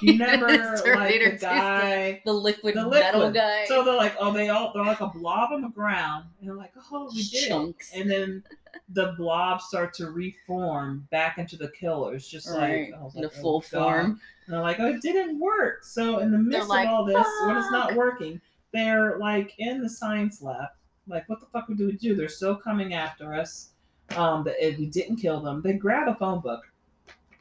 You 0.00 0.16
never 0.18 0.48
like 0.48 0.78
the 0.78 1.38
guy. 1.40 2.22
The 2.24 2.32
liquid, 2.32 2.76
The 2.76 2.88
metal 2.88 3.20
liquid. 3.20 3.34
guy. 3.34 3.64
So 3.66 3.84
they're 3.84 3.96
like, 3.96 4.14
oh, 4.18 4.32
they 4.32 4.48
all 4.48 4.72
they're 4.72 4.84
like 4.84 5.00
a 5.00 5.08
blob 5.08 5.52
on 5.52 5.60
the 5.60 5.68
ground, 5.68 6.24
and 6.38 6.48
they're 6.48 6.56
like, 6.56 6.72
oh, 6.90 7.10
we 7.14 7.24
did. 7.24 7.48
Chunks. 7.48 7.92
And 7.94 8.10
then 8.10 8.44
the 8.90 9.14
blobs 9.18 9.64
start 9.64 9.92
to 9.94 10.10
reform 10.10 11.06
back 11.10 11.38
into 11.38 11.56
the 11.56 11.68
killers, 11.68 12.26
just 12.26 12.48
right. 12.48 12.90
like 12.90 13.00
I 13.00 13.02
was 13.02 13.14
in 13.16 13.22
like, 13.22 13.32
the 13.32 13.38
oh, 13.38 13.42
full 13.42 13.60
God. 13.60 13.68
form. 13.68 14.20
And 14.46 14.54
they're 14.54 14.62
like, 14.62 14.80
oh, 14.80 14.86
it 14.86 15.02
didn't 15.02 15.38
work. 15.40 15.84
So 15.84 16.18
in 16.18 16.30
the 16.30 16.38
midst 16.38 16.68
like, 16.68 16.86
of 16.86 16.94
all 16.94 17.04
this, 17.04 17.26
when 17.46 17.56
it's 17.56 17.70
not 17.70 17.94
working, 17.94 18.40
they're 18.72 19.18
like 19.18 19.54
in 19.58 19.82
the 19.82 19.88
science 19.88 20.42
lab. 20.42 20.68
Like, 21.06 21.28
what 21.28 21.40
the 21.40 21.46
fuck 21.46 21.66
do 21.68 21.86
we 21.86 21.92
do? 21.92 22.14
They're 22.14 22.28
still 22.28 22.56
coming 22.56 22.94
after 22.94 23.34
us. 23.34 23.70
Um, 24.16 24.44
but 24.44 24.54
if 24.58 24.78
we 24.78 24.86
didn't 24.86 25.16
kill 25.16 25.40
them, 25.40 25.62
they 25.62 25.74
grab 25.74 26.08
a 26.08 26.14
phone 26.14 26.40
book 26.40 26.62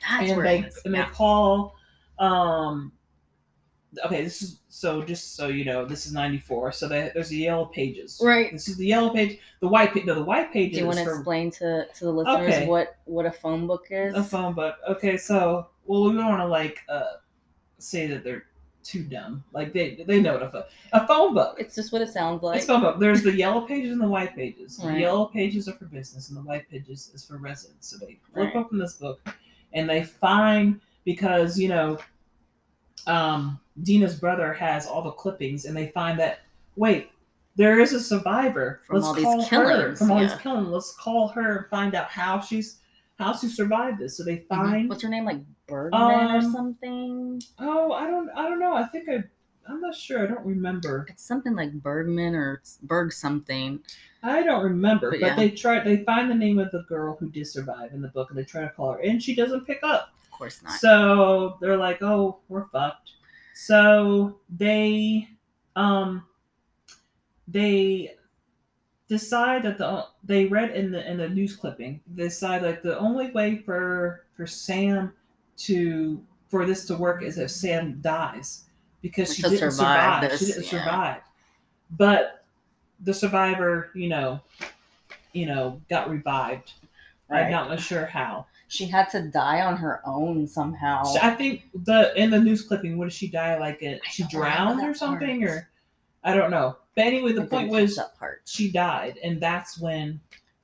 That's 0.01 0.31
and 0.31 0.45
they 0.45 0.69
and 0.85 0.93
they 0.93 1.03
call. 1.03 1.75
Um, 2.19 2.91
okay, 4.05 4.23
this 4.23 4.41
is 4.41 4.59
so 4.69 5.01
just 5.03 5.35
so 5.35 5.47
you 5.47 5.65
know, 5.65 5.85
this 5.85 6.05
is 6.05 6.13
ninety 6.13 6.39
four. 6.39 6.71
So 6.71 6.87
they, 6.87 7.11
there's 7.13 7.29
the 7.29 7.37
yellow 7.37 7.65
pages. 7.65 8.19
Right. 8.23 8.51
This 8.51 8.67
is 8.67 8.77
the 8.77 8.85
yellow 8.85 9.13
page. 9.13 9.39
The 9.59 9.67
white 9.67 9.93
page. 9.93 10.05
No, 10.05 10.15
the 10.15 10.23
white 10.23 10.51
page 10.51 10.73
Do 10.73 10.79
you 10.79 10.85
want 10.85 10.97
to 10.99 11.03
for 11.05 11.15
explain 11.15 11.51
to, 11.51 11.87
to 11.87 12.05
the 12.05 12.11
listeners 12.11 12.55
Okay. 12.55 12.67
what, 12.67 12.97
what 13.05 13.25
a 13.25 13.31
phone 13.31 13.67
book 13.67 13.87
is? 13.89 14.15
a 14.15 14.23
phone 14.23 14.53
book. 14.53 14.75
Okay, 14.89 15.17
so 15.17 15.67
well, 15.85 16.03
we 16.03 16.13
don't 16.13 16.27
want 16.27 16.41
to 16.41 16.47
like 16.47 16.79
uh 16.89 17.17
say 17.77 18.07
that 18.07 18.23
they're 18.23 18.45
too 18.83 19.03
dumb. 19.03 19.43
Like 19.53 19.73
they 19.73 20.03
they 20.07 20.19
know 20.21 20.33
what 20.33 20.43
a 20.43 20.49
phone 20.49 20.63
a 20.93 21.07
phone 21.07 21.33
book. 21.33 21.57
It's 21.59 21.75
just 21.75 21.91
what 21.91 22.01
it 22.01 22.09
sounds 22.09 22.43
like. 22.43 22.57
it's 22.57 22.65
phone 22.65 22.81
book. 22.81 22.99
There's 22.99 23.23
the 23.23 23.35
yellow 23.35 23.61
pages 23.61 23.91
and 23.91 24.01
the 24.01 24.07
white 24.07 24.35
pages. 24.35 24.77
The 24.77 24.99
yellow 24.99 25.25
pages 25.25 25.67
are 25.67 25.73
for 25.73 25.85
business, 25.85 26.29
and 26.29 26.37
the 26.37 26.41
white 26.41 26.69
pages 26.69 27.11
is 27.13 27.25
for 27.25 27.37
residents. 27.37 27.87
So 27.89 27.97
they 27.97 28.19
flip 28.33 28.53
Right. 28.53 28.55
open 28.55 28.77
this 28.77 28.93
book, 28.93 29.19
and 29.73 29.89
they 29.89 30.03
find 30.03 30.79
because 31.05 31.57
you 31.57 31.69
know, 31.69 31.97
um, 33.07 33.59
Deena's 33.83 34.15
brother 34.19 34.53
has 34.53 34.85
all 34.85 35.01
the 35.01 35.11
clippings, 35.11 35.65
and 35.65 35.75
they 35.75 35.87
find 35.87 36.19
that 36.19 36.39
wait, 36.75 37.09
there 37.55 37.79
is 37.79 37.93
a 37.93 37.99
survivor 37.99 38.81
From 38.85 38.95
Let's 38.97 39.07
all 39.07 39.13
these 39.13 39.23
call 39.23 39.43
her. 39.43 39.95
From 39.95 40.11
all 40.11 40.21
yeah. 40.21 40.27
these 40.29 40.37
killings, 40.39 40.67
let's 40.69 40.95
call 40.95 41.27
her 41.29 41.57
and 41.57 41.67
find 41.69 41.95
out 41.95 42.09
how 42.09 42.39
she's 42.41 42.77
how 43.23 43.33
she 43.35 43.47
survived 43.47 43.99
this. 43.99 44.17
So 44.17 44.23
they 44.23 44.37
Mhm. 44.37 44.47
find 44.47 44.89
What's 44.89 45.01
her 45.03 45.09
name? 45.09 45.25
Like 45.25 45.41
Bergman 45.67 46.01
or 46.01 46.37
Um, 46.37 46.51
something? 46.51 47.41
Oh, 47.59 47.91
I 47.93 48.07
don't, 48.07 48.29
I 48.31 48.49
don't 48.49 48.59
know. 48.59 48.73
I 48.75 48.83
think 48.85 49.07
I, 49.09 49.23
I'm 49.67 49.79
not 49.79 49.95
sure. 49.95 50.21
I 50.21 50.25
don't 50.27 50.45
remember. 50.45 51.05
It's 51.09 51.23
something 51.23 51.55
like 51.55 51.71
Bergman 51.73 52.35
or 52.35 52.61
Berg 52.83 53.13
something. 53.13 53.79
I 54.21 54.43
don't 54.43 54.63
remember. 54.63 55.11
But 55.11 55.21
But, 55.21 55.25
yeah. 55.27 55.35
they 55.35 55.49
try. 55.51 55.79
They 55.83 56.03
find 56.03 56.29
the 56.29 56.35
name 56.35 56.59
of 56.59 56.69
the 56.71 56.83
girl 56.89 57.15
who 57.19 57.29
did 57.29 57.47
survive 57.47 57.93
in 57.93 58.01
the 58.01 58.07
book, 58.09 58.29
and 58.29 58.37
they 58.37 58.43
try 58.43 58.61
to 58.61 58.69
call 58.69 58.93
her, 58.93 58.99
and 58.99 59.21
she 59.23 59.33
doesn't 59.35 59.65
pick 59.65 59.79
up. 59.83 60.13
Of 60.23 60.31
course 60.31 60.61
not. 60.63 60.73
So 60.79 61.57
they're 61.61 61.77
like, 61.77 62.01
"Oh, 62.01 62.39
we're 62.49 62.67
fucked." 62.69 63.11
So 63.53 64.39
they, 64.49 65.29
um, 65.75 66.25
they 67.47 68.15
decide 69.07 69.63
that 69.63 69.77
the 69.77 70.05
they 70.23 70.45
read 70.45 70.71
in 70.71 70.91
the 70.91 71.09
in 71.09 71.17
the 71.17 71.29
news 71.29 71.55
clipping. 71.55 72.01
They 72.15 72.23
decide 72.23 72.63
like 72.63 72.81
the 72.81 72.97
only 72.97 73.31
way 73.31 73.57
for 73.57 74.25
for 74.35 74.47
Sam 74.47 75.13
to 75.57 76.21
for 76.49 76.65
this 76.65 76.85
to 76.85 76.95
work 76.95 77.23
is 77.23 77.37
if 77.37 77.51
Sam 77.51 77.99
dies 78.01 78.65
because 79.01 79.33
she 79.35 79.41
To 79.43 79.49
didn't 79.49 79.71
survive 79.71 80.23
survive. 80.23 80.39
she 80.39 80.45
didn't 80.45 80.63
yeah. 80.63 80.69
survive. 80.83 81.21
But 81.91 82.45
the 83.01 83.13
survivor, 83.13 83.89
you 83.93 84.07
know, 84.09 84.39
you 85.33 85.45
know, 85.45 85.81
got 85.89 86.09
revived. 86.09 86.73
I'm 87.29 87.35
Right. 87.43 87.51
not 87.51 87.79
sure 87.79 88.05
how. 88.05 88.45
She 88.67 88.85
had 88.85 89.09
to 89.11 89.21
die 89.29 89.61
on 89.61 89.77
her 89.77 90.01
own 90.05 90.47
somehow. 90.47 91.03
So 91.03 91.19
I 91.21 91.31
think 91.35 91.63
the 91.83 92.13
in 92.19 92.29
the 92.31 92.39
news 92.39 92.61
clipping, 92.63 92.97
what 92.97 93.05
did 93.05 93.13
she 93.13 93.27
die 93.27 93.57
like? 93.59 93.81
it 93.81 94.01
she 94.09 94.23
drowned 94.27 94.81
or 94.81 94.93
something, 94.93 95.41
part. 95.41 95.51
or 95.51 95.69
I 96.23 96.33
don't 96.35 96.51
know. 96.51 96.77
But 96.95 97.05
anyway, 97.05 97.33
the 97.33 97.43
I 97.43 97.45
point 97.47 97.69
was 97.69 97.95
that 97.95 98.17
part. 98.17 98.41
she 98.45 98.71
died, 98.71 99.17
and 99.23 99.41
that's 99.41 99.79
when 99.79 100.19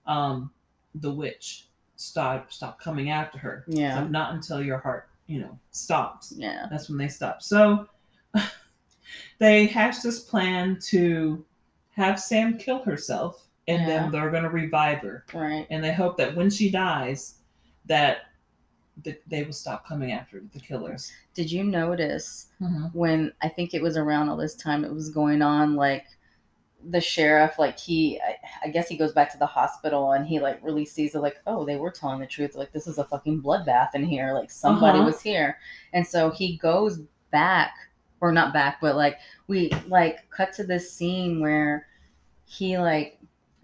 um 0.05 0.51
the 0.95 1.11
witch 1.11 1.67
stopped 1.95 2.53
stopped 2.53 2.81
coming 2.81 3.09
after 3.09 3.37
her. 3.37 3.63
Yeah. 3.67 3.97
So 3.99 4.07
not 4.07 4.33
until 4.33 4.63
your 4.63 4.77
heart 4.79 5.09
you 5.27 5.39
know, 5.41 5.59
stops. 5.69 6.33
Yeah. 6.35 6.65
That's 6.71 6.89
when 6.89 6.97
they 6.97 7.07
stop. 7.07 7.43
So 7.43 7.87
they 9.37 9.67
hatched 9.67 10.01
this 10.03 10.19
plan 10.21 10.79
to 10.87 11.45
have 11.91 12.19
Sam 12.19 12.57
kill 12.57 12.79
herself, 12.83 13.45
and 13.67 13.81
Yeah. 13.81 13.87
then 13.87 14.11
they're 14.11 14.31
going 14.31 14.41
to 14.43 14.49
revive 14.49 14.99
her. 14.99 15.25
Right. 15.31 15.67
And 15.69 15.83
they 15.83 15.93
hope 15.93 16.17
that 16.17 16.35
when 16.35 16.49
she 16.49 16.71
dies, 16.71 17.35
that 17.85 18.21
th- 19.03 19.21
they 19.27 19.43
will 19.43 19.53
stop 19.53 19.87
coming 19.87 20.11
after 20.13 20.41
the 20.51 20.59
killers. 20.59 21.11
Did 21.35 21.51
you 21.51 21.63
notice 21.63 22.47
when 22.93 23.31
I 23.41 23.49
think 23.49 23.73
it 23.75 23.83
was 23.83 23.97
around 23.97 24.29
all 24.29 24.37
this 24.37 24.55
time 24.55 24.83
it 24.83 24.91
was 24.91 25.09
going 25.09 25.41
on 25.43 25.75
like 25.75 26.05
the 26.89 27.01
sheriff 27.01 27.59
like 27.59 27.77
he 27.77 28.19
I, 28.21 28.37
I 28.65 28.69
guess 28.69 28.87
he 28.87 28.95
goes 28.95 29.11
back 29.11 29.29
to 29.33 29.37
the 29.37 29.45
hospital 29.45 30.13
and 30.13 30.25
he 30.25 30.39
like 30.39 30.59
really 30.63 30.85
sees 30.85 31.13
it 31.13 31.19
like 31.19 31.37
oh 31.45 31.65
they 31.65 31.75
were 31.75 31.91
telling 31.91 32.19
the 32.21 32.25
truth 32.25 32.55
like 32.55 32.71
this 32.71 32.87
is 32.87 32.97
a 32.97 33.03
fucking 33.03 33.41
bloodbath 33.41 33.95
in 33.95 34.05
here 34.05 34.33
like 34.33 34.49
somebody 34.49 34.99
Uh-huh. 34.99 35.07
was 35.07 35.21
here 35.21 35.57
and 35.93 36.07
so 36.07 36.29
he 36.29 36.55
goes 36.57 37.01
back 37.31 37.73
or 38.21 38.31
not 38.31 38.53
back 38.53 38.79
but 38.79 38.95
like 38.95 39.17
we 39.47 39.69
like 39.87 40.29
cut 40.29 40.53
to 40.53 40.63
this 40.63 40.93
scene 40.93 41.41
where 41.41 41.85
he 42.45 42.77
like 42.77 43.19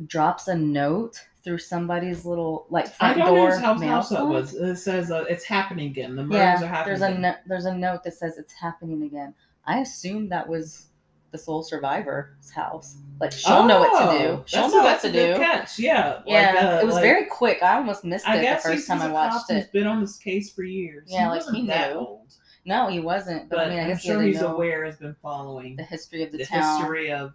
drops 0.08 0.50
a 0.50 0.56
note 0.56 1.18
through 1.44 1.58
somebody's 1.60 2.26
little 2.26 2.66
like 2.70 2.88
I 2.88 2.90
front 2.90 3.18
don't 3.20 3.34
door 3.36 3.50
know 3.52 3.60
how 3.60 3.74
mail 3.76 3.90
house 3.92 4.10
that 4.10 4.26
was. 4.28 4.56
It 4.56 4.78
says 4.78 5.12
uh, 5.12 5.26
it's 5.30 5.44
happening 5.46 5.88
again. 5.92 6.16
The 6.16 6.24
murders 6.24 6.36
Yeah, 6.62 6.64
are 6.64 6.68
happening. 6.68 7.00
there's 7.00 7.16
a 7.16 7.18
no- 7.20 7.36
there's 7.46 7.66
a 7.66 7.74
note 7.74 8.04
that 8.04 8.16
says 8.16 8.38
it's 8.40 8.52
happening 8.54 9.04
again. 9.04 9.34
I 9.66 9.80
assumed 9.80 10.32
that 10.32 10.48
was 10.50 10.88
the 11.36 11.44
sole 11.44 11.64
survivor's 11.64 12.49
house. 12.52 12.95
Like 13.20 13.32
she'll 13.32 13.66
know 13.66 13.80
what 13.80 14.12
to 14.12 14.18
do. 14.18 14.26
Oh, 14.28 14.44
She'll 14.45 14.70
know 14.70 14.82
a, 14.82 14.84
what 14.84 15.02
to 15.02 15.12
do. 15.12 15.36
catch. 15.36 15.78
Yeah. 15.80 16.22
Yeah, 16.26 16.52
like, 16.53 16.64
uh, 16.64 16.80
it 16.82 16.86
was 16.86 16.95
like- 16.95 17.03
very 17.03 17.26
quick. 17.26 17.62
I 17.64 17.76
almost 17.76 18.03
missed 18.03 18.28
I 18.28 18.38
it 18.38 18.56
the 18.56 18.62
first 18.62 18.88
time 18.88 18.98
he's 18.98 19.07
I 19.07 19.12
watched 19.12 19.49
it. 19.52 19.72
been 19.72 19.88
on 19.88 20.02
this 20.02 20.18
case 20.18 20.52
for 20.52 20.64
years. 20.64 21.10
Yeah, 21.12 21.30
like, 21.30 21.40
wasn't 21.40 21.57
he 21.57 21.68
that 21.68 21.91
knew. 21.94 21.99
old. 21.99 22.34
No, 22.66 22.88
he 22.88 22.99
wasn't. 22.99 23.49
But, 23.49 23.57
But 23.57 23.68
I 23.68 23.70
mean, 23.70 23.80
I 23.80 23.91
I'm 23.91 23.98
sure 23.98 24.22
he's 24.22 24.41
aware. 24.41 24.84
Has 24.86 24.98
been 24.98 25.16
following 25.22 25.76
the 25.76 25.84
history 25.84 26.24
of 26.24 26.32
the, 26.32 26.40
town. 26.45 26.60
the 26.60 26.62
town. 26.66 26.80
history 26.82 27.12
of 27.12 27.34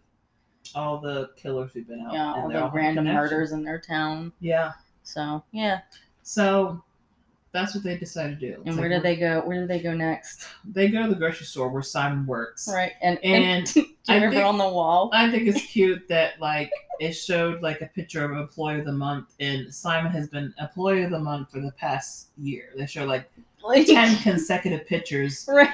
all 0.74 0.98
the 1.00 1.30
killers 1.36 1.70
who've 1.72 1.86
been 1.86 2.00
out. 2.00 2.12
yeah, 2.12 2.34
and 2.34 2.42
all 2.42 2.48
the 2.48 2.60
have 2.60 2.72
random 2.74 3.04
murders 3.06 3.52
in 3.52 3.62
their 3.62 3.80
town. 3.80 4.32
Yeah. 4.40 4.72
So 5.02 5.42
yeah. 5.52 5.80
So 6.22 6.82
that's 7.52 7.74
what 7.74 7.82
they 7.82 7.96
decided 7.98 8.38
to 8.40 8.46
do. 8.46 8.52
It's 8.60 8.68
And 8.68 8.76
where 8.78 8.88
like, 8.88 8.98
did 8.98 9.02
they 9.02 9.16
go? 9.16 9.40
Where 9.40 9.58
did 9.60 9.68
they 9.68 9.80
go 9.80 9.92
next? 9.94 10.46
They 10.64 10.88
go 10.88 11.02
to 11.02 11.08
the 11.08 11.16
grocery 11.16 11.46
store 11.46 11.68
where 11.68 11.82
Simon 11.82 12.24
works. 12.26 12.68
Right. 12.72 12.92
And 13.02 13.18
And 13.24 13.44
and, 13.44 13.66
do 13.74 13.84
I 14.08 14.14
remember 14.14 14.36
think- 14.36 14.46
on 14.46 14.58
the 14.58 14.68
wall? 14.68 15.10
I 15.12 15.30
think 15.30 15.48
it's 15.48 15.64
cute 15.66 16.06
that 16.08 16.40
like 16.40 16.70
it 17.00 17.12
showed 17.12 17.62
like 17.62 17.80
a 17.80 17.86
picture 17.86 18.24
of 18.24 18.32
employee 18.38 18.78
of 18.80 18.84
the 18.86 18.92
month, 18.92 19.34
and 19.40 19.72
Simon 19.74 20.12
has 20.12 20.28
been 20.28 20.52
employee 20.60 21.02
of 21.02 21.10
the 21.10 21.18
month 21.18 21.50
for 21.50 21.60
the 21.60 21.72
past 21.72 22.28
year. 22.38 22.70
They 22.76 22.86
show 22.86 23.04
like 23.04 23.30
Like, 23.64 23.86
ten 23.86 24.16
consecutive 24.18 24.86
pictures, 24.86 25.46
right. 25.52 25.70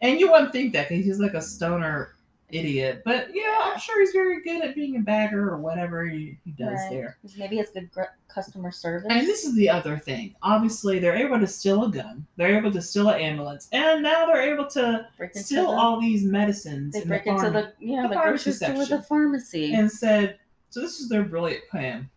and 0.00 0.18
you 0.18 0.30
wouldn't 0.30 0.50
think 0.52 0.72
that 0.72 0.88
because 0.88 1.04
he's 1.04 1.20
like 1.20 1.34
a 1.34 1.42
stoner 1.42 2.14
idiot. 2.52 3.02
But 3.04 3.28
yeah, 3.34 3.58
I'm 3.64 3.78
sure 3.80 4.00
he's 4.00 4.12
very 4.12 4.42
good 4.42 4.62
at 4.62 4.74
being 4.74 4.96
a 4.96 5.00
bagger 5.00 5.48
or 5.50 5.56
whatever 5.58 6.04
he, 6.04 6.38
he 6.44 6.52
does 6.52 6.68
Right. 6.74 6.90
there. 6.90 7.18
Maybe 7.36 7.58
it's 7.58 7.70
good 7.70 7.90
gr- 7.90 8.02
customer 8.28 8.70
service. 8.70 9.06
And 9.10 9.26
this 9.26 9.44
is 9.44 9.54
the 9.56 9.68
other 9.68 9.98
thing. 9.98 10.34
Obviously, 10.42 10.98
they're 10.98 11.16
able 11.16 11.38
to 11.40 11.46
steal 11.46 11.84
a 11.84 11.90
gun. 11.90 12.26
They're 12.36 12.56
able 12.56 12.70
to 12.72 12.80
steal 12.82 13.08
an 13.08 13.20
ambulance, 13.20 13.68
and 13.72 14.02
now 14.02 14.26
they're 14.26 14.54
able 14.54 14.66
to 14.68 15.06
steal 15.34 15.66
the- 15.72 15.76
all 15.76 16.00
these 16.00 16.24
medicines. 16.24 16.94
They 16.94 17.02
in 17.02 17.08
break 17.08 17.24
the 17.24 17.30
into 17.30 17.50
the 17.50 17.72
yeah 17.80 18.02
the 18.02 18.08
the, 18.08 18.14
pharmacy 18.14 18.50
grocery 18.52 18.74
store, 18.86 18.98
the 18.98 19.02
pharmacy. 19.04 19.74
and 19.74 19.90
said, 19.90 20.38
"So 20.70 20.80
this 20.80 21.00
is 21.00 21.08
their 21.08 21.24
brilliant 21.24 21.66
plan. 21.70 22.08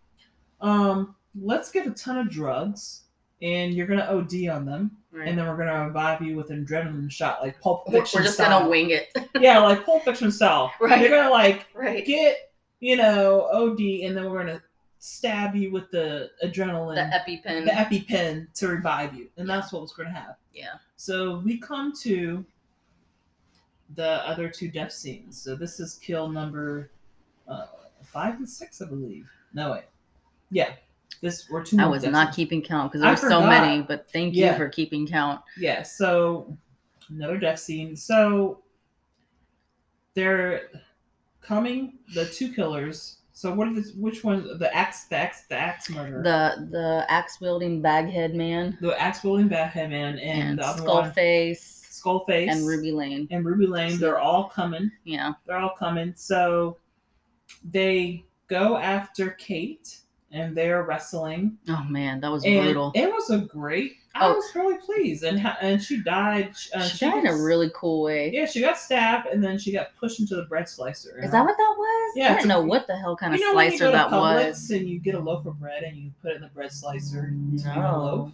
Um, 0.62 1.16
let's 1.40 1.72
get 1.72 1.86
a 1.88 1.92
ton 1.92 2.18
of 2.18 2.30
drugs, 2.30 3.04
and 3.42 3.74
you're 3.74 3.88
gonna 3.88 4.08
OD 4.10 4.48
on 4.48 4.66
them, 4.66 4.92
Right. 5.16 5.30
and 5.30 5.40
then 5.40 5.48
we're 5.48 5.56
gonna 5.56 5.86
revive 5.88 6.22
you 6.22 6.36
with 6.36 6.50
an 6.50 6.66
adrenaline 6.66 7.10
shot, 7.10 7.42
like 7.42 7.62
Pulp 7.62 7.90
Fiction. 7.90 8.20
We're 8.20 8.24
just 8.26 8.36
style. 8.36 8.60
gonna 8.60 8.70
wing 8.70 8.90
it. 8.90 9.16
yeah, 9.40 9.60
like 9.60 9.86
Pulp 9.86 10.04
Fiction 10.04 10.30
style. 10.32 10.74
Right. 10.82 11.00
They're 11.00 11.10
gonna 11.10 11.30
like 11.30 11.68
right. 11.74 12.06
get 12.06 12.52
you 12.82 12.98
know 12.98 13.48
OD, 13.54 13.80
and 14.06 14.18
then 14.18 14.30
we're 14.30 14.40
gonna 14.40 14.62
stab 15.00 15.56
you 15.56 15.72
with 15.72 15.90
the 15.92 16.32
adrenaline, 16.44 16.96
The 16.96 17.32
EpiPen. 17.32 17.64
the 17.66 17.72
EpiPen 17.72 18.54
to 18.56 18.68
revive 18.68 19.14
you, 19.14 19.30
and 19.38 19.48
that's 19.50 19.72
what 19.72 19.82
was 19.84 19.94
gonna 19.94 20.12
happen. 20.12 20.36
yeah. 20.54 20.74
So 20.98 21.40
we 21.40 21.60
come 21.60 21.94
to 22.02 22.44
the 23.96 24.28
other 24.28 24.50
two 24.50 24.68
death 24.70 24.92
scenes. 24.92 25.40
So 25.42 25.56
this 25.56 25.80
is 25.80 25.96
kill 25.96 26.28
number 26.30 26.90
uh, 27.48 27.68
five 28.04 28.36
and 28.36 28.50
six, 28.50 28.82
I 28.82 28.86
believe. 28.88 29.30
No 29.54 29.72
wait, 29.72 29.84
yeah, 30.52 30.74
this 31.26 31.50
we're 31.50 31.64
two. 31.64 31.78
I 31.80 31.88
was 31.88 32.04
not 32.04 32.28
scenes. 32.28 32.36
keeping 32.36 32.62
count 32.62 32.92
because 32.92 33.04
I 33.04 33.14
there 33.14 33.24
were 33.24 33.30
so 33.30 33.42
many, 33.46 33.82
but 33.82 34.10
thank 34.12 34.36
you 34.36 34.54
for 34.54 34.70
keeping 34.70 35.08
count. 35.08 35.42
Yeah, 35.58 35.82
so 35.82 36.58
another 37.10 37.38
death 37.38 37.60
scene. 37.60 37.96
So 37.96 38.62
they're 40.14 40.70
coming. 41.42 42.00
The 42.14 42.26
two 42.26 42.54
killers. 42.54 43.18
So 43.34 43.54
what 43.54 43.68
is 43.70 43.94
which 43.96 44.24
one? 44.24 44.58
The 44.60 44.74
axe, 44.74 45.06
the 45.06 45.18
axe, 45.18 45.44
the 45.50 45.56
axe 45.56 45.90
murder. 45.90 46.22
The 46.24 46.68
the 46.72 47.06
axe 47.10 47.42
wielding 47.42 47.82
baghead 47.82 48.34
man 48.34 48.78
the 48.80 49.00
axe 49.02 49.24
wielding 49.24 49.48
Batman 49.50 50.18
and, 50.18 50.20
and, 50.20 50.60
the 50.60 50.66
other 50.66 50.84
one, 50.84 51.12
Skullface 51.12 51.82
Skullface 51.92 52.52
and 52.52 52.66
Ruby 52.66 52.92
Lane. 52.92 53.28
and 53.32 53.44
Ruby 53.44 53.68
Lane. 53.68 54.00
They're 54.00 54.20
all 54.20 54.46
coming. 54.46 54.92
Yeah. 55.04 55.34
they're 55.46 55.58
all 55.58 55.76
coming. 55.78 56.14
So 56.16 56.78
they 57.72 58.24
go 58.48 58.78
after 58.78 59.32
Kate 59.32 60.02
and 60.32 60.56
they're 60.56 60.84
wrestling. 60.84 61.58
Oh 61.70 61.86
man, 61.90 62.20
that 62.22 62.32
was 62.32 62.44
And 62.46 62.64
brutal. 62.64 62.92
it 62.96 63.12
was 63.12 63.30
a 63.30 63.40
great. 63.40 63.94
I 64.18 64.28
Oh. 64.28 64.34
was 64.36 64.46
really 64.56 64.78
pleased, 64.78 65.24
and 65.26 65.40
and 65.62 65.82
she 65.84 66.02
died. 66.02 66.54
Uh, 66.74 66.84
she 66.84 67.06
died 67.06 67.26
in 67.26 67.28
a 67.28 67.36
really 67.36 67.70
cool 67.76 68.02
way. 68.02 68.32
Yeah, 68.34 68.46
she 68.46 68.62
got 68.62 68.78
stabbed, 68.78 69.28
and 69.28 69.44
then 69.44 69.58
she 69.58 69.74
got 69.74 69.96
pushed 70.00 70.20
into 70.22 70.36
the 70.38 70.44
bread 70.44 70.70
slicer. 70.70 71.20
Is 71.22 71.32
that 71.32 71.44
what 71.46 71.58
that 71.58 71.76
was? 71.78 72.14
Yeah, 72.16 72.32
I 72.32 72.36
didn't 72.36 72.48
know 72.48 72.62
what 72.62 72.88
the 72.88 72.96
hell 72.98 73.18
kind 73.18 73.34
of 73.34 73.40
you 73.40 73.46
know 73.50 73.56
when 73.56 73.72
you 73.72 73.78
slicer 73.78 73.92
that 73.92 74.08
Publix 74.10 74.46
was. 74.48 74.72
and 74.72 74.88
you 74.88 75.00
get 75.00 75.16
a 75.16 75.20
loaf 75.20 75.46
of 75.46 75.60
bread 75.60 75.84
and 75.84 75.98
you 75.98 76.12
put 76.22 76.32
it 76.32 76.36
in 76.38 76.42
the 76.44 76.48
bread 76.48 76.72
slicer 76.72 77.28
to 77.28 77.32
make 77.32 77.66
a 77.66 77.76
No. 77.80 78.04
loaf? 78.04 78.32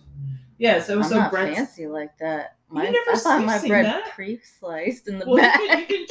Yes, 0.59 0.89
it 0.89 0.97
was 0.97 1.11
I'm 1.11 1.17
a 1.17 1.21
not 1.21 1.31
bread. 1.31 1.55
fancy 1.55 1.87
like 1.87 2.15
that. 2.19 2.57
My, 2.71 2.83
never 2.89 3.21
I 3.25 3.39
my 3.39 3.67
bread 3.67 3.85
that? 3.85 4.11
pre-sliced 4.15 5.07
in 5.07 5.19
the 5.19 5.25
Well, 5.27 5.43
you 5.43 5.67
can, 5.67 5.79
you 5.79 5.85
can 5.87 6.05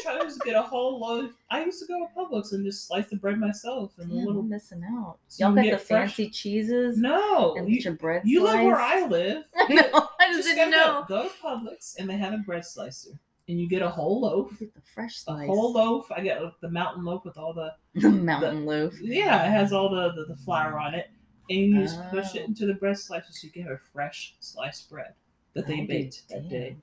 get 0.45 0.55
a 0.57 0.63
whole 0.63 1.01
loaf. 1.01 1.31
I 1.51 1.65
used 1.65 1.81
to 1.81 1.87
go 1.87 1.99
to 1.99 2.07
Publix 2.17 2.53
and 2.53 2.65
just 2.65 2.87
slice 2.87 3.07
the 3.09 3.17
bread 3.17 3.39
myself 3.39 3.93
and 3.99 4.11
a 4.11 4.15
little. 4.15 4.41
I'm 4.41 4.49
missing 4.49 4.83
out. 4.85 5.19
so 5.29 5.45
Y'all 5.45 5.51
you 5.51 5.57
got 5.57 5.63
get 5.65 5.79
the 5.79 5.85
fresh- 5.85 6.17
fancy 6.17 6.31
cheeses 6.31 6.99
No, 6.99 7.55
and 7.57 7.69
you, 7.69 7.77
get 7.77 7.85
your 7.85 7.95
bread 7.95 8.23
you 8.25 8.43
live 8.45 8.65
where? 8.65 8.77
I 8.77 9.07
live. 9.07 9.45
no, 9.71 10.09
I 10.21 10.33
just, 10.33 10.49
didn't 10.49 10.71
know. 10.71 11.05
Go, 11.09 11.23
go 11.23 11.29
to 11.29 11.35
Publix 11.43 11.97
and 11.99 12.09
they 12.09 12.17
have 12.17 12.33
a 12.33 12.39
bread 12.39 12.65
slicer, 12.65 13.11
and 13.49 13.59
you 13.61 13.69
get 13.69 13.83
a 13.83 13.89
whole 13.89 14.21
loaf. 14.21 14.59
Get 14.59 14.75
the 14.75 14.81
fresh 14.95 15.23
A 15.29 15.47
whole 15.47 15.73
loaf. 15.73 16.11
I 16.13 16.21
get 16.21 16.41
the 16.61 16.71
mountain 16.71 17.05
loaf 17.05 17.25
with 17.25 17.37
all 17.39 17.53
the 17.53 17.73
the 18.01 18.09
mountain 18.11 18.65
loaf. 18.67 18.95
yeah, 19.01 19.47
it 19.47 19.51
has 19.51 19.73
all 19.73 19.89
the 19.89 20.13
the, 20.13 20.27
the 20.35 20.37
flour 20.37 20.79
on 20.79 20.95
it, 20.95 21.09
and 21.49 21.59
you 21.59 21.81
just 21.83 21.99
push 22.11 22.35
it 22.35 22.43
Oh. 22.43 22.47
into 22.47 22.67
the 22.67 22.75
bread 22.75 22.99
slicer 22.99 23.27
so 23.33 23.47
you 23.47 23.53
get 23.63 23.71
a 23.71 23.79
fresh 23.93 24.35
sliced 24.41 24.89
bread 24.91 25.15
that 25.55 25.67
they 25.67 25.81
Oh, 25.83 25.87
baked 25.87 26.29
that 26.29 26.43
damn. 26.43 26.49
day. 26.49 26.77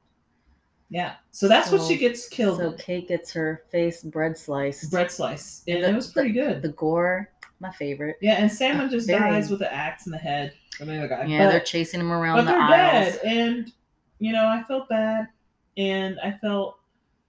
Yeah, 0.89 1.15
so 1.31 1.48
that's 1.49 1.69
what 1.72 1.81
she 1.81 1.98
gets 1.98 2.30
killed. 2.30 2.60
So. 2.60 2.72
Kate 2.73 3.07
gets 3.10 3.31
her 3.34 3.64
face 3.69 4.03
bread 4.03 4.38
sliced. 4.38 4.89
bread 4.89 5.11
slice, 5.11 5.64
and 5.68 5.84
The- 5.84 5.89
it 5.89 5.95
was 5.95 6.07
pretty 6.11 6.31
good. 6.31 6.61
The 6.61 6.69
gore, 6.69 7.30
my 7.60 7.72
favorite. 7.73 8.15
yeah, 8.22 8.35
and 8.35 8.49
Simon 8.52 8.89
just 8.89 9.06
Very- 9.07 9.19
dies 9.31 9.49
with 9.49 9.61
an 9.61 9.68
axe 9.69 10.06
in 10.06 10.14
the 10.14 10.18
head 10.18 10.53
from 10.77 10.88
the 10.88 10.98
other 10.98 11.10
guy. 11.10 11.26
Yeah, 11.26 11.45
but, 11.45 11.52
they're 11.52 11.60
chasing 11.60 11.99
him 11.99 12.07
but 12.10 12.15
around 12.15 12.45
the 12.45 12.52
they're 12.52 12.61
aisles. 12.61 13.18
dead, 13.18 13.19
and 13.26 13.73
you 14.19 14.31
know 14.31 14.48
I 14.48 14.64
felt 14.64 14.88
bad, 14.88 15.27
and 15.76 16.18
I 16.22 16.31
felt, 16.31 16.80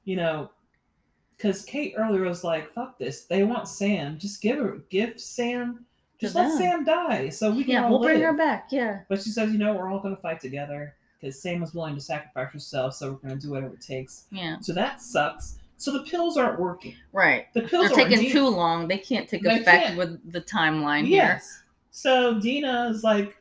you 0.04 0.14
know, 0.14 0.50
because 1.36 1.64
Kate 1.64 1.94
earlier 1.96 2.22
was 2.22 2.44
like, 2.44 2.72
"Fuck 2.74 2.96
this! 2.98 3.24
They 3.24 3.42
want 3.42 3.66
Sam. 3.66 4.18
Just 4.18 4.40
give 4.40 4.58
her, 4.58 4.78
give 4.88 5.18
Sam, 5.20 5.84
just 6.20 6.36
let. 6.36 6.56
Sam 6.56 6.84
die, 6.84 7.28
so 7.28 7.50
we 7.50 7.64
can 7.64 7.72
Yeah, 7.72 7.84
all 7.86 7.90
we'll 7.98 8.02
bring 8.08 8.20
her 8.20 8.32
back. 8.34 8.68
Yeah. 8.70 9.00
But 9.08 9.20
she 9.20 9.30
says, 9.30 9.50
"You 9.50 9.58
know, 9.58 9.72
we're 9.74 9.90
all 9.90 9.98
gonna 10.00 10.16
fight 10.16 10.40
together 10.40 10.94
because 11.20 11.40
Sam 11.40 11.60
was 11.60 11.74
willing 11.74 11.94
to 11.94 12.00
sacrifice 12.00 12.52
herself, 12.52 12.94
so 12.94 13.12
we're 13.12 13.28
gonna 13.28 13.40
do 13.40 13.50
whatever 13.50 13.74
it 13.74 13.80
takes." 13.80 14.26
Yeah. 14.30 14.56
So 14.60 14.72
that 14.74 15.00
sucks. 15.00 15.58
So 15.76 15.92
the 15.92 16.00
pills 16.02 16.36
aren't 16.36 16.58
working. 16.58 16.96
Right. 17.12 17.46
The 17.54 17.62
pills 17.62 17.92
are 17.92 17.94
taking 17.94 18.30
too 18.30 18.48
long. 18.48 18.88
They 18.88 18.98
can't 18.98 19.28
take 19.28 19.42
They 19.42 19.60
effect 19.60 19.86
can't. 19.86 19.98
with 19.98 20.32
the 20.32 20.40
timeline 20.40 21.06
here. 21.06 21.22
Yes. 21.22 21.62
So 21.90 22.38
Deena 22.40 22.88
is 22.90 23.02
like, 23.04 23.36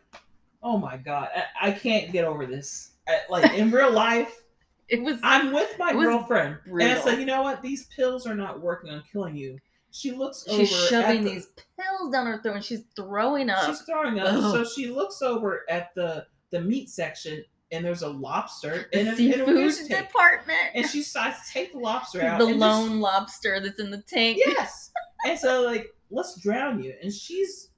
"Oh 0.64 0.78
my 0.78 0.98
god, 0.98 1.30
I, 1.36 1.70
I 1.70 1.72
can't 1.72 2.12
get 2.12 2.26
over 2.26 2.46
this." 2.46 2.92
I- 3.08 3.22
like 3.30 3.54
in 3.54 3.72
real 3.72 3.92
life, 4.08 4.44
It 4.90 5.02
was 5.02 5.20
I'm 5.24 5.52
with 5.54 5.76
my 5.80 5.94
girlfriend, 5.94 6.58
and 6.66 6.84
I 6.84 7.00
said, 7.02 7.20
"You 7.20 7.26
know 7.26 7.42
what? 7.42 7.62
These 7.62 7.88
pills 7.88 8.26
are 8.28 8.36
not 8.36 8.62
working 8.62 8.90
on 8.92 9.04
killing 9.12 9.36
you." 9.36 9.60
She 9.92 10.12
looks 10.12 10.44
she's 10.48 10.72
over. 10.72 10.88
shoving 10.90 11.18
at 11.20 11.24
the- 11.24 11.30
these 11.32 11.48
pills 11.80 12.12
down 12.12 12.28
her 12.28 12.40
throat 12.44 12.56
and 12.58 12.64
she's 12.66 12.84
throwing 12.96 13.50
up. 13.50 13.66
She's 13.66 13.82
throwing 13.82 14.20
up. 14.20 14.28
Ugh. 14.32 14.54
So 14.54 14.64
she 14.64 14.88
looks 14.92 15.22
over 15.24 15.64
at 15.70 15.96
the 15.96 16.28
the 16.52 16.62
meat 16.62 16.90
section, 16.90 17.44
and 17.72 17.84
there's 17.86 18.02
a 18.02 18.10
lobster 18.10 18.88
in 18.94 19.14
the 19.16 19.32
and, 19.34 19.42
a, 19.42 19.48
and 19.50 19.58
a 19.58 19.72
fish 19.72 19.88
tank. 19.88 20.08
department. 20.08 20.60
And 20.74 20.88
she 20.88 21.00
decides 21.00 21.46
to 21.48 21.54
take 21.54 21.74
the 21.74 21.80
lobster 21.80 22.22
out. 22.22 22.40
the 22.40 22.46
and 22.46 22.60
just- 22.60 22.60
lone 22.62 23.00
lobster 23.00 23.60
that's 23.60 23.80
in 23.80 23.92
the 23.92 24.02
tank. 24.04 24.38
yes. 24.46 24.92
And 25.26 25.38
so 25.38 25.64
like, 25.64 25.94
let's 26.10 26.40
drown 26.40 26.82
you. 26.82 26.94
And 27.02 27.14
she's 27.14 27.70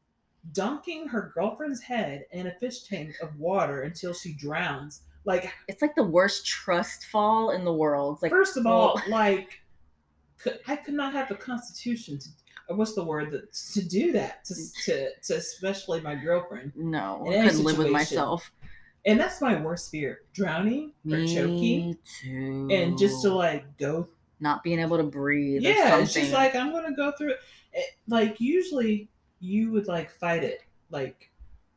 dunking 0.54 1.08
her 1.08 1.32
girlfriend's 1.34 1.82
head 1.82 2.26
in 2.32 2.48
a 2.48 2.52
fish 2.60 2.84
tank 2.84 3.16
of 3.22 3.36
water 3.38 3.82
until 3.84 4.14
she 4.14 4.34
drowns 4.34 5.02
Like, 5.26 5.52
It's 5.68 5.82
like 5.82 5.96
the 5.96 6.04
worst 6.04 6.46
trust 6.46 7.06
fall 7.06 7.52
in 7.52 7.66
the 7.66 7.74
world. 7.74 8.16
It's 8.16 8.24
like 8.24 8.32
first 8.32 8.58
of 8.58 8.66
all, 8.66 8.96
well- 8.96 9.04
like, 9.10 9.62
could, 10.38 10.60
I 10.68 10.76
could 10.78 10.94
not 10.94 11.12
have 11.14 11.28
the 11.30 11.36
constitution 11.36 12.18
to, 12.20 12.30
what's 12.76 12.94
the 12.94 13.04
word 13.04 13.32
that 13.32 13.52
to 13.74 13.84
do 13.84 14.12
that 14.14 14.46
to 14.46 14.56
to, 14.86 15.10
to 15.24 15.36
especially 15.36 16.00
my 16.02 16.16
girlfriend. 16.16 16.72
no, 16.78 17.26
in 17.26 17.42
I 17.42 17.48
couldn't 17.48 17.64
live 17.66 17.78
with 17.80 17.88
situation, 17.88 18.18
And 19.06 19.20
that's 19.20 19.42
my 19.42 19.60
worst 19.60 19.90
fear: 19.92 20.22
drowning 20.34 20.92
or 21.10 21.26
choking, 21.26 21.98
too. 22.22 22.68
and 22.72 22.98
just 22.98 23.22
to 23.24 23.34
like 23.34 23.78
go 23.78 24.08
not 24.42 24.64
being 24.64 24.80
able 24.80 24.98
to 24.98 25.04
breathe. 25.04 25.62
yeah 25.62 25.98
it's 26.00 26.14
just 26.14 26.32
like 26.32 26.56
i'm 26.56 26.72
gonna 26.72 26.96
go 26.96 27.12
through 27.18 27.32
it 27.32 27.40
It- 27.74 27.94
like 28.08 28.40
usually 28.40 29.10
you 29.42 29.70
would 29.72 29.88
like 29.88 30.10
fight 30.12 30.44
it 30.46 30.62
like 30.92 31.30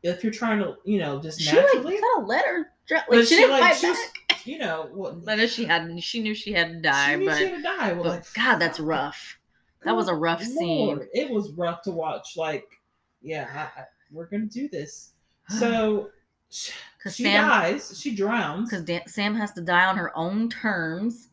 if 0.05 0.23
you're 0.23 0.33
trying 0.33 0.59
to 0.61 0.77
you 0.85 0.99
know 1.01 1.21
just 1.21 1.41
she 1.41 1.55
like 1.57 1.65
naturally 1.75 1.95
kind 2.01 2.23
of 2.23 2.27
let 2.29 2.45
her. 2.47 2.71
Dr- 2.89 3.05
But 3.09 3.21
she, 3.21 3.27
she, 3.27 3.37
didn't 3.37 3.51
like, 3.51 3.63
fight 3.63 3.77
she 3.77 3.89
was- 3.89 3.99
back. 4.29 4.47
you 4.47 4.59
know 4.59 4.89
what 4.93 5.17
I 5.29 5.35
know 5.37 5.47
she 5.47 5.65
had. 5.65 6.03
She 6.03 6.21
knew 6.23 6.35
she 6.35 6.53
had 6.53 6.69
to 6.73 6.81
die, 6.81 7.13
she 7.13 7.17
knew 7.19 7.27
but, 7.27 7.39
she 7.39 7.45
had 7.47 7.57
to 7.57 7.63
die 7.63 7.93
well, 7.93 8.03
but 8.05 8.11
like, 8.11 8.33
God, 8.35 8.57
that's 8.59 8.81
rough. 8.81 9.39
That 9.85 9.97
was 9.97 10.09
a 10.09 10.15
rough 10.15 10.41
Good 10.41 10.57
scene. 10.57 11.01
It 11.13 11.31
was 11.31 11.51
rough 11.53 11.83
to 11.83 11.91
watch 11.93 12.37
like 12.37 12.67
yeah 13.23 13.49
I, 13.77 13.81
I, 13.81 13.85
we're 14.13 14.27
gonna 14.27 14.47
do 14.47 14.69
this 14.69 15.13
so 15.59 16.11
Because 17.03 17.17
she 17.17 17.25
Sam, 17.25 17.49
dies 17.49 17.99
she 17.99 18.15
drowns 18.15 18.71
because 18.71 19.13
Sam 19.13 19.35
has 19.35 19.53
to 19.53 19.61
die 19.61 19.87
on 19.87 19.97
her 19.97 20.17
own 20.17 20.49
terms 20.49 21.29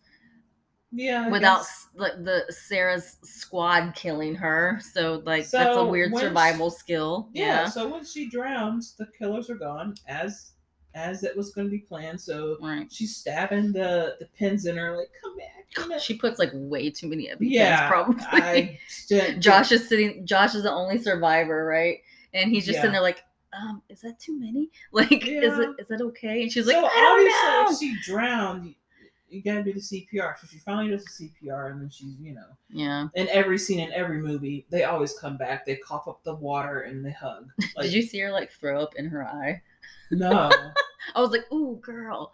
yeah 0.91 1.26
I 1.28 1.30
without 1.30 1.60
guess. 1.60 1.88
like 1.96 2.24
the 2.24 2.46
Sarah's 2.50 3.18
squad 3.24 3.94
killing 3.96 4.34
her. 4.36 4.80
So 4.94 5.22
like 5.26 5.48
that's 5.48 5.78
a 5.78 5.86
weird 5.86 6.12
when 6.12 6.22
she- 6.22 6.28
survival 6.28 6.72
skill. 6.72 7.30
yeah, 7.34 7.46
Yeah. 7.64 7.66
so 7.70 7.88
when 7.88 8.04
she 8.04 8.28
drowns 8.30 8.96
the 8.98 9.06
killers 9.18 9.50
are 9.52 9.56
gone 9.56 9.94
as 10.08 10.52
as 10.96 11.24
it 11.24 11.38
was 11.38 11.52
going 11.54 11.68
to 11.68 11.72
be 11.72 11.78
planned 11.78 12.20
so 12.20 12.58
Right. 12.60 12.91
she's 12.91 13.16
stabbing 13.16 13.72
the 13.72 14.16
the 14.20 14.26
pins 14.36 14.66
in 14.66 14.76
her 14.78 14.98
like 14.98 15.12
come 15.22 15.38
back 15.38 15.68
come 15.76 15.90
back 15.90 16.00
She 16.00 16.16
puts 16.18 16.40
like 16.40 16.50
way 16.54 16.90
too 16.90 17.08
many 17.08 17.28
epipens, 17.28 17.38
yeah 17.52 17.88
probably. 17.88 18.16
I 18.32 18.80
Josh 19.40 19.72
is 19.72 19.88
sitting. 19.88 20.26
Josh 20.26 20.56
is 20.56 20.64
the 20.64 20.72
only 20.72 20.98
survivor, 20.98 21.64
right? 21.66 22.00
And 22.34 22.50
he's 22.50 22.66
just 22.66 22.78
Yeah. 22.78 22.82
sitting 22.82 22.94
there 22.94 23.02
like, 23.04 23.24
um, 23.54 23.82
is 23.90 24.02
that 24.02 24.20
too 24.20 24.40
many? 24.40 24.70
Like, 24.92 25.26
is 25.28 25.58
it 25.60 25.70
is 25.80 25.88
that 25.90 26.02
okay? 26.02 26.44
And 26.44 26.52
she's 26.52 26.66
like, 26.68 26.76
so 26.76 26.86
I 26.86 26.90
don't 26.90 27.26
know. 27.26 27.62
obviously 27.62 27.88
if 27.90 28.00
she 28.04 28.12
drowned 28.12 28.74
you, 29.30 29.44
gotta 29.44 29.62
do 29.64 29.72
the 29.74 29.80
cpr 29.80 30.36
so 30.40 30.48
she 30.50 30.58
finally 30.58 30.90
does 30.90 31.06
the 31.06 31.30
cpr 31.46 31.70
and 31.72 31.80
then 31.80 31.90
she's 31.92 32.16
you 32.20 32.34
know 32.34 32.48
Yeah. 32.72 33.10
in 33.14 33.28
every 33.30 33.60
scene 33.60 33.80
in 33.80 33.94
every 33.94 34.18
movie 34.18 34.66
they 34.72 34.86
always 34.86 35.14
come 35.20 35.38
back 35.38 35.68
they 35.68 35.76
cough 35.76 36.08
up 36.08 36.24
the 36.24 36.34
water 36.34 36.80
and 36.82 37.06
they 37.06 37.12
hug 37.12 37.48
like 37.76 37.86
Did 37.86 37.94
you 37.94 38.02
see 38.02 38.18
her 38.22 38.32
like 38.32 38.52
throw 38.52 38.82
up 38.82 38.96
in 38.96 39.06
her 39.06 39.24
eye? 39.28 39.62
no 40.10 40.50
I 41.16 41.22
was 41.22 41.30
like, 41.32 41.46
ooh, 41.54 41.78
girl. 41.82 42.34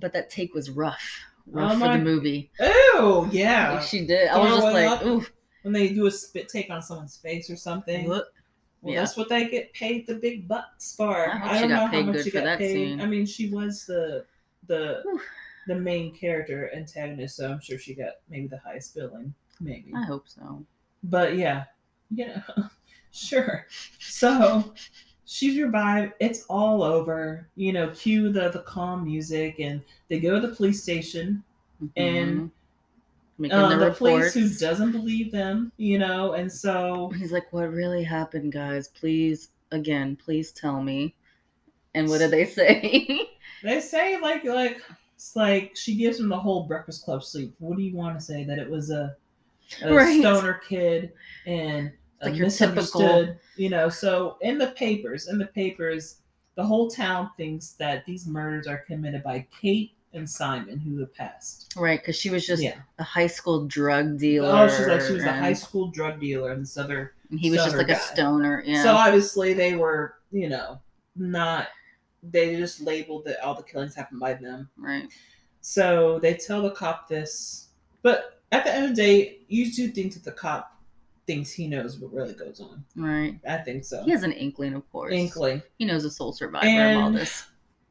But 0.00 0.12
that 0.12 0.30
take 0.30 0.54
was 0.54 0.70
rough. 0.70 1.20
Rough 1.46 1.72
Oh 1.76 1.78
for 1.80 1.92
the 1.98 2.02
movie. 2.04 2.50
Ew, 2.60 3.28
yeah 3.32 3.72
Like, 3.74 3.82
she 3.82 4.06
did. 4.06 4.28
I 4.28 4.38
was 4.38 4.50
just 4.50 4.72
like, 4.72 5.02
ooh. 5.04 5.24
when 5.62 5.72
they 5.72 5.88
do 5.88 6.06
a 6.06 6.10
spit 6.10 6.48
take 6.48 6.70
on 6.70 6.80
someone's 6.82 7.16
face 7.16 7.50
or 7.50 7.56
something 7.56 8.06
what? 8.08 8.26
Well, 8.82 8.94
Yeah. 8.94 9.00
that's 9.00 9.16
what 9.16 9.28
they 9.28 9.48
get 9.48 9.72
paid 9.72 10.06
the 10.06 10.14
big 10.14 10.46
bucks 10.46 10.94
for. 10.94 11.28
I 11.30 11.56
I, 11.56 11.60
don't 11.60 11.70
know 11.70 11.86
how 11.86 12.02
much 12.02 12.24
she 12.24 12.30
for 12.30 12.38
got 12.38 12.44
that 12.44 12.58
paid. 12.58 12.72
scene. 12.72 13.00
I 13.00 13.06
mean, 13.06 13.26
she 13.26 13.50
was 13.50 13.84
the 13.86 14.24
the 14.66 15.00
Whew. 15.04 15.20
the 15.66 15.74
main 15.74 16.14
character 16.14 16.70
antagonist, 16.74 17.36
so 17.36 17.50
I'm 17.50 17.60
sure 17.60 17.78
she 17.78 17.94
got 17.94 18.14
maybe 18.30 18.46
the 18.46 18.58
highest 18.58 18.94
billing, 18.94 19.34
maybe. 19.60 19.92
I 19.94 20.04
hope 20.04 20.28
so. 20.28 20.64
But 21.04 21.36
yeah, 21.36 21.64
yeah, 22.10 22.42
sure. 23.12 23.66
So 23.98 24.72
she's 25.24 25.60
revived. 25.60 26.12
It's 26.20 26.44
all 26.48 26.82
over. 26.82 27.48
You 27.56 27.72
know, 27.72 27.90
cue 27.90 28.30
the 28.32 28.50
the 28.50 28.60
calm 28.60 29.04
music, 29.04 29.58
and 29.58 29.82
they 30.08 30.20
go 30.20 30.40
to 30.40 30.46
the 30.46 30.54
police 30.54 30.82
station. 30.82 31.42
And, 31.96 32.40
Mhm. 32.40 32.50
Making 33.38 33.58
Uh, 33.58 33.70
the, 33.70 33.76
the 33.76 33.84
reports. 33.86 34.32
police 34.32 34.60
who 34.60 34.66
doesn't 34.66 34.92
believe 34.92 35.30
them, 35.32 35.72
you 35.76 35.98
know, 35.98 36.32
and 36.32 36.50
so 36.50 37.10
He's 37.16 37.32
like, 37.32 37.52
what 37.52 37.70
really 37.70 38.02
happened, 38.04 38.52
guys? 38.52 38.88
Please, 38.88 39.50
again, 39.70 40.16
please 40.16 40.52
tell 40.52 40.82
me. 40.82 41.14
And 41.94 42.08
what 42.08 42.18
do 42.18 42.28
they 42.28 42.44
say? 42.44 43.20
They 43.62 43.80
say 43.80 44.20
like 44.20 44.44
like 44.44 44.80
it's 45.16 45.34
like 45.34 45.72
she 45.74 45.96
gives 45.96 46.20
him 46.20 46.28
the 46.28 46.38
whole 46.38 46.64
Breakfast 46.68 47.04
Club 47.04 47.24
sleep. 47.24 47.54
What 47.58 47.76
do 47.76 47.82
you 47.82 47.96
want 47.96 48.16
to 48.16 48.24
say 48.24 48.44
that 48.44 48.56
it 48.58 48.70
was 48.70 48.90
a, 48.90 49.16
a 49.82 49.94
Right. 49.94 50.20
stoner 50.20 50.60
kid 50.68 51.12
and 51.44 51.90
like 52.22 52.36
your 52.36 52.46
misunderstood, 52.46 53.38
you 53.56 53.68
know? 53.68 53.88
So 53.88 54.36
in 54.42 54.58
the 54.58 54.68
papers, 54.68 55.26
in 55.28 55.38
the 55.38 55.46
papers, 55.46 56.20
the 56.54 56.62
whole 56.64 56.88
town 56.88 57.30
thinks 57.36 57.72
that 57.72 58.04
these 58.06 58.26
murders 58.28 58.68
are 58.68 58.78
committed 58.86 59.24
by 59.24 59.44
Kate 59.60 59.92
and 60.12 60.28
Simon, 60.28 60.78
who 60.78 60.98
have 61.00 61.14
passed. 61.14 61.72
right, 61.76 62.00
because 62.00 62.16
she 62.16 62.30
was 62.30 62.46
just 62.46 62.62
yeah. 62.62 62.76
a 62.98 63.02
high 63.02 63.26
school 63.26 63.66
drug 63.66 64.18
dealer. 64.18 64.48
Oh, 64.50 64.68
she's 64.68 64.86
like 64.86 65.00
she 65.02 65.12
was 65.12 65.24
and- 65.24 65.36
high 65.38 65.52
school 65.52 65.88
drug 65.88 66.20
dealer 66.20 66.52
and 66.52 66.62
this 66.62 66.76
other. 66.76 67.14
and 67.30 67.38
he 67.38 67.50
was 67.50 67.62
just 67.62 67.76
like 67.76 67.88
a 67.90 67.98
stoner. 67.98 68.62
Yeah. 68.64 68.82
So 68.82 68.94
obviously 68.94 69.52
they 69.52 69.74
were, 69.74 70.14
you 70.30 70.48
know, 70.48 70.80
not. 71.16 71.68
They 72.22 72.56
just 72.56 72.80
labeled 72.80 73.24
that 73.26 73.40
all 73.44 73.54
the 73.54 73.62
killings 73.62 73.94
happened 73.94 74.20
by 74.20 74.34
them. 74.34 74.68
right. 74.76 75.08
So 75.60 76.18
they 76.20 76.34
tell 76.34 76.62
the 76.62 76.70
cop 76.70 77.08
this, 77.08 77.68
but 78.02 78.40
at 78.52 78.64
the 78.64 78.74
end 78.74 78.84
of 78.84 78.96
the 78.96 79.02
day, 79.02 79.38
you 79.48 79.70
do 79.70 79.88
think 79.88 80.14
that 80.14 80.24
the 80.24 80.32
cop 80.32 80.74
thinks 81.26 81.52
he 81.52 81.66
knows 81.68 81.98
what 81.98 82.12
really 82.12 82.32
goes 82.32 82.60
on. 82.60 82.84
Right. 82.96 83.38
I 83.46 83.58
think 83.58 83.84
so. 83.84 84.02
He 84.04 84.12
has 84.12 84.22
an 84.22 84.32
inkling, 84.32 84.72
of 84.74 84.90
course. 84.90 85.12
Inkling. 85.12 85.62
He 85.78 85.84
knows 85.84 86.04
a 86.04 86.10
sole 86.10 86.32
survivor 86.32 86.92
of 86.92 87.02
all 87.02 87.10
this. 87.10 87.44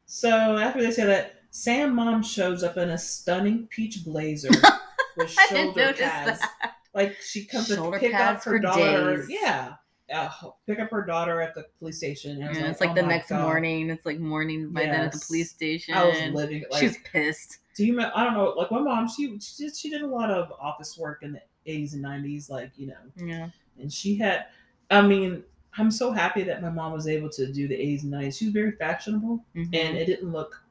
So 0.07 0.29
after 0.57 0.81
they 0.81 0.91
say 0.91 1.05
that, 1.05 1.36
Sam 1.57 1.95
mom 1.95 2.21
shows 2.21 2.63
up 2.63 2.77
in 2.77 2.89
a 2.89 2.97
stunning 2.97 3.67
peach 3.67 4.03
blazer 4.05 4.49
with 5.17 5.35
I 5.39 5.47
didn't 5.49 5.73
shoulder 5.75 5.93
pads. 5.93 6.39
that. 6.39 6.75
Like 6.93 7.15
she 7.21 7.45
comes 7.45 7.67
Shoulder 7.67 7.97
to 7.99 8.05
pick 8.05 8.13
up 8.13 8.43
her 8.43 8.59
daughter. 8.59 9.17
days. 9.17 9.27
Yeah. 9.29 9.73
Uh, 10.13 10.29
pick 10.65 10.79
up 10.79 10.89
her 10.91 11.03
daughter 11.05 11.41
at 11.41 11.53
the 11.55 11.65
police 11.79 11.97
station. 11.97 12.31
And 12.37 12.45
I 12.45 12.49
was 12.49 12.57
Yeah, 12.57 12.69
it's 12.69 12.79
like 12.81 12.91
oh 12.91 12.95
the 12.95 13.01
next 13.03 13.29
God. 13.29 13.41
morning. 13.41 13.89
It's 13.89 14.05
like 14.05 14.19
morning 14.19 14.69
by 14.71 14.83
then 14.83 15.01
at 15.01 15.11
the 15.11 15.19
police 15.27 15.49
station. 15.49 15.95
I 15.95 16.05
was 16.05 16.17
living 16.33 16.63
like 16.69 16.79
She's 16.79 16.97
pissed. 17.11 17.57
do 17.75 17.85
you 17.85 17.99
I 18.01 18.23
don't 18.23 18.33
know 18.35 18.53
like 18.57 18.71
my 18.71 18.79
mom 18.79 19.07
she 19.09 19.37
she 19.39 19.65
did, 19.65 19.75
she 19.75 19.89
did 19.89 20.01
a 20.03 20.07
lot 20.07 20.29
of 20.31 20.51
office 20.59 20.97
work 20.97 21.23
in 21.23 21.33
the 21.33 21.41
80s 21.71 21.93
and 21.93 22.03
90s 22.05 22.49
like 22.49 22.71
you 22.77 22.87
know 22.87 22.95
Yeah. 23.17 23.49
and 23.79 23.91
she 23.91 24.15
had 24.15 24.45
i 24.89 25.01
mean 25.01 25.43
i'm 25.77 25.91
so 25.91 26.11
happy 26.11 26.41
that 26.43 26.61
my 26.61 26.69
mom 26.69 26.93
was 26.93 27.07
able 27.07 27.29
to 27.31 27.51
do 27.51 27.67
the 27.67 27.75
80s 27.75 28.03
and 28.03 28.13
90s 28.13 28.37
she 28.37 28.45
was 28.45 28.53
very 28.53 28.71
fashionable 28.71 29.43
Mhm. 29.55 29.65
and 29.73 29.97
it 29.97 30.05
didn't 30.05 30.31
look 30.31 30.63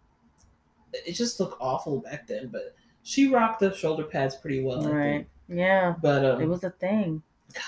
it 1.07 1.13
just 1.13 1.39
looked 1.41 1.57
awful 1.61 2.01
back 2.01 2.27
then 2.27 2.49
but 2.49 2.75
she 3.03 3.29
rocked 3.29 3.61
the 3.61 3.75
shoulder 3.75 4.05
pads 4.05 4.35
pretty 4.37 4.63
well 4.63 4.83
right. 4.91 5.27
Yeah. 5.49 5.95
but 6.03 6.25
um, 6.25 6.41
It 6.41 6.47
was 6.49 6.65
a 6.65 6.71
thing. 6.71 7.23
God, 7.55 7.63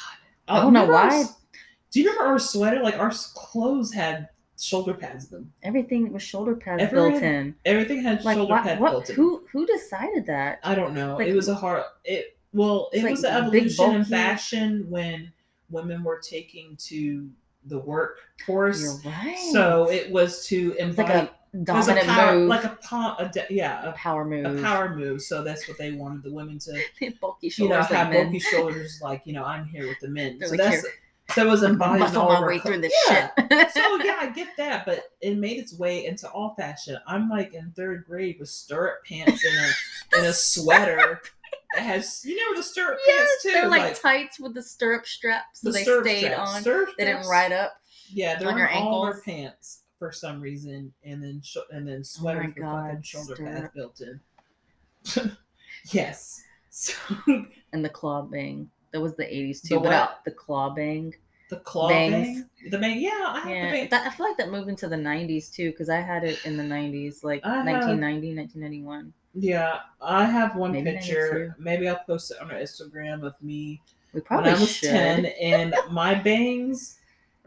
I 0.49 0.61
don't 0.61 0.73
know 0.73 0.85
our 0.87 0.93
why. 0.93 1.25
do 1.91 2.01
you 2.01 2.09
remember 2.11 2.29
our 2.33 2.39
sweater 2.39 2.83
like 2.83 2.99
our 2.99 3.13
clothes 3.35 3.93
had 3.93 4.29
shoulder 4.61 4.95
pads 4.95 5.27
in 5.27 5.31
them 5.39 5.53
Everything 5.63 6.13
was 6.13 6.23
shoulder 6.23 6.57
pads 6.57 6.83
Everyone- 6.83 7.13
built 7.13 7.23
in. 7.23 7.55
everything 7.65 8.03
had 8.03 8.25
Like 8.25 8.37
shoulder 8.37 8.53
what? 8.55 8.63
pad 8.65 8.81
what 8.81 8.91
built 8.91 9.11
in 9.11 9.15
who 9.17 9.45
who 9.53 9.65
decided 9.67 10.27
that? 10.27 10.59
I 10.65 10.75
don't 10.75 10.95
know. 10.95 11.17
Like- 11.17 11.29
it 11.29 11.35
was 11.37 11.49
a 11.49 11.55
hard. 11.55 11.85
It 12.05 12.37
well, 12.53 12.89
it 12.93 13.05
was 13.05 13.13
like 13.13 13.21
the 13.21 13.33
evolution 13.33 13.95
in 13.95 14.05
fashion 14.05 14.87
when 14.89 15.31
women 15.71 16.03
were 16.03 16.19
taking 16.19 16.77
to 16.89 17.29
the 17.67 17.79
workforce. 17.79 18.81
You're 18.83 19.13
right. 19.13 19.39
So 19.53 19.89
it 19.91 20.11
was 20.11 20.47
to 20.47 20.75
it's 20.79 20.97
like 20.99 21.33
embody. 21.55 21.71
a 21.71 21.75
it 21.75 21.77
was 21.77 21.89
a 21.89 21.95
dominant 21.95 22.07
power, 22.09 22.35
move, 22.35 22.49
like 22.49 22.65
a, 22.65 22.79
po- 22.83 23.17
a 23.19 23.31
yeah, 23.51 23.89
a 23.89 23.93
power 23.93 24.25
move, 24.25 24.59
a 24.59 24.63
power 24.63 24.95
move. 24.95 25.23
So 25.23 25.43
that's 25.43 25.69
what 25.69 25.79
they 25.79 25.93
wanted 25.93 26.23
the 26.23 26.33
women 26.33 26.59
to, 26.61 26.81
bulky 27.21 27.47
you 27.47 27.51
shoulders 27.51 27.71
know, 27.71 27.79
like 27.81 27.89
have 27.91 28.11
men. 28.11 28.25
bulky 28.27 28.39
shoulders. 28.41 29.01
Like 29.03 29.23
you 29.25 29.33
know, 29.33 29.45
I'm 29.45 29.67
here 29.67 29.87
with 29.87 30.01
the 30.01 30.09
men. 30.09 30.39
They're 30.39 30.49
So 30.49 30.57
like, 30.57 30.71
that's 30.71 30.87
so 31.35 31.47
it 31.47 31.51
was 31.51 31.63
embodied 31.63 32.01
muscle 32.01 32.23
all 32.23 32.41
my 32.41 32.47
way 32.47 32.59
through 32.59 32.81
this 32.81 32.95
yeah. 33.09 33.31
shit. 33.37 33.71
so 33.73 33.97
yeah, 34.03 34.17
I 34.21 34.31
get 34.35 34.57
that, 34.57 34.87
but 34.87 35.05
it 35.21 35.37
made 35.37 35.59
its 35.59 35.79
way 35.79 36.07
into 36.07 36.29
all 36.31 36.55
fashion. 36.55 36.99
I'm 37.07 37.29
like 37.29 37.55
in 37.55 37.73
third 37.73 38.05
grade 38.07 38.37
with 38.41 38.49
stirrup 38.49 39.05
pants 39.07 39.45
and 39.45 39.57
a 39.59 40.19
and 40.19 40.27
a 40.27 40.33
sweater 40.33 41.21
that 41.75 41.83
has 41.83 42.25
you 42.25 42.37
know 42.37 42.57
the 42.57 42.63
stirrup 42.63 42.99
yes, 43.07 43.19
pants 43.19 43.43
too. 43.43 43.51
they're 43.53 43.69
like, 43.69 44.01
tights 44.01 44.41
with 44.41 44.55
the 44.55 44.63
stirrup 44.63 45.07
straps, 45.07 45.61
so 45.61 45.71
the 45.71 45.73
they 45.73 45.85
stayed 45.85 46.33
straps. 46.33 46.55
on. 46.55 46.61
Stirrup 46.63 46.91
They 46.97 47.05
didn't 47.05 47.27
ride 47.27 47.53
up. 47.53 47.75
Yeah, 48.11 48.39
they're 48.39 48.49
on 48.49 48.55
on 48.55 48.61
your 48.61 48.71
all 48.71 49.05
their 49.05 49.21
pants 49.21 49.83
for 49.99 50.13
some 50.13 50.41
reason, 50.41 50.93
and 51.05 51.23
then 51.23 51.41
sh- 51.43 51.57
and 51.71 51.87
then 51.89 52.05
sweaters 52.05 52.47
with 52.47 52.57
God, 52.57 52.87
fucking 52.89 53.03
shoulder 53.03 53.37
pads 53.37 53.69
built 53.75 54.01
in. 54.01 54.21
yes. 55.93 56.43
So 56.71 56.93
And 57.73 57.85
the 57.85 57.89
claw 57.89 58.23
bang. 58.23 58.71
That 58.93 59.01
was 59.01 59.15
the 59.17 59.25
80s 59.25 59.63
The 59.63 59.69
too. 59.69 59.75
but 59.77 59.85
what? 59.85 59.93
uh, 59.93 60.09
the 60.25 60.31
claw 60.31 60.71
bang. 60.71 61.15
the 61.51 61.57
claw 61.57 61.89
Bangs. 61.89 62.43
bang, 62.63 62.71
the 62.71 62.79
bang. 62.79 63.01
Yeah, 63.01 63.11
I 63.27 63.39
have 63.41 63.45
the 63.49 63.51
Yeah. 63.55 63.71
bang. 63.71 63.89
That, 63.91 64.07
I 64.07 64.11
feel 64.11 64.27
like 64.27 64.37
that 64.39 64.51
moved 64.51 64.69
into 64.69 64.89
the 64.89 64.97
90s 64.97 65.53
too, 65.53 65.71
because 65.71 65.89
I 65.91 66.01
had 66.01 66.25
it 66.25 66.45
in 66.47 66.57
the 66.57 66.63
90s, 66.63 67.23
like 67.25 67.45
I 67.45 67.57
have- 67.57 67.67
1990, 67.67 68.35
1991. 68.35 69.13
Yeah, 69.35 69.81
I 70.01 70.25
have 70.25 70.57
one 70.57 70.73
Maybe 70.73 70.91
picture. 70.93 71.55
Maybe 71.59 71.89
I'll 71.89 72.01
post 72.07 72.31
it 72.31 72.41
on 72.41 72.51
our 72.51 72.57
Instagram 72.59 73.23
of 73.25 73.35
me 73.43 73.81
We 74.13 74.21
when 74.21 74.25
probably 74.25 74.51
I 74.53 74.55
was 74.55 74.71
should. 74.75 74.89
ten, 74.91 75.27
and 75.27 75.75
my 75.91 76.15
bangs 76.15 76.98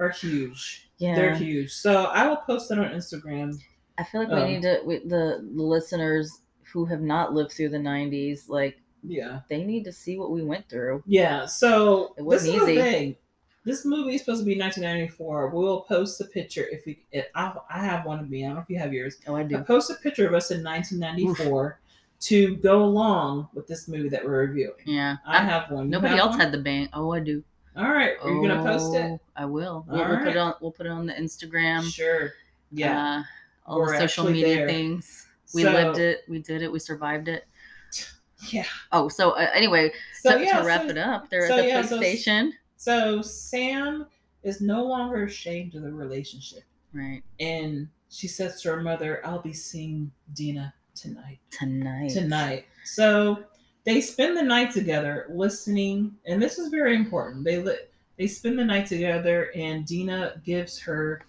are 0.01 0.09
huge. 0.09 0.89
Yeah. 0.97 1.15
They're 1.15 1.35
huge. 1.35 1.71
So 1.71 2.05
I 2.05 2.27
will 2.27 2.37
post 2.37 2.69
that 2.69 2.79
on 2.79 2.89
Instagram. 2.91 3.57
I 3.97 4.03
feel 4.03 4.21
like 4.21 4.29
we 4.31 4.35
Um, 4.41 4.47
need 4.49 4.61
to 4.63 4.81
we, 4.85 4.97
the, 4.99 5.47
the 5.55 5.63
listeners 5.63 6.41
who 6.73 6.85
have 6.85 7.01
not 7.01 7.33
lived 7.33 7.51
through 7.51 7.69
the 7.69 7.77
'90s, 7.77 8.49
like 8.49 8.79
Yeah. 9.03 9.41
they 9.49 9.63
need 9.63 9.83
to 9.85 9.91
see 9.93 10.17
what 10.17 10.31
we 10.31 10.43
went 10.43 10.67
through. 10.69 11.03
Yeah. 11.05 11.45
So 11.45 12.07
It 12.17 12.17
this 12.17 12.25
wasn't 12.25 12.55
is 12.57 12.65
the 12.65 12.71
easy. 12.71 12.81
thing. 12.81 13.15
This 13.63 13.85
movie 13.85 14.15
is 14.15 14.21
supposed 14.21 14.41
to 14.41 14.45
be 14.45 14.57
1994. 14.59 15.49
We'll 15.49 15.81
post 15.81 16.19
a 16.19 16.25
picture 16.25 16.65
if 16.71 16.83
we. 16.87 17.03
If 17.11 17.27
I, 17.35 17.53
I 17.69 17.79
have 17.85 18.05
one 18.07 18.19
of 18.19 18.27
me. 18.29 18.43
I 18.43 18.47
don't 18.47 18.55
know 18.55 18.61
if 18.61 18.69
you 18.71 18.79
have 18.79 18.91
yours. 18.91 19.17
Oh, 19.27 19.35
I 19.35 19.41
I 19.41 19.43
do. 19.43 19.59
post 19.59 19.91
a 19.91 19.95
picture 19.95 20.27
of 20.27 20.33
us 20.33 20.49
in 20.49 20.63
1994 20.63 21.79
to 22.21 22.55
go 22.57 22.83
along 22.83 23.49
with 23.53 23.67
this 23.67 23.87
movie 23.87 24.09
that 24.09 24.23
we're 24.25 24.45
reviewing. 24.47 24.73
Yeah. 24.85 25.17
I 25.25 25.37
I- 25.37 25.41
have 25.43 25.69
one. 25.71 25.89
Nobody 25.89 26.13
have 26.15 26.19
else 26.21 26.29
one? 26.31 26.39
had 26.39 26.51
the 26.51 26.57
bang. 26.59 26.89
Oh, 26.93 27.11
I 27.11 27.19
do. 27.19 27.43
All 27.75 27.89
right. 27.91 28.13
Are 28.21 28.29
you 28.29 28.41
gonna 28.47 28.63
post 28.63 28.93
it? 28.95 29.11
Oh, 29.11 29.19
I 29.35 29.45
will. 29.45 29.85
We'll, 29.87 30.01
All 30.01 30.09
we'll 30.09 30.17
put 30.19 30.27
it 30.27 30.37
on. 30.37 30.53
We'll 30.61 30.71
put 30.71 30.85
it 30.85 30.91
on 30.91 31.05
the 31.05 31.13
Instagram. 31.13 31.83
Sure. 31.91 32.31
Yeah. 32.71 33.19
Uh, 33.19 33.23
all 33.65 33.75
the 33.77 33.81
We're 33.91 33.99
social 33.99 34.25
media 34.25 34.55
there. 34.57 34.67
things. 34.67 35.27
We 35.53 35.63
So- 35.63 35.71
lived 35.71 35.99
it. 35.99 36.21
We 36.27 36.39
did 36.39 36.61
it. 36.61 36.71
We 36.71 36.79
survived 36.79 37.27
it. 37.27 37.45
Yeah. 38.49 38.65
Oh, 38.91 39.07
so 39.07 39.31
uh, 39.33 39.51
anyway, 39.53 39.91
So 40.21 40.35
to, 40.39 40.43
yeah. 40.43 40.61
to 40.61 40.65
wrap 40.65 40.81
so, 40.81 40.87
it 40.89 40.97
up, 40.97 41.29
they're 41.29 41.47
so 41.47 41.57
at 41.59 41.61
the 41.61 41.67
yeah, 41.67 41.81
station. 41.83 42.53
so 42.75 43.21
Sam 43.21 44.07
is 44.41 44.61
no 44.61 44.83
longer 44.83 45.25
ashamed 45.25 45.75
of 45.75 45.83
the 45.83 45.93
relationship, 45.93 46.63
Right. 46.91 47.21
and 47.39 47.87
she 48.09 48.27
says 48.27 48.59
to 48.63 48.69
her 48.71 48.81
mother, 48.81 49.21
"I'll 49.23 49.43
be 49.43 49.53
seeing 49.53 50.11
Deena 50.33 50.73
tonight." 50.95 51.37
Tonight. 51.51 52.09
tonight. 52.09 52.65
So 52.83 53.43
they 53.83 54.01
spend 54.01 54.37
the 54.37 54.43
night 54.43 54.71
together 54.71 55.27
listening, 55.29 56.15
and 56.25 56.41
this 56.41 56.59
is 56.59 56.69
very 56.69 56.95
important. 56.95 57.43
They 57.43 57.57
li- 57.61 57.77
they 58.17 58.27
spend 58.27 58.59
the 58.59 58.65
night 58.65 58.85
together, 58.87 59.51
and 59.55 59.85
Deena 59.85 60.39
gives 60.45 60.79
her 60.79 61.21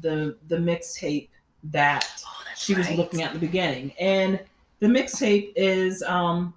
the 0.00 0.36
the 0.48 0.56
mixtape 0.56 1.28
that 1.64 2.08
Oh, 2.26 2.42
she 2.56 2.74
was 2.74 2.88
right. 2.88 2.96
looking 2.96 3.22
at 3.22 3.34
in 3.34 3.40
the 3.40 3.46
beginning, 3.46 3.92
and 4.00 4.40
the 4.80 4.86
mixtape 4.86 5.52
is 5.56 6.02
um 6.02 6.54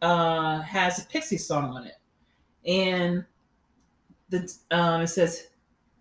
uh 0.00 0.60
has 0.62 0.98
a 0.98 1.06
Pixie 1.06 1.36
song 1.38 1.70
on 1.76 1.86
it, 1.86 1.96
and 2.66 3.24
the 4.30 4.52
um 4.70 5.02
it 5.02 5.08
says 5.08 5.48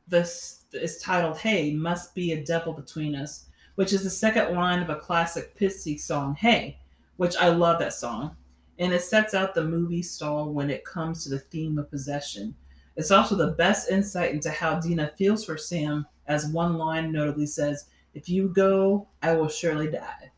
this 0.07 0.65
is 0.73 0.99
titled 1.01 1.37
"Hey, 1.37 1.73
must 1.73 2.15
be 2.15 2.31
a 2.31 2.43
devil 2.43 2.73
between 2.73 3.15
us," 3.15 3.45
which 3.75 3.93
is 3.93 4.03
the 4.03 4.09
second 4.09 4.55
line 4.55 4.81
of 4.81 4.89
a 4.89 4.95
classic 4.95 5.55
Pixie 5.55 5.97
song, 5.97 6.33
"Hey," 6.35 6.79
which 7.17 7.35
I 7.35 7.49
love 7.49 7.77
that 7.79 7.93
song, 7.93 8.35
and 8.81 8.91
it 8.91 9.01
sets 9.01 9.33
out 9.33 9.53
the 9.55 9.63
movie 9.63 10.01
style 10.01 10.51
when 10.51 10.69
it 10.69 10.83
comes 10.83 11.23
to 11.23 11.29
the 11.29 11.39
theme 11.39 11.77
of 11.77 11.89
possession. 11.89 12.53
It's 12.97 13.11
also 13.11 13.35
the 13.35 13.51
best 13.51 13.89
insight 13.89 14.33
into 14.33 14.49
how 14.49 14.79
Deena 14.79 15.11
feels 15.17 15.45
for 15.45 15.57
Sam, 15.57 16.05
as 16.27 16.47
one 16.47 16.77
line 16.77 17.11
notably 17.11 17.45
says, 17.45 17.85
if 18.13 18.27
you 18.27 18.49
go, 18.49 19.07
I 19.21 19.33
will 19.33 19.47
surely 19.47 19.89
die. 19.89 20.31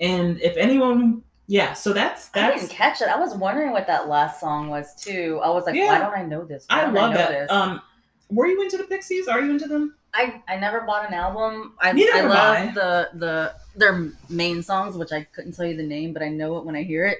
And 0.00 0.40
if 0.40 0.56
anyone, 0.56 1.22
yeah, 1.48 1.74
so 1.74 1.92
that's 1.92 2.30
I 2.34 2.40
that's 2.40 2.62
didn't 2.62 2.72
catch 2.72 3.02
it. 3.02 3.08
I 3.08 3.18
was 3.18 3.34
wondering 3.34 3.72
what 3.72 3.86
that 3.88 4.08
last 4.08 4.40
song 4.40 4.68
was 4.68 4.94
too. 4.94 5.40
I 5.42 5.50
was 5.50 5.64
like, 5.66 5.74
Yeah. 5.74 5.86
why 5.88 5.98
don't 5.98 6.14
I 6.16 6.22
know 6.24 6.44
this? 6.44 6.64
Why 6.70 6.78
I 6.78 6.82
don't 6.84 6.94
love 6.94 7.12
know 7.12 7.18
that. 7.18 7.30
This? 7.30 7.50
Um, 7.50 7.82
were 8.30 8.46
you 8.46 8.62
into 8.62 8.78
the 8.78 8.84
Pixies? 8.84 9.28
Are 9.28 9.40
you 9.40 9.50
into 9.50 9.66
them? 9.68 9.96
I, 10.14 10.42
I 10.48 10.56
never 10.56 10.82
bought 10.82 11.06
an 11.06 11.14
album. 11.14 11.74
I, 11.80 11.92
Neither 11.92 12.12
I 12.14 12.20
love 12.22 12.56
I. 12.56 12.70
the 12.72 13.08
the 13.14 13.54
their 13.76 14.12
main 14.28 14.62
songs, 14.62 14.96
which 14.96 15.10
I 15.12 15.24
couldn't 15.24 15.52
tell 15.52 15.66
you 15.66 15.76
the 15.76 15.82
name, 15.82 16.12
but 16.12 16.22
I 16.22 16.28
know 16.28 16.58
it 16.58 16.64
when 16.64 16.76
I 16.76 16.82
hear 16.82 17.06
it. 17.06 17.18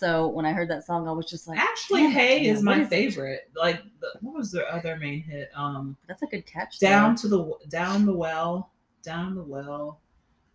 So 0.00 0.28
when 0.28 0.46
I 0.46 0.52
heard 0.54 0.70
that 0.70 0.86
song, 0.86 1.06
I 1.06 1.12
was 1.12 1.26
just 1.26 1.46
like, 1.46 1.58
Actually, 1.58 2.08
"Hey" 2.10 2.46
is 2.46 2.62
my 2.62 2.80
it? 2.80 2.88
favorite. 2.88 3.50
Like, 3.54 3.82
the, 4.00 4.08
what 4.22 4.34
was 4.34 4.50
their 4.50 4.66
other 4.72 4.96
main 4.96 5.20
hit? 5.22 5.50
Um, 5.54 5.94
That's 6.08 6.22
a 6.22 6.26
good 6.26 6.46
catch. 6.46 6.78
though. 6.78 6.86
down 6.88 7.16
to 7.16 7.28
the 7.28 7.52
down 7.68 8.06
the 8.06 8.14
well, 8.14 8.70
down 9.02 9.34
the 9.34 9.42
well. 9.42 10.00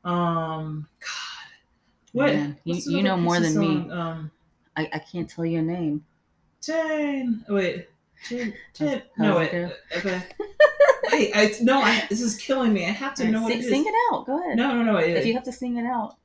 Um, 0.03 0.87
God, 0.99 1.49
what? 2.13 2.33
Man, 2.33 2.57
you- 2.63 2.97
you 2.97 3.03
know 3.03 3.17
more 3.17 3.39
than 3.39 3.55
me. 3.59 3.87
Um, 3.91 4.31
I, 4.75 4.89
I 4.93 4.97
can't 4.99 5.29
tell 5.29 5.45
you 5.45 5.59
a 5.59 5.61
name. 5.61 6.03
Jane. 6.61 7.45
Wait, 7.47 7.87
Jane. 8.27 8.51
Jane. 8.73 9.03
No, 9.19 9.37
wait. 9.37 9.53
Okay. 9.95 10.21
Wait, 11.11 11.31
I 11.35 11.53
no. 11.61 11.79
I, 11.81 12.03
this 12.09 12.19
is 12.19 12.35
killing 12.35 12.73
me. 12.73 12.83
I 12.85 12.89
have 12.89 13.13
to 13.15 13.23
right, 13.25 13.31
know 13.31 13.43
what 13.43 13.49
sing, 13.51 13.59
it 13.59 13.63
is. 13.65 13.69
sing 13.69 13.85
it 13.85 13.93
out. 14.11 14.25
Go 14.25 14.43
ahead. 14.43 14.57
No, 14.57 14.73
no, 14.73 14.81
no. 14.81 14.95
Wait, 14.95 15.15
If 15.15 15.25
you 15.27 15.33
have 15.35 15.43
to 15.43 15.51
sing 15.51 15.77
it 15.77 15.85
out, 15.85 16.15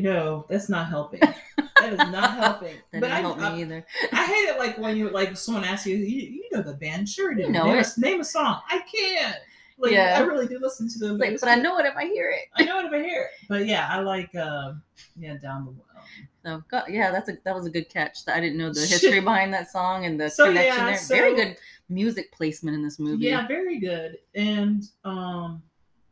No, 0.00 0.46
that's 0.48 0.68
not 0.68 0.88
helping. 0.88 1.20
That 1.80 1.92
is 1.92 1.98
not 2.10 2.32
helping. 2.34 2.74
that 2.90 3.00
but 3.00 3.06
didn't 3.06 3.12
I, 3.12 3.20
help 3.20 3.38
I, 3.38 3.54
me 3.54 3.60
either. 3.62 3.86
I 4.12 4.26
hate 4.26 4.48
it 4.48 4.58
like 4.58 4.78
when 4.78 4.96
you 4.96 5.10
like 5.10 5.36
someone 5.36 5.62
asks 5.62 5.86
you, 5.86 5.96
you, 5.96 6.22
you 6.28 6.44
know 6.52 6.60
the 6.60 6.72
band, 6.74 7.08
sure, 7.08 7.32
do. 7.36 7.42
You 7.42 7.50
know 7.52 7.66
name, 7.66 7.76
it. 7.78 7.86
A, 7.96 8.00
name 8.00 8.20
a 8.20 8.24
song. 8.24 8.60
I 8.68 8.80
can't. 8.92 9.36
Like 9.78 9.92
Yeah. 9.92 10.16
I 10.18 10.22
really 10.24 10.48
do 10.48 10.58
listen 10.60 10.88
to 10.88 10.98
them. 10.98 11.18
Like, 11.18 11.38
but 11.38 11.48
I 11.48 11.54
know 11.54 11.78
it 11.78 11.86
if 11.86 11.94
I 11.96 12.06
hear 12.06 12.30
it. 12.32 12.48
I 12.56 12.64
know 12.64 12.80
it 12.80 12.86
if 12.86 12.92
I 12.92 12.98
hear 12.98 13.22
it. 13.22 13.30
But 13.48 13.66
yeah, 13.66 13.86
I 13.88 14.00
like 14.00 14.34
um 14.34 14.82
yeah, 15.16 15.36
down 15.36 15.66
the 15.66 15.70
well. 15.70 16.04
So 16.44 16.64
go- 16.68 16.92
yeah, 16.92 17.12
that's 17.12 17.28
a 17.28 17.38
that 17.44 17.54
was 17.54 17.66
a 17.66 17.70
good 17.70 17.88
catch. 17.88 18.18
I 18.26 18.40
didn't 18.40 18.58
know 18.58 18.72
the 18.72 18.80
history 18.84 19.20
behind 19.20 19.54
that 19.54 19.70
song 19.70 20.04
and 20.04 20.20
the 20.20 20.30
So, 20.30 20.46
connection 20.48 20.76
yeah, 20.78 20.86
there. 20.86 20.98
so- 20.98 21.14
Very 21.14 21.36
good 21.36 21.56
music 21.88 22.32
placement 22.32 22.74
in 22.74 22.82
this 22.82 22.98
movie. 22.98 23.26
Yeah, 23.26 23.46
very 23.46 23.78
good. 23.78 24.18
And 24.34 24.82
um 25.04 25.62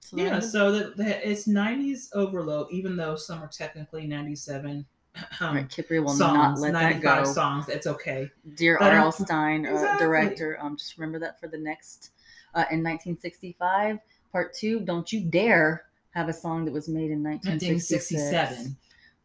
So 0.07 0.17
yeah, 0.17 0.39
so 0.41 0.71
that 0.73 0.97
the, 0.97 1.29
it's 1.29 1.47
nineties 1.49 2.11
overload, 2.15 2.69
even 2.71 2.97
though 2.97 3.17
some 3.17 3.43
are 3.43 3.49
technically 3.49 4.07
ninety 4.07 4.37
seven 4.37 4.87
um, 5.41 5.57
Right, 5.57 5.69
Kipri 5.69 5.99
will 6.03 6.15
not 6.17 6.59
songs, 6.59 6.61
let 6.61 6.73
that 6.75 7.01
go. 7.01 7.25
songs. 7.25 7.69
It's 7.69 7.87
okay. 7.89 8.31
Dear 8.55 8.77
But, 8.79 8.93
R.L. 8.93 9.09
uh, 9.09 9.11
Stine, 9.11 9.67
uh, 9.67 9.97
director, 9.99 10.59
um, 10.61 10.77
just 10.77 10.97
remember 10.97 11.19
that 11.19 11.41
for 11.41 11.49
the 11.49 11.59
next 11.59 12.11
uh, 12.55 12.65
in 12.71 12.85
1965, 12.85 13.99
part 14.31 14.55
two. 14.55 14.81
Don't 14.81 15.13
you 15.13 15.21
dare 15.23 15.87
have 16.11 16.29
a 16.29 16.33
song 16.33 16.65
that 16.67 16.73
was 16.73 16.89
made 16.89 17.11
in 17.11 17.23
Nineteen 17.23 17.53
1966. 17.53 17.89
sixty 17.89 18.17
seven. 18.17 18.77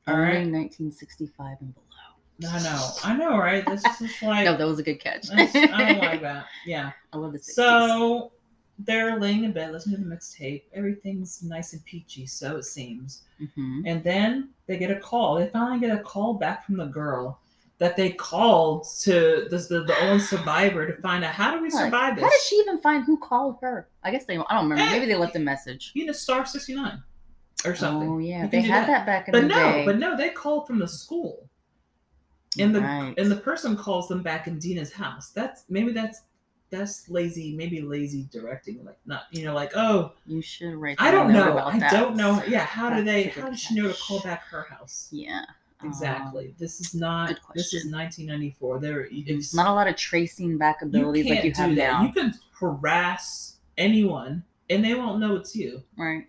All 0.07 0.15
Only 0.15 0.25
right. 0.25 0.51
1965 0.51 1.57
and 1.61 1.73
below. 2.39 2.51
I 2.53 2.63
know. 2.63 2.89
I 3.03 3.15
know, 3.15 3.37
right? 3.37 3.63
This 3.67 3.85
is 3.85 3.99
just 3.99 4.21
like 4.23 4.45
No, 4.45 4.57
that 4.57 4.65
was 4.65 4.79
a 4.79 4.83
good 4.83 4.99
catch. 4.99 5.27
I 5.31 5.45
don't 5.45 5.99
like 5.99 6.21
that. 6.23 6.47
Yeah. 6.65 6.91
I 7.13 7.17
love 7.17 7.33
the 7.33 7.37
60s. 7.37 7.51
So 7.51 8.31
they're 8.85 9.19
laying 9.19 9.43
in 9.43 9.51
bed 9.51 9.71
listening 9.71 9.97
to 9.97 10.03
the 10.07 10.15
mixtape. 10.15 10.63
Everything's 10.73 11.43
nice 11.43 11.73
and 11.73 11.83
peachy, 11.85 12.25
so 12.25 12.57
it 12.57 12.63
seems. 12.63 13.23
Mhm. 13.41 13.83
And 13.85 14.03
then 14.03 14.49
they 14.67 14.77
get 14.77 14.91
a 14.91 14.99
call. 14.99 15.35
They 15.35 15.47
finally 15.47 15.79
get 15.79 15.97
a 15.97 16.01
call 16.03 16.35
back 16.35 16.65
from 16.65 16.77
the 16.77 16.85
girl 16.85 17.39
that 17.79 17.97
they 17.97 18.11
called 18.11 18.85
to 19.01 19.47
the 19.49 19.57
the, 19.57 19.83
the 19.83 19.95
only 20.03 20.19
survivor 20.19 20.85
to 20.85 21.01
find 21.01 21.23
out 21.23 21.33
how 21.33 21.51
do 21.55 21.61
we 21.61 21.69
survive 21.69 22.15
this? 22.15 22.23
How 22.23 22.29
did 22.29 22.41
she 22.41 22.55
even 22.57 22.79
find 22.79 23.03
who 23.03 23.17
called 23.17 23.57
her? 23.61 23.87
I 24.03 24.11
guess 24.11 24.25
they. 24.25 24.37
I 24.37 24.43
don't 24.55 24.69
remember. 24.69 24.83
Eh, 24.83 24.91
Maybe 24.91 25.05
they 25.07 25.15
left 25.15 25.35
a 25.35 25.39
message. 25.39 25.91
You 25.95 26.05
know, 26.05 26.11
star 26.13 26.45
sixty 26.45 26.75
nine 26.75 27.01
or 27.65 27.75
something. 27.75 28.07
Oh 28.09 28.17
yeah, 28.19 28.47
they 28.47 28.61
had 28.61 28.83
that. 28.83 28.87
that, 28.87 29.05
back 29.05 29.27
in 29.27 29.31
but 29.31 29.41
the 29.41 29.47
no, 29.47 29.55
day. 29.55 29.85
but 29.85 29.97
no, 29.97 30.15
they 30.15 30.29
called 30.29 30.67
from 30.67 30.79
the 30.79 30.87
school. 30.87 31.47
And 32.59 32.75
the 32.75 32.81
Right. 32.81 33.13
and 33.17 33.31
the 33.31 33.37
person 33.37 33.77
calls 33.77 34.09
them 34.09 34.21
back 34.21 34.45
in 34.47 34.59
Deena's 34.59 34.91
house. 34.91 35.29
That's 35.29 35.63
maybe 35.69 35.91
that's 35.93 36.21
that's 36.71 37.09
lazy, 37.09 37.53
maybe 37.55 37.81
lazy 37.81 38.27
directing. 38.31 38.83
Like 38.83 38.97
not 39.05 39.23
you 39.31 39.43
know, 39.45 39.53
like, 39.53 39.73
oh, 39.75 40.13
you 40.25 40.41
should 40.41 40.73
write. 40.75 40.95
I 40.99 41.11
don't 41.11 41.31
know. 41.31 41.57
I 41.57 41.77
that. 41.79 41.91
don't 41.91 42.15
know. 42.15 42.41
Yeah, 42.47 42.65
how 42.65 42.89
That's 42.89 43.05
they 43.05 43.23
how 43.23 43.49
did 43.49 43.59
she 43.59 43.75
know 43.75 43.87
to 43.91 43.93
call 44.01 44.19
back 44.21 44.43
her 44.45 44.63
house? 44.63 45.09
Yeah. 45.11 45.43
Exactly. 45.83 46.53
this 46.59 46.79
is 46.79 46.93
not. 46.93 47.39
This 47.55 47.73
is 47.73 47.85
1994. 47.91 48.79
There, 48.79 49.07
Um, 49.11 49.23
there's 49.27 49.53
not 49.53 49.67
a 49.67 49.73
lot 49.73 49.87
of 49.87 49.95
tracing 49.95 50.57
back 50.57 50.81
abilities 50.83 51.25
you 51.25 51.33
like 51.35 51.43
you 51.43 51.51
have 51.55 51.71
now. 51.71 52.03
You 52.03 52.13
can 52.13 52.33
harass 52.53 53.57
anyone, 53.77 54.43
and 54.69 54.85
they 54.85 54.93
won't 54.93 55.19
know 55.19 55.35
it's 55.35 55.55
you. 55.55 55.81
Right. 55.97 56.27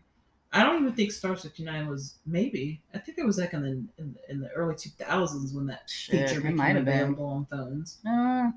I 0.55 0.63
don't 0.63 0.83
even 0.83 0.95
think 0.95 1.13
Star 1.13 1.37
69 1.37 1.87
was 1.87 2.15
maybe. 2.27 2.81
I 2.95 2.99
think 2.99 3.19
it 3.19 3.25
was 3.27 3.39
like 3.39 3.53
in 3.55 3.63
the 3.63 3.69
in 4.03 4.15
the, 4.15 4.31
in 4.31 4.41
the 4.41 4.49
early 4.51 4.75
2000s 4.75 5.55
when 5.55 5.67
that 5.67 5.83
Shit, 5.89 6.29
feature 6.29 6.41
became 6.41 6.57
might 6.57 6.77
have 6.77 6.85
been. 6.85 6.95
available 7.01 7.27
on 7.27 7.47
phones. 7.47 7.99
Uh, 8.07 8.51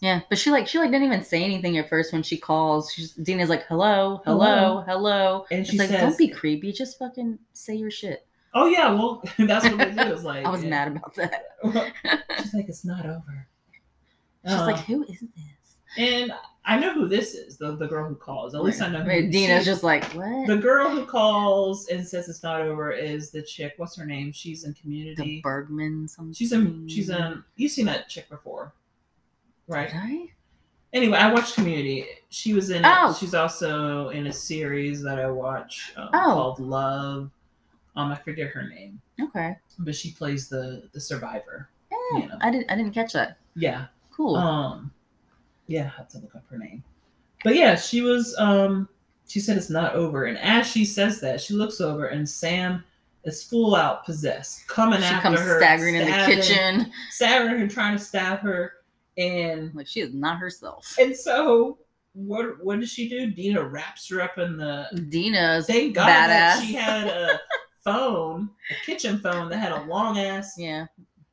yeah, 0.00 0.20
but 0.28 0.38
she 0.38 0.50
like 0.50 0.66
she 0.66 0.78
like 0.78 0.90
didn't 0.90 1.06
even 1.06 1.22
say 1.24 1.42
anything 1.44 1.76
at 1.78 1.88
first 1.88 2.12
when 2.12 2.22
she 2.22 2.36
calls. 2.36 2.92
She's 2.92 3.14
Deena's 3.14 3.48
like, 3.50 3.66
"Hello, 3.66 4.22
hello, 4.24 4.82
hello." 4.86 5.46
And 5.50 5.66
she's 5.66 5.78
like, 5.78 5.88
says, 5.90 6.00
"Don't 6.00 6.18
be 6.18 6.28
creepy. 6.28 6.72
Just 6.72 6.98
fucking 6.98 7.38
say 7.52 7.74
your 7.74 7.90
shit." 7.90 8.26
"Oh 8.54 8.66
yeah, 8.66 8.92
well 8.92 9.22
that's 9.38 9.64
what 9.68 9.78
they 9.78 9.90
do." 10.04 10.12
Is 10.12 10.24
like 10.24 10.44
I 10.46 10.50
was 10.50 10.62
yeah. 10.64 10.70
mad 10.70 10.88
about 10.88 11.14
that. 11.16 11.44
She's 12.42 12.54
like, 12.54 12.68
"It's 12.68 12.84
not 12.84 13.04
over." 13.06 13.46
She's 14.46 14.54
Uh, 14.54 14.66
like, 14.66 14.78
"Who 14.86 15.02
is 15.04 15.20
this?" 15.20 15.76
and 15.96 16.32
I 16.64 16.78
know 16.78 16.92
who 16.94 17.08
this 17.08 17.34
is. 17.34 17.56
The 17.58 17.76
the 17.76 17.86
girl 17.86 18.08
who 18.08 18.14
calls. 18.14 18.54
At 18.54 18.62
least 18.62 18.80
I 18.80 18.88
know. 18.88 19.00
Who, 19.02 19.08
Right, 19.08 19.30
Deena's 19.30 19.64
just 19.64 19.82
like, 19.82 20.04
"What?" 20.14 20.46
the 20.46 20.56
girl 20.56 20.88
who 20.88 21.04
calls 21.04 21.88
and 21.88 22.06
says 22.06 22.28
it's 22.28 22.42
not 22.42 22.60
over 22.62 22.90
is 22.92 23.30
the 23.30 23.42
chick. 23.42 23.74
What's 23.76 23.96
her 23.96 24.06
name? 24.06 24.32
She's 24.32 24.64
in 24.64 24.72
Community. 24.74 25.22
the. 25.22 25.40
Bergman 25.42 26.08
something. 26.08 26.32
She's 26.32 26.52
in. 26.52 26.88
She's 26.88 27.10
in. 27.10 27.44
You've 27.56 27.72
seen 27.72 27.86
that 27.86 28.08
chick 28.08 28.28
before, 28.30 28.72
Right? 29.70 30.28
Anyway, 30.92 31.16
I 31.16 31.32
watched 31.32 31.54
Community. 31.54 32.04
She 32.30 32.52
was 32.52 32.70
in. 32.70 32.82
Oh. 32.84 33.16
She's 33.18 33.34
also 33.34 34.08
in 34.08 34.26
a 34.26 34.32
series 34.32 35.02
that 35.02 35.18
I 35.20 35.30
watch 35.30 35.92
um, 35.96 36.08
Oh. 36.12 36.18
called 36.32 36.60
Love. 36.60 37.30
Um, 37.96 38.10
I 38.12 38.16
forget 38.16 38.48
her 38.48 38.68
name, 38.68 39.00
Okay. 39.20 39.56
but 39.78 39.94
she 39.94 40.12
plays 40.12 40.48
the 40.48 40.88
the 40.92 41.00
survivor. 41.00 41.68
Eh, 41.92 41.96
Yeah. 42.18 42.36
I 42.40 42.50
didn't. 42.50 42.70
I 42.70 42.76
didn't 42.76 42.92
catch 42.92 43.12
that. 43.12 43.36
Yeah. 43.54 43.86
Cool. 44.12 44.36
Um. 44.36 44.92
Yeah, 45.66 45.84
I 45.94 45.98
have 45.98 46.08
to 46.08 46.18
look 46.18 46.34
up 46.34 46.44
her 46.50 46.58
name. 46.58 46.82
but 47.44 47.54
yeah, 47.54 47.76
she 47.76 48.00
was. 48.02 48.34
Um, 48.38 48.88
she 49.28 49.38
said 49.38 49.56
it's 49.56 49.70
not 49.70 49.94
over, 49.94 50.24
and 50.24 50.36
as 50.38 50.66
she 50.66 50.84
says 50.84 51.20
that, 51.20 51.40
she 51.40 51.54
looks 51.54 51.80
over, 51.80 52.06
and 52.06 52.28
Sam 52.28 52.82
is 53.22 53.44
full 53.44 53.76
out 53.76 54.04
possessed, 54.04 54.66
coming 54.66 54.98
She 54.98 55.04
after 55.04 55.22
comes 55.28 55.40
her, 55.40 55.58
staggering 55.60 55.94
in 55.94 56.06
the 56.06 56.12
kitchen. 56.26 56.90
stabbing 57.10 57.56
her, 57.60 57.68
trying 57.68 57.96
to 57.96 58.02
stab 58.02 58.40
her, 58.40 58.72
and 59.20 59.74
Like 59.74 59.86
she 59.86 60.00
is 60.00 60.14
not 60.14 60.38
herself. 60.38 60.96
and 60.98 61.14
so 61.16 61.78
what? 62.12 62.64
What 62.64 62.80
does 62.80 62.90
she 62.90 63.08
do? 63.08 63.30
Deena 63.30 63.62
wraps 63.62 64.08
her 64.08 64.20
up 64.20 64.36
in 64.38 64.56
the. 64.56 64.86
Deena's 65.10 65.66
Thank 65.66 65.94
God 65.94 66.06
that 66.06 66.60
she 66.64 66.74
had 66.74 67.06
a 67.06 67.40
phone, 67.84 68.50
a 68.70 68.84
kitchen 68.86 69.18
phone 69.20 69.48
that 69.50 69.58
had 69.58 69.72
a 69.72 69.82
long 69.84 70.18
ass 70.18 70.54
yeah. 70.58 70.86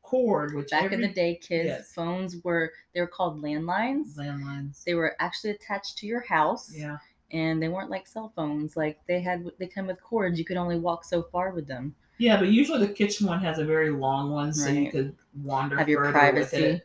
cord, 0.04 0.54
which 0.56 0.70
Back 0.70 0.92
in 0.92 1.02
the 1.02 1.08
day, 1.08 1.36
kids, 1.42 1.66
Yes. 1.68 1.94
phones 1.94 2.36
were 2.44 2.72
they 2.94 3.02
were 3.02 3.08
called 3.08 3.42
landlines. 3.42 4.16
landlines. 4.18 4.84
They 4.84 4.94
were 4.94 5.16
actually 5.20 5.52
attached 5.52 5.98
to 6.00 6.06
your 6.08 6.22
house. 6.22 6.72
Yeah. 6.74 6.98
and 7.32 7.62
they 7.62 7.68
weren't 7.68 7.90
like 7.90 8.08
cell 8.08 8.32
phones. 8.36 8.78
Like 8.78 9.00
they 9.08 9.20
had, 9.20 9.46
they 9.60 9.68
come 9.68 9.88
with 9.88 10.02
cords. 10.02 10.38
You 10.40 10.46
could 10.46 10.56
only 10.58 10.80
walk 10.80 11.04
so 11.04 11.24
far 11.24 11.52
with 11.52 11.68
them. 11.68 11.94
Yeah, 12.20 12.38
but 12.38 12.48
usually 12.48 12.80
the 12.86 12.94
kitchen 12.94 13.28
one 13.28 13.40
has 13.42 13.60
a 13.60 13.66
very 13.66 13.90
long 13.90 14.32
one, 14.32 14.54
so 14.54 14.70
you 14.70 14.90
could 14.92 15.14
wander 15.44 15.78
Have 15.78 15.90
your 15.90 16.10
privacy. 16.12 16.82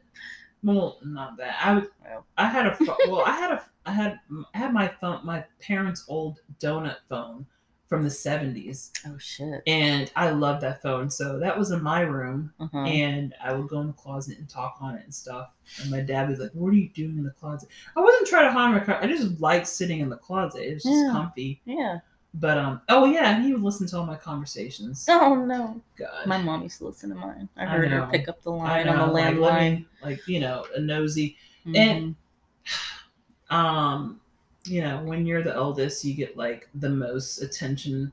Well, 0.62 0.98
not 1.04 1.36
that. 1.38 1.56
I. 1.60 1.82
I 2.38 2.46
had 2.48 2.66
a. 2.66 2.76
Well, 3.08 3.22
I 3.26 3.32
had 3.32 3.50
a. 3.52 3.64
I 3.86 3.92
had. 3.92 4.20
I 4.54 4.58
had 4.58 4.72
my 4.72 4.88
phone. 4.88 5.20
My 5.24 5.44
parents' 5.60 6.04
old 6.08 6.40
donut 6.60 6.96
phone 7.08 7.46
from 7.88 8.04
the 8.04 8.10
seventies, 8.10 8.90
Oh 9.06 9.18
shit. 9.18 9.62
and 9.66 10.10
I 10.16 10.30
loved 10.30 10.62
that 10.62 10.80
phone. 10.80 11.10
So 11.10 11.38
that 11.40 11.58
was 11.58 11.72
in 11.72 11.82
my 11.82 12.00
room, 12.00 12.50
Uh-huh. 12.58 12.78
and 12.78 13.34
I 13.42 13.52
would 13.52 13.68
go 13.68 13.80
in 13.80 13.88
the 13.88 13.92
closet 13.92 14.38
and 14.38 14.48
talk 14.48 14.76
on 14.80 14.94
it 14.94 15.04
and 15.04 15.12
stuff. 15.14 15.50
And 15.82 15.90
my 15.90 16.00
dad 16.00 16.30
was 16.30 16.38
like, 16.38 16.52
"What 16.52 16.68
are 16.70 16.76
you 16.76 16.88
doing 16.90 17.18
in 17.18 17.24
the 17.24 17.32
closet?" 17.32 17.68
I 17.96 18.00
wasn't 18.00 18.28
trying 18.28 18.46
to 18.46 18.52
hide 18.52 18.70
my 18.72 18.80
car. 18.80 18.98
I 19.02 19.06
just 19.08 19.40
liked 19.40 19.66
sitting 19.66 19.98
in 20.00 20.08
the 20.08 20.16
closet. 20.16 20.62
It 20.62 20.74
was 20.74 20.82
just 20.84 20.94
Yeah. 20.96 21.10
comfy. 21.12 21.60
yeah. 21.66 21.98
But 22.34 22.56
um. 22.58 22.80
Oh 22.88 23.04
yeah, 23.04 23.34
and 23.36 23.44
he 23.44 23.52
would 23.52 23.62
listen 23.62 23.86
to 23.88 23.98
all 23.98 24.06
my 24.06 24.16
conversations. 24.16 25.04
Oh 25.08 25.34
no. 25.34 25.80
God. 25.98 26.26
My 26.26 26.38
mom 26.38 26.62
used 26.62 26.78
to 26.78 26.86
listen 26.86 27.10
to 27.10 27.14
mine. 27.16 27.48
I 27.56 27.64
I 27.64 27.66
heard 27.66 27.90
her 27.90 28.06
pick 28.10 28.28
up 28.28 28.42
the 28.42 28.50
line 28.50 28.88
on 28.88 29.08
the 29.08 29.12
like, 29.14 29.34
landline. 29.34 29.70
me- 29.80 29.86
like 30.02 30.26
you 30.28 30.40
know, 30.40 30.64
a 30.74 30.80
nosy. 30.80 31.36
Mhm. 31.66 31.76
and- 31.76 32.14
Um, 33.50 34.20
you 34.64 34.80
know, 34.80 35.02
when 35.02 35.26
you're 35.26 35.42
the 35.42 35.52
eldest, 35.54 36.04
you 36.04 36.14
get 36.14 36.36
like 36.36 36.68
the 36.74 36.88
most 36.88 37.42
attention 37.42 38.12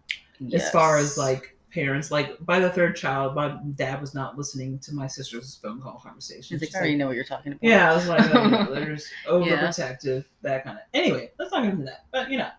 as 0.54 0.70
far 0.72 0.98
as 0.98 1.18
like 1.18 1.56
parents. 1.72 2.12
Like 2.12 2.44
by 2.46 2.60
the 2.60 2.70
third 2.70 2.96
child, 2.96 3.36
my 3.36 3.58
dad 3.76 4.02
was 4.02 4.14
not 4.14 4.38
listening 4.38 4.80
to 4.80 4.94
my 4.94 5.08
sister's 5.08 5.56
phone 5.62 5.80
call 5.80 6.02
conversations. 6.04 6.48
She's 6.48 6.62
like, 6.62 6.76
I 6.76 6.80
already 6.80 6.96
know 6.96 7.08
what 7.08 7.16
you're 7.16 7.24
talking 7.24 7.54
about. 7.54 7.64
yeah, 7.64 7.92
I 7.92 7.96
was 7.96 8.08
like, 8.08 8.30
oh, 8.36 8.66
they're 8.74 8.96
just 8.96 9.08
overprotective, 9.28 10.26
that 10.42 10.64
kind 10.66 10.78
of. 10.78 10.84
Anyway, 10.94 11.32
let's 11.40 11.52
not 11.52 11.64
get 11.64 11.72
into 11.74 11.86
that. 11.86 12.06
But 12.12 12.30
you 12.32 12.38
know, 12.40 12.50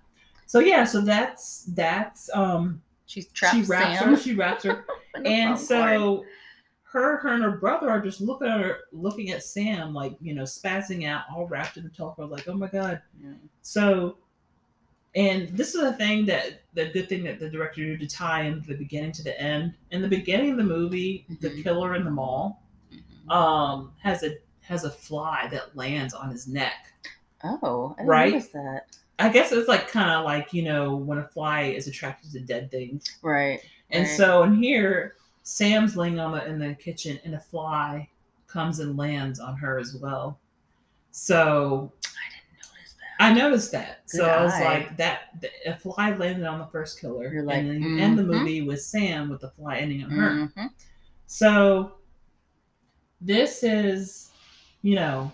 so 0.51 0.59
yeah, 0.59 0.83
so 0.85 1.01
that's 1.01 1.65
that's 1.77 2.29
um. 2.35 2.83
She's 3.07 3.29
trapped 3.29 3.57
she 3.57 3.63
wraps 3.63 3.99
Sam. 4.01 4.09
her. 4.11 4.17
She 4.17 4.35
wraps 4.35 4.65
her. 4.65 4.85
and 5.25 5.57
so 5.59 6.25
her 6.83 7.19
her 7.19 7.29
and 7.35 7.43
her 7.45 7.53
brother 7.59 7.89
are 7.89 8.01
just 8.01 8.21
looking 8.21 8.49
at 8.49 8.61
her 8.61 8.79
looking 8.93 9.31
at 9.31 9.43
sam 9.45 9.95
like 9.95 10.17
you 10.21 10.35
know 10.35 10.43
spazzing 10.43 11.07
out 11.09 11.23
all 11.33 11.47
wrapped 11.47 11.77
in 11.77 11.85
the 11.85 11.91
telephone 11.91 12.31
like 12.31 12.49
oh 12.49 12.55
my 12.55 12.67
god 12.69 13.01
Yeah. 13.23 13.31
so 13.63 14.17
and 15.15 15.49
this 15.57 15.75
is 15.75 15.81
the 15.83 15.93
thing 15.95 16.25
that 16.27 16.63
the 16.75 16.87
good 16.91 17.09
thing 17.09 17.23
that 17.25 17.39
the 17.41 17.49
director 17.49 17.83
did 17.85 18.01
to 18.01 18.07
tie 18.09 18.43
in 18.43 18.63
the 18.67 18.75
beginning 18.77 19.13
to 19.13 19.23
the 19.25 19.41
end 19.41 19.75
in 19.93 20.03
the 20.03 20.09
beginning 20.09 20.51
of 20.53 20.57
the 20.57 20.65
movie 20.65 21.27
the 21.41 21.51
Mhm. 21.51 21.63
killer 21.65 21.95
in 21.97 22.05
the 22.05 22.11
mall 22.11 22.63
Mhm. 22.93 23.31
um 23.33 23.93
has 24.03 24.23
a 24.25 24.37
has 24.63 24.85
a 24.85 24.91
fly 24.91 25.49
that 25.51 25.77
lands 25.77 26.13
on 26.15 26.31
his 26.31 26.47
neck 26.49 26.93
Oh, 27.43 27.95
I 27.99 28.03
Right? 28.05 28.53
that. 28.53 28.87
I 29.21 29.29
guess 29.29 29.53
it's 29.53 29.69
like 29.69 29.89
kind 29.89 30.11
of 30.11 30.25
like 30.25 30.53
you 30.53 30.63
know 30.63 30.95
when 30.97 31.19
a 31.19 31.29
fly 31.29 31.63
is 31.63 31.87
attracted 31.89 32.31
to 32.33 32.41
dead 32.41 32.71
things 32.71 33.19
Right. 33.23 33.61
And 33.91 34.05
Right. 34.07 34.17
so 34.17 34.43
in 34.45 34.55
here, 34.63 35.15
Sam's 35.43 35.97
laying 35.97 36.21
on 36.21 36.31
the 36.33 36.47
in 36.47 36.59
the 36.61 36.75
kitchen, 36.75 37.19
and 37.25 37.35
a 37.35 37.41
fly 37.41 38.09
comes 38.47 38.79
and 38.79 38.97
lands 38.97 39.41
on 39.41 39.57
her 39.57 39.79
as 39.81 39.97
well. 39.97 40.39
So 41.11 41.93
I 42.05 42.31
didn't 42.31 42.63
notice 42.63 42.95
that. 42.95 43.25
I 43.25 43.33
noticed 43.33 43.73
that. 43.73 44.03
so 44.07 44.19
Good 44.25 44.31
I 44.31 44.43
was 44.45 44.53
like, 44.61 44.97
that 44.99 45.45
a 45.67 45.77
fly 45.77 46.13
landed 46.17 46.47
on 46.47 46.61
the 46.61 46.67
first 46.67 47.01
killer, 47.01 47.33
You're 47.33 47.43
like, 47.43 47.59
and 47.59 47.69
then 47.71 47.83
you 47.83 47.99
end 47.99 48.17
the 48.17 48.23
movie 48.23 48.63
with 48.63 48.81
Sam 48.81 49.29
with 49.29 49.41
the 49.41 49.51
fly 49.51 49.79
ending 49.79 50.05
on 50.05 50.11
her. 50.11 50.31
Mhm. 50.57 50.71
So 51.27 51.97
this 53.21 53.63
is, 53.65 54.31
you 54.83 54.95
know, 54.95 55.33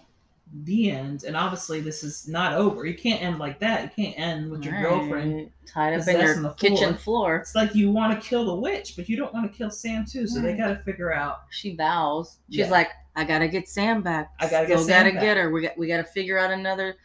the 0.63 0.91
end, 0.93 1.25
and 1.25 1.37
obviously 1.37 1.81
this 1.81 2.05
is 2.05 2.29
not 2.29 2.53
over. 2.55 2.87
You 2.87 2.97
can't 2.97 3.21
end 3.21 3.39
like 3.39 3.59
that. 3.61 3.83
You 3.83 4.05
can't 4.05 4.19
end 4.19 4.51
with 4.51 4.65
your 4.65 4.75
Right. 4.75 4.83
girlfriend. 4.83 5.51
tied 5.67 6.01
up 6.01 6.07
in 6.07 6.21
your 6.21 6.41
the 6.41 6.51
kitchen 6.55 6.95
floor. 6.95 6.99
floor. 6.99 7.37
It's 7.39 7.55
like 7.57 7.75
you 7.75 7.91
want 7.91 8.21
to 8.21 8.29
kill 8.29 8.47
the 8.47 8.55
witch, 8.55 8.95
but 8.97 9.09
you 9.09 9.17
don't 9.17 9.35
want 9.35 9.51
to 9.51 9.57
kill 9.59 9.71
Sam 9.71 10.05
too. 10.05 10.27
So 10.29 10.41
they 10.41 10.57
got 10.57 10.69
to 10.69 10.77
figure 10.85 11.13
out 11.13 11.41
She 11.51 11.75
vows. 11.75 12.39
She's 12.49 12.59
Yeah. 12.61 12.71
like, 12.71 12.91
I 13.17 13.25
gotta 13.25 13.49
get 13.49 13.69
Sam 13.69 14.03
back. 14.03 14.33
I 14.39 14.49
gotta 14.49 14.67
get 14.67 14.79
Still 14.79 14.87
Sam 14.89 15.03
gotta 15.05 15.15
back." 15.15 15.23
get 15.23 15.37
her. 15.39 15.51
We 15.51 15.63
got 15.63 15.77
we 15.79 15.89
gotta 15.89 16.05
figure 16.05 16.39
out 16.39 16.51
another 16.53 16.97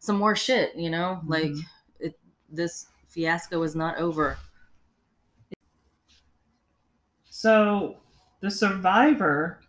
some 0.00 0.16
more 0.18 0.34
shit, 0.34 0.74
you 0.74 0.90
know? 0.90 1.20
Like 1.26 1.44
Mhm. 1.44 1.60
it 2.00 2.18
this 2.50 2.86
fiasco 3.08 3.62
is 3.62 3.76
not 3.76 3.98
over. 3.98 4.36
So 7.30 7.96
the 8.40 8.50
survivor. 8.50 9.60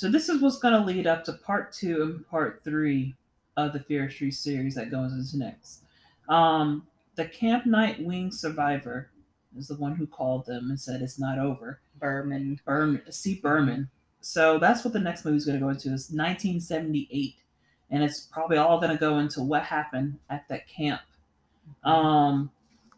So 0.00 0.10
this 0.10 0.30
is 0.30 0.40
what's 0.40 0.58
going 0.58 0.72
to 0.72 0.80
lead 0.80 1.06
up 1.06 1.24
to 1.24 1.34
part 1.34 1.74
two 1.74 2.02
and 2.02 2.26
part 2.26 2.62
three 2.64 3.14
of 3.58 3.74
the 3.74 3.80
Fear 3.80 4.08
Street 4.08 4.30
series 4.30 4.74
that 4.76 4.90
goes 4.90 5.12
into 5.12 5.36
next. 5.36 5.82
Um, 6.26 6.86
the 7.16 7.26
Camp 7.26 7.66
Nightwing 7.66 8.32
survivor 8.32 9.10
is 9.58 9.68
the 9.68 9.74
one 9.74 9.94
who 9.94 10.06
called 10.06 10.46
them 10.46 10.70
and 10.70 10.80
said 10.80 11.02
it's 11.02 11.18
not 11.18 11.38
over. 11.38 11.82
Berman. 11.98 12.58
Berman, 12.64 13.02
C. 13.12 13.40
Berman. 13.42 13.90
So 14.22 14.58
that's 14.58 14.84
what 14.84 14.94
the 14.94 15.00
next 15.00 15.26
movie 15.26 15.36
is 15.36 15.44
going 15.44 15.58
to 15.58 15.64
go 15.66 15.68
into. 15.68 15.88
Is 15.88 16.08
1978, 16.08 17.34
and 17.90 18.02
it's 18.02 18.20
probably 18.20 18.56
all 18.56 18.80
going 18.80 18.92
to 18.92 18.98
go 18.98 19.18
into 19.18 19.42
what 19.42 19.64
happened 19.64 20.18
at 20.30 20.48
that 20.48 20.66
camp. 20.66 21.02
Um, 21.84 22.50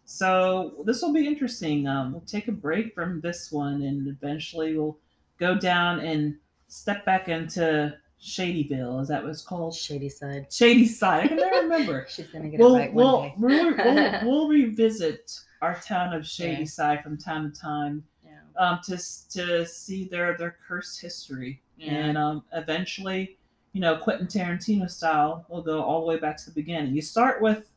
so 0.05 0.85
this 0.87 1.03
will 1.03 1.12
be 1.12 1.27
interesting. 1.27 1.89
Um, 1.89 2.12
we'll 2.12 2.20
take 2.20 2.47
a 2.47 2.53
break 2.53 2.95
from 2.95 3.20
this 3.20 3.51
one, 3.51 3.83
and 3.83 4.07
eventually 4.07 4.79
we'll 4.79 4.99
go 5.41 5.57
down 5.57 5.99
and 5.99 6.37
step 6.73 7.05
back 7.05 7.28
into 7.28 7.94
Shadyville. 8.20 9.01
Is 9.03 9.09
that 9.09 9.23
what 9.23 9.31
it's 9.31 9.43
called? 9.43 9.74
Shady 9.74 10.09
side. 10.09 10.47
Shady 10.51 10.86
Side. 10.86 11.24
I 11.24 11.28
can 11.28 11.36
never 11.36 11.57
remember. 11.62 12.07
She's 12.11 12.28
gonna 12.28 12.49
get 12.49 12.61
We'll, 12.61 12.77
it 12.77 12.78
right 12.78 12.94
one 12.94 13.05
we'll, 13.05 13.23
day. 13.23 13.35
we'll, 13.39 13.94
we'll, 13.94 14.20
we'll 14.24 14.49
revisit 14.66 15.31
our 15.61 15.74
town 15.81 16.12
of 16.15 16.27
Shady 16.27 16.61
Yeah. 16.62 16.66
Side 16.66 17.03
from 17.03 17.19
time 17.19 17.53
to 17.53 17.61
time 17.61 18.05
Yeah. 18.24 18.39
um, 18.59 18.78
to 18.85 18.97
to 19.31 19.66
see 19.66 20.05
their 20.05 20.36
their 20.39 20.57
cursed 20.66 21.01
history, 21.01 21.61
Yeah. 21.77 21.93
and 21.93 22.19
um, 22.19 22.44
eventually, 22.53 23.39
you 23.73 23.81
know, 23.81 23.97
Quentin 23.97 24.27
Tarantino 24.27 24.90
style, 24.90 25.44
we'll 25.49 25.62
go 25.62 25.82
all 25.82 26.01
the 26.01 26.07
way 26.07 26.19
back 26.19 26.36
to 26.39 26.44
the 26.47 26.55
beginning. 26.55 26.94
You 26.94 27.03
start 27.03 27.43
with 27.43 27.69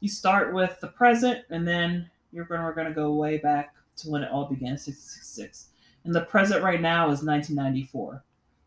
you 0.00 0.08
start 0.08 0.54
with 0.54 0.78
the 0.80 0.88
present, 0.88 1.44
and 1.50 1.66
then 1.66 2.08
you're 2.32 2.44
gonna 2.44 2.62
we're 2.64 2.74
going 2.74 2.86
to 2.86 2.94
go 2.94 3.12
way 3.14 3.38
back 3.38 3.74
to 3.96 4.08
when 4.10 4.22
it 4.22 4.30
all 4.30 4.46
began, 4.46 4.78
six 4.78 4.98
six 4.98 5.26
six. 5.26 5.66
And 6.04 6.14
the 6.14 6.22
present 6.22 6.62
right 6.62 6.80
now 6.80 7.10
is 7.10 7.22
1994, 7.22 8.24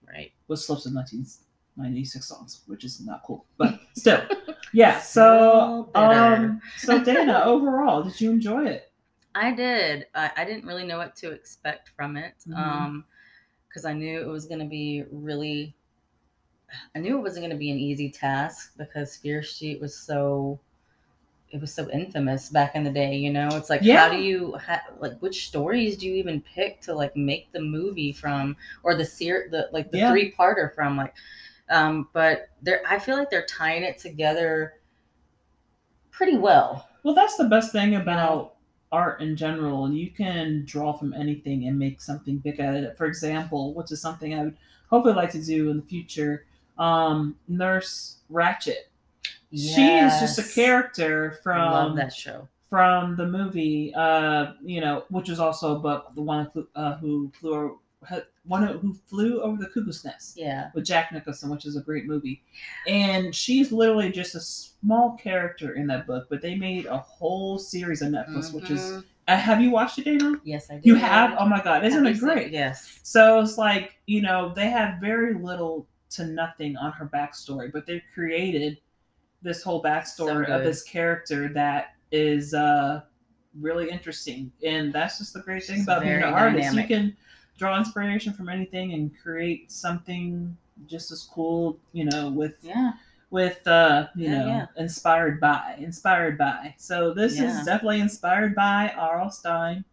Right. 0.07 0.31
with 0.47 0.59
slips 0.59 0.85
of 0.85 0.93
1996 0.93 2.25
songs, 2.27 2.61
which 2.67 2.83
is 2.83 2.99
not 3.05 3.23
cool, 3.23 3.45
but 3.57 3.79
still, 3.95 4.21
yeah. 4.73 4.99
So, 4.99 5.89
better. 5.93 6.35
um, 6.45 6.61
so 6.77 7.03
Dana, 7.03 7.41
overall, 7.45 8.03
did 8.03 8.19
you 8.21 8.29
enjoy 8.31 8.65
it? 8.67 8.91
I 9.35 9.51
did. 9.51 10.05
I, 10.13 10.29
I 10.37 10.45
didn't 10.45 10.65
really 10.67 10.85
know 10.85 10.99
what 10.99 11.15
to 11.17 11.31
expect 11.31 11.89
from 11.95 12.17
it. 12.17 12.35
Mhm. 12.47 12.55
Um, 12.57 13.05
because 13.67 13.85
I 13.85 13.93
knew 13.93 14.21
it 14.21 14.27
was 14.27 14.45
gonna 14.45 14.67
be 14.67 15.03
really. 15.11 15.75
I 16.95 16.99
knew 16.99 17.17
it 17.17 17.21
wasn't 17.21 17.45
gonna 17.45 17.55
be 17.57 17.71
an 17.71 17.79
easy 17.79 18.11
task 18.11 18.73
because 18.77 19.17
Fear 19.17 19.41
Street 19.41 19.81
was 19.81 19.97
so. 19.97 20.59
It 21.53 21.61
was 21.61 21.71
so 21.71 21.87
infamous 21.91 22.49
back 22.49 22.75
in 22.75 22.83
the 22.83 22.89
day, 22.89 23.15
you 23.15 23.31
know. 23.31 23.47
It's 23.53 23.69
like, 23.69 23.81
Yeah. 23.83 24.07
how 24.07 24.09
do 24.09 24.17
you 24.19 24.57
ha- 24.57 24.81
like 24.99 25.17
which 25.19 25.47
stories 25.47 25.95
do 25.97 26.07
you 26.07 26.15
even 26.15 26.41
pick 26.41 26.81
to 26.81 26.95
like 26.95 27.15
make 27.15 27.51
the 27.51 27.61
movie 27.61 28.11
from, 28.11 28.57
or 28.81 28.95
the 28.95 29.05
ser- 29.05 29.49
the 29.51 29.69
like 29.71 29.91
the 29.91 29.99
Yeah. 29.99 30.09
three 30.11 30.31
parter 30.33 30.73
from, 30.73 30.97
like, 30.97 31.13
um. 31.69 32.09
But 32.11 32.49
they're, 32.63 32.81
I 32.89 32.97
feel 32.97 33.17
like 33.17 33.29
they're 33.29 33.45
tying 33.45 33.83
it 33.83 33.99
together 33.99 34.79
pretty 36.11 36.37
well. 36.37 36.89
Well, 37.03 37.13
that's 37.13 37.37
the 37.37 37.45
best 37.45 37.71
thing 37.71 37.95
about 37.95 38.55
art 38.91 39.21
in 39.21 39.35
general. 39.35 39.91
You 39.91 40.09
can 40.09 40.63
draw 40.65 40.93
from 40.93 41.13
anything 41.13 41.67
and 41.67 41.77
make 41.77 42.01
something 42.01 42.37
big 42.37 42.59
out 42.61 42.75
of 42.75 42.83
it. 42.83 42.97
For 42.97 43.05
example, 43.05 43.73
which 43.75 43.91
is 43.91 44.01
something 44.01 44.33
I 44.33 44.43
would 44.45 44.57
hopefully 44.89 45.15
like 45.15 45.31
to 45.31 45.43
do 45.43 45.69
in 45.69 45.77
the 45.77 45.83
future. 45.85 46.45
Um, 46.79 47.35
Nurse 47.47 48.17
Ratched. 48.31 48.75
She 49.53 49.85
is 49.97 50.19
just 50.19 50.39
a 50.39 50.43
character 50.53 51.39
I 51.45 51.69
love 51.69 51.87
from 51.89 51.97
that 51.97 52.13
show. 52.13 52.47
from 52.69 53.15
the 53.15 53.27
movie. 53.27 53.93
Uh, 53.95 54.53
you 54.63 54.81
know, 54.81 55.03
which 55.09 55.29
is 55.29 55.39
also 55.39 55.75
a 55.75 55.79
book, 55.79 56.11
the 56.15 56.21
one 56.21 56.49
who, 56.53 56.67
uh, 56.75 56.95
who 56.97 57.31
flew 57.39 57.79
one 58.45 58.67
who- 58.67 58.93
flew 59.07 59.41
over 59.41 59.55
the 59.63 59.69
cuckoo's 59.69 60.03
nest 60.03 60.35
Yeah. 60.35 60.69
with 60.73 60.83
Jack 60.85 61.13
Nicholson, 61.13 61.49
which 61.49 61.65
is 61.65 61.77
a 61.77 61.81
great 61.81 62.05
movie. 62.05 62.43
And 62.85 63.33
she's 63.33 63.71
literally 63.71 64.11
just 64.11 64.35
a 64.35 64.41
small 64.41 65.11
character 65.15 65.73
in 65.75 65.87
that 65.87 66.05
book, 66.05 66.27
but 66.29 66.41
they 66.41 66.55
made 66.55 66.85
a 66.85 66.97
whole 66.97 67.57
series 67.57 68.01
on 68.01 68.11
Netflix, 68.11 68.53
which 68.53 68.69
is. 68.69 68.81
Mhm. 68.81 69.03
Uh, 69.29 69.37
have 69.37 69.61
you 69.61 69.69
watched 69.71 69.99
it, 69.99 70.03
Dana? 70.03 70.33
yes, 70.43 70.69
I 70.69 70.79
do. 70.79 70.89
You 70.89 70.95
have? 70.95 71.33
Oh 71.39 71.45
my 71.47 71.61
God, 71.63 71.85
isn't 71.85 72.05
it 72.05 72.19
great? 72.19 72.51
Yes. 72.51 72.99
So 73.03 73.39
it's 73.39 73.57
like, 73.57 73.95
you 74.05 74.21
know, 74.21 74.51
they 74.53 74.69
have 74.69 74.99
very 74.99 75.33
little 75.35 75.87
to 76.09 76.25
nothing 76.27 76.75
on 76.75 76.91
her 76.91 77.05
backstory, 77.05 77.71
but 77.71 77.85
they 77.85 78.03
created 78.13 78.79
this 79.43 79.61
whole 79.61 79.83
backstory 79.83 80.47
So 80.47 80.53
of 80.53 80.63
this 80.63 80.83
character 80.83 81.49
that 81.49 81.95
is 82.11 82.53
uh 82.53 83.01
really 83.59 83.89
interesting. 83.89 84.51
And 84.65 84.91
that's 84.93 85.19
just 85.19 85.33
the 85.33 85.41
great 85.41 85.63
thing 85.63 85.83
about 85.83 86.01
being 86.01 86.13
an 86.13 86.19
very 86.21 86.33
artist. 86.33 86.69
dynamic. 86.69 86.89
You 86.89 86.95
can 86.97 87.17
draw 87.57 87.77
inspiration 87.77 88.33
from 88.33 88.49
anything 88.49 88.93
and 88.93 89.11
create 89.21 89.71
something 89.71 90.57
just 90.87 91.11
as 91.11 91.23
cool, 91.23 91.77
you 91.91 92.05
know, 92.05 92.29
with 92.31 92.55
Yeah. 92.61 92.93
with 93.29 93.65
uh 93.67 94.07
you 94.15 94.29
Yeah, 94.29 94.39
know 94.39 94.47
yeah. 94.47 94.65
inspired 94.77 95.39
by 95.39 95.75
inspired 95.79 96.37
by 96.37 96.73
so 96.77 97.13
this 97.13 97.33
is 97.39 97.65
definitely 97.65 97.99
inspired 97.99 98.53
by 98.55 98.93
R.L. 98.97 99.31
Stine 99.31 99.83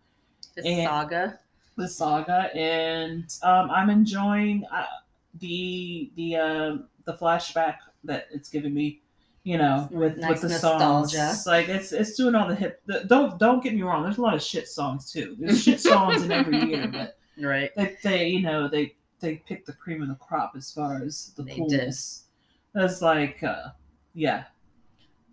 The 0.54 0.62
saga. 0.84 1.38
the 1.76 1.88
saga, 1.88 2.50
and 2.54 3.24
um, 3.42 3.70
I'm 3.70 3.88
enjoying 3.88 4.64
uh, 4.70 4.84
the 5.38 6.10
the 6.16 6.36
uh, 6.36 6.76
the 7.04 7.14
flashback 7.14 7.76
that 8.04 8.28
it's 8.32 8.48
giving 8.50 8.74
me. 8.74 9.00
You 9.42 9.56
know, 9.56 9.88
with 9.90 10.18
Nice 10.18 10.42
with 10.42 10.52
the 10.52 10.58
songs, 10.58 10.80
nostalgia. 11.14 11.30
It's 11.32 11.46
like 11.46 11.68
it's 11.68 11.92
it's 11.92 12.14
doing 12.14 12.34
all 12.34 12.46
the 12.46 12.54
hip. 12.54 12.82
The, 12.86 13.04
don't 13.06 13.38
don't 13.38 13.62
get 13.62 13.74
me 13.74 13.82
wrong. 13.82 14.02
There's 14.02 14.18
a 14.18 14.22
lot 14.22 14.34
of 14.34 14.42
shit 14.42 14.68
songs 14.68 15.10
too. 15.10 15.34
There's 15.38 15.62
shit 15.62 15.80
songs 15.92 16.22
in 16.22 16.30
every 16.30 16.58
year, 16.64 16.86
but 16.88 17.16
Right. 17.42 17.70
they 17.74 17.96
they 18.02 18.26
you 18.28 18.42
know 18.42 18.68
they 18.68 18.94
they 19.20 19.36
pick 19.36 19.64
the 19.64 19.72
cream 19.72 20.02
of 20.02 20.08
the 20.08 20.14
crop 20.16 20.52
as 20.56 20.70
far 20.70 21.02
as 21.02 21.32
the 21.36 21.42
They 21.42 21.54
coolness. 21.56 22.24
That's 22.74 23.00
like 23.00 23.42
uh, 23.42 23.68
yeah, 24.12 24.44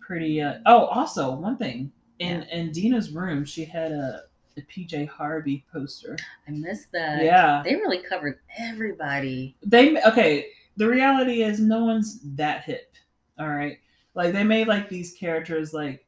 pretty. 0.00 0.40
Uh, 0.40 0.58
oh, 0.66 0.86
also 0.86 1.32
one 1.34 1.58
thing 1.58 1.92
in 2.18 2.44
in 2.44 2.70
Deena's 2.70 3.10
room, 3.10 3.44
she 3.44 3.64
had 3.64 3.92
a, 3.92 4.22
a 4.56 4.62
PJ 4.62 5.06
Harvey 5.08 5.64
poster. 5.72 6.16
I 6.46 6.52
missed 6.52 6.90
that. 6.92 7.22
Yeah. 7.22 7.62
They 7.64 7.74
really 7.76 7.98
covered 8.02 8.38
everybody. 8.58 9.56
They 9.62 10.02
okay. 10.02 10.46
The 10.78 10.88
reality 10.88 11.42
is, 11.42 11.60
no 11.60 11.84
one's 11.84 12.20
that 12.36 12.64
hip. 12.64 12.94
All 13.38 13.48
right, 13.48 13.78
like 14.14 14.32
they 14.32 14.44
made 14.44 14.68
like 14.68 14.88
these 14.88 15.12
characters 15.14 15.72
like, 15.72 16.06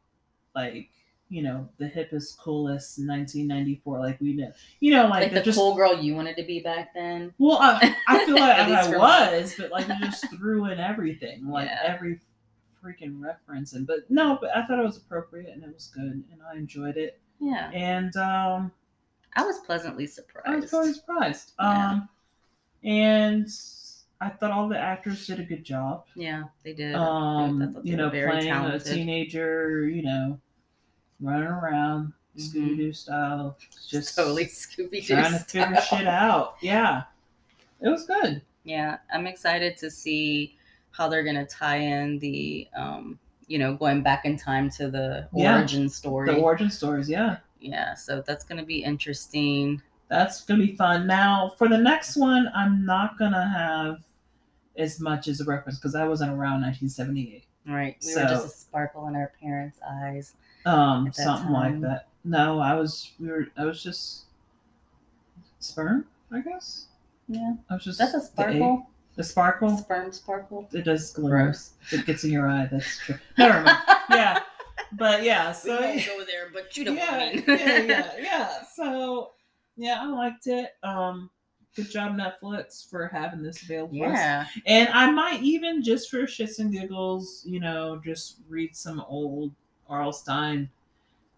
like 0.55 0.91
you 1.29 1.43
know, 1.43 1.69
the 1.79 1.85
hippest, 1.85 2.39
coolest, 2.39 2.99
1994. 2.99 4.01
Like 4.01 4.21
we 4.21 4.33
know, 4.35 4.51
you 4.81 4.93
know, 4.93 5.07
like, 5.07 5.23
Like, 5.25 5.33
the 5.35 5.43
just. 5.43 5.57
cool 5.57 5.77
girl 5.77 5.95
you 6.03 6.15
wanted 6.17 6.37
to 6.39 6.43
be 6.43 6.59
back 6.59 6.93
then. 6.93 7.33
Well, 7.39 7.59
I, 7.61 7.95
I 8.09 8.25
feel 8.27 8.35
like 8.41 8.59
I 8.59 8.97
was, 8.97 9.55
but 9.57 9.71
like 9.71 9.87
they 9.87 9.95
just 10.01 10.29
threw 10.37 10.65
in 10.67 10.81
everything, 10.81 11.49
like 11.49 11.69
Yeah. 11.69 11.79
every 11.85 12.19
freaking 12.85 13.21
reference, 13.23 13.75
and 13.75 13.87
but 13.87 14.11
no, 14.11 14.39
but 14.41 14.57
I 14.57 14.67
thought 14.67 14.81
it 14.81 14.85
was 14.85 14.97
appropriate 14.97 15.51
and 15.55 15.63
it 15.63 15.73
was 15.73 15.87
good, 15.95 16.03
and 16.33 16.41
I 16.53 16.57
enjoyed 16.57 16.97
it, 16.97 17.21
Yeah. 17.39 17.71
and 17.71 18.17
um, 18.17 18.73
I 19.37 19.45
was 19.45 19.59
pleasantly 19.61 20.09
surprised. 20.09 20.49
I 20.49 20.57
was 20.57 20.71
totally 20.71 20.95
surprised. 20.95 21.53
Yeah. 21.61 21.91
Um, 21.91 22.09
and 22.83 23.47
I 24.23 24.29
thought 24.29 24.51
all 24.51 24.69
the 24.69 24.79
actors 24.79 25.27
did 25.27 25.41
a 25.41 25.45
good 25.45 25.65
job. 25.65 26.05
Yeah, 26.15 26.45
they 26.63 26.75
did. 26.75 26.95
Um, 26.95 27.73
they 27.83 27.91
you 27.91 27.97
know, 27.97 28.11
playing 28.11 28.43
talented. 28.43 28.87
a 28.93 28.95
teenager, 28.95 29.89
you 29.89 30.03
know, 30.03 30.39
running 31.21 31.49
around 31.49 32.13
Mhm. 32.37 32.53
Scooby 32.53 32.77
Doo 32.77 32.93
style, 32.93 33.57
just 33.89 34.15
totally 34.15 34.45
Scooby 34.47 35.05
Doo. 35.07 35.15
trying 35.15 35.33
to 35.33 35.39
figure 35.39 35.81
shit 35.89 36.07
out. 36.07 36.57
Yeah, 36.61 37.05
it 37.81 37.89
was 37.89 38.07
good. 38.07 38.43
Yeah, 38.65 38.99
I'm 39.13 39.27
excited 39.27 39.77
to 39.79 39.91
see 39.91 40.57
how 40.91 41.09
they're 41.09 41.25
gonna 41.25 41.47
tie 41.47 41.77
in 41.79 42.19
the, 42.19 42.69
um, 42.77 43.19
you 43.47 43.59
know, 43.59 43.75
going 43.75 44.03
back 44.03 44.27
in 44.27 44.37
time 44.37 44.69
to 44.71 44.91
the 44.91 45.29
Yeah. 45.33 45.57
origin 45.57 45.89
story. 45.89 46.33
The 46.35 46.41
origin 46.41 46.71
stories, 46.71 47.09
yeah. 47.09 47.39
yeah, 47.61 47.95
so 47.95 48.23
that's 48.27 48.45
gonna 48.45 48.65
be 48.65 48.83
interesting. 48.85 49.81
That's 50.09 50.45
gonna 50.45 50.65
be 50.65 50.77
fun. 50.77 51.07
Now, 51.07 51.55
for 51.59 51.69
the 51.69 51.79
next 51.79 52.17
one, 52.17 52.51
I'm 52.55 52.85
not 52.85 53.19
gonna 53.19 53.49
have 53.49 54.05
as 54.81 55.01
much 55.01 55.29
as 55.29 55.41
a 55.41 55.45
reference 55.45 55.79
because 55.79 55.95
I 55.95 56.07
wasn't 56.07 56.31
around 56.31 56.63
1978. 56.63 57.45
Right, 57.67 57.97
we 58.03 58.13
So- 58.13 58.23
were 58.23 58.29
just 58.29 58.47
a 58.47 58.49
sparkle 58.49 59.07
in 59.09 59.15
our 59.17 59.33
parents' 59.41 59.79
eyes. 59.87 60.35
Um, 60.67 61.07
At 61.07 61.15
that 61.15 61.23
something 61.23 61.53
like 61.53 61.81
that. 61.83 62.09
No, 62.25 62.59
I 62.59 62.75
was. 62.75 63.13
We 63.21 63.29
were. 63.29 63.47
I 63.57 63.65
was 63.65 63.83
just 63.83 64.25
sperm. 65.59 66.07
I 66.33 66.41
guess. 66.41 66.87
Yeah, 67.29 67.55
I 67.69 67.75
was 67.75 67.85
just. 67.85 67.99
that's 67.99 68.15
a 68.15 68.21
sparkle. 68.21 68.87
The 69.17 69.25
sparkle. 69.25 69.77
Sperm 69.77 70.13
sparkle. 70.13 70.69
It 70.73 70.83
does 70.85 71.13
glimmer. 71.13 71.45
Gross. 71.45 71.71
It 71.93 72.07
gets 72.07 72.25
in 72.25 72.31
your 72.31 72.49
eye. 72.49 72.69
That's 72.71 72.99
true. 72.99 73.17
Never 73.39 73.63
mind. 73.63 73.79
Yeah, 74.11 74.41
but 74.93 75.23
yeah. 75.23 75.49
we 75.51 75.55
So 75.55 75.81
won't 75.81 76.05
go 76.07 76.25
there, 76.25 76.49
but 76.53 76.77
you 76.77 76.85
know 76.85 76.93
yeah, 76.93 77.13
what 77.13 77.49
I 77.49 77.55
yeah, 77.65 77.79
yeah, 77.79 78.11
yeah. 78.19 78.49
So 78.75 79.31
yeah, 79.77 79.99
I 80.03 80.07
liked 80.07 80.47
it. 80.49 80.71
Um, 80.83 81.31
good 81.77 81.91
job 81.91 82.17
Netflix 82.17 82.89
for 82.89 83.07
having 83.09 83.43
this 83.43 83.63
available. 83.63 83.99
for 83.99 84.07
us. 84.07 84.19
yeah, 84.19 84.47
And 84.67 84.89
I 84.91 85.11
might 85.11 85.43
even 85.43 85.83
just 85.83 86.11
for 86.11 86.23
shits 86.23 86.59
and 86.59 86.73
giggles, 86.73 87.43
you 87.47 87.61
know, 87.61 88.01
just 88.05 88.39
read 88.49 88.75
some 88.75 89.01
old 89.09 89.53
R.L. 89.89 90.13
Stine. 90.13 90.69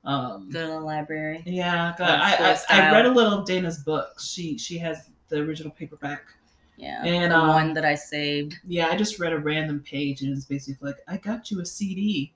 Um, 0.05 0.51
go 0.51 0.63
to 0.67 0.73
the 0.73 0.81
library. 0.81 1.43
yeah, 1.47 1.95
God, 1.97 2.11
I, 2.11 2.57
I, 2.69 2.89
I 2.89 2.93
read 2.93 3.07
a 3.07 3.11
little 3.11 3.39
of 3.39 3.47
Dana's 3.47 3.79
book. 3.79 4.19
She 4.19 4.59
she 4.59 4.77
has 4.79 5.11
the 5.29 5.39
original 5.39 5.71
paperback. 5.71 6.23
Yeah, 6.77 7.05
And, 7.05 7.31
the 7.31 7.37
um, 7.37 7.49
one 7.49 7.75
that 7.75 7.85
I 7.85 7.95
saved. 7.95 8.57
Yeah, 8.67 8.89
I 8.89 8.97
just 8.97 9.21
read 9.21 9.33
a 9.33 9.39
random 9.39 9.81
page 9.81 10.23
and 10.23 10.37
it's 10.37 10.47
basically 10.47 10.89
like, 10.91 10.99
I 11.07 11.19
got 11.19 11.51
you 11.51 11.61
a 11.61 11.67
CD. 11.67 12.33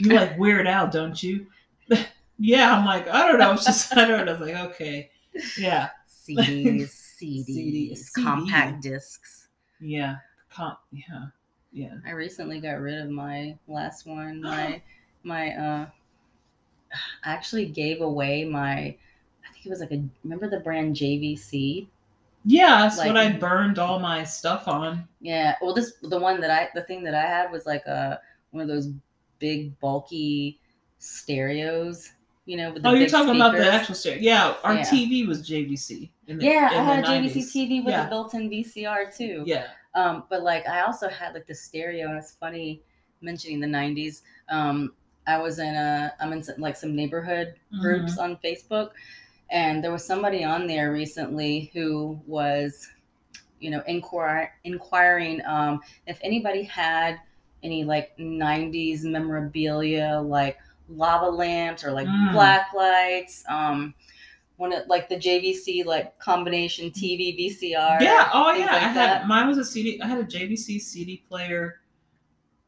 You 0.00 0.10
like 0.10 0.36
Weird 0.38 0.66
Al, 0.66 0.88
don't 0.88 1.22
you? 1.22 1.46
yeah, 2.38 2.76
I'm 2.76 2.84
like, 2.84 3.06
I 3.06 3.30
don't 3.30 3.38
know. 3.38 3.52
It's 3.52 3.66
just 3.66 3.96
I 3.96 4.06
don't 4.08 4.26
know. 4.26 4.32
I 4.34 4.38
was 4.38 4.48
like, 4.48 4.70
okay, 4.70 5.10
yeah, 5.56 5.90
CDs, 6.28 6.88
CD. 6.88 7.90
CDs, 7.94 8.12
compact 8.14 8.82
discs. 8.82 9.48
yeah, 9.80 10.16
Com- 10.50 10.76
yeah, 10.92 11.26
yeah. 11.72 11.94
I 12.06 12.10
recently 12.12 12.60
got 12.60 12.80
rid 12.80 12.98
of 13.00 13.10
my 13.10 13.56
last 13.68 14.06
one. 14.06 14.40
My 14.42 14.80
my 15.22 15.50
uh 15.56 15.86
I 17.24 17.32
actually 17.32 17.66
gave 17.66 18.00
away 18.02 18.44
my 18.44 18.72
I 18.72 19.52
think 19.52 19.66
it 19.66 19.70
was 19.70 19.80
like 19.80 19.92
a 19.92 20.02
remember 20.22 20.48
the 20.48 20.60
brand 20.60 20.94
JVC? 20.96 21.88
Yeah, 22.46 22.80
that's 22.82 22.98
Like- 22.98 23.08
what 23.08 23.16
I 23.16 23.32
burned 23.32 23.78
all 23.78 23.98
my 23.98 24.22
stuff 24.24 24.68
on. 24.68 25.08
Yeah. 25.20 25.56
Well 25.62 25.74
this 25.74 25.94
the 26.02 26.18
one 26.18 26.40
that 26.40 26.50
I 26.50 26.68
the 26.74 26.82
thing 26.82 27.02
that 27.04 27.14
I 27.14 27.22
had 27.22 27.50
was 27.50 27.66
like 27.66 27.84
a 27.86 28.20
one 28.50 28.62
of 28.62 28.68
those 28.68 28.90
big 29.40 29.78
bulky 29.80 30.60
stereos, 30.98 32.12
you 32.46 32.56
know, 32.56 32.72
with 32.72 32.82
the 32.82 32.88
Oh, 32.88 32.92
you're 32.92 33.00
big 33.06 33.10
talking 33.10 33.34
about 33.36 33.54
the 33.54 33.70
actual 33.72 33.94
stereo. 33.94 34.20
Yeah, 34.22 34.54
our 34.62 34.74
Yeah. 34.74 34.84
TV 34.84 35.26
was 35.26 35.42
JVC. 35.48 36.10
The, 36.26 36.34
Yeah, 36.34 36.68
I 36.72 36.82
had 36.82 37.04
a 37.04 37.06
JVC 37.08 37.36
90s. 37.36 37.52
TV 37.54 37.84
with 37.84 37.92
yeah. 37.92 38.06
a 38.06 38.08
built-in 38.08 38.48
VCR 38.50 39.14
too. 39.16 39.42
Yeah. 39.46 39.66
Um, 39.94 40.24
but 40.30 40.42
like 40.42 40.66
I 40.68 40.80
also 40.82 41.08
had 41.08 41.34
like 41.34 41.46
the 41.46 41.54
stereo, 41.54 42.08
and 42.08 42.18
it's 42.18 42.32
funny 42.32 42.82
mentioning 43.20 43.60
the 43.60 43.66
'90s. 43.66 44.22
Um, 44.48 44.92
I 45.26 45.38
was 45.38 45.58
in 45.58 45.74
a 45.74 46.12
I'm 46.20 46.32
in 46.32 46.42
some, 46.42 46.56
like 46.58 46.76
some 46.76 46.94
neighborhood 46.96 47.54
groups 47.80 48.18
on 48.18 48.36
Facebook, 48.44 48.90
and 49.50 49.82
there 49.84 49.92
was 49.92 50.04
somebody 50.04 50.42
on 50.44 50.66
there 50.66 50.92
recently 50.92 51.70
who 51.72 52.20
was, 52.26 52.88
you 53.60 53.70
know, 53.70 53.82
inquir- 53.88 54.48
inquiring 54.64 55.40
um, 55.46 55.80
if 56.06 56.18
anybody 56.22 56.62
had 56.64 57.20
any 57.62 57.84
like 57.84 58.16
'90s 58.18 59.04
memorabilia, 59.04 60.20
like 60.24 60.58
lava 60.88 61.26
lamps 61.30 61.84
or 61.84 61.92
like 61.92 62.06
Mm. 62.08 62.32
black 62.32 62.72
lights. 62.74 63.44
Um, 63.48 63.94
one 64.56 64.72
of 64.72 64.86
like 64.88 65.08
the 65.08 65.16
JVC 65.16 65.84
like 65.84 66.18
combination 66.18 66.90
TV 66.90 67.36
VCR. 67.38 68.00
Yeah. 68.00 68.30
Oh 68.32 68.52
yeah. 68.52 68.66
like 68.66 68.70
I 68.74 68.78
had 68.78 68.96
that. 68.96 69.26
mine 69.26 69.48
was 69.48 69.58
a 69.58 69.64
CD. 69.64 70.00
I 70.00 70.06
had 70.06 70.18
a 70.18 70.24
JVC 70.24 70.80
CD 70.80 71.24
player, 71.28 71.80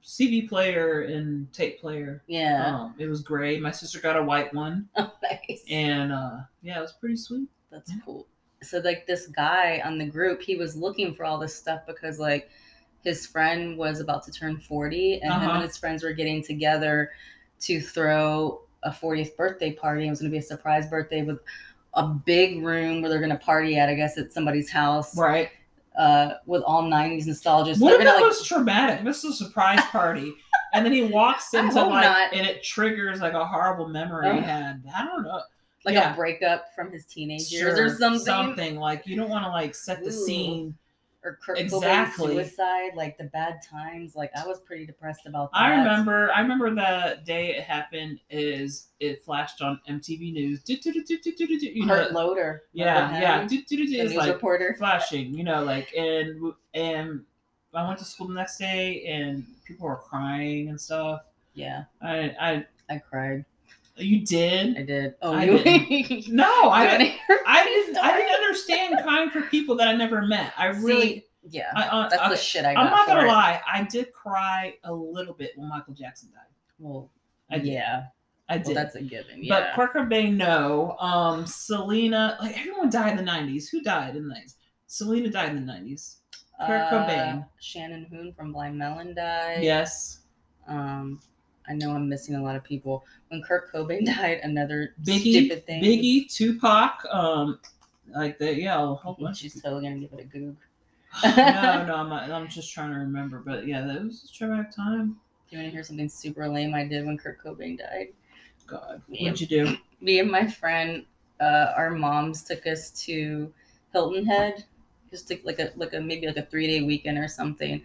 CD 0.03 0.43
player, 0.43 1.03
and 1.03 1.53
tape 1.53 1.81
player. 1.81 2.23
Yeah. 2.27 2.75
Um, 2.77 2.95
it 2.99 3.07
was 3.07 3.23
gray. 3.23 3.59
My 3.59 3.71
sister 3.71 4.01
got 4.01 4.17
a 4.17 4.23
white 4.23 4.53
one, 4.55 4.89
Oh, 4.97 5.13
nice. 5.23 5.65
and 5.71 6.13
uh, 6.13 6.39
yeah, 6.63 6.79
it 6.79 6.83
was 6.83 6.93
pretty 6.93 7.17
sweet. 7.17 7.49
That's 7.71 7.91
Yeah. 7.91 7.99
cool. 8.05 8.27
So 8.63 8.79
like 8.79 9.07
this 9.07 9.27
guy 9.29 9.81
on 9.85 9.99
the 9.99 10.07
group, 10.07 10.41
he 10.43 10.57
was 10.57 10.77
looking 10.77 11.15
for 11.15 11.25
all 11.25 11.39
this 11.39 11.55
stuff 11.55 11.83
because 11.87 12.19
like 12.19 12.49
his 13.05 13.27
friend 13.27 13.77
was 13.77 14.01
about 14.01 14.25
to 14.25 14.33
turn 14.33 14.59
40 14.59 15.21
and 15.21 15.33
him 15.33 15.41
Uh-huh. 15.41 15.51
and 15.53 15.63
his 15.63 15.77
friends 15.77 16.03
were 16.03 16.13
getting 16.13 16.43
together 16.43 17.13
to 17.61 17.81
throw 17.81 18.63
a 18.83 18.91
40th 18.91 19.37
birthday 19.37 19.73
party. 19.73 20.07
It 20.07 20.11
was 20.11 20.21
going 20.21 20.31
to 20.31 20.35
be 20.35 20.39
a 20.39 20.43
surprise 20.43 20.89
birthday 20.89 21.23
with 21.23 21.39
a 21.97 22.07
big 22.07 22.63
room 22.63 23.01
where 23.01 23.11
they're 23.11 23.19
going 23.21 23.31
to 23.31 23.39
party 23.39 23.77
at, 23.79 23.89
I 23.89 23.95
guess, 23.95 24.17
at 24.19 24.33
somebody's 24.33 24.71
house 24.71 25.17
Right. 25.17 25.49
uh, 25.99 26.35
with 26.47 26.63
all 26.63 26.83
90s 26.85 27.27
nostalgia. 27.27 27.75
So 27.75 27.85
What 27.85 27.95
if 27.95 28.05
that 28.05 28.17
like, 28.17 28.25
was 28.25 28.47
traumatic? 28.47 29.05
This 29.05 29.25
is 29.25 29.41
a 29.41 29.45
surprise 29.45 29.81
party, 29.87 30.33
and 30.75 30.85
then 30.85 30.93
he 30.93 31.05
walks 31.05 31.53
into 31.55 31.75
like, 31.83 32.05
not. 32.05 32.33
and 32.35 32.47
it 32.47 32.63
triggers 32.63 33.21
like 33.21 33.33
a 33.33 33.45
horrible 33.45 33.89
memory 33.89 34.33
he 34.35 34.41
had. 34.41 34.83
I 34.95 35.05
don't 35.07 35.23
know. 35.25 35.41
like 35.87 35.95
Yeah. 35.95 36.13
a 36.13 36.17
breakup 36.17 36.67
from 36.75 36.91
his 36.93 37.07
teenage 37.07 37.51
years 37.51 37.77
Sure, 37.79 37.87
or 37.87 37.97
something. 37.97 38.21
Something 38.25 38.77
like 38.77 39.07
you 39.07 39.17
don't 39.17 39.31
want 39.31 39.45
to 39.45 39.51
like 39.51 39.75
set 39.75 40.03
the 40.03 40.09
Ooh. 40.11 40.27
scene. 40.27 40.75
Or 41.27 41.39
Kurt 41.45 41.59
Exactly. 41.59 42.29
Cobain's 42.29 42.51
suicide, 42.51 42.93
like 42.95 43.19
the 43.19 43.25
bad 43.25 43.61
times. 43.69 44.15
Like 44.15 44.31
I 44.37 44.47
was 44.47 44.61
pretty 44.61 44.87
depressed 44.87 45.27
about 45.27 45.51
that. 45.53 45.59
I 45.59 45.71
remember. 45.77 46.31
I 46.33 46.41
remember 46.41 46.73
the 46.73 47.19
day 47.25 47.57
it 47.57 47.65
happened. 47.65 48.21
Is 48.31 48.89
it 49.01 49.25
flashed 49.25 49.61
on 49.61 49.81
MTV 49.91 50.33
News? 50.33 50.63
Do, 50.63 50.77
You 50.85 51.85
know, 51.85 51.95
Kurt 51.95 52.13
Loder. 52.13 52.63
yeah, 52.73 53.21
yeah. 53.21 53.47
Do, 53.47 53.57
do, 53.61 53.77
do, 53.77 53.87
do, 53.87 53.97
The 53.97 54.03
news 54.05 54.15
like 54.15 54.33
reporter. 54.33 54.77
flashing. 54.79 55.35
You 55.35 55.43
know, 55.43 55.65
like 55.65 55.93
and 55.95 56.53
and 56.75 57.25
I 57.75 57.87
went 57.87 57.99
to 57.99 58.05
school 58.05 58.29
the 58.29 58.35
next 58.35 58.59
day 58.59 59.05
and 59.07 59.45
people 59.65 59.89
were 59.89 59.97
crying 59.97 60.69
and 60.69 60.81
stuff. 60.81 61.23
Yeah, 61.55 61.85
I, 62.01 62.35
I, 62.41 62.67
I 62.89 62.99
cried. 62.99 63.45
You 63.97 64.25
did. 64.27 64.77
I 64.79 64.83
did. 64.83 65.15
Oh, 65.23 65.33
I 65.33 65.45
you 65.45 65.59
didn't. 65.59 66.29
No, 66.33 66.71
I, 66.71 66.97
didn't- 66.99 67.15
I 67.47 67.65
didn't. 67.87 67.97
I 67.99 68.17
didn't 68.17 68.35
understand 68.35 68.99
crying 69.03 69.31
for 69.31 69.43
people 69.43 69.75
that 69.77 69.89
I 69.89 69.95
never 69.97 70.23
met. 70.23 70.53
I 70.57 70.67
really. 70.67 71.01
See, 71.03 71.25
yeah, 71.49 71.71
I, 71.77 71.83
uh, 71.87 72.09
that's 72.09 72.23
I, 72.23 72.29
the 72.29 72.37
shit 72.37 72.65
I 72.65 72.75
got. 72.75 72.85
I'm 72.87 72.91
not 72.91 73.07
gonna 73.07 73.21
it. 73.25 73.29
lie. 73.29 73.61
I 73.67 73.85
did 73.85 74.13
cry 74.13 74.75
a 74.85 74.93
little 74.93 75.33
bit 75.35 75.53
when 75.57 75.69
Michael 75.69 75.95
Jackson 75.95 76.31
died. 76.33 76.43
Well, 76.79 77.11
I 77.51 77.59
did. 77.59 77.69
yeah. 77.69 78.07
I 78.49 78.57
Well, 78.57 78.65
did. 78.65 78.77
that's 78.77 78.95
a 78.97 79.03
given. 79.03 79.43
Yeah. 79.45 79.73
But. 79.77 79.93
Kurt 79.93 79.95
Cobain, 80.09 80.35
no. 80.37 80.97
Um, 80.99 81.47
Selena, 81.47 82.37
like 82.41 82.59
everyone 82.59 82.91
died 82.91 83.19
in 83.19 83.25
the 83.25 83.31
'90s. 83.31 83.69
Who 83.71 83.81
died 83.83 84.17
in 84.17 84.29
the 84.29 84.35
'90s? 84.35 84.55
Selena 84.89 85.31
died 85.31 85.51
in 85.57 85.65
the 85.67 85.73
'90s. 85.73 86.17
Kurt 86.67 86.91
Cobain. 86.91 87.41
Uh, 87.41 87.45
Shannon 87.61 88.07
Hoon 88.11 88.33
from 88.37 88.53
Blind 88.53 88.77
Melon 88.79 89.15
died. 89.15 89.63
Yes. 89.63 90.21
Um, 90.69 91.21
I 91.69 91.75
know 91.75 91.93
I'm 91.93 92.09
missing 92.09 92.35
a 92.35 92.43
lot 92.43 92.57
of 92.57 92.65
people. 92.65 93.05
When 93.29 93.43
Kurt 93.43 93.73
Cobain 93.73 94.05
died, 94.17 94.41
another 94.43 94.95
Biggie, 95.05 95.21
stupid 95.47 95.67
thing. 95.67 95.83
Biggie, 95.83 96.33
Tupac. 96.33 97.05
Um, 97.11 97.59
like 98.15 98.39
the 98.39 98.55
yeah, 98.55 98.83
a 98.83 98.95
whole 98.95 99.17
bunch. 99.19 99.39
She's 99.39 99.61
totally 99.61 99.83
gonna 99.85 99.99
give 100.01 100.13
it 100.13 100.21
a 100.21 100.25
goog. 100.25 100.57
no, 101.25 101.87
no, 101.87 101.95
I'm 101.95 102.09
not. 102.09 102.31
I'm 102.31 102.49
just 102.49 102.73
trying 102.73 102.93
to 102.93 102.99
remember. 102.99 103.39
But 103.45 103.67
yeah, 103.67 103.81
that 103.87 104.05
was 104.05 104.29
a 104.31 104.33
traumatic 104.33 104.71
time. 104.75 105.19
Do 105.49 105.57
you 105.57 105.63
want 105.63 105.71
to 105.71 105.75
hear 105.77 105.85
something 105.85 106.09
super 106.09 106.49
lame 106.49 106.75
I 106.75 106.85
did 106.87 107.07
when 107.07 107.17
Kurt 107.17 107.43
Cobain 107.43 107.79
died? 107.79 108.09
God, 108.67 109.01
Yeah. 109.09 109.31
what'd 109.31 109.41
you 109.41 109.47
do? 109.47 109.77
Me 110.01 110.19
and 110.19 110.31
my 110.31 110.47
friend, 110.47 111.05
uh, 111.41 111.73
our 111.77 111.91
moms 111.91 112.43
took 112.43 112.67
us 112.67 112.91
to 113.05 113.53
Hilton 113.93 114.27
Head, 114.27 114.65
just 115.11 115.29
took 115.29 115.45
like 115.45 115.59
a 115.61 115.73
like 115.77 115.95
a 115.95 116.01
maybe 116.01 116.27
like 116.27 116.37
a 116.37 116.43
three 116.43 116.67
day 116.67 116.83
weekend 116.83 117.17
or 117.19 117.29
something. 117.29 117.83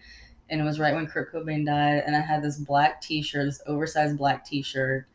And 0.52 0.60
it 0.60 0.64
was 0.64 0.78
right 0.78 0.94
when 0.94 1.06
Kurt 1.06 1.32
Cobain 1.32 1.64
died, 1.64 2.02
and 2.06 2.14
I 2.14 2.20
had 2.20 2.42
this 2.42 2.58
black 2.58 3.00
T-shirt, 3.00 3.46
this 3.46 3.62
oversized 3.66 4.18
black 4.18 4.44
T-shirt, 4.44 5.06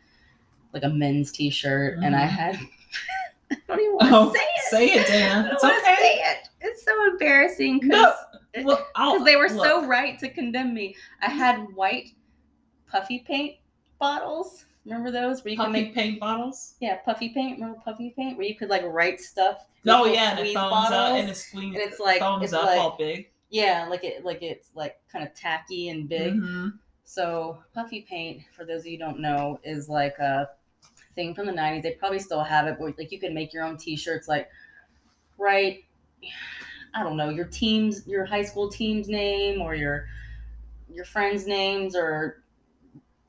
like 0.74 0.82
a 0.84 0.90
men's 0.90 1.32
T-shirt, 1.32 2.00
and 2.00 2.16
I 2.16 2.22
Mhm. 2.26 2.30
had. 2.30 2.60
I 3.52 3.56
don't 3.68 3.80
even 3.80 3.94
want 3.94 4.10
to 4.10 4.18
Oh, 4.18 4.34
say 4.34 4.40
it. 4.40 4.64
say 4.96 5.00
it, 5.00 5.08
Dana. 5.08 5.50
It's 5.54 5.64
okay. 5.64 5.96
say 5.96 6.20
it. 6.22 6.50
It's 6.62 6.84
so 6.84 7.06
embarrassing 7.12 7.82
No, 7.84 8.14
because 8.52 8.84
Well, 8.98 9.24
they 9.24 9.36
were 9.36 9.48
look, 9.50 9.64
so 9.66 9.86
right 9.86 10.18
to 10.20 10.28
condemn 10.28 10.74
me. 10.74 10.96
I 11.22 11.28
had 11.30 11.74
white 11.76 12.10
puffy 12.92 13.20
paint 13.20 13.58
bottles. 14.00 14.66
Remember 14.86 15.12
those 15.12 15.44
where 15.46 15.52
you 15.52 15.58
puffy 15.58 15.72
make 15.72 15.94
paint 15.94 16.20
bottles. 16.20 16.74
yeah 16.80 16.96
puffy 17.06 17.30
paint. 17.30 17.60
Remember 17.60 17.80
puffy 17.86 18.10
paint 18.18 18.38
where 18.38 18.48
you 18.48 18.56
could 18.56 18.70
like 18.70 18.84
write 18.86 19.22
stuff. 19.22 19.66
Oh 19.88 20.06
yeah, 20.06 20.32
and 20.32 20.40
it 20.40 20.42
squeeze 20.42 20.54
thumbs 20.56 20.74
up 20.74 20.90
bottles. 20.92 21.20
and 21.20 21.30
it. 21.30 21.68
And 21.68 21.76
it's 21.92 22.00
like- 22.00 22.20
thumbs 22.20 22.44
it's 22.46 22.54
up 22.54 22.66
like- 22.66 22.80
all 22.80 22.96
big. 22.98 23.30
Yeah, 23.50 23.88
like 23.90 24.04
it 24.04 24.26
like 24.26 24.42
it's 24.42 24.72
like 24.76 25.00
kind 25.12 25.26
of 25.26 25.34
tacky 25.34 25.90
and 25.90 26.10
big. 26.10 26.34
Mhm. 26.36 26.80
So 27.04 27.64
puffy 27.74 28.02
paint, 28.02 28.44
for 28.56 28.66
those 28.66 28.82
of 28.82 28.88
you 28.88 28.94
who 28.94 28.98
don't 28.98 29.20
know, 29.20 29.60
is 29.64 29.88
like 29.88 30.20
a 30.20 30.50
thing 31.16 31.34
from 31.34 31.46
the 31.48 31.54
'90s. 31.54 31.84
They 31.84 31.92
probably 31.94 32.20
still 32.20 32.44
have 32.44 32.68
it, 32.68 32.78
but 32.80 32.98
like 32.98 33.12
you 33.12 33.20
can 33.20 33.34
make 33.34 33.54
your 33.54 33.64
own 33.64 33.78
T-shirts. 33.78 34.28
Like, 34.28 34.50
write, 35.38 35.86
I 36.94 37.04
don't 37.04 37.16
know, 37.18 37.30
your 37.30 37.46
team's, 37.46 38.06
your 38.06 38.26
high 38.26 38.44
school 38.44 38.70
team's 38.70 39.08
name, 39.08 39.62
or 39.62 39.74
your 39.76 40.08
your 40.90 41.06
friends' 41.06 41.48
names, 41.48 41.96
or 41.96 42.44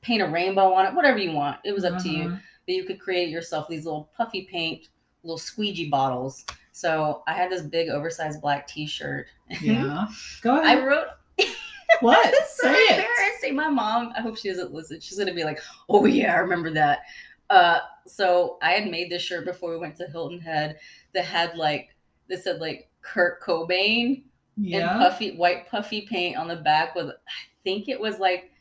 paint 0.01 0.23
a 0.23 0.27
rainbow 0.29 0.73
on 0.73 0.87
it, 0.87 0.95
whatever 0.95 1.19
you 1.19 1.33
want. 1.33 1.59
It 1.65 1.73
was 1.73 1.85
up 1.85 2.03
to 2.03 2.09
you. 2.09 2.25
Mhm. 2.29 2.41
But 2.67 2.75
you 2.75 2.85
could 2.85 3.01
create 3.01 3.29
yourself 3.31 3.69
these 3.69 3.85
little 3.85 4.11
puffy 4.17 4.43
paint, 4.51 4.89
little 5.23 5.39
squeegee 5.39 5.89
bottles. 5.89 6.45
So 6.79 7.25
I 7.27 7.33
had 7.33 7.51
this 7.51 7.63
big 7.63 7.89
oversized 7.89 8.41
black 8.41 8.69
T-shirt. 8.69 9.27
Yeah. 9.61 10.07
Go 10.43 10.61
ahead. 10.61 10.79
I 10.79 10.85
wrote 10.87 11.07
what? 12.01 12.25
so 12.49 12.69
Say 12.69 12.73
it. 12.75 12.91
embarrassing. 13.01 13.57
My 13.57 13.69
mom, 13.69 14.13
I 14.17 14.21
hope 14.21 14.39
she 14.39 14.49
doesn't 14.49 14.73
listen. 14.73 15.01
She's 15.01 15.19
gonna 15.19 15.35
be 15.35 15.43
like, 15.43 15.61
"Oh 15.89 16.05
yeah, 16.05 16.35
I 16.35 16.39
remember 16.39 16.71
that." 16.75 17.01
Uh, 17.51 17.79
so 18.07 18.59
I 18.63 18.73
had 18.75 18.89
made 18.91 19.11
this 19.11 19.23
shirt 19.23 19.45
before 19.45 19.71
we 19.73 19.79
went 19.79 19.97
to 19.97 20.07
Hilton 20.07 20.39
Head 20.39 20.79
that 21.15 21.25
had 21.25 21.57
like 21.57 21.97
that 22.29 22.45
said 22.45 22.61
like 22.61 22.89
Kurt 23.03 23.43
Cobain 23.43 24.23
Yeah. 24.57 24.93
and 24.93 25.01
puffy 25.01 25.35
white 25.37 25.69
puffy 25.69 26.03
paint 26.03 26.37
on 26.37 26.47
the 26.47 26.57
back 26.57 26.95
with 26.95 27.07
I 27.09 27.41
think 27.65 27.89
it 27.89 27.99
was 27.99 28.21
like 28.21 28.53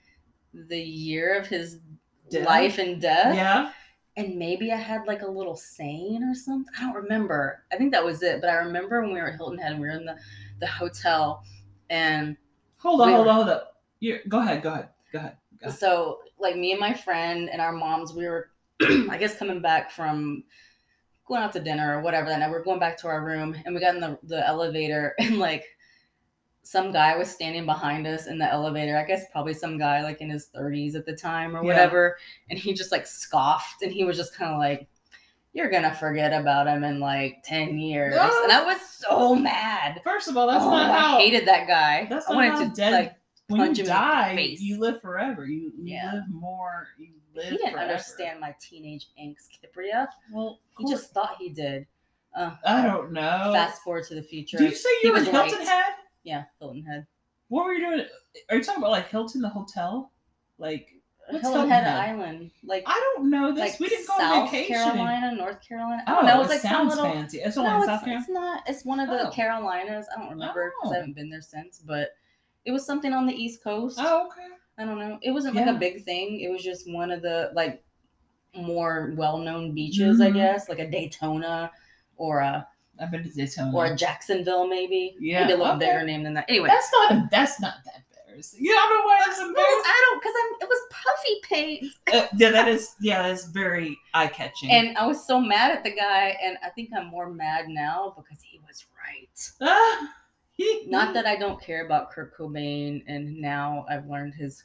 the 0.55 0.79
year 0.81 1.37
of 1.37 1.45
his 1.45 1.81
Death? 2.31 2.47
life 2.47 2.77
and 2.79 2.99
death. 2.99 3.35
yeah. 3.35 3.71
And 4.17 4.35
maybe 4.35 4.71
I 4.71 4.77
had 4.77 5.07
like 5.07 5.21
a 5.21 5.27
little 5.27 5.55
saying 5.55 6.23
or 6.23 6.33
something. 6.33 6.73
I 6.77 6.81
don't 6.81 6.95
remember. 6.95 7.63
I 7.71 7.77
think 7.77 7.93
that 7.93 8.03
was 8.03 8.21
it. 8.23 8.41
But 8.41 8.49
I 8.49 8.55
remember 8.55 9.01
when 9.01 9.13
we 9.13 9.21
were 9.21 9.29
at 9.29 9.35
Hilton 9.35 9.59
Head 9.59 9.73
and 9.73 9.81
we 9.81 9.87
were 9.87 9.93
in 9.93 10.05
the, 10.05 10.17
the 10.59 10.67
hotel 10.67 11.43
and 11.89 12.35
Hold 12.79 13.01
on, 13.01 13.07
We 13.07 13.13
hold 13.13 13.27
on, 13.27 13.35
hold 13.35 13.49
up. 13.49 13.81
You 13.99 14.19
go 14.27 14.39
ahead, 14.39 14.61
go 14.61 14.71
ahead, 14.71 14.89
go 15.11 15.19
ahead. 15.19 15.37
Go 15.59 15.67
ahead. 15.67 15.79
So, 15.79 16.19
like 16.39 16.55
me 16.55 16.71
and 16.71 16.79
my 16.79 16.93
friend 16.93 17.49
and 17.49 17.59
our 17.59 17.71
moms, 17.71 18.13
we 18.13 18.27
were, 18.27 18.51
I 18.81 19.17
guess, 19.17 19.37
coming 19.37 19.61
back 19.61 19.91
from 19.91 20.43
going 21.27 21.41
out 21.41 21.53
to 21.53 21.59
dinner 21.59 21.97
or 21.97 22.01
whatever. 22.01 22.29
That 22.29 22.39
night, 22.39 22.47
we 22.47 22.53
we're 22.53 22.63
going 22.63 22.79
back 22.79 22.97
to 22.97 23.07
our 23.07 23.25
room, 23.25 23.55
and 23.65 23.73
we 23.73 23.81
got 23.81 23.95
in 23.95 24.01
the, 24.01 24.19
the 24.23 24.47
elevator, 24.47 25.15
and 25.19 25.39
like 25.39 25.65
some 26.67 26.91
guy 26.91 27.15
was 27.15 27.29
standing 27.31 27.65
behind 27.65 28.05
us 28.05 28.27
in 28.27 28.37
the 28.37 28.45
elevator. 28.51 28.97
I 28.97 29.05
guess 29.05 29.23
probably 29.31 29.53
some 29.53 29.77
guy 29.77 30.03
like 30.03 30.19
in 30.19 30.29
his 30.29 30.49
30s 30.53 30.95
at 30.95 31.05
the 31.05 31.15
time 31.15 31.55
or 31.55 31.61
Yeah. 31.63 31.67
whatever. 31.67 32.17
And 32.49 32.59
he 32.59 32.73
just 32.73 32.91
like 32.91 33.07
scoffed, 33.07 33.81
and 33.83 33.91
he 33.91 34.03
was 34.03 34.17
just 34.17 34.35
kind 34.35 34.51
of 34.51 34.59
like, 34.59 34.87
"You're 35.53 35.69
gonna 35.69 35.93
forget 35.93 36.33
about 36.33 36.67
him 36.67 36.83
in 36.83 36.99
like 36.99 37.41
10 37.45 37.79
years." 37.79 38.15
No. 38.15 38.43
And 38.43 38.51
I 38.51 38.65
was 38.65 38.81
so 38.81 39.33
mad. 39.35 40.01
First 40.03 40.27
of 40.27 40.35
all, 40.35 40.45
that's 40.47 40.65
oh, 40.65 40.69
not 40.71 40.91
I 40.91 40.99
how. 40.99 41.17
hated 41.19 41.47
that 41.47 41.67
guy. 41.67 42.05
That's 42.09 42.29
I 42.29 42.33
not 42.33 42.35
wanted 42.37 42.51
how 42.51 42.63
to 42.65 42.69
dead. 42.75 42.91
like 42.93 43.15
when 43.47 43.59
punch 43.61 43.77
you 43.77 43.85
him 43.85 43.89
in 43.91 43.95
the 43.95 43.99
die, 43.99 44.55
you 44.59 44.77
live 44.77 45.01
forever. 45.01 45.45
You, 45.45 45.71
you 45.77 45.93
Yeah. 45.95 46.11
live 46.15 46.23
more. 46.29 46.89
You 46.97 47.13
live 47.33 47.45
he 47.45 47.55
didn't 47.57 47.71
forever. 47.71 47.91
understand 47.91 48.41
my 48.41 48.53
teenage 48.59 49.07
angst, 49.17 49.47
Kipria. 49.55 50.09
Well, 50.33 50.59
He 50.77 50.85
just 50.91 51.13
thought 51.13 51.37
he 51.39 51.47
did. 51.49 51.87
Uh, 52.35 52.55
I 52.65 52.81
don't 52.85 53.13
know. 53.13 53.51
Fast 53.53 53.81
forward 53.83 54.03
to 54.07 54.15
the 54.15 54.21
future. 54.21 54.57
Did 54.57 54.71
you 54.71 54.75
say 54.75 54.89
He 55.01 55.07
you 55.07 55.13
were 55.13 55.19
in 55.19 55.25
was 55.27 55.33
Hilton 55.33 55.59
right. 55.59 55.67
Head? 55.67 55.93
Yeah, 56.23 56.43
Hilton 56.59 56.83
Head. 56.83 57.05
What 57.49 57.65
were 57.65 57.73
you 57.73 57.79
doing? 57.85 58.05
Are 58.49 58.57
you 58.57 58.63
talking 58.63 58.81
about 58.83 58.91
like 58.91 59.09
Hilton 59.09 59.41
the 59.41 59.49
hotel? 59.49 60.11
Like 60.57 60.87
What's 61.29 61.43
Hilton 61.47 61.69
Head, 61.69 61.83
Head? 61.83 62.09
Island. 62.11 62.51
Like, 62.63 62.83
I 62.85 62.93
don't 63.15 63.29
know 63.29 63.51
this. 63.53 63.59
like 63.73 63.79
we 63.79 63.89
didn't 63.89 64.07
go 64.07 64.13
on 64.13 64.19
South 64.19 64.51
vacation. 64.51 64.75
Carolina, 64.75 65.35
North 65.35 65.59
Carolina. 65.67 66.01
I 66.07 66.11
Oh, 66.11 66.15
don't 66.15 66.25
know. 66.25 66.35
It 66.35 66.37
was 66.39 66.47
it 66.47 66.51
like 66.51 66.61
some 66.61 66.71
sounds 66.71 66.95
little. 66.95 67.11
fancy. 67.11 67.37
It's 67.39 67.55
No, 67.57 67.77
it's, 67.77 67.85
South 67.85 67.99
Carolina. 68.03 68.19
it's 68.21 68.29
not. 68.29 68.63
It's 68.69 68.85
one 68.85 68.99
of 68.99 69.09
the 69.09 69.27
Oh. 69.27 69.31
Carolinas. 69.31 70.07
I 70.15 70.19
don't 70.19 70.29
remember 70.29 70.71
because 70.81 70.91
Oh. 70.91 70.95
I 70.95 70.97
haven't 70.99 71.15
been 71.15 71.29
there 71.29 71.41
since. 71.41 71.79
But 71.79 72.11
it 72.65 72.71
was 72.71 72.85
something 72.85 73.13
on 73.13 73.25
the 73.25 73.33
East 73.33 73.61
Coast. 73.63 73.97
Oh, 74.01 74.27
okay. 74.27 74.47
I 74.77 74.85
don't 74.85 74.99
know. 74.99 75.17
It 75.21 75.31
wasn't 75.31 75.55
like 75.55 75.67
a 75.67 75.73
big 75.73 76.03
thing. 76.05 76.39
It 76.41 76.49
was 76.49 76.63
just 76.63 76.89
one 76.91 77.11
of 77.11 77.21
the 77.21 77.51
like 77.53 77.83
more 78.55 79.13
well-known 79.17 79.73
beaches, 79.73 80.21
I 80.21 80.29
Mhm. 80.29 80.33
guess, 80.35 80.69
like 80.69 80.79
a 80.79 80.89
Daytona 80.89 81.71
or 82.15 82.39
a 82.39 82.67
I've 82.99 83.11
been 83.11 83.23
to 83.23 83.29
Daytona. 83.29 83.75
or 83.75 83.95
Jacksonville, 83.95 84.67
maybe. 84.67 85.15
Yeah, 85.19 85.41
maybe 85.41 85.53
a 85.53 85.57
little 85.57 85.75
okay. 85.75 85.85
bigger 85.87 86.03
name 86.05 86.23
than 86.23 86.33
that. 86.35 86.45
Anyway, 86.49 86.67
that's 86.67 86.89
not. 86.91 87.29
That's 87.31 87.59
not 87.59 87.75
that 87.85 88.03
embarrassing. 88.27 88.59
You 88.63 88.73
don't 88.73 88.89
know 88.97 89.05
why 89.05 89.19
it's 89.27 89.39
embarrassing. 89.39 89.83
I 89.85 90.05
don't 90.09 90.19
because 90.21 90.33
I'm. 90.37 90.55
It 90.61 90.69
was 90.69 90.79
puffy 90.89 91.39
paint, 91.43 91.93
Uh, 92.13 92.27
yeah, 92.37 92.51
that 92.51 92.67
is. 92.67 92.95
Yeah, 92.99 93.23
that's 93.23 93.45
very 93.45 93.97
eye 94.13 94.27
catching. 94.27 94.71
and 94.71 94.97
I 94.97 95.05
was 95.05 95.25
so 95.25 95.39
mad 95.39 95.71
at 95.71 95.83
the 95.83 95.95
guy, 95.95 96.37
and 96.43 96.57
I 96.63 96.69
think 96.69 96.89
I'm 96.95 97.07
more 97.07 97.29
mad 97.31 97.67
now 97.69 98.13
because 98.17 98.41
he 98.41 98.59
was 98.67 98.85
right. 98.97 99.51
Ah, 99.61 100.13
Not 100.87 101.13
that 101.13 101.25
I 101.25 101.35
don't 101.35 101.61
care 101.61 101.85
about 101.85 102.11
Kurt 102.11 102.35
Cobain, 102.37 103.03
and 103.07 103.39
now 103.39 103.85
I've 103.89 104.07
learned 104.07 104.33
his. 104.33 104.63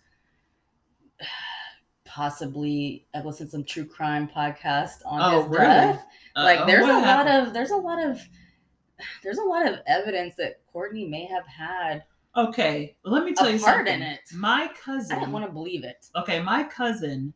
Possibly, 2.17 3.07
I've 3.15 3.25
listened 3.25 3.49
to 3.49 3.53
some 3.53 3.65
true 3.65 3.87
crime 3.87 4.29
podcast 4.29 4.97
on 5.07 5.21
Oh, 5.23 5.39
his 5.43 5.51
really? 5.51 5.65
death. 5.65 6.05
Like, 6.37 6.61
Uh-oh, 6.61 6.67
there's 6.67 6.85
a 6.85 6.89
what 6.89 7.03
lot 7.03 7.27
of 7.27 7.53
there's 7.55 7.71
a 7.71 7.77
lot 7.77 8.05
of 8.05 8.21
there's 9.23 9.39
a 9.39 9.43
lot 9.45 9.67
of 9.67 9.79
evidence 9.87 10.35
that 10.37 10.61
Courtney 10.71 11.07
may 11.07 11.25
have 11.25 11.47
had 11.47 12.05
Okay, 12.37 12.97
let 13.05 13.25
me 13.25 13.33
tell 13.33 13.51
you 13.51 13.59
part 13.59 13.79
something. 13.87 13.95
in 13.95 14.03
it. 14.03 14.21
My 14.35 14.71
cousin. 14.85 15.17
I 15.17 15.21
didn't 15.21 15.33
want 15.33 15.47
to 15.47 15.53
believe 15.53 15.85
it. 15.85 16.07
okay, 16.17 16.41
my 16.43 16.65
cousin 16.65 17.33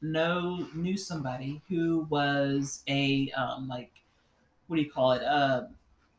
know 0.00 0.64
knew 0.74 0.96
somebody 0.96 1.60
who 1.68 2.06
was 2.08 2.82
a 2.88 3.30
um 3.36 3.66
like 3.68 4.00
what 4.68 4.76
do 4.76 4.82
you 4.82 4.90
call 4.92 5.10
it? 5.12 5.22
Uh, 5.24 5.62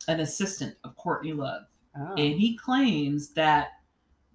an 0.10 0.20
assistant 0.20 0.76
of 0.84 0.96
Courtney 0.98 1.32
Love. 1.32 1.64
Oh. 1.98 2.14
and 2.16 2.40
he 2.40 2.58
claims 2.58 3.30
that 3.36 3.70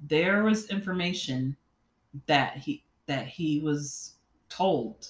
there 0.03 0.45
was 0.45 0.69
information 0.71 1.57
that 2.27 2.57
he 2.57 2.83
that 3.07 3.27
he 3.27 3.61
was 3.61 4.15
told 4.49 5.09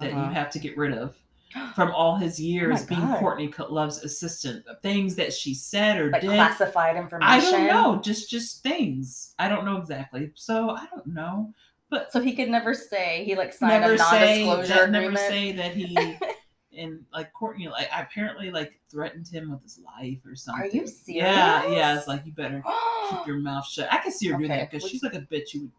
that 0.00 0.12
Uh-huh. 0.12 0.26
you 0.28 0.32
have 0.34 0.50
to 0.50 0.58
get 0.58 0.76
rid 0.76 0.92
of 0.96 1.16
from 1.74 1.90
all 1.92 2.16
his 2.16 2.40
years 2.40 2.82
Oh 2.82 2.86
being 2.86 3.00
God. 3.00 3.18
Courtney 3.20 3.52
Love's 3.68 4.02
assistant. 4.04 4.64
Things 4.82 5.14
that 5.16 5.32
she 5.32 5.54
said 5.54 5.98
or 6.00 6.10
Like 6.10 6.20
did. 6.22 6.28
classified 6.30 6.96
information. 6.96 7.28
I 7.32 7.40
don't 7.40 7.66
know. 7.66 8.00
Just 8.02 8.30
just 8.30 8.62
things. 8.62 9.34
I 9.38 9.48
don't 9.48 9.64
know 9.64 9.76
exactly. 9.78 10.30
So 10.34 10.70
I 10.70 10.86
don't 10.94 11.06
know. 11.06 11.52
But 11.90 12.12
So 12.12 12.20
he 12.20 12.34
could 12.36 12.50
never 12.50 12.74
say 12.74 13.24
he 13.24 13.34
like 13.34 13.52
signed 13.54 13.80
never 13.82 13.94
a 13.94 13.98
say 13.98 14.44
non-disclosure 14.44 14.68
that, 14.86 14.90
never 14.90 15.16
say 15.16 15.52
that 15.52 15.74
he 15.74 15.96
and 16.78 17.00
like 17.14 17.32
Courtney 17.32 17.66
like 17.68 17.88
apparently 17.94 18.50
like 18.50 18.78
threatened 18.90 19.26
him 19.26 19.50
with 19.50 19.62
his 19.62 19.80
life 19.98 20.18
or 20.26 20.36
something. 20.36 20.64
Are 20.64 20.66
you 20.66 20.86
serious? 20.86 21.04
Yeah, 21.24 21.66
yeah. 21.70 21.96
It's 21.96 22.06
like 22.06 22.26
you 22.26 22.32
better 22.32 22.62
keep 23.08 23.26
your 23.26 23.38
mouth 23.38 23.66
shut. 23.66 23.90
I 23.90 23.98
can 23.98 24.12
see 24.12 24.28
her 24.28 24.36
doing 24.36 24.50
that 24.50 24.70
because 24.70 24.86
she's 24.88 25.02
like 25.02 25.14
a 25.14 25.20
bitch 25.20 25.52
who 25.54 25.60
would 25.62 25.70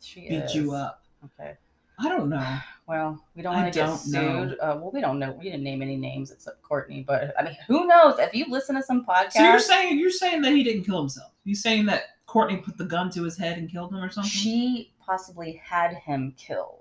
she 0.00 0.28
beat 0.28 0.42
is. 0.42 0.54
you 0.56 0.72
up. 0.72 1.03
Okay. 1.24 1.54
I 1.98 2.08
don't 2.08 2.28
know. 2.28 2.58
Well, 2.88 3.24
we 3.36 3.42
don't 3.42 3.54
want 3.54 3.72
to 3.72 3.78
get 3.78 3.94
sued. 3.96 4.58
Uh, 4.60 4.76
well, 4.80 4.90
we 4.92 5.00
don't 5.00 5.18
know. 5.20 5.30
We 5.32 5.44
didn't 5.44 5.62
name 5.62 5.80
any 5.80 5.96
names 5.96 6.32
except 6.32 6.60
Courtney, 6.62 7.04
but 7.06 7.32
I 7.38 7.44
mean, 7.44 7.56
who 7.68 7.86
knows? 7.86 8.18
If 8.18 8.34
you 8.34 8.46
listen 8.48 8.74
to 8.74 8.82
some 8.82 9.06
podcasts, 9.06 9.32
So 9.34 9.42
you're 9.44 9.58
saying 9.60 9.98
you're 9.98 10.10
saying 10.10 10.42
that 10.42 10.52
he 10.52 10.64
didn't 10.64 10.84
kill 10.84 10.98
himself. 10.98 11.30
You 11.44 11.54
saying 11.54 11.86
that 11.86 12.02
Courtney 12.26 12.56
put 12.56 12.76
the 12.76 12.84
gun 12.84 13.10
to 13.10 13.22
his 13.22 13.38
head 13.38 13.58
and 13.58 13.70
killed 13.70 13.92
him 13.92 14.02
or 14.02 14.10
something? 14.10 14.28
she 14.30 14.92
possibly 15.04 15.60
had 15.64 15.94
him 15.94 16.34
killed 16.36 16.80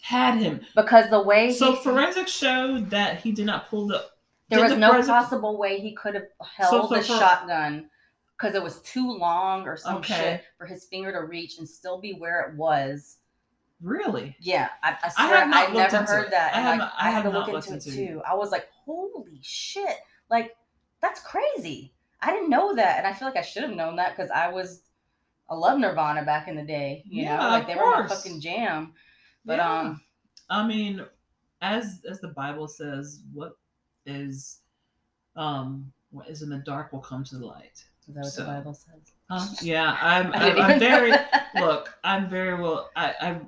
had 0.00 0.38
him. 0.38 0.60
because 0.74 1.08
the 1.10 1.22
way 1.22 1.52
So 1.52 1.72
he, 1.76 1.82
forensics 1.82 2.30
showed 2.32 2.88
that 2.90 3.20
he 3.20 3.30
did 3.32 3.46
not 3.46 3.68
pull 3.68 3.86
the. 3.86 4.06
there 4.48 4.60
was 4.60 4.72
the 4.72 4.78
no 4.78 4.90
forensic- 4.92 5.06
possible 5.08 5.56
way 5.58 5.78
he 5.80 5.92
could 5.94 6.14
have 6.14 6.26
held 6.56 6.88
so 6.88 6.94
the 6.94 7.02
for- 7.02 7.18
shotgun 7.18 7.88
because 8.36 8.54
it 8.54 8.62
was 8.62 8.80
too 8.82 9.08
long 9.10 9.66
or 9.68 9.76
some 9.76 9.96
Okay. 9.96 10.14
shit 10.14 10.44
for 10.56 10.66
his 10.66 10.86
finger 10.86 11.12
to 11.12 11.20
reach 11.26 11.58
and 11.58 11.68
still 11.68 12.00
be 12.00 12.12
where 12.14 12.40
it 12.42 12.56
was. 12.56 13.17
Really? 13.80 14.36
Yeah, 14.40 14.68
I, 14.82 14.90
I 14.90 14.96
I 15.04 15.08
swear 15.10 15.38
have 15.40 15.52
I, 15.54 15.62
looked 15.72 15.74
never 15.92 15.96
into 15.98 16.12
heard 16.12 16.24
it. 16.26 16.30
that. 16.32 16.54
I 16.54 16.60
have 16.60 16.70
like, 16.70 16.78
not- 16.78 16.92
I 16.98 17.08
I 17.08 17.10
had 17.10 17.22
to 17.22 17.30
look 17.30 17.48
into 17.48 17.74
it 17.74 17.82
too. 17.82 18.22
I 18.28 18.34
was 18.34 18.50
like, 18.50 18.68
holy 18.84 19.38
shit! 19.42 19.96
Like 20.30 20.56
that's 21.00 21.20
crazy. 21.20 21.92
I 22.20 22.32
didn't 22.32 22.50
know 22.50 22.74
that, 22.74 22.98
and 22.98 23.06
I 23.06 23.12
feel 23.12 23.28
like 23.28 23.36
I 23.36 23.42
should 23.42 23.62
have 23.62 23.76
known 23.76 23.94
that 23.96 24.16
because 24.16 24.30
I 24.32 24.48
was, 24.48 24.82
I 25.48 25.54
love 25.54 25.78
Nirvana 25.78 26.24
back 26.24 26.48
in 26.48 26.56
the 26.56 26.64
day. 26.64 27.04
You 27.06 27.22
Yeah, 27.22 27.36
know, 27.38 27.48
like 27.50 27.68
they 27.68 27.76
were 27.76 27.82
my 28.02 28.08
fucking 28.08 28.40
jam. 28.40 28.94
But 29.44 29.58
Yeah. 29.58 29.80
um, 29.80 30.00
I 30.50 30.66
mean, 30.66 31.04
as 31.62 32.00
as 32.10 32.20
the 32.20 32.28
Bible 32.28 32.66
says, 32.66 33.20
what 33.32 33.52
is, 34.06 34.58
um, 35.36 35.92
what 36.10 36.28
is 36.28 36.42
in 36.42 36.50
the 36.50 36.58
dark 36.58 36.92
will 36.92 37.00
come 37.00 37.22
to 37.24 37.38
the 37.38 37.46
light. 37.46 37.84
is 38.08 38.14
that 38.14 38.20
what 38.22 38.32
So, 38.32 38.42
the 38.42 38.48
Bible 38.48 38.74
says? 38.74 39.12
Huh? 39.30 39.46
Yeah, 39.62 39.96
I'm. 40.00 40.32
I 40.34 40.50
I'm, 40.52 40.60
I'm 40.72 40.78
very. 40.80 41.12
Look, 41.60 41.94
I'm 42.02 42.28
very 42.28 42.60
well. 42.60 42.90
I, 42.96 43.14
I've 43.20 43.42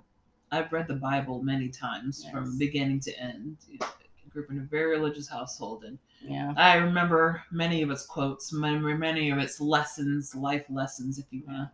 I've 0.52 0.72
read 0.72 0.88
the 0.88 0.94
Bible 0.94 1.42
many 1.42 1.68
times 1.68 2.22
Yes. 2.24 2.32
from 2.32 2.58
beginning 2.58 3.00
to 3.00 3.18
end. 3.20 3.56
You 3.68 3.78
know, 3.80 3.86
grew 4.30 4.44
up 4.44 4.50
in 4.50 4.58
a 4.58 4.62
very 4.62 4.86
religious 4.90 5.28
household, 5.28 5.84
and 5.84 5.98
Yeah. 6.22 6.52
I 6.56 6.76
remember 6.76 7.42
many 7.50 7.82
of 7.82 7.90
its 7.90 8.06
quotes, 8.06 8.52
many 8.52 8.78
many 8.94 9.30
of 9.30 9.38
its 9.38 9.60
lessons, 9.60 10.34
life 10.34 10.64
lessons, 10.70 11.18
if 11.18 11.26
you 11.30 11.42
want 11.46 11.58
to 11.58 11.70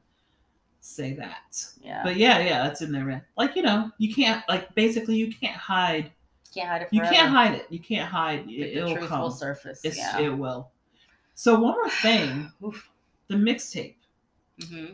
say 0.80 1.12
that. 1.14 1.64
Yeah. 1.82 2.02
But 2.04 2.16
yeah, 2.16 2.38
yeah, 2.38 2.62
that's 2.62 2.80
in 2.82 2.92
there, 2.92 3.04
man. 3.04 3.22
Like 3.36 3.56
you 3.56 3.62
know, 3.62 3.90
you 3.98 4.14
can't 4.14 4.42
like 4.48 4.74
basically 4.74 5.16
you 5.16 5.30
can't 5.32 5.56
hide. 5.56 6.12
can't 6.54 6.68
hide 6.68 6.82
it. 6.82 6.88
You 6.92 7.00
can't 7.02 7.30
hide 7.30 7.54
it. 7.54 7.66
You 7.70 7.78
can't 7.80 8.08
hide. 8.08 8.40
It, 8.40 8.46
the 8.46 8.76
it'll 8.78 8.94
truth 8.96 9.08
come. 9.08 9.20
will 9.20 9.30
surface. 9.30 9.80
It's, 9.84 9.98
yeah. 9.98 10.18
It 10.20 10.30
will. 10.30 10.70
So 11.34 11.58
one 11.60 11.72
more 11.74 11.90
thing, 11.90 12.50
Oof. 12.64 12.88
the 13.28 13.34
mixtape. 13.36 13.96
hmm 14.68 14.86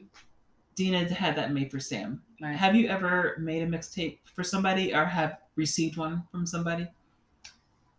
Deena 0.75 1.13
had 1.13 1.37
that 1.37 1.53
made 1.53 1.71
for 1.71 1.79
Sam. 1.79 2.23
Right. 2.43 2.57
Have 2.57 2.75
you 2.75 2.89
ever 2.89 3.37
made 3.39 3.63
a 3.63 3.67
mixtape 3.67 4.19
for 4.25 4.43
somebody 4.43 4.93
or 4.93 5.05
have 5.05 5.39
received 5.55 5.97
one 5.97 6.25
from 6.33 6.45
somebody? 6.45 6.89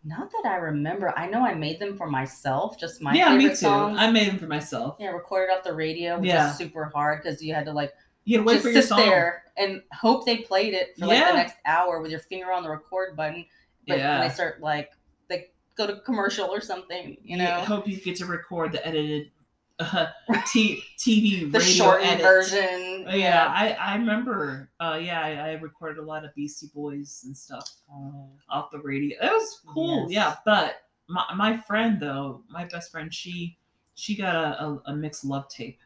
Not 0.04 0.30
that 0.32 0.44
I 0.46 0.56
remember. 0.56 1.16
I 1.18 1.26
know 1.28 1.40
I 1.46 1.54
made 1.54 1.78
them 1.80 1.96
for 1.96 2.06
myself, 2.10 2.78
just 2.78 3.00
my 3.00 3.14
yeah, 3.14 3.34
me 3.34 3.48
too. 3.48 3.54
songs. 3.54 3.96
I 3.98 4.10
made 4.10 4.28
them 4.28 4.38
for 4.38 4.46
myself. 4.46 4.96
yeah, 5.00 5.08
recorded 5.08 5.50
off 5.50 5.64
the 5.64 5.72
radio, 5.72 6.18
which 6.18 6.28
Yeah. 6.28 6.50
is 6.50 6.58
super 6.58 6.84
hard 6.94 7.22
because 7.22 7.42
you 7.42 7.54
had 7.54 7.64
to 7.64 7.72
like 7.72 7.94
You 8.24 8.36
had 8.38 8.42
to 8.42 8.46
wait 8.46 8.54
just 8.56 8.64
for 8.66 8.70
your 8.72 8.82
sit 8.82 8.88
song. 8.90 8.98
there 8.98 9.44
and 9.56 9.82
hope 9.92 10.26
they 10.26 10.38
played 10.38 10.74
it 10.74 10.94
for 10.98 11.06
like 11.06 11.18
Yeah. 11.18 11.30
the 11.32 11.38
next 11.38 11.56
hour 11.64 12.00
with 12.00 12.10
your 12.10 12.20
finger 12.20 12.52
on 12.52 12.62
the 12.62 12.68
record 12.70 13.16
button. 13.16 13.46
But 13.88 13.96
Yeah. 13.98 14.18
when 14.18 14.28
they 14.28 14.34
start 14.34 14.60
like 14.60 14.92
they 15.28 15.48
go 15.74 15.86
to 15.86 15.96
commercial 16.00 16.48
or 16.52 16.60
something, 16.60 17.16
you 17.22 17.38
know, 17.38 17.46
I 17.50 17.60
hope 17.64 17.88
you 17.88 17.96
get 17.98 18.16
to 18.16 18.26
record 18.26 18.72
the 18.72 18.86
edited 18.86 19.30
uh, 19.78 20.06
t- 20.52 20.82
TV 20.98 21.50
the 21.50 22.04
edit. 22.04 22.22
version. 22.22 23.06
Oh, 23.08 23.14
yeah, 23.14 23.52
I, 23.54 23.72
I 23.72 23.96
remember. 23.96 24.70
Uh, 24.80 24.98
yeah, 25.02 25.20
I, 25.20 25.30
I 25.30 25.52
recorded 25.54 25.98
a 25.98 26.02
lot 26.02 26.24
of 26.24 26.34
Beastie 26.34 26.70
Boys 26.74 27.22
and 27.26 27.36
stuff 27.36 27.68
Oh, 27.92 28.28
off 28.48 28.70
the 28.70 28.78
radio. 28.78 29.16
It 29.20 29.30
was 29.32 29.60
cool. 29.66 30.06
Yes. 30.08 30.10
Yeah, 30.10 30.36
but 30.44 30.82
my, 31.08 31.24
my 31.34 31.56
friend 31.56 32.00
though, 32.00 32.42
my 32.48 32.64
best 32.64 32.90
friend, 32.90 33.12
she 33.12 33.56
she 33.94 34.16
got 34.16 34.34
a, 34.34 34.64
a, 34.64 34.82
a 34.86 34.96
mixed 34.96 35.24
love 35.24 35.48
tape 35.48 35.78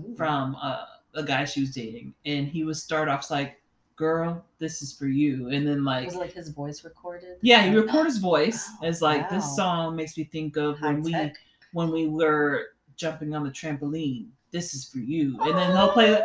ooh. 0.00 0.14
from 0.16 0.56
uh, 0.62 0.84
a 1.14 1.22
guy 1.22 1.44
she 1.44 1.60
was 1.60 1.70
dating, 1.74 2.14
and 2.26 2.46
he 2.46 2.64
would 2.64 2.76
start 2.76 3.08
off 3.08 3.30
like, 3.30 3.60
"Girl, 3.96 4.44
this 4.58 4.82
is 4.82 4.96
for 4.96 5.06
you," 5.06 5.48
and 5.48 5.66
then 5.66 5.84
like, 5.84 6.06
was 6.06 6.14
it 6.14 6.20
like 6.20 6.32
his 6.32 6.50
voice 6.50 6.84
recorded? 6.84 7.36
yeah, 7.42 7.62
he 7.62 7.74
recorded 7.74 8.06
his 8.06 8.18
voice 8.18 8.68
Oh, 8.82 8.86
as 8.86 9.02
like, 9.02 9.28
"This 9.30 9.56
song 9.56 9.96
makes 9.96 10.16
me 10.16 10.24
think 10.24 10.56
of 10.56 10.78
High 10.78 10.92
when 10.92 11.02
we 11.02 11.32
when 11.72 11.90
we 11.90 12.06
were 12.08 12.68
jumping 12.96 13.34
on 13.34 13.44
the 13.44 13.50
trampoline. 13.50 14.28
This 14.50 14.74
is 14.74 14.84
for 14.88 14.98
you," 14.98 15.38
and 15.42 15.56
then 15.56 15.72
they'll 15.74 15.92
play 15.92 16.10
it, 16.12 16.24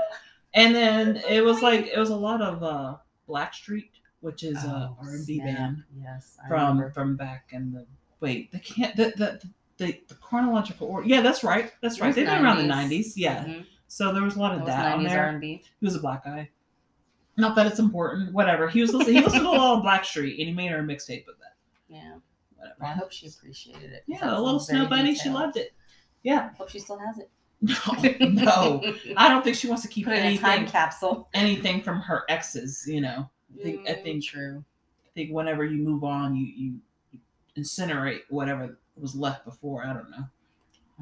and 0.53 0.73
then 0.75 1.17
it 1.27 1.43
was 1.43 1.61
like 1.61 1.87
it 1.87 1.97
was 1.97 2.09
a 2.09 2.15
lot 2.15 2.41
of 2.41 2.61
uh, 2.63 2.97
Blackstreet, 3.27 3.89
which 4.21 4.43
is 4.43 4.63
a 4.63 4.95
Oh, 4.99 5.03
R 5.05 5.09
and 5.15 5.25
B 5.27 5.39
band 5.39 5.83
Yes, 6.01 6.37
I 6.43 6.47
from 6.47 6.77
remember. 6.77 6.91
from 6.91 7.15
back 7.15 7.47
in 7.51 7.71
the 7.71 7.85
wait 8.19 8.51
they 8.51 8.59
can't 8.59 8.95
the 8.97 9.13
the, 9.15 9.41
the, 9.77 9.97
the 10.09 10.13
chronological 10.15 10.87
order 10.87 11.07
yeah 11.07 11.21
that's 11.21 11.41
right 11.43 11.71
that's 11.81 12.01
right 12.01 12.13
they've 12.13 12.25
been 12.25 12.43
around 12.43 12.57
the 12.57 12.63
90s. 12.73 12.89
90s 12.89 13.13
yeah 13.15 13.45
Mhm. 13.45 13.65
so 13.87 14.11
there 14.13 14.23
was 14.23 14.35
a 14.35 14.39
lot 14.39 14.53
of 14.59 14.65
that 14.65 14.93
on 14.93 14.99
90s 15.05 15.07
there 15.07 15.23
R&B. 15.27 15.63
he 15.79 15.85
was 15.85 15.95
a 15.95 15.99
black 15.99 16.25
guy 16.25 16.49
not 17.37 17.55
that 17.55 17.65
it's 17.65 17.79
important 17.79 18.33
whatever 18.33 18.67
he 18.67 18.81
was 18.81 18.93
listening, 18.93 19.15
he 19.15 19.21
listened 19.23 19.43
to 19.43 19.47
a 19.47 19.51
lot 19.51 19.77
of 19.77 19.83
Blackstreet 19.85 20.37
and 20.37 20.49
he 20.49 20.51
made 20.53 20.69
her 20.71 20.79
a 20.79 20.83
mixtape 20.83 21.27
of 21.29 21.35
that 21.39 21.55
Yeah. 21.87 22.15
whatever 22.57 22.83
I 22.83 22.91
hope 22.91 23.13
she 23.13 23.27
appreciated 23.27 23.93
it. 23.93 24.03
yeah 24.05 24.37
a 24.37 24.41
little 24.41 24.59
snow 24.59 24.85
bunny 24.85 25.15
she 25.15 25.29
loved 25.29 25.55
it 25.55 25.71
yeah 26.23 26.49
hope 26.57 26.69
she 26.69 26.79
still 26.79 26.97
has 26.99 27.17
it. 27.19 27.29
no 27.61 28.27
no 28.29 28.93
i 29.17 29.27
don't 29.27 29.43
think 29.43 29.55
she 29.57 29.67
wants 29.67 29.83
to 29.83 29.89
keep 29.89 30.05
Put 30.05 30.13
in 30.15 30.25
a 30.25 30.37
time 30.37 30.51
anything 30.59 30.71
capsule. 30.71 31.27
anything 31.33 31.81
from 31.81 31.99
her 31.99 32.23
exes 32.29 32.85
you 32.87 33.01
know 33.01 33.29
I 33.59 33.63
think 33.63 33.81
I 33.89 33.93
Mm, 33.93 34.03
think 34.03 34.23
true. 34.23 34.63
I 35.05 35.09
think 35.15 35.31
whenever 35.31 35.65
you 35.65 35.79
move 35.83 36.03
on, 36.03 36.35
you 36.35 36.45
you 36.45 37.21
incinerate 37.57 38.21
whatever 38.29 38.77
was 38.95 39.15
left 39.15 39.43
before. 39.43 39.83
I 39.85 39.91
don't 39.93 40.09
know. 40.11 40.25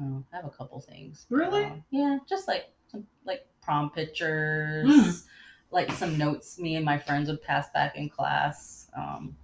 Oh, 0.00 0.24
I 0.32 0.36
have 0.36 0.46
a 0.46 0.50
couple 0.50 0.80
things. 0.80 1.26
Really? 1.28 1.64
Um, 1.64 1.84
yeah, 1.90 2.18
just 2.28 2.48
like 2.48 2.70
some 2.90 3.06
like 3.26 3.46
prom 3.62 3.90
pictures, 3.90 4.88
Mm. 4.88 5.24
like 5.70 5.92
some 5.92 6.16
notes 6.16 6.58
me 6.58 6.76
and 6.76 6.84
my 6.84 6.98
friends 6.98 7.28
would 7.28 7.42
pass 7.42 7.68
back 7.70 7.96
in 7.96 8.08
class. 8.08 8.88
Um, 8.96 9.36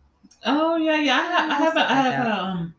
Oh 0.47 0.77
yeah, 0.77 0.97
yeah. 0.97 1.19
I, 1.19 1.23
ha- 1.23 1.49
I 1.51 1.55
have 1.63 1.77
a, 1.77 1.81
I 1.81 1.95
have 1.95 2.27
a, 2.27 2.31
um. 2.43 2.75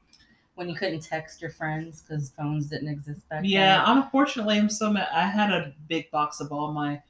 When 0.55 0.69
you 0.69 0.75
couldn't 0.75 1.01
text 1.01 1.41
your 1.41 1.51
friends 1.51 2.01
because 2.01 2.31
phones 2.31 2.67
didn't 2.67 2.87
exist 2.87 3.27
back 3.29 3.41
Yeah, 3.43 3.77
then. 3.77 3.85
Yeah, 3.85 4.01
unfortunately, 4.03 4.57
I'm 4.57 4.69
so 4.69 4.89
mad. 4.91 5.07
I 5.13 5.23
had 5.27 5.51
a 5.51 5.73
big 5.87 6.09
box 6.11 6.39
of 6.39 6.51
all 6.51 6.71
my 6.71 7.01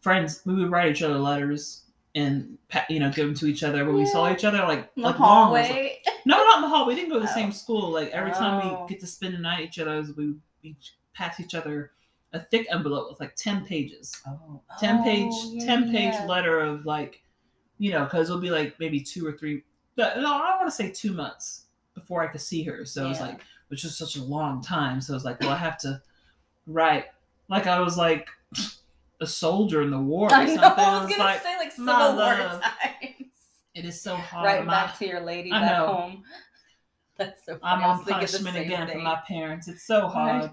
friends. 0.00 0.40
We 0.44 0.54
would 0.54 0.70
write 0.70 0.90
each 0.90 1.02
other 1.02 1.18
letters 1.18 1.82
and 2.14 2.56
you 2.88 2.98
know 3.00 3.10
give 3.10 3.26
them 3.26 3.34
to 3.34 3.46
each 3.46 3.62
other 3.62 3.84
when 3.84 3.94
we 3.94 4.06
saw 4.06 4.32
each 4.32 4.44
other. 4.44 4.58
Like 4.58 4.90
In 4.96 5.02
the 5.02 5.08
like 5.10 5.18
long 5.18 5.50
ones. 5.52 5.66
hallway. 5.68 6.00
No, 6.24 6.36
not 6.44 6.56
in 6.56 6.62
the 6.62 6.68
hall. 6.68 6.86
We 6.86 6.94
didn't 6.94 7.08
go 7.10 7.14
to 7.14 7.20
the 7.24 7.30
Oh. 7.30 7.34
same 7.34 7.52
school. 7.52 7.90
Like 7.90 8.08
every 8.10 8.32
time 8.32 8.60
Oh. 8.66 8.82
we 8.82 8.88
get 8.88 9.00
to 9.00 9.06
spend 9.06 9.34
the 9.34 9.38
night 9.38 9.60
each 9.64 9.78
other, 9.78 10.04
we 10.16 10.34
each 10.62 10.94
pass 11.14 11.40
each 11.40 11.54
other 11.54 11.92
a 12.34 12.40
thick 12.40 12.66
envelope 12.70 13.08
with 13.08 13.20
like 13.20 13.34
ten 13.36 13.64
pages. 13.64 14.14
Oh, 14.26 14.60
10 14.80 15.02
page 15.04 15.30
oh, 15.32 15.50
yeah, 15.54 15.64
10 15.66 15.90
page 15.92 16.12
yeah. 16.14 16.26
letter 16.26 16.60
of 16.60 16.84
like 16.84 17.22
you 17.78 17.90
know 17.92 18.04
because 18.04 18.28
it'll 18.28 18.42
be 18.42 18.50
like 18.50 18.78
maybe 18.80 19.00
two 19.00 19.26
or 19.26 19.32
three 19.32 19.62
no 19.96 20.04
i 20.14 20.56
want 20.56 20.66
to 20.66 20.70
say 20.70 20.90
two 20.90 21.12
months 21.12 21.66
before 21.98 22.22
i 22.22 22.26
could 22.26 22.40
see 22.40 22.62
her 22.64 22.84
so 22.84 23.04
it 23.06 23.08
was 23.08 23.20
like 23.20 23.40
which 23.68 23.84
was 23.84 23.96
such 23.96 24.16
a 24.16 24.22
long 24.22 24.62
time 24.62 25.00
so 25.00 25.14
it's 25.14 25.24
like 25.24 25.40
well 25.40 25.50
i 25.50 25.56
have 25.56 25.78
to 25.78 26.00
write 26.66 27.06
like 27.48 27.66
i 27.66 27.80
was 27.80 27.96
like 27.98 28.28
a 29.20 29.26
soldier 29.26 29.82
in 29.82 29.90
the 29.90 29.98
war 29.98 30.28
or 30.28 30.34
I 30.34 30.46
something 30.46 30.56
know. 30.60 30.74
I 30.76 30.92
was 31.00 31.08
was 31.08 31.10
gonna 31.16 31.24
like 31.30 31.42
say 31.42 31.56
like 31.58 31.72
Civil 31.72 32.16
War 32.16 32.34
times. 32.34 32.64
it 33.74 33.84
is 33.84 34.00
so 34.00 34.14
hard 34.16 34.44
right 34.46 34.64
my- 34.64 34.72
back 34.86 34.98
to 34.98 35.06
your 35.06 35.20
lady 35.20 35.50
I 35.52 35.60
back 35.60 35.72
know. 35.72 35.86
home. 35.86 36.22
That's 37.16 37.44
so. 37.44 37.58
Funny. 37.58 37.62
i'm 37.64 37.82
on 37.90 38.04
punishment 38.04 38.56
again 38.56 38.86
thing. 38.86 38.96
from 38.96 39.04
my 39.04 39.20
parents 39.26 39.66
it's 39.66 39.82
so 39.84 40.02
Right. 40.04 40.12
hard 40.12 40.50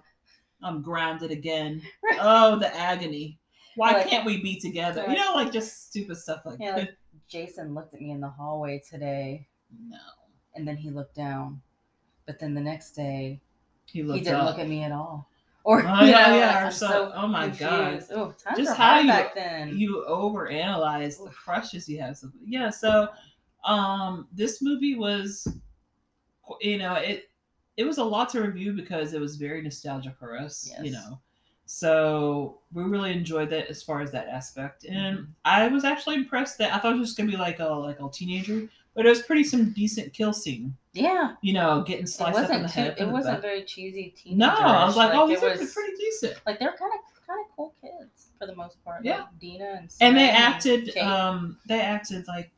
i'm 0.64 0.82
grounded 0.82 1.30
again 1.32 1.82
Right. 2.04 2.18
oh 2.22 2.58
the 2.58 2.76
agony 2.76 3.38
why 3.76 3.92
Like- 3.92 4.08
can't 4.08 4.26
we 4.26 4.42
be 4.42 4.60
together 4.60 5.06
you 5.08 5.16
know 5.16 5.34
like 5.36 5.52
just 5.52 5.88
stupid 5.90 6.18
stuff 6.18 6.42
like 6.46 6.58
Yeah, 6.60 6.72
that 6.72 6.80
like 6.80 6.98
Jason 7.28 7.74
looked 7.76 7.94
at 7.94 8.02
me 8.02 8.12
in 8.12 8.20
the 8.22 8.30
hallway 8.30 8.82
today, 8.90 9.48
no 9.90 9.98
and 10.56 10.68
then 10.68 10.78
he 10.78 10.90
looked 10.90 11.16
down. 11.16 11.62
But 12.26 12.40
then 12.40 12.54
the 12.54 12.62
next 12.62 12.92
day, 12.92 13.40
he 13.86 14.02
he 14.02 14.20
didn't 14.22 14.36
up. 14.36 14.46
look 14.48 14.60
at 14.60 14.68
me 14.68 14.84
at 14.84 14.92
all. 14.92 15.30
Or 15.64 15.82
Oh, 15.82 16.04
yeah, 16.04 16.28
know, 16.30 16.36
yeah, 16.38 16.56
like, 16.58 16.66
or 16.68 16.72
so- 16.72 16.88
so, 16.88 17.12
oh 17.16 17.28
my 17.28 17.48
God. 17.50 18.04
Oh, 18.12 18.34
Just 18.56 18.76
how 18.78 19.00
you- 19.00 19.08
back 19.08 19.34
then. 19.36 19.78
you 19.78 20.06
overanalyze 20.08 21.24
the 21.24 21.30
crushes 21.32 21.88
you 21.90 22.00
have. 22.02 22.18
So, 22.18 22.32
yeah, 22.46 22.70
so 22.70 23.10
Um, 23.64 24.28
this 24.32 24.62
movie 24.62 24.94
was, 24.96 25.48
you 26.62 26.78
know, 26.78 26.94
it 26.96 27.30
it 27.78 27.84
was 27.84 27.98
a 27.98 28.04
lot 28.04 28.30
to 28.30 28.42
review 28.42 28.74
because 28.74 29.14
it 29.14 29.20
was 29.20 29.36
very 29.38 29.62
nostalgic 29.62 30.16
for 30.18 30.38
us. 30.38 30.72
You 30.82 30.92
know, 30.92 31.20
so 31.66 32.60
we 32.74 32.84
really 32.84 33.12
enjoyed 33.12 33.50
that 33.50 33.68
as 33.68 33.82
far 33.82 34.02
as 34.02 34.12
that 34.12 34.28
aspect, 34.28 34.86
and 34.86 35.18
Mhm. 35.18 35.28
I 35.46 35.68
was 35.68 35.84
actually 35.84 36.16
impressed 36.16 36.60
that 36.60 36.74
I 36.74 36.78
thought 36.78 36.94
it 36.94 37.00
was 37.00 37.10
just 37.10 37.18
gonna 37.18 37.32
be 37.32 37.38
like 37.38 37.60
a 37.60 37.66
like 37.66 38.00
a 38.00 38.10
teenager, 38.12 38.70
but 38.96 39.06
it 39.06 39.10
was 39.10 39.22
pretty 39.22 39.44
some 39.44 39.72
decent 39.74 40.14
kill 40.14 40.34
scene. 40.34 40.76
Yeah. 40.94 41.34
You 41.42 41.54
know, 41.54 41.84
getting 41.86 42.08
sliced 42.08 42.40
up 42.40 42.50
in 42.50 42.64
the 42.64 42.68
too, 42.68 42.74
head. 42.74 42.96
it 42.98 43.06
the 43.06 43.10
wasn't 43.10 43.36
back. 43.36 43.42
very 43.42 43.64
cheesy 43.64 44.14
teenager. 44.18 44.38
No, 44.38 44.50
I 44.50 44.86
was 44.86 44.96
like, 44.96 45.12
oh, 45.14 45.28
these 45.28 45.44
are 45.44 45.50
was, 45.50 45.74
pretty 45.74 45.96
decent. 45.98 46.36
like 46.46 46.60
they're 46.60 46.76
kind 46.80 46.92
of 46.94 47.28
kind 47.28 47.40
of 47.44 47.56
cool 47.56 47.74
kids 47.82 48.28
for 48.40 48.46
the 48.48 48.56
most 48.56 48.84
part. 48.86 49.04
Yeah. 49.04 49.18
Like 49.22 49.40
Deena 49.40 49.66
and 49.80 49.92
and 50.00 50.16
they 50.18 50.30
acted 50.30 50.96
um 50.98 51.58
they 51.68 51.82
acted 51.82 52.28
like 52.28 52.52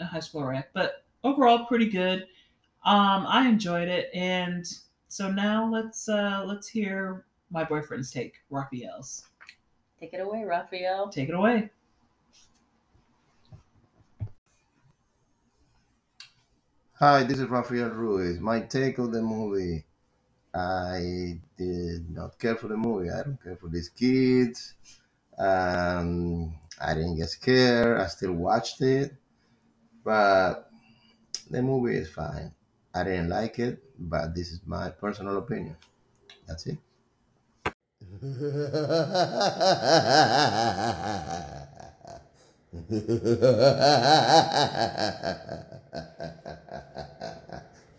a 0.00 0.04
high 0.04 0.20
school 0.20 0.44
rec 0.44 0.68
but 0.72 1.04
overall 1.24 1.64
pretty 1.66 1.88
good 1.88 2.26
um 2.84 3.24
i 3.28 3.46
enjoyed 3.48 3.88
it 3.88 4.10
and 4.14 4.66
so 5.08 5.30
now 5.30 5.70
let's 5.70 6.08
uh 6.08 6.42
let's 6.46 6.66
hear 6.66 7.24
my 7.50 7.62
boyfriend's 7.62 8.10
take 8.10 8.34
raphael's 8.50 9.24
Take 10.00 10.14
it 10.14 10.20
away, 10.20 10.42
Raphael. 10.42 11.08
take 11.10 11.28
it 11.28 11.34
away 11.36 11.70
Hi, 17.02 17.24
this 17.24 17.40
is 17.40 17.48
Rafael 17.48 17.88
Ruiz. 17.88 18.38
My 18.38 18.60
take 18.60 18.98
of 18.98 19.10
the 19.10 19.20
movie. 19.20 19.84
I 20.54 21.40
did 21.58 22.08
not 22.08 22.38
care 22.38 22.54
for 22.54 22.68
the 22.68 22.76
movie. 22.76 23.10
I 23.10 23.24
don't 23.24 23.42
care 23.42 23.56
for 23.56 23.66
these 23.66 23.88
kids. 23.88 24.74
Um, 25.36 26.54
I 26.80 26.94
didn't 26.94 27.16
get 27.16 27.28
scared. 27.28 28.00
I 28.00 28.06
still 28.06 28.34
watched 28.34 28.80
it, 28.82 29.16
but 30.04 30.70
the 31.50 31.60
movie 31.60 31.96
is 31.96 32.08
fine. 32.08 32.54
I 32.94 33.02
didn't 33.02 33.30
like 33.30 33.58
it, 33.58 33.82
but 33.98 34.32
this 34.32 34.52
is 34.52 34.60
my 34.64 34.90
personal 34.90 35.38
opinion. 35.38 35.74
That's 36.46 36.68
it. 36.68 36.78
Ha 42.72 42.78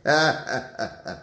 ha 0.05 0.17
ha 0.49 0.57
ha 0.77 0.87
ha. 1.05 1.22